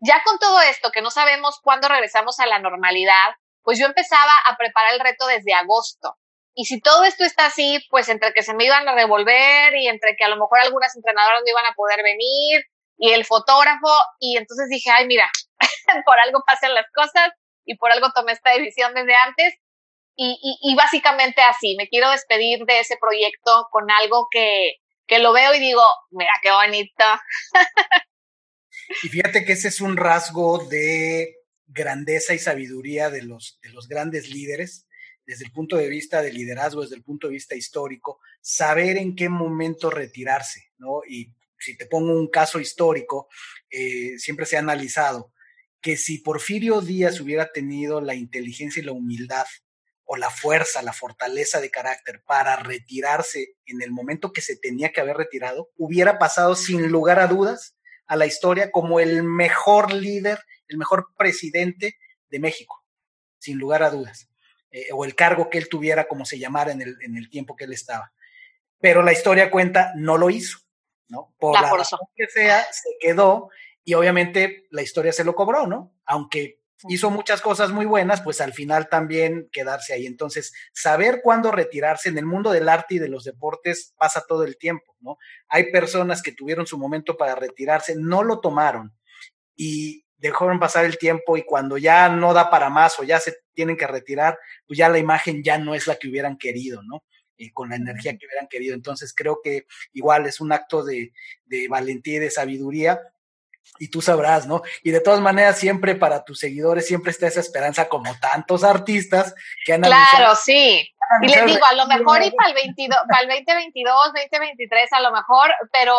ya 0.00 0.22
con 0.24 0.38
todo 0.38 0.60
esto, 0.62 0.90
que 0.90 1.02
no 1.02 1.10
sabemos 1.10 1.60
cuándo 1.62 1.88
regresamos 1.88 2.40
a 2.40 2.46
la 2.46 2.58
normalidad, 2.58 3.34
pues 3.62 3.78
yo 3.78 3.86
empezaba 3.86 4.32
a 4.46 4.56
preparar 4.56 4.94
el 4.94 5.00
reto 5.00 5.26
desde 5.26 5.52
agosto. 5.52 6.16
Y 6.54 6.64
si 6.64 6.80
todo 6.80 7.04
esto 7.04 7.24
está 7.24 7.46
así, 7.46 7.78
pues 7.90 8.08
entre 8.08 8.32
que 8.32 8.42
se 8.42 8.54
me 8.54 8.64
iban 8.64 8.88
a 8.88 8.94
revolver 8.94 9.76
y 9.76 9.88
entre 9.88 10.16
que 10.16 10.24
a 10.24 10.28
lo 10.28 10.36
mejor 10.36 10.60
algunas 10.60 10.96
entrenadoras 10.96 11.42
no 11.44 11.50
iban 11.50 11.66
a 11.66 11.74
poder 11.74 12.02
venir 12.02 12.64
y 12.98 13.12
el 13.12 13.24
fotógrafo, 13.24 13.88
y 14.18 14.36
entonces 14.36 14.68
dije, 14.68 14.90
ay, 14.90 15.06
mira, 15.06 15.30
por 16.04 16.20
algo 16.20 16.42
pasan 16.46 16.74
las 16.74 16.84
cosas 16.92 17.30
y 17.64 17.76
por 17.76 17.90
algo 17.92 18.10
tomé 18.12 18.32
esta 18.32 18.50
decisión 18.50 18.94
desde 18.94 19.14
antes 19.14 19.54
y, 20.16 20.74
básicamente 20.76 21.40
así, 21.42 21.76
me 21.76 21.88
quiero 21.88 22.10
despedir 22.10 22.64
de 22.66 22.80
ese 22.80 22.96
proyecto 23.00 23.68
con 23.70 23.90
algo 23.90 24.28
que, 24.30 24.74
que 25.06 25.18
lo 25.18 25.32
veo 25.32 25.54
y 25.54 25.60
digo, 25.60 25.82
mira 26.10 26.32
qué 26.42 26.50
bonito. 26.50 27.04
Y 29.02 29.08
fíjate 29.08 29.44
que 29.44 29.52
ese 29.52 29.68
es 29.68 29.80
un 29.80 29.96
rasgo 29.96 30.66
de 30.66 31.36
grandeza 31.66 32.34
y 32.34 32.38
sabiduría 32.38 33.08
de 33.10 33.22
los, 33.22 33.58
de 33.62 33.70
los 33.70 33.88
grandes 33.88 34.28
líderes, 34.28 34.86
desde 35.24 35.44
el 35.44 35.52
punto 35.52 35.76
de 35.76 35.88
vista 35.88 36.22
de 36.22 36.32
liderazgo, 36.32 36.82
desde 36.82 36.96
el 36.96 37.04
punto 37.04 37.28
de 37.28 37.34
vista 37.34 37.54
histórico, 37.54 38.18
saber 38.40 38.96
en 38.98 39.14
qué 39.14 39.28
momento 39.28 39.90
retirarse, 39.90 40.72
¿no? 40.78 41.02
Y 41.08 41.32
si 41.58 41.76
te 41.76 41.86
pongo 41.86 42.12
un 42.12 42.28
caso 42.28 42.58
histórico, 42.58 43.28
eh, 43.70 44.18
siempre 44.18 44.46
se 44.46 44.56
ha 44.56 44.60
analizado 44.60 45.32
que 45.80 45.96
si 45.96 46.18
Porfirio 46.18 46.80
Díaz 46.80 47.20
hubiera 47.20 47.52
tenido 47.52 48.00
la 48.00 48.14
inteligencia 48.14 48.82
y 48.82 48.86
la 48.86 48.92
humildad 48.92 49.46
o 50.12 50.16
la 50.16 50.28
fuerza, 50.28 50.82
la 50.82 50.92
fortaleza 50.92 51.60
de 51.60 51.70
carácter 51.70 52.20
para 52.26 52.56
retirarse 52.56 53.54
en 53.64 53.80
el 53.80 53.92
momento 53.92 54.32
que 54.32 54.40
se 54.40 54.56
tenía 54.56 54.90
que 54.90 55.00
haber 55.00 55.16
retirado, 55.16 55.70
hubiera 55.76 56.18
pasado 56.18 56.56
sin 56.56 56.88
lugar 56.88 57.20
a 57.20 57.28
dudas 57.28 57.76
a 58.08 58.16
la 58.16 58.26
historia 58.26 58.72
como 58.72 58.98
el 58.98 59.22
mejor 59.22 59.92
líder, 59.92 60.40
el 60.66 60.78
mejor 60.78 61.10
presidente 61.16 61.96
de 62.28 62.40
México, 62.40 62.84
sin 63.38 63.58
lugar 63.58 63.84
a 63.84 63.90
dudas, 63.90 64.28
eh, 64.72 64.88
o 64.92 65.04
el 65.04 65.14
cargo 65.14 65.48
que 65.48 65.58
él 65.58 65.68
tuviera, 65.68 66.08
como 66.08 66.24
se 66.24 66.40
llamara 66.40 66.72
en 66.72 66.82
el, 66.82 66.96
en 67.02 67.16
el 67.16 67.30
tiempo 67.30 67.54
que 67.54 67.66
él 67.66 67.72
estaba. 67.72 68.12
Pero 68.80 69.04
la 69.04 69.12
historia 69.12 69.48
cuenta, 69.48 69.92
no 69.94 70.18
lo 70.18 70.28
hizo, 70.28 70.58
¿no? 71.06 71.36
Por 71.38 71.54
la, 71.54 71.70
razón 71.70 72.00
que 72.16 72.26
sea, 72.26 72.64
se 72.72 72.96
quedó 72.98 73.48
y 73.84 73.94
obviamente 73.94 74.66
la 74.70 74.82
historia 74.82 75.12
se 75.12 75.22
lo 75.22 75.36
cobró, 75.36 75.68
¿no? 75.68 75.94
Aunque 76.04 76.59
hizo 76.88 77.10
muchas 77.10 77.40
cosas 77.40 77.70
muy 77.70 77.86
buenas, 77.86 78.22
pues 78.22 78.40
al 78.40 78.52
final 78.52 78.88
también 78.88 79.48
quedarse 79.52 79.92
ahí. 79.92 80.06
Entonces, 80.06 80.52
saber 80.72 81.20
cuándo 81.22 81.50
retirarse 81.50 82.08
en 82.08 82.18
el 82.18 82.26
mundo 82.26 82.50
del 82.50 82.68
arte 82.68 82.94
y 82.94 82.98
de 82.98 83.08
los 83.08 83.24
deportes 83.24 83.94
pasa 83.98 84.24
todo 84.26 84.44
el 84.44 84.56
tiempo, 84.56 84.96
¿no? 85.00 85.18
Hay 85.48 85.70
personas 85.70 86.22
que 86.22 86.32
tuvieron 86.32 86.66
su 86.66 86.78
momento 86.78 87.16
para 87.16 87.34
retirarse, 87.34 87.94
no 87.96 88.22
lo 88.22 88.40
tomaron 88.40 88.96
y 89.56 90.04
dejaron 90.18 90.58
pasar 90.58 90.84
el 90.84 90.98
tiempo 90.98 91.36
y 91.36 91.42
cuando 91.42 91.78
ya 91.78 92.08
no 92.08 92.34
da 92.34 92.50
para 92.50 92.70
más 92.70 92.98
o 92.98 93.04
ya 93.04 93.20
se 93.20 93.36
tienen 93.54 93.76
que 93.76 93.86
retirar, 93.86 94.38
pues 94.66 94.78
ya 94.78 94.88
la 94.88 94.98
imagen 94.98 95.42
ya 95.42 95.58
no 95.58 95.74
es 95.74 95.86
la 95.86 95.96
que 95.96 96.08
hubieran 96.08 96.36
querido, 96.36 96.82
¿no? 96.82 97.04
Y 97.36 97.52
con 97.52 97.70
la 97.70 97.76
energía 97.76 98.12
que 98.18 98.26
hubieran 98.26 98.48
querido. 98.48 98.74
Entonces 98.74 99.14
creo 99.14 99.40
que 99.42 99.66
igual 99.92 100.26
es 100.26 100.40
un 100.40 100.52
acto 100.52 100.84
de, 100.84 101.12
de 101.46 101.68
valentía 101.68 102.16
y 102.16 102.20
de 102.20 102.30
sabiduría 102.30 103.00
y 103.80 103.88
tú 103.88 104.02
sabrás, 104.02 104.46
¿no? 104.46 104.62
Y 104.82 104.90
de 104.90 105.00
todas 105.00 105.20
maneras, 105.20 105.58
siempre 105.58 105.94
para 105.94 106.22
tus 106.22 106.38
seguidores, 106.38 106.86
siempre 106.86 107.10
está 107.10 107.26
esa 107.26 107.40
esperanza, 107.40 107.88
como 107.88 108.14
tantos 108.20 108.62
artistas 108.62 109.34
que 109.64 109.72
han 109.72 109.82
Claro, 109.82 110.36
sí. 110.36 110.86
Y 111.22 111.28
les 111.28 111.46
digo, 111.46 111.64
a 111.64 111.74
lo 111.74 111.86
mejor 111.86 112.22
y 112.22 112.30
para 112.30 112.50
el, 112.50 112.54
22, 112.54 112.98
para 113.08 113.22
el 113.22 113.28
2022, 113.28 114.12
2023, 114.12 114.92
a 114.92 115.00
lo 115.00 115.12
mejor, 115.12 115.50
pero 115.72 115.96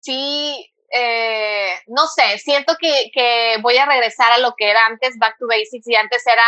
sí, 0.00 0.66
eh, 0.90 1.78
no 1.88 2.06
sé, 2.06 2.38
siento 2.38 2.74
que, 2.80 3.10
que 3.12 3.58
voy 3.60 3.76
a 3.76 3.86
regresar 3.86 4.32
a 4.32 4.38
lo 4.38 4.54
que 4.56 4.70
era 4.70 4.86
antes, 4.86 5.18
Back 5.18 5.36
to 5.38 5.46
Basics, 5.46 5.86
y 5.86 5.94
antes 5.94 6.26
era 6.26 6.42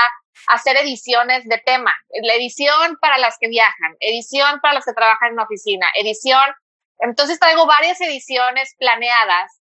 hacer 0.49 0.77
ediciones 0.79 1.47
de 1.47 1.59
tema. 1.59 1.95
La 2.23 2.35
edición 2.35 2.97
para 3.01 3.19
las 3.19 3.37
que 3.39 3.49
viajan, 3.49 3.97
edición 4.01 4.59
para 4.61 4.75
las 4.75 4.85
que 4.85 4.95
trabajan 4.95 5.29
en 5.29 5.35
una 5.35 5.45
oficina, 5.45 5.87
edición. 5.97 6.51
Entonces 6.99 7.39
traigo 7.39 7.67
varias 7.67 8.01
ediciones 8.01 8.75
planeadas 8.79 9.61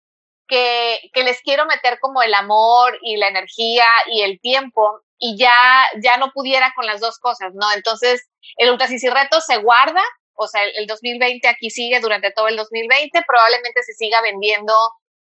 que, 0.49 0.99
que 1.13 1.23
les 1.23 1.39
quiero 1.41 1.65
meter 1.65 1.99
como 1.99 2.21
el 2.21 2.33
amor 2.33 2.97
y 3.01 3.15
la 3.15 3.29
energía 3.29 3.85
y 4.07 4.23
el 4.23 4.41
tiempo 4.41 5.01
y 5.19 5.37
ya, 5.37 5.85
ya 6.01 6.17
no 6.17 6.31
pudiera 6.31 6.73
con 6.75 6.85
las 6.85 6.99
dos 7.01 7.19
cosas, 7.19 7.53
¿no? 7.53 7.71
Entonces, 7.73 8.27
el 8.57 8.71
Ultra 8.71 8.87
Reto 8.87 9.41
se 9.41 9.57
guarda, 9.57 10.01
o 10.33 10.47
sea, 10.47 10.63
el, 10.63 10.87
2020 10.87 11.47
aquí 11.47 11.69
sigue 11.69 11.99
durante 11.99 12.31
todo 12.31 12.47
el 12.47 12.55
2020, 12.55 13.21
probablemente 13.27 13.83
se 13.83 13.93
siga 13.93 14.21
vendiendo 14.21 14.73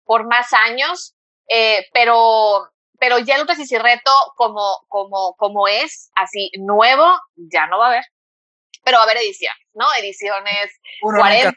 por 0.03 0.25
más 0.27 0.51
años, 0.51 1.15
eh, 1.47 1.85
pero, 1.93 2.67
pero 2.99 3.19
ya 3.19 3.35
el 3.35 3.41
Ultra 3.41 3.55
Reto 3.55 4.11
como, 4.35 4.83
como, 4.87 5.35
como 5.35 5.67
es, 5.67 6.11
así 6.15 6.51
nuevo, 6.57 7.07
ya 7.35 7.67
no 7.67 7.77
va 7.77 7.85
a 7.85 7.89
haber. 7.89 8.05
Pero 8.83 8.97
va 8.97 9.03
a 9.03 9.05
haber 9.05 9.17
ediciones, 9.17 9.61
¿no? 9.73 9.85
Ediciones 9.93 10.71
40, 11.01 11.55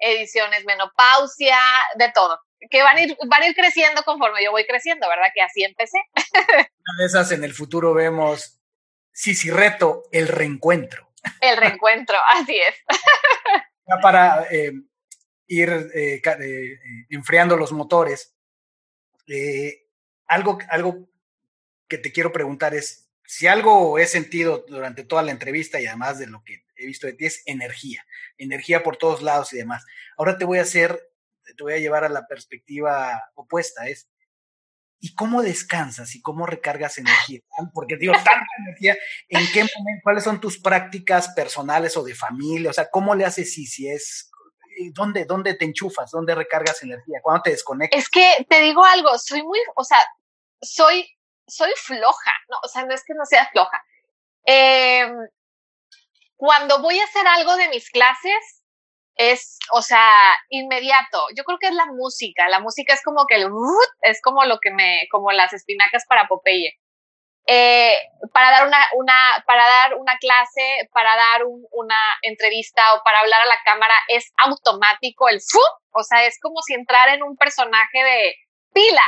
ediciones 0.00 0.64
menopausia, 0.64 1.58
de 1.94 2.10
todo 2.12 2.38
que 2.70 2.82
van 2.82 2.96
a, 2.96 3.02
ir, 3.02 3.16
van 3.26 3.42
a 3.42 3.48
ir 3.48 3.54
creciendo 3.54 4.02
conforme 4.02 4.42
yo 4.44 4.50
voy 4.50 4.66
creciendo, 4.66 5.08
¿verdad? 5.08 5.28
Que 5.34 5.42
así 5.42 5.62
empecé. 5.64 5.98
Una 6.14 6.98
de 6.98 7.06
esas 7.06 7.32
en 7.32 7.44
el 7.44 7.54
futuro 7.54 7.94
vemos 7.94 8.60
Sisi 9.12 9.50
Reto, 9.50 10.04
el 10.10 10.28
reencuentro. 10.28 11.12
El 11.40 11.56
reencuentro, 11.56 12.16
así 12.28 12.56
es. 12.56 12.74
Ya 13.86 14.00
para 14.00 14.46
eh, 14.50 14.72
ir 15.46 15.70
eh, 15.94 16.22
eh, 16.24 16.78
enfriando 17.10 17.56
los 17.56 17.72
motores, 17.72 18.34
algo, 20.26 20.58
algo 20.68 21.08
que 21.88 21.98
te 21.98 22.12
quiero 22.12 22.32
preguntar 22.32 22.74
es, 22.74 23.10
si 23.26 23.46
algo 23.46 23.98
he 23.98 24.06
sentido 24.06 24.64
durante 24.68 25.04
toda 25.04 25.22
la 25.22 25.30
entrevista 25.30 25.80
y 25.80 25.86
además 25.86 26.18
de 26.18 26.26
lo 26.26 26.44
que 26.44 26.64
he 26.76 26.86
visto 26.86 27.06
de 27.06 27.14
ti 27.14 27.26
es 27.26 27.42
energía, 27.46 28.04
energía 28.36 28.82
por 28.82 28.96
todos 28.96 29.22
lados 29.22 29.52
y 29.52 29.56
demás. 29.56 29.84
Ahora 30.18 30.36
te 30.36 30.44
voy 30.44 30.58
a 30.58 30.62
hacer 30.62 31.10
te 31.56 31.62
voy 31.62 31.74
a 31.74 31.78
llevar 31.78 32.04
a 32.04 32.08
la 32.08 32.26
perspectiva 32.26 33.22
opuesta, 33.34 33.86
es 33.86 34.08
¿y 35.04 35.14
cómo 35.14 35.42
descansas 35.42 36.14
y 36.14 36.22
cómo 36.22 36.46
recargas 36.46 36.96
energía? 36.96 37.40
Porque 37.74 37.98
digo, 37.98 38.14
tanta 38.14 38.46
energía, 38.66 38.96
¿en 39.28 39.46
qué 39.52 39.60
momento, 39.60 40.00
cuáles 40.02 40.24
son 40.24 40.40
tus 40.40 40.58
prácticas 40.58 41.28
personales 41.34 41.94
o 41.98 42.02
de 42.02 42.14
familia? 42.14 42.70
O 42.70 42.72
sea, 42.72 42.88
¿cómo 42.90 43.14
le 43.14 43.26
haces 43.26 43.52
si, 43.52 43.66
si 43.66 43.86
es, 43.86 44.30
eh, 44.80 44.90
¿dónde, 44.94 45.26
dónde 45.26 45.52
te 45.54 45.66
enchufas? 45.66 46.10
¿Dónde 46.10 46.34
recargas 46.34 46.82
energía? 46.82 47.20
¿Cuándo 47.22 47.42
te 47.42 47.50
desconectas? 47.50 48.00
Es 48.00 48.08
que 48.08 48.46
te 48.48 48.60
digo 48.60 48.82
algo, 48.82 49.18
soy 49.18 49.42
muy, 49.42 49.58
o 49.76 49.84
sea, 49.84 49.98
soy, 50.62 51.06
soy 51.46 51.72
floja, 51.76 52.32
no, 52.48 52.56
o 52.64 52.68
sea, 52.68 52.86
no 52.86 52.94
es 52.94 53.04
que 53.04 53.12
no 53.12 53.26
sea 53.26 53.46
floja. 53.50 53.84
Em, 54.46 55.14
cuando 56.34 56.80
voy 56.80 56.98
a 56.98 57.04
hacer 57.04 57.26
algo 57.26 57.56
de 57.56 57.68
mis 57.68 57.90
clases, 57.90 58.63
es, 59.16 59.58
o 59.72 59.82
sea, 59.82 60.12
inmediato. 60.48 61.26
Yo 61.36 61.44
creo 61.44 61.58
que 61.58 61.68
es 61.68 61.74
la 61.74 61.86
música. 61.86 62.48
La 62.48 62.60
música 62.60 62.94
es 62.94 63.02
como 63.02 63.26
que 63.26 63.36
el, 63.36 63.48
es 64.02 64.20
como 64.22 64.44
lo 64.44 64.58
que 64.58 64.70
me, 64.70 65.06
como 65.10 65.32
las 65.32 65.52
espinacas 65.52 66.04
para 66.08 66.26
Popeye. 66.26 66.78
Eh, 67.46 67.98
para 68.32 68.50
dar 68.50 68.66
una, 68.66 68.78
una, 68.94 69.44
para 69.46 69.66
dar 69.66 69.94
una 69.96 70.16
clase, 70.16 70.88
para 70.92 71.14
dar 71.14 71.42
una 71.72 71.98
entrevista 72.22 72.94
o 72.94 73.02
para 73.04 73.20
hablar 73.20 73.42
a 73.42 73.46
la 73.46 73.60
cámara 73.64 73.94
es 74.08 74.32
automático 74.38 75.28
el 75.28 75.42
fu, 75.42 75.60
o 75.92 76.02
sea, 76.02 76.24
es 76.24 76.38
como 76.40 76.62
si 76.62 76.72
entrar 76.72 77.10
en 77.10 77.22
un 77.22 77.36
personaje 77.36 78.02
de 78.02 78.34
pila. 78.72 79.04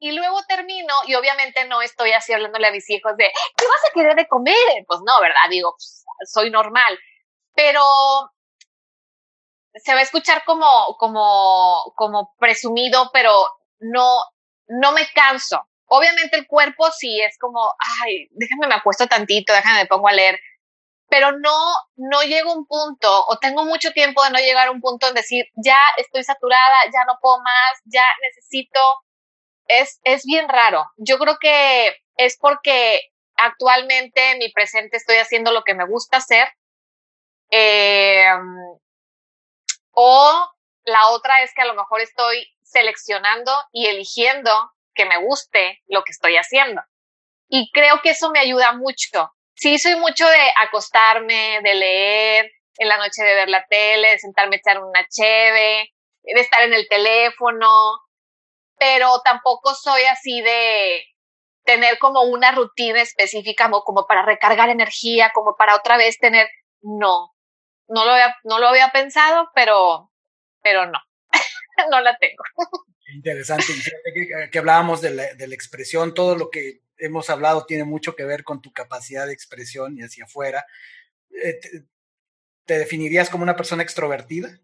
Y 0.00 0.10
luego 0.10 0.42
termino 0.48 0.92
y 1.06 1.14
obviamente 1.14 1.64
no 1.66 1.80
estoy 1.80 2.10
así 2.10 2.32
hablándole 2.32 2.66
a 2.66 2.72
mis 2.72 2.90
hijos 2.90 3.16
de, 3.16 3.30
¿qué 3.56 3.64
vas 3.64 3.88
a 3.88 3.92
querer 3.94 4.16
de 4.16 4.26
comer? 4.26 4.84
Pues 4.88 4.98
no, 5.06 5.20
¿verdad? 5.20 5.48
Digo, 5.48 5.76
pues, 5.76 6.04
soy 6.26 6.50
normal. 6.50 6.98
Pero 7.54 7.80
se 9.74 9.94
va 9.94 10.00
a 10.00 10.02
escuchar 10.02 10.44
como, 10.44 10.96
como, 10.98 11.92
como 11.96 12.34
presumido, 12.38 13.10
pero 13.12 13.32
no, 13.80 14.18
no 14.68 14.92
me 14.92 15.06
canso. 15.14 15.62
Obviamente 15.86 16.36
el 16.36 16.46
cuerpo 16.46 16.90
sí 16.90 17.20
es 17.20 17.36
como, 17.38 17.74
ay, 18.02 18.28
déjame 18.32 18.66
me 18.66 18.74
apuesto 18.74 19.06
tantito, 19.06 19.52
déjame 19.52 19.80
me 19.80 19.86
pongo 19.86 20.08
a 20.08 20.12
leer, 20.12 20.38
pero 21.08 21.32
no, 21.32 21.74
no 21.96 22.22
llego 22.22 22.52
a 22.52 22.56
un 22.56 22.66
punto, 22.66 23.26
o 23.26 23.38
tengo 23.38 23.66
mucho 23.66 23.92
tiempo 23.92 24.24
de 24.24 24.30
no 24.30 24.38
llegar 24.38 24.68
a 24.68 24.70
un 24.70 24.80
punto 24.80 25.08
en 25.08 25.14
decir, 25.14 25.44
ya 25.62 25.78
estoy 25.98 26.24
saturada, 26.24 26.76
ya 26.86 27.04
no 27.04 27.18
puedo 27.20 27.38
más, 27.42 27.80
ya 27.84 28.04
necesito, 28.22 28.80
es, 29.66 30.00
es 30.04 30.24
bien 30.24 30.48
raro. 30.48 30.86
Yo 30.96 31.18
creo 31.18 31.36
que 31.38 31.96
es 32.16 32.38
porque 32.38 33.02
actualmente 33.36 34.30
en 34.30 34.38
mi 34.38 34.50
presente 34.52 34.96
estoy 34.96 35.16
haciendo 35.16 35.52
lo 35.52 35.64
que 35.64 35.74
me 35.74 35.86
gusta 35.86 36.18
hacer. 36.18 36.48
Eh, 37.50 38.24
o 39.92 40.50
la 40.84 41.08
otra 41.08 41.42
es 41.42 41.52
que 41.54 41.62
a 41.62 41.66
lo 41.66 41.74
mejor 41.74 42.00
estoy 42.00 42.46
seleccionando 42.62 43.52
y 43.72 43.86
eligiendo 43.86 44.50
que 44.94 45.04
me 45.04 45.18
guste 45.18 45.82
lo 45.86 46.02
que 46.02 46.12
estoy 46.12 46.36
haciendo. 46.36 46.82
Y 47.48 47.70
creo 47.72 48.00
que 48.02 48.10
eso 48.10 48.30
me 48.30 48.40
ayuda 48.40 48.72
mucho. 48.72 49.32
Sí, 49.54 49.78
soy 49.78 49.96
mucho 49.96 50.26
de 50.26 50.50
acostarme, 50.56 51.60
de 51.62 51.74
leer, 51.74 52.50
en 52.78 52.88
la 52.88 52.96
noche 52.96 53.22
de 53.22 53.34
ver 53.34 53.48
la 53.48 53.64
tele, 53.66 54.10
de 54.12 54.18
sentarme 54.18 54.56
a 54.56 54.58
echar 54.58 54.82
una 54.82 55.06
cheve, 55.08 55.92
de 56.22 56.40
estar 56.40 56.62
en 56.62 56.72
el 56.72 56.88
teléfono, 56.88 57.68
pero 58.78 59.20
tampoco 59.22 59.74
soy 59.74 60.02
así 60.04 60.40
de 60.40 61.04
tener 61.64 61.98
como 61.98 62.22
una 62.22 62.52
rutina 62.52 63.02
específica 63.02 63.64
como, 63.64 63.82
como 63.82 64.06
para 64.06 64.24
recargar 64.24 64.68
energía, 64.68 65.30
como 65.34 65.54
para 65.56 65.76
otra 65.76 65.96
vez 65.96 66.18
tener, 66.18 66.48
no, 66.80 67.32
no 67.88 68.04
lo 68.04 68.12
había, 68.12 68.36
no 68.44 68.58
lo 68.58 68.68
había 68.68 68.90
pensado, 68.90 69.50
pero, 69.54 70.10
pero 70.62 70.86
no, 70.86 70.98
no 71.90 72.00
la 72.00 72.16
tengo. 72.18 72.44
Interesante. 73.14 73.66
que, 74.50 74.58
hablábamos 74.58 75.00
de 75.00 75.10
la, 75.10 75.34
de 75.34 75.46
la, 75.46 75.54
expresión, 75.54 76.14
todo 76.14 76.36
lo 76.36 76.50
que 76.50 76.82
hemos 76.98 77.28
hablado 77.30 77.66
tiene 77.66 77.84
mucho 77.84 78.16
que 78.16 78.24
ver 78.24 78.44
con 78.44 78.62
tu 78.62 78.72
capacidad 78.72 79.26
de 79.26 79.32
expresión 79.32 79.98
y 79.98 80.02
hacia 80.02 80.24
afuera. 80.24 80.66
Eh, 81.30 81.58
¿Te, 82.64 82.78
definirías 82.78 83.28
como 83.28 83.42
una 83.42 83.56
persona 83.56 83.82
extrovertida? 83.82 84.58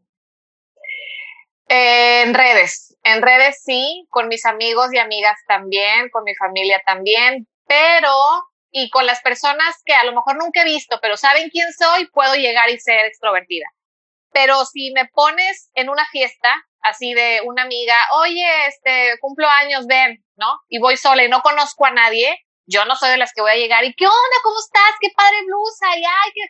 en 1.70 2.32
redes, 2.32 2.96
en 3.02 3.20
redes 3.20 3.62
sí, 3.62 4.06
con 4.08 4.28
mis 4.28 4.46
amigos 4.46 4.90
y 4.94 4.98
amigas 4.98 5.38
también, 5.46 6.08
con 6.10 6.24
mi 6.24 6.34
familia 6.34 6.80
también, 6.86 7.46
pero 7.66 8.10
y 8.70 8.90
con 8.90 9.06
las 9.06 9.20
personas 9.22 9.76
que 9.84 9.94
a 9.94 10.04
lo 10.04 10.12
mejor 10.12 10.36
nunca 10.36 10.62
he 10.62 10.64
visto, 10.64 10.98
pero 11.00 11.16
saben 11.16 11.50
quién 11.50 11.72
soy, 11.72 12.06
puedo 12.08 12.34
llegar 12.34 12.70
y 12.70 12.78
ser 12.78 13.06
extrovertida. 13.06 13.66
Pero 14.32 14.64
si 14.64 14.92
me 14.92 15.06
pones 15.06 15.70
en 15.74 15.88
una 15.88 16.06
fiesta, 16.06 16.54
así 16.82 17.14
de 17.14 17.40
una 17.44 17.62
amiga, 17.62 17.96
oye, 18.20 18.66
este, 18.66 19.18
cumplo 19.20 19.48
años, 19.48 19.86
ven, 19.86 20.24
¿no? 20.36 20.60
Y 20.68 20.78
voy 20.78 20.96
sola 20.96 21.24
y 21.24 21.28
no 21.28 21.40
conozco 21.42 21.86
a 21.86 21.90
nadie, 21.90 22.44
yo 22.66 22.84
no 22.84 22.96
soy 22.96 23.10
de 23.10 23.16
las 23.16 23.32
que 23.32 23.40
voy 23.40 23.52
a 23.52 23.56
llegar 23.56 23.84
y, 23.84 23.94
¿qué 23.94 24.06
onda? 24.06 24.36
¿Cómo 24.42 24.58
estás? 24.58 24.94
¿Qué 25.00 25.08
padre 25.16 25.42
blusa? 25.46 25.96
Y, 25.96 26.04
ay, 26.04 26.32
que... 26.34 26.42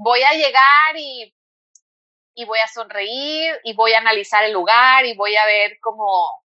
Voy 0.00 0.22
a 0.22 0.32
llegar 0.32 0.96
y, 0.96 1.34
y 2.34 2.44
voy 2.44 2.60
a 2.60 2.68
sonreír 2.68 3.60
y 3.64 3.74
voy 3.74 3.94
a 3.94 3.98
analizar 3.98 4.44
el 4.44 4.52
lugar 4.52 5.04
y 5.04 5.16
voy 5.16 5.34
a 5.34 5.44
ver 5.44 5.76
cómo, 5.80 6.44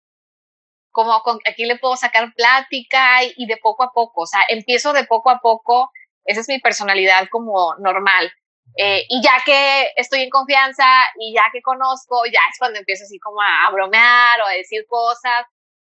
como 0.97 1.13
aquí 1.47 1.65
le 1.65 1.77
puedo 1.77 1.95
sacar 1.95 2.33
plática 2.33 3.23
y, 3.23 3.45
de 3.45 3.57
poco 3.57 3.83
a 3.83 3.91
poco, 3.91 4.21
o 4.21 4.25
sea, 4.25 4.41
empiezo 4.49 4.93
de 4.93 5.03
poco 5.03 5.29
a 5.29 5.37
poco, 5.37 5.91
esa 6.25 6.41
es 6.41 6.47
mi 6.47 6.59
personalidad 6.59 7.27
como 7.29 7.75
normal. 7.75 8.31
Eh, 8.75 9.05
y 9.07 9.21
ya 9.21 9.43
que 9.45 9.93
estoy 9.95 10.23
en 10.23 10.31
confianza 10.31 10.87
y 11.19 11.35
ya 11.35 11.43
que 11.53 11.61
conozco, 11.61 12.25
ya 12.25 12.39
es 12.51 12.57
cuando 12.57 12.79
empiezo 12.79 13.03
así 13.03 13.19
como 13.19 13.39
a, 13.39 13.69
bromear 13.71 14.41
o 14.41 14.47
a 14.47 14.53
decir 14.53 14.87
cosas, 14.89 15.45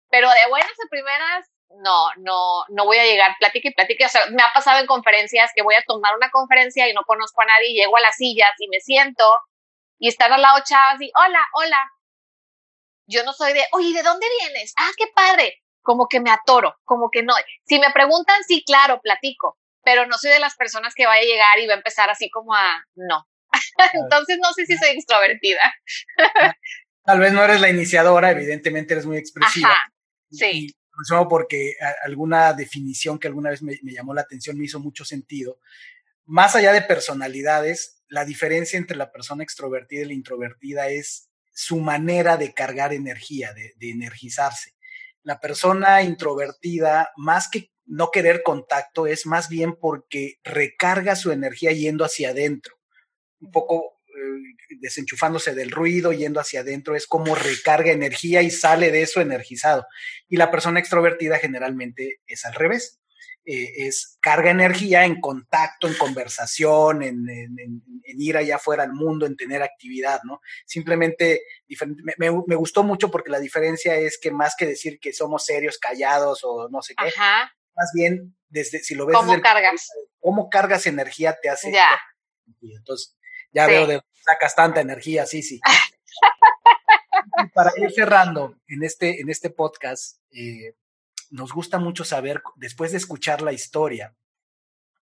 pero 0.09 0.29
de 0.29 0.49
buenas 0.49 0.71
a 0.71 0.89
primeras, 0.89 1.45
no, 1.83 2.11
no, 2.15 2.63
no 2.69 2.85
voy 2.85 2.97
a 2.97 3.03
llegar 3.03 3.35
plática 3.37 3.67
y 3.67 3.73
plática. 3.73 4.05
O 4.05 4.09
sea, 4.09 4.27
me 4.27 4.41
ha 4.41 4.53
pasado 4.53 4.79
en 4.79 4.87
conferencias 4.87 5.51
que 5.53 5.61
voy 5.61 5.75
a 5.75 5.83
tomar 5.85 6.15
una 6.15 6.29
conferencia 6.29 6.87
y 6.87 6.93
no 6.93 7.03
conozco 7.03 7.41
a 7.41 7.47
nadie, 7.47 7.73
llego 7.73 7.97
a 7.97 8.01
las 8.01 8.15
sillas 8.15 8.53
y 8.59 8.69
me 8.69 8.79
siento 8.79 9.25
y 9.99 10.07
están 10.07 10.31
al 10.31 10.41
lado 10.41 10.63
chavas 10.63 11.01
y 11.01 11.11
hola, 11.17 11.45
hola, 11.51 11.91
yo 13.07 13.23
no 13.23 13.33
soy 13.33 13.53
de, 13.53 13.63
oye, 13.73 13.93
¿de 13.93 14.03
dónde 14.03 14.25
vienes? 14.39 14.73
Ah, 14.77 14.91
qué 14.97 15.05
padre. 15.13 15.61
Como 15.81 16.07
que 16.07 16.19
me 16.19 16.29
atoro, 16.29 16.75
como 16.83 17.09
que 17.09 17.23
no. 17.23 17.33
Si 17.65 17.79
me 17.79 17.91
preguntan, 17.91 18.43
sí, 18.47 18.63
claro, 18.65 19.01
platico, 19.01 19.57
pero 19.83 20.05
no 20.05 20.17
soy 20.17 20.31
de 20.31 20.39
las 20.39 20.55
personas 20.55 20.93
que 20.93 21.07
vaya 21.07 21.21
a 21.21 21.25
llegar 21.25 21.59
y 21.59 21.67
va 21.67 21.73
a 21.73 21.77
empezar 21.77 22.09
así 22.09 22.29
como 22.29 22.53
a, 22.53 22.85
no. 22.95 23.27
Entonces 23.93 24.37
no 24.41 24.53
sé 24.53 24.65
si 24.65 24.77
soy 24.77 24.89
extrovertida. 24.89 25.73
Tal 27.03 27.19
vez 27.19 27.33
no 27.33 27.43
eres 27.43 27.59
la 27.59 27.69
iniciadora, 27.69 28.29
evidentemente 28.29 28.93
eres 28.93 29.07
muy 29.07 29.17
expresiva. 29.17 29.69
Ajá, 29.71 29.91
sí. 30.29 30.67
Y, 30.67 30.75
porque 31.27 31.73
alguna 32.03 32.53
definición 32.53 33.17
que 33.17 33.27
alguna 33.27 33.49
vez 33.49 33.63
me, 33.63 33.79
me 33.81 33.91
llamó 33.91 34.13
la 34.13 34.21
atención 34.21 34.57
me 34.57 34.65
hizo 34.65 34.79
mucho 34.79 35.03
sentido. 35.03 35.59
Más 36.25 36.55
allá 36.55 36.73
de 36.73 36.83
personalidades, 36.83 38.03
la 38.07 38.23
diferencia 38.23 38.77
entre 38.77 38.97
la 38.97 39.11
persona 39.11 39.41
extrovertida 39.41 40.03
y 40.03 40.05
la 40.05 40.13
introvertida 40.13 40.89
es 40.89 41.30
su 41.61 41.79
manera 41.79 42.37
de 42.37 42.53
cargar 42.53 42.91
energía, 42.91 43.53
de, 43.53 43.91
energizarse. 43.91 44.73
La 45.21 45.39
persona 45.39 46.01
introvertida, 46.01 47.11
más 47.17 47.49
que 47.49 47.71
no 47.85 48.09
querer 48.09 48.41
contacto, 48.41 49.05
es 49.05 49.27
más 49.27 49.47
bien 49.47 49.75
porque 49.75 50.39
recarga 50.43 51.15
su 51.15 51.31
energía 51.31 51.71
yendo 51.71 52.03
hacia 52.03 52.29
adentro. 52.29 52.79
Un 53.39 53.51
poco 53.51 54.01
eh, 54.07 54.77
desenchufándose 54.79 55.53
del 55.53 55.69
ruido, 55.69 56.13
yendo 56.13 56.39
hacia 56.39 56.61
adentro, 56.61 56.95
es 56.95 57.05
como 57.05 57.35
recarga 57.35 57.91
energía 57.91 58.41
y 58.41 58.49
sale 58.49 58.89
de 58.89 59.03
eso 59.03 59.21
energizado. 59.21 59.85
Y 60.27 60.37
la 60.37 60.49
persona 60.49 60.79
extrovertida 60.79 61.37
generalmente 61.37 62.21
es 62.25 62.43
al 62.43 62.55
revés. 62.55 63.00
Eh, 63.43 63.87
es 63.87 64.19
carga 64.21 64.51
energía 64.51 65.03
en 65.05 65.19
contacto, 65.19 65.87
en 65.87 65.95
conversación, 65.95 67.01
en, 67.01 67.25
ir 68.05 68.37
allá 68.37 68.57
afuera 68.57 68.83
al 68.83 68.93
mundo, 68.93 69.25
en 69.25 69.35
tener 69.35 69.63
actividad, 69.63 70.21
¿no? 70.23 70.41
Simplemente, 70.65 71.41
me, 72.17 72.31
me, 72.45 72.55
gustó 72.55 72.83
mucho 72.83 73.09
porque 73.09 73.31
la 73.31 73.39
diferencia 73.39 73.95
es 73.95 74.19
que 74.21 74.29
más 74.29 74.53
que 74.55 74.67
decir 74.67 74.99
que 74.99 75.11
somos 75.11 75.43
serios, 75.43 75.79
callados 75.79 76.41
o 76.43 76.69
no 76.69 76.83
sé 76.83 76.93
qué, 76.95 77.11
más 77.17 77.91
bien, 77.95 78.37
desde 78.49 78.79
si 78.79 78.93
lo 78.93 79.07
ves... 79.07 79.17
¿Cómo 79.17 79.41
cargas? 79.41 79.89
cómo 80.19 80.49
cargas 80.49 80.85
energía 80.85 81.37
te 81.41 81.49
hace... 81.49 81.71
Ya. 81.71 81.99
Entonces, 82.61 83.17
ya 83.51 83.65
veo 83.65 83.87
de 83.87 84.01
sacas 84.23 84.55
tanta 84.55 84.81
energía, 84.81 85.25
sí, 85.25 85.41
sí. 85.41 85.59
Para 87.53 87.71
ir 87.77 87.91
cerrando 87.91 88.55
en 88.67 88.83
este, 88.83 89.19
en 89.19 89.29
este 89.29 89.49
podcast, 89.49 90.19
eh, 90.31 90.75
nos 91.31 91.53
gusta 91.53 91.79
mucho 91.79 92.03
saber, 92.03 92.43
después 92.57 92.91
de 92.91 92.97
escuchar 92.97 93.41
la 93.41 93.53
historia, 93.53 94.15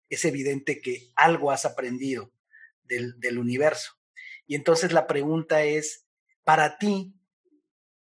es 0.08 0.24
evidente 0.24 0.80
que 0.80 1.12
algo 1.16 1.50
has 1.50 1.64
aprendido 1.64 2.32
del, 2.84 3.38
universo. 3.38 3.92
Y 4.46 4.54
entonces 4.54 4.92
la 4.92 5.06
pregunta 5.06 5.62
es, 5.62 6.06
para 6.44 6.78
ti, 6.78 7.14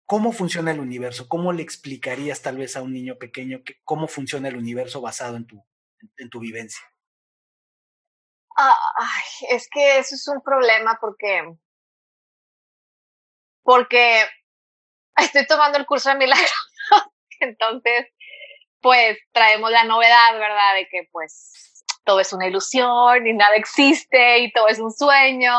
¿cómo 0.06 0.32
funciona 0.32 0.70
el 0.70 0.80
universo? 0.80 1.28
¿Cómo 1.28 1.52
le 1.52 1.62
explicarías 1.62 2.42
tal 2.42 2.59
vez 2.59 2.76
a 2.76 2.82
un 2.82 2.92
niño 2.92 3.18
pequeño 3.18 3.62
que, 3.64 3.80
cómo 3.84 4.06
funciona 4.06 4.48
el 4.48 4.56
universo 4.56 5.01
basado 5.01 5.36
en 5.36 5.47
tu, 5.47 5.66
en 6.16 6.30
tu 6.30 6.40
vivencia? 6.40 6.82
Ay, 8.56 9.48
es 9.51 9.68
que 9.70 9.98
eso 9.98 10.14
es 10.14 10.28
un 10.28 10.42
problema 10.42 10.98
porque, 11.01 11.56
porque 13.62 14.24
estoy 15.16 15.47
tomando 15.47 15.78
el 15.78 15.86
curso 15.86 16.10
de 16.10 16.16
milagros 16.16 16.69
entonces, 17.40 18.06
pues 18.80 19.18
traemos 19.32 19.70
la 19.70 19.84
novedad, 19.84 20.32
¿verdad? 20.34 20.74
De 20.74 20.88
que 20.88 21.08
pues 21.12 21.84
todo 22.04 22.20
es 22.20 22.32
una 22.32 22.46
ilusión 22.46 23.26
y 23.26 23.32
nada 23.34 23.54
existe 23.56 24.38
y 24.38 24.52
todo 24.52 24.68
es 24.68 24.78
un 24.78 24.92
sueño. 24.92 25.54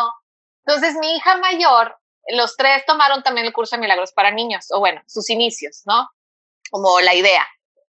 Entonces, 0.66 0.96
mi 1.00 1.16
hija 1.16 1.38
mayor, 1.38 1.98
los 2.30 2.56
tres 2.56 2.86
tomaron 2.86 3.24
también 3.24 3.48
el 3.48 3.54
curso 3.54 3.76
de 3.76 3.82
milagros 3.82 4.12
para 4.14 4.32
niños, 4.32 4.68
o 4.72 4.80
bueno, 4.80 5.02
sus 5.08 5.30
inicios, 5.30 5.82
¿no? 5.86 6.10
Como 6.70 7.00
la 7.02 7.16
idea. 7.16 7.48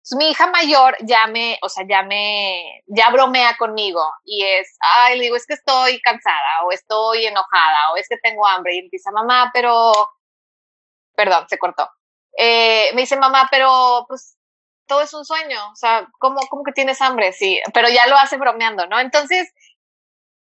Entonces, 0.04 0.18
mi 0.18 0.32
hija 0.32 0.48
mayor 0.48 0.98
ya 1.02 1.28
me, 1.28 1.58
o 1.62 1.70
sea, 1.70 1.86
ya 1.88 2.04
me, 2.04 2.84
ya 2.88 3.10
bromea 3.10 3.56
conmigo 3.58 4.04
y 4.26 4.44
es, 4.44 4.78
ay, 4.98 5.18
le 5.18 5.24
digo, 5.24 5.38
es 5.38 5.46
que 5.46 5.54
estoy 5.54 6.02
cansada 6.02 6.66
o 6.66 6.72
estoy 6.72 7.26
enojada 7.26 7.92
o 7.94 7.98
es 7.98 8.08
que 8.10 8.18
tengo 8.18 8.46
hambre 8.46 8.76
y 8.76 8.80
empieza, 8.80 9.12
mamá, 9.12 9.50
pero, 9.54 9.94
perdón, 11.16 11.46
se 11.48 11.58
cortó. 11.58 11.90
Eh, 12.38 12.92
me 12.94 13.02
dice, 13.02 13.16
mamá, 13.18 13.48
pero 13.52 14.06
pues 14.08 14.38
todo 14.88 15.02
es 15.02 15.14
un 15.14 15.26
sueño, 15.26 15.72
o 15.72 15.76
sea, 15.76 16.08
¿cómo, 16.20 16.40
¿cómo 16.50 16.64
que 16.64 16.72
tienes 16.72 17.02
hambre? 17.02 17.32
Sí, 17.34 17.60
pero 17.74 17.90
ya 17.90 18.08
lo 18.08 18.18
hace 18.18 18.38
bromeando, 18.38 18.88
¿no? 18.88 19.00
Entonces, 19.00 19.54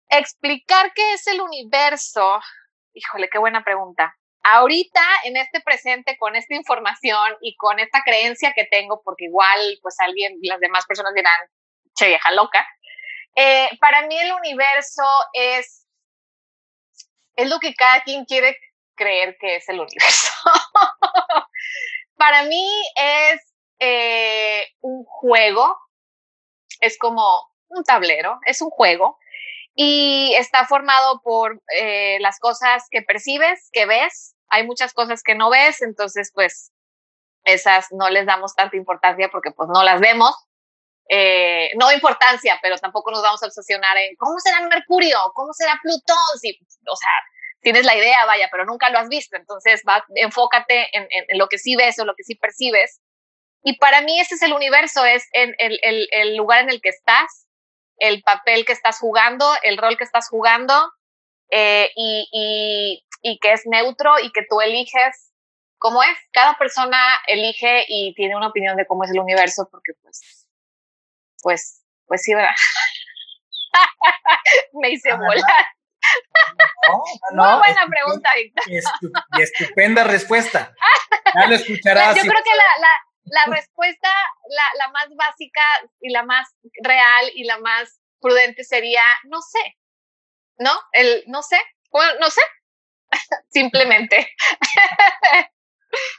explicar 0.09 0.93
qué 0.94 1.12
es 1.12 1.27
el 1.27 1.40
universo, 1.40 2.40
híjole, 2.93 3.28
qué 3.31 3.39
buena 3.39 3.62
pregunta. 3.62 4.16
Ahorita, 4.43 5.01
en 5.24 5.36
este 5.36 5.61
presente, 5.61 6.16
con 6.19 6.36
esta 6.36 6.55
información 6.55 7.36
y 7.40 7.57
con 7.57 7.81
esta 7.81 8.03
creencia 8.05 8.53
que 8.55 8.65
tengo, 8.65 9.03
porque 9.03 9.24
igual, 9.24 9.78
pues 9.82 9.97
alguien, 10.01 10.39
las 10.43 10.61
demás 10.61 10.86
personas 10.86 11.15
dirán, 11.15 11.40
che, 11.94 12.09
vieja 12.09 12.31
loca, 12.32 12.66
eh, 13.36 13.69
para 13.81 14.07
mí 14.07 14.19
el 14.19 14.32
universo 14.32 15.03
es, 15.32 15.86
es 17.36 17.48
lo 17.48 17.59
que 17.59 17.74
cada 17.74 18.03
quien 18.03 18.24
quiere 18.24 18.57
creer 18.97 19.36
que 19.39 19.56
es 19.56 19.68
el 19.68 19.81
universo. 19.81 20.32
Para 22.16 22.44
mí 22.44 22.68
es 22.97 23.40
eh, 23.78 24.66
un 24.81 25.05
juego, 25.05 25.78
es 26.81 26.98
como 26.98 27.48
un 27.68 27.85
tablero, 27.85 28.40
es 28.47 28.62
un 28.62 28.70
juego 28.70 29.18
y 29.74 30.35
está 30.36 30.66
formado 30.66 31.20
por 31.23 31.62
eh, 31.78 32.18
las 32.20 32.39
cosas 32.40 32.86
que 32.90 33.02
percibes, 33.02 33.68
que 33.73 33.86
ves. 33.86 34.35
Hay 34.48 34.66
muchas 34.66 34.94
cosas 34.94 35.23
que 35.23 35.35
no 35.35 35.51
ves, 35.51 35.82
entonces 35.82 36.32
pues 36.35 36.73
esas 37.44 37.93
no 37.93 38.09
les 38.09 38.27
damos 38.27 38.55
tanta 38.55 38.77
importancia 38.77 39.28
porque 39.31 39.51
pues 39.51 39.68
no 39.68 39.82
las 39.82 40.01
vemos. 40.01 40.35
Eh, 41.09 41.70
no 41.77 41.93
importancia, 41.93 42.59
pero 42.60 42.78
tampoco 42.78 43.12
nos 43.12 43.23
vamos 43.23 43.40
a 43.43 43.47
obsesionar 43.47 43.97
en 43.98 44.16
cómo 44.16 44.40
será 44.40 44.60
Mercurio, 44.62 45.18
cómo 45.35 45.52
será 45.52 45.78
Plutón, 45.81 46.16
o 46.16 46.97
sea, 46.97 47.10
tienes 47.67 47.85
la 47.85 47.97
idea, 47.97 48.25
vaya, 48.27 48.49
pero 48.53 48.65
nunca 48.65 48.91
lo 48.91 48.99
has 49.01 49.09
visto. 49.09 49.37
Entonces, 49.37 49.83
va, 49.89 50.05
enfócate 50.15 50.89
en, 50.93 51.37
lo 51.37 51.49
que 51.49 51.59
sí 51.59 51.75
ves 51.75 51.99
o 51.99 52.05
lo 52.05 52.15
que 52.15 52.23
sí 52.23 52.37
percibes. 52.37 53.01
Y 53.65 53.77
para 53.79 54.03
mí 54.03 54.21
ese 54.21 54.37
es 54.37 54.43
el 54.43 54.53
universo, 54.53 55.05
es 55.05 55.27
en 55.33 55.53
el, 55.59 56.37
lugar 56.37 56.61
en 56.61 56.71
el 56.71 56.81
que 56.81 56.91
estás, 56.91 57.49
el 57.99 58.23
papel 58.23 58.65
que 58.65 58.73
estás 58.73 59.01
jugando, 59.01 59.53
el 59.65 59.79
rol 59.79 59.97
que 59.97 60.05
estás 60.05 60.29
jugando, 60.29 60.93
eh, 61.51 61.91
y, 61.97 63.03
y, 63.21 63.39
que 63.41 63.53
es 63.53 63.63
neutro 63.67 64.21
y 64.23 64.31
que 64.31 64.47
tú 64.49 64.61
eliges 64.61 65.33
cómo 65.79 66.05
es. 66.05 66.17
Cada 66.31 66.57
persona 66.59 67.19
elige 67.27 67.85
y 67.89 68.15
tiene 68.15 68.37
una 68.37 68.51
opinión 68.51 68.77
de 68.77 68.87
cómo 68.87 69.03
es 69.03 69.11
el 69.11 69.19
universo, 69.19 69.67
porque 69.73 69.93
pues, 70.03 70.47
pues, 71.43 71.83
pues 72.07 72.23
sí, 72.23 72.33
¿verdad? 72.33 72.55
Me 74.73 74.91
hice 74.91 75.13
volar. 75.15 75.76
No, 77.33 77.59
Muy 77.59 77.59
buena 77.59 77.87
pregunta, 77.89 78.31
Víctor. 78.37 78.65
Y, 78.69 79.43
estupenda 79.43 80.05
respuesta. 80.05 80.75
Ya 81.35 81.49
lo 81.49 81.57
escucharás. 81.57 82.17
Yo 82.17 82.23
creo 82.23 82.43
que 82.45 82.57
la, 83.25 83.45
respuesta, 83.55 84.09
la, 84.79 84.89
más 84.89 85.09
básica 85.15 85.63
y 86.01 86.11
la 86.11 86.23
más 86.23 86.55
real 86.83 87.31
y 87.35 87.45
la 87.45 87.59
más 87.59 88.01
prudente 88.21 88.65
sería, 88.65 89.03
no 89.25 89.43
sé. 89.43 89.77
¿No? 90.59 90.71
El 90.93 91.25
no 91.27 91.43
sé. 91.43 91.59
Bueno, 91.91 92.13
no 92.21 92.31
sé. 92.31 92.41
Simplemente. 93.51 94.35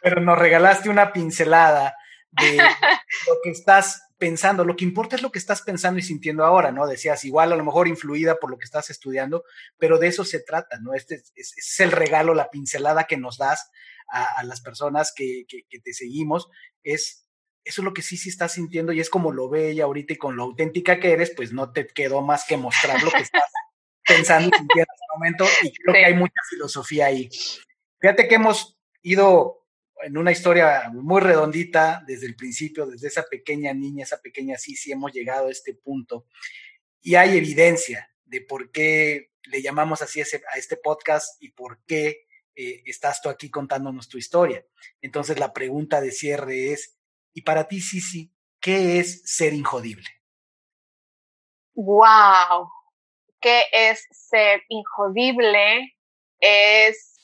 Pero 0.01 0.21
nos 0.21 0.37
regalaste 0.37 0.89
una 0.89 1.11
pincelada 1.13 1.95
de 2.31 2.57
lo 2.57 3.35
que 3.43 3.51
estás 3.51 4.06
pensando, 4.17 4.65
lo 4.65 4.75
que 4.75 4.83
importa 4.83 5.15
es 5.15 5.21
lo 5.21 5.31
que 5.31 5.39
estás 5.39 5.61
pensando 5.61 5.99
y 5.99 6.03
sintiendo 6.03 6.43
ahora, 6.43 6.71
¿no? 6.71 6.87
Decías, 6.87 7.23
igual 7.23 7.53
a 7.53 7.55
lo 7.55 7.63
mejor 7.63 7.87
influida 7.87 8.39
por 8.39 8.49
lo 8.49 8.57
que 8.57 8.65
estás 8.65 8.89
estudiando, 8.89 9.43
pero 9.77 9.99
de 9.99 10.07
eso 10.07 10.25
se 10.25 10.39
trata, 10.39 10.79
¿no? 10.79 10.93
Este 10.93 11.21
es, 11.35 11.79
el 11.79 11.91
regalo, 11.91 12.33
la 12.33 12.49
pincelada 12.49 13.05
que 13.05 13.17
nos 13.17 13.37
das 13.37 13.69
a, 14.09 14.43
las 14.43 14.61
personas 14.61 15.13
que, 15.15 15.45
te 15.83 15.93
seguimos, 15.93 16.49
es 16.83 17.23
eso 17.63 17.81
es 17.81 17.85
lo 17.85 17.93
que 17.93 18.01
sí, 18.01 18.15
sí 18.15 18.29
estás 18.29 18.53
sintiendo 18.53 18.93
y 18.93 19.01
es 19.01 19.09
como 19.09 19.33
lo 19.33 19.49
ve 19.49 19.71
ella 19.71 19.83
ahorita 19.83 20.13
y 20.13 20.17
con 20.17 20.37
lo 20.37 20.43
auténtica 20.43 21.01
que 21.01 21.11
eres, 21.11 21.33
pues 21.35 21.51
no 21.51 21.73
te 21.73 21.85
quedó 21.85 22.21
más 22.21 22.45
que 22.45 22.55
mostrar 22.55 23.03
lo 23.03 23.11
que 23.11 23.23
estás 23.23 23.43
pensando 24.07 24.47
y 24.47 24.57
sintiendo 24.57 24.89
en 24.89 24.95
este 24.95 25.05
momento 25.13 25.45
y 25.63 25.73
creo 25.73 25.93
que 25.93 26.05
hay 26.05 26.13
mucha 26.13 26.41
filosofía 26.49 27.07
ahí. 27.07 27.29
Fíjate 27.99 28.29
que 28.29 28.35
hemos 28.35 28.77
ido 29.01 29.66
en 30.03 30.17
una 30.17 30.31
historia 30.31 30.89
muy 30.93 31.21
redondita 31.21 32.03
desde 32.05 32.27
el 32.27 32.35
principio, 32.35 32.85
desde 32.85 33.07
esa 33.07 33.23
pequeña 33.23 33.73
niña, 33.73 34.03
esa 34.03 34.21
pequeña 34.21 34.57
Sisi, 34.57 34.91
hemos 34.91 35.11
llegado 35.11 35.47
a 35.47 35.51
este 35.51 35.73
punto. 35.73 36.25
Y 37.01 37.15
hay 37.15 37.37
evidencia 37.37 38.11
de 38.25 38.41
por 38.41 38.71
qué 38.71 39.31
le 39.43 39.61
llamamos 39.61 40.01
así 40.01 40.21
a 40.21 40.57
este 40.57 40.77
podcast 40.77 41.41
y 41.41 41.51
por 41.51 41.83
qué 41.85 42.27
eh, 42.55 42.83
estás 42.85 43.21
tú 43.21 43.29
aquí 43.29 43.49
contándonos 43.49 44.09
tu 44.09 44.17
historia. 44.17 44.65
Entonces 45.01 45.39
la 45.39 45.53
pregunta 45.53 46.01
de 46.01 46.11
cierre 46.11 46.73
es, 46.73 46.97
¿y 47.33 47.43
para 47.43 47.67
ti, 47.67 47.81
Sisi, 47.81 48.33
qué 48.59 48.99
es 48.99 49.21
ser 49.25 49.53
injodible? 49.53 50.07
¡Wow! 51.75 52.69
¿Qué 53.39 53.65
es 53.71 54.05
ser 54.11 54.63
injodible? 54.69 55.95
Es 56.39 57.16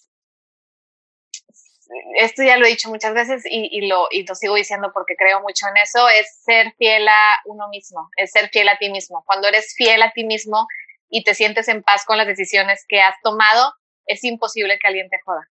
esto 2.16 2.44
ya 2.44 2.58
lo 2.58 2.66
he 2.66 2.70
dicho 2.70 2.90
muchas 2.90 3.14
veces 3.14 3.44
y, 3.46 3.88
lo, 3.88 4.08
y 4.12 4.26
lo 4.26 4.36
sigo 4.36 4.56
diciendo 4.56 4.92
porque 4.94 5.16
creo 5.16 5.42
mucho 5.42 5.68
en 5.68 5.78
eso, 5.78 6.08
es 6.10 6.42
ser 6.44 6.74
fiel 6.78 7.08
a 7.08 7.40
uno 7.46 7.68
mismo, 7.70 8.10
es 8.18 8.32
ser 8.32 8.50
fiel 8.50 8.70
a 8.70 8.78
ti 8.78 8.90
mismo. 8.90 9.24
Cuando 9.26 9.48
eres 9.48 9.74
fiel 9.76 10.02
a 10.02 10.12
ti 10.12 10.26
mismo 10.26 10.68
y 11.10 11.24
te 11.24 11.36
sientes 11.36 11.68
en 11.68 11.84
paz 11.84 12.06
con 12.06 12.18
las 12.18 12.28
decisiones 12.28 12.86
que 12.88 13.02
has 13.02 13.16
tomado, 13.22 13.74
es 14.06 14.24
imposible 14.24 14.78
que 14.80 14.88
alguien 14.88 15.10
te 15.10 15.20
joda. 15.24 15.50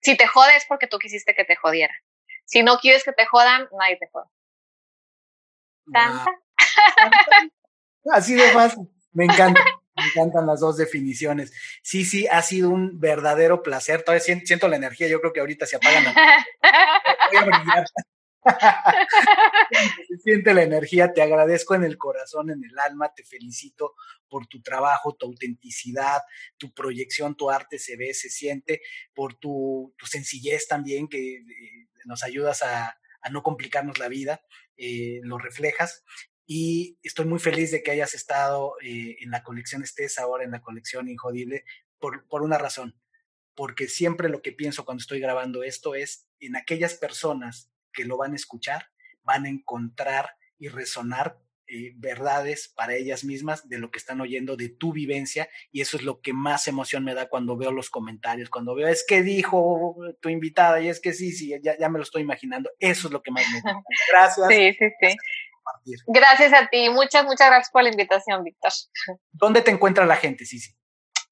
Si 0.00 0.16
te 0.16 0.26
jode 0.26 0.56
es 0.56 0.66
porque 0.66 0.86
tú 0.86 0.98
quisiste 0.98 1.34
que 1.34 1.44
te 1.44 1.56
jodiera. 1.56 1.94
Si 2.44 2.62
no 2.62 2.78
quieres 2.78 3.02
que 3.04 3.12
te 3.12 3.26
jodan, 3.26 3.68
nadie 3.78 3.96
te 3.96 4.08
joda. 4.08 4.30
Así 8.12 8.34
de 8.34 8.50
fácil. 8.50 8.88
Me 9.12 9.24
encanta. 9.24 9.64
Me 10.14 10.22
encantan 10.22 10.46
las 10.46 10.60
dos 10.60 10.76
definiciones. 10.76 11.52
Sí, 11.82 12.04
sí, 12.04 12.26
ha 12.28 12.42
sido 12.42 12.70
un 12.70 13.00
verdadero 13.00 13.62
placer. 13.62 14.02
Todavía 14.02 14.22
siento 14.44 14.68
la 14.68 14.76
energía. 14.76 15.08
Yo 15.08 15.20
creo 15.20 15.32
que 15.32 15.40
ahorita 15.40 15.66
se 15.66 15.76
apagan. 15.76 16.04
Voy 17.32 17.36
a 17.38 17.44
brillar. 17.44 17.84
se 20.08 20.18
siente 20.18 20.54
la 20.54 20.62
energía, 20.62 21.12
te 21.12 21.22
agradezco 21.22 21.74
en 21.74 21.84
el 21.84 21.98
corazón, 21.98 22.50
en 22.50 22.62
el 22.64 22.78
alma, 22.78 23.12
te 23.14 23.24
felicito 23.24 23.94
por 24.28 24.46
tu 24.46 24.62
trabajo, 24.62 25.14
tu 25.14 25.26
autenticidad, 25.26 26.22
tu 26.56 26.72
proyección, 26.72 27.36
tu 27.36 27.50
arte 27.50 27.78
se 27.78 27.96
ve, 27.96 28.14
se 28.14 28.30
siente, 28.30 28.82
por 29.14 29.34
tu, 29.34 29.94
sencillez 30.04 30.68
también, 30.68 31.08
que 31.08 31.36
eh, 31.36 31.88
nos 32.04 32.22
ayudas 32.22 32.62
a, 32.62 32.98
no 33.30 33.42
complicarnos 33.42 33.98
la 33.98 34.06
vida, 34.06 34.40
eh, 34.76 35.18
lo 35.22 35.38
reflejas. 35.38 36.04
Y 36.46 36.98
estoy 37.02 37.26
muy 37.26 37.40
feliz 37.40 37.72
de 37.72 37.82
que 37.82 37.90
hayas 37.90 38.14
estado 38.14 38.74
eh, 38.82 39.16
en 39.20 39.30
la 39.30 39.42
colección, 39.42 39.82
estés 39.82 40.18
ahora 40.18 40.44
en 40.44 40.52
la 40.52 40.62
colección 40.62 41.08
Injodible, 41.08 41.64
por, 41.98 42.26
por 42.28 42.42
una 42.42 42.56
razón, 42.58 42.94
porque 43.54 43.88
siempre 43.88 44.28
lo 44.28 44.42
que 44.42 44.52
pienso 44.52 44.84
cuando 44.84 45.00
estoy 45.00 45.18
grabando 45.18 45.64
esto 45.64 45.94
es 45.94 46.28
en 46.40 46.56
aquellas 46.56 46.94
personas 46.94 47.72
que 47.92 48.04
lo 48.04 48.16
van 48.16 48.32
a 48.32 48.36
escuchar, 48.36 48.90
van 49.22 49.46
a 49.46 49.48
encontrar 49.48 50.36
y 50.58 50.68
resonar 50.68 51.40
eh, 51.68 51.94
verdades 51.96 52.68
para 52.68 52.94
ellas 52.94 53.24
mismas 53.24 53.68
de 53.68 53.78
lo 53.78 53.90
que 53.90 53.98
están 53.98 54.20
oyendo, 54.20 54.56
de 54.56 54.68
tu 54.68 54.92
vivencia, 54.92 55.48
y 55.72 55.80
eso 55.80 55.96
es 55.96 56.04
lo 56.04 56.20
que 56.20 56.32
más 56.32 56.68
emoción 56.68 57.02
me 57.02 57.12
da 57.12 57.28
cuando 57.28 57.56
veo 57.56 57.72
los 57.72 57.90
comentarios, 57.90 58.50
cuando 58.50 58.76
veo, 58.76 58.86
es 58.86 59.04
que 59.04 59.24
dijo 59.24 59.96
tu 60.20 60.28
invitada, 60.28 60.80
y 60.80 60.88
es 60.88 61.00
que 61.00 61.12
sí, 61.12 61.32
sí, 61.32 61.52
ya, 61.60 61.76
ya 61.76 61.88
me 61.88 61.98
lo 61.98 62.04
estoy 62.04 62.22
imaginando, 62.22 62.70
eso 62.78 63.08
es 63.08 63.12
lo 63.12 63.20
que 63.20 63.32
más 63.32 63.44
me 63.52 63.60
da. 63.62 63.82
Gracias. 64.12 64.46
Sí, 64.48 64.72
sí, 64.78 64.86
sí. 65.00 65.16
Gracias 66.06 66.52
a 66.52 66.68
ti, 66.68 66.88
muchas, 66.90 67.24
muchas 67.24 67.48
gracias 67.48 67.70
por 67.70 67.82
la 67.82 67.90
invitación, 67.90 68.42
Víctor. 68.44 68.72
¿Dónde 69.32 69.62
te 69.62 69.70
encuentra 69.70 70.06
la 70.06 70.16
gente, 70.16 70.44
Sisi? 70.44 70.74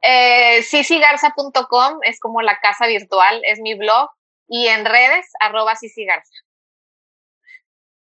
Eh, 0.03 0.63
sisigarza.com 0.63 1.99
es 2.03 2.21
como 2.21 2.43
la 2.43 2.59
casa 2.61 2.87
virtual, 2.87 3.41
es 3.45 3.61
mi 3.61 3.75
blog, 3.75 4.11
y 4.49 4.67
en 4.67 4.85
redes, 4.85 5.27
arroba 5.41 5.77
sisigarza. 5.77 6.33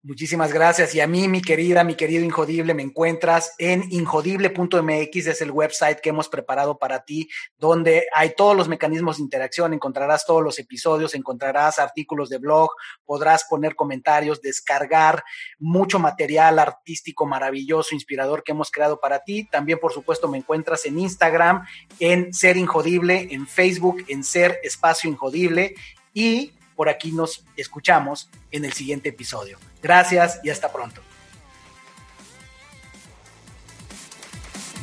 Muchísimas 0.04 0.52
gracias. 0.52 0.96
Y 0.96 1.00
a 1.00 1.06
mí, 1.06 1.28
mi 1.28 1.40
querida, 1.40 1.84
mi 1.84 1.94
querido 1.94 2.24
Injodible, 2.24 2.74
me 2.74 2.82
encuentras 2.82 3.54
en 3.58 3.84
injodible.mx, 3.88 5.26
es 5.28 5.40
el 5.42 5.52
website 5.52 6.00
que 6.00 6.08
hemos 6.08 6.28
preparado 6.28 6.76
para 6.76 7.04
ti, 7.04 7.28
donde 7.56 8.08
hay 8.12 8.34
todos 8.34 8.56
los 8.56 8.66
mecanismos 8.66 9.18
de 9.18 9.22
interacción, 9.22 9.72
encontrarás 9.72 10.26
todos 10.26 10.42
los 10.42 10.58
episodios, 10.58 11.14
encontrarás 11.14 11.78
artículos 11.78 12.30
de 12.30 12.38
blog, 12.38 12.70
podrás 13.04 13.44
poner 13.48 13.76
comentarios, 13.76 14.42
descargar 14.42 15.22
mucho 15.60 16.00
material 16.00 16.58
artístico 16.58 17.24
maravilloso, 17.24 17.94
inspirador 17.94 18.42
que 18.42 18.50
hemos 18.50 18.72
creado 18.72 18.98
para 18.98 19.22
ti. 19.22 19.48
También, 19.52 19.78
por 19.78 19.92
supuesto, 19.92 20.26
me 20.26 20.38
encuentras 20.38 20.84
en 20.84 20.98
Instagram, 20.98 21.64
en 22.00 22.34
Ser 22.34 22.56
Injodible, 22.56 23.28
en 23.30 23.46
Facebook, 23.46 24.04
en 24.08 24.24
Ser 24.24 24.58
Espacio 24.64 25.08
Injodible 25.08 25.76
y 26.12 26.54
por 26.76 26.88
aquí 26.88 27.12
nos 27.12 27.44
escuchamos 27.56 28.28
en 28.50 28.64
el 28.64 28.72
siguiente 28.72 29.10
episodio. 29.10 29.58
Gracias 29.82 30.40
y 30.42 30.50
hasta 30.50 30.72
pronto. 30.72 31.02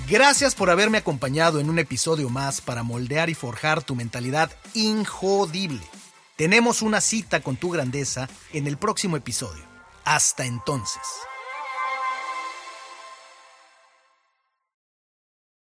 Gracias 0.09 0.55
por 0.55 0.71
haberme 0.71 0.97
acompañado 0.97 1.59
en 1.59 1.69
un 1.69 1.77
episodio 1.77 2.29
más 2.29 2.61
para 2.61 2.81
moldear 2.81 3.29
y 3.29 3.35
forjar 3.35 3.83
tu 3.83 3.95
mentalidad 3.95 4.51
injodible. 4.73 5.81
Tenemos 6.35 6.81
una 6.81 6.99
cita 6.99 7.41
con 7.41 7.57
tu 7.57 7.69
grandeza 7.69 8.27
en 8.51 8.65
el 8.65 8.77
próximo 8.77 9.17
episodio. 9.17 9.63
Hasta 10.05 10.45
entonces. 10.45 11.03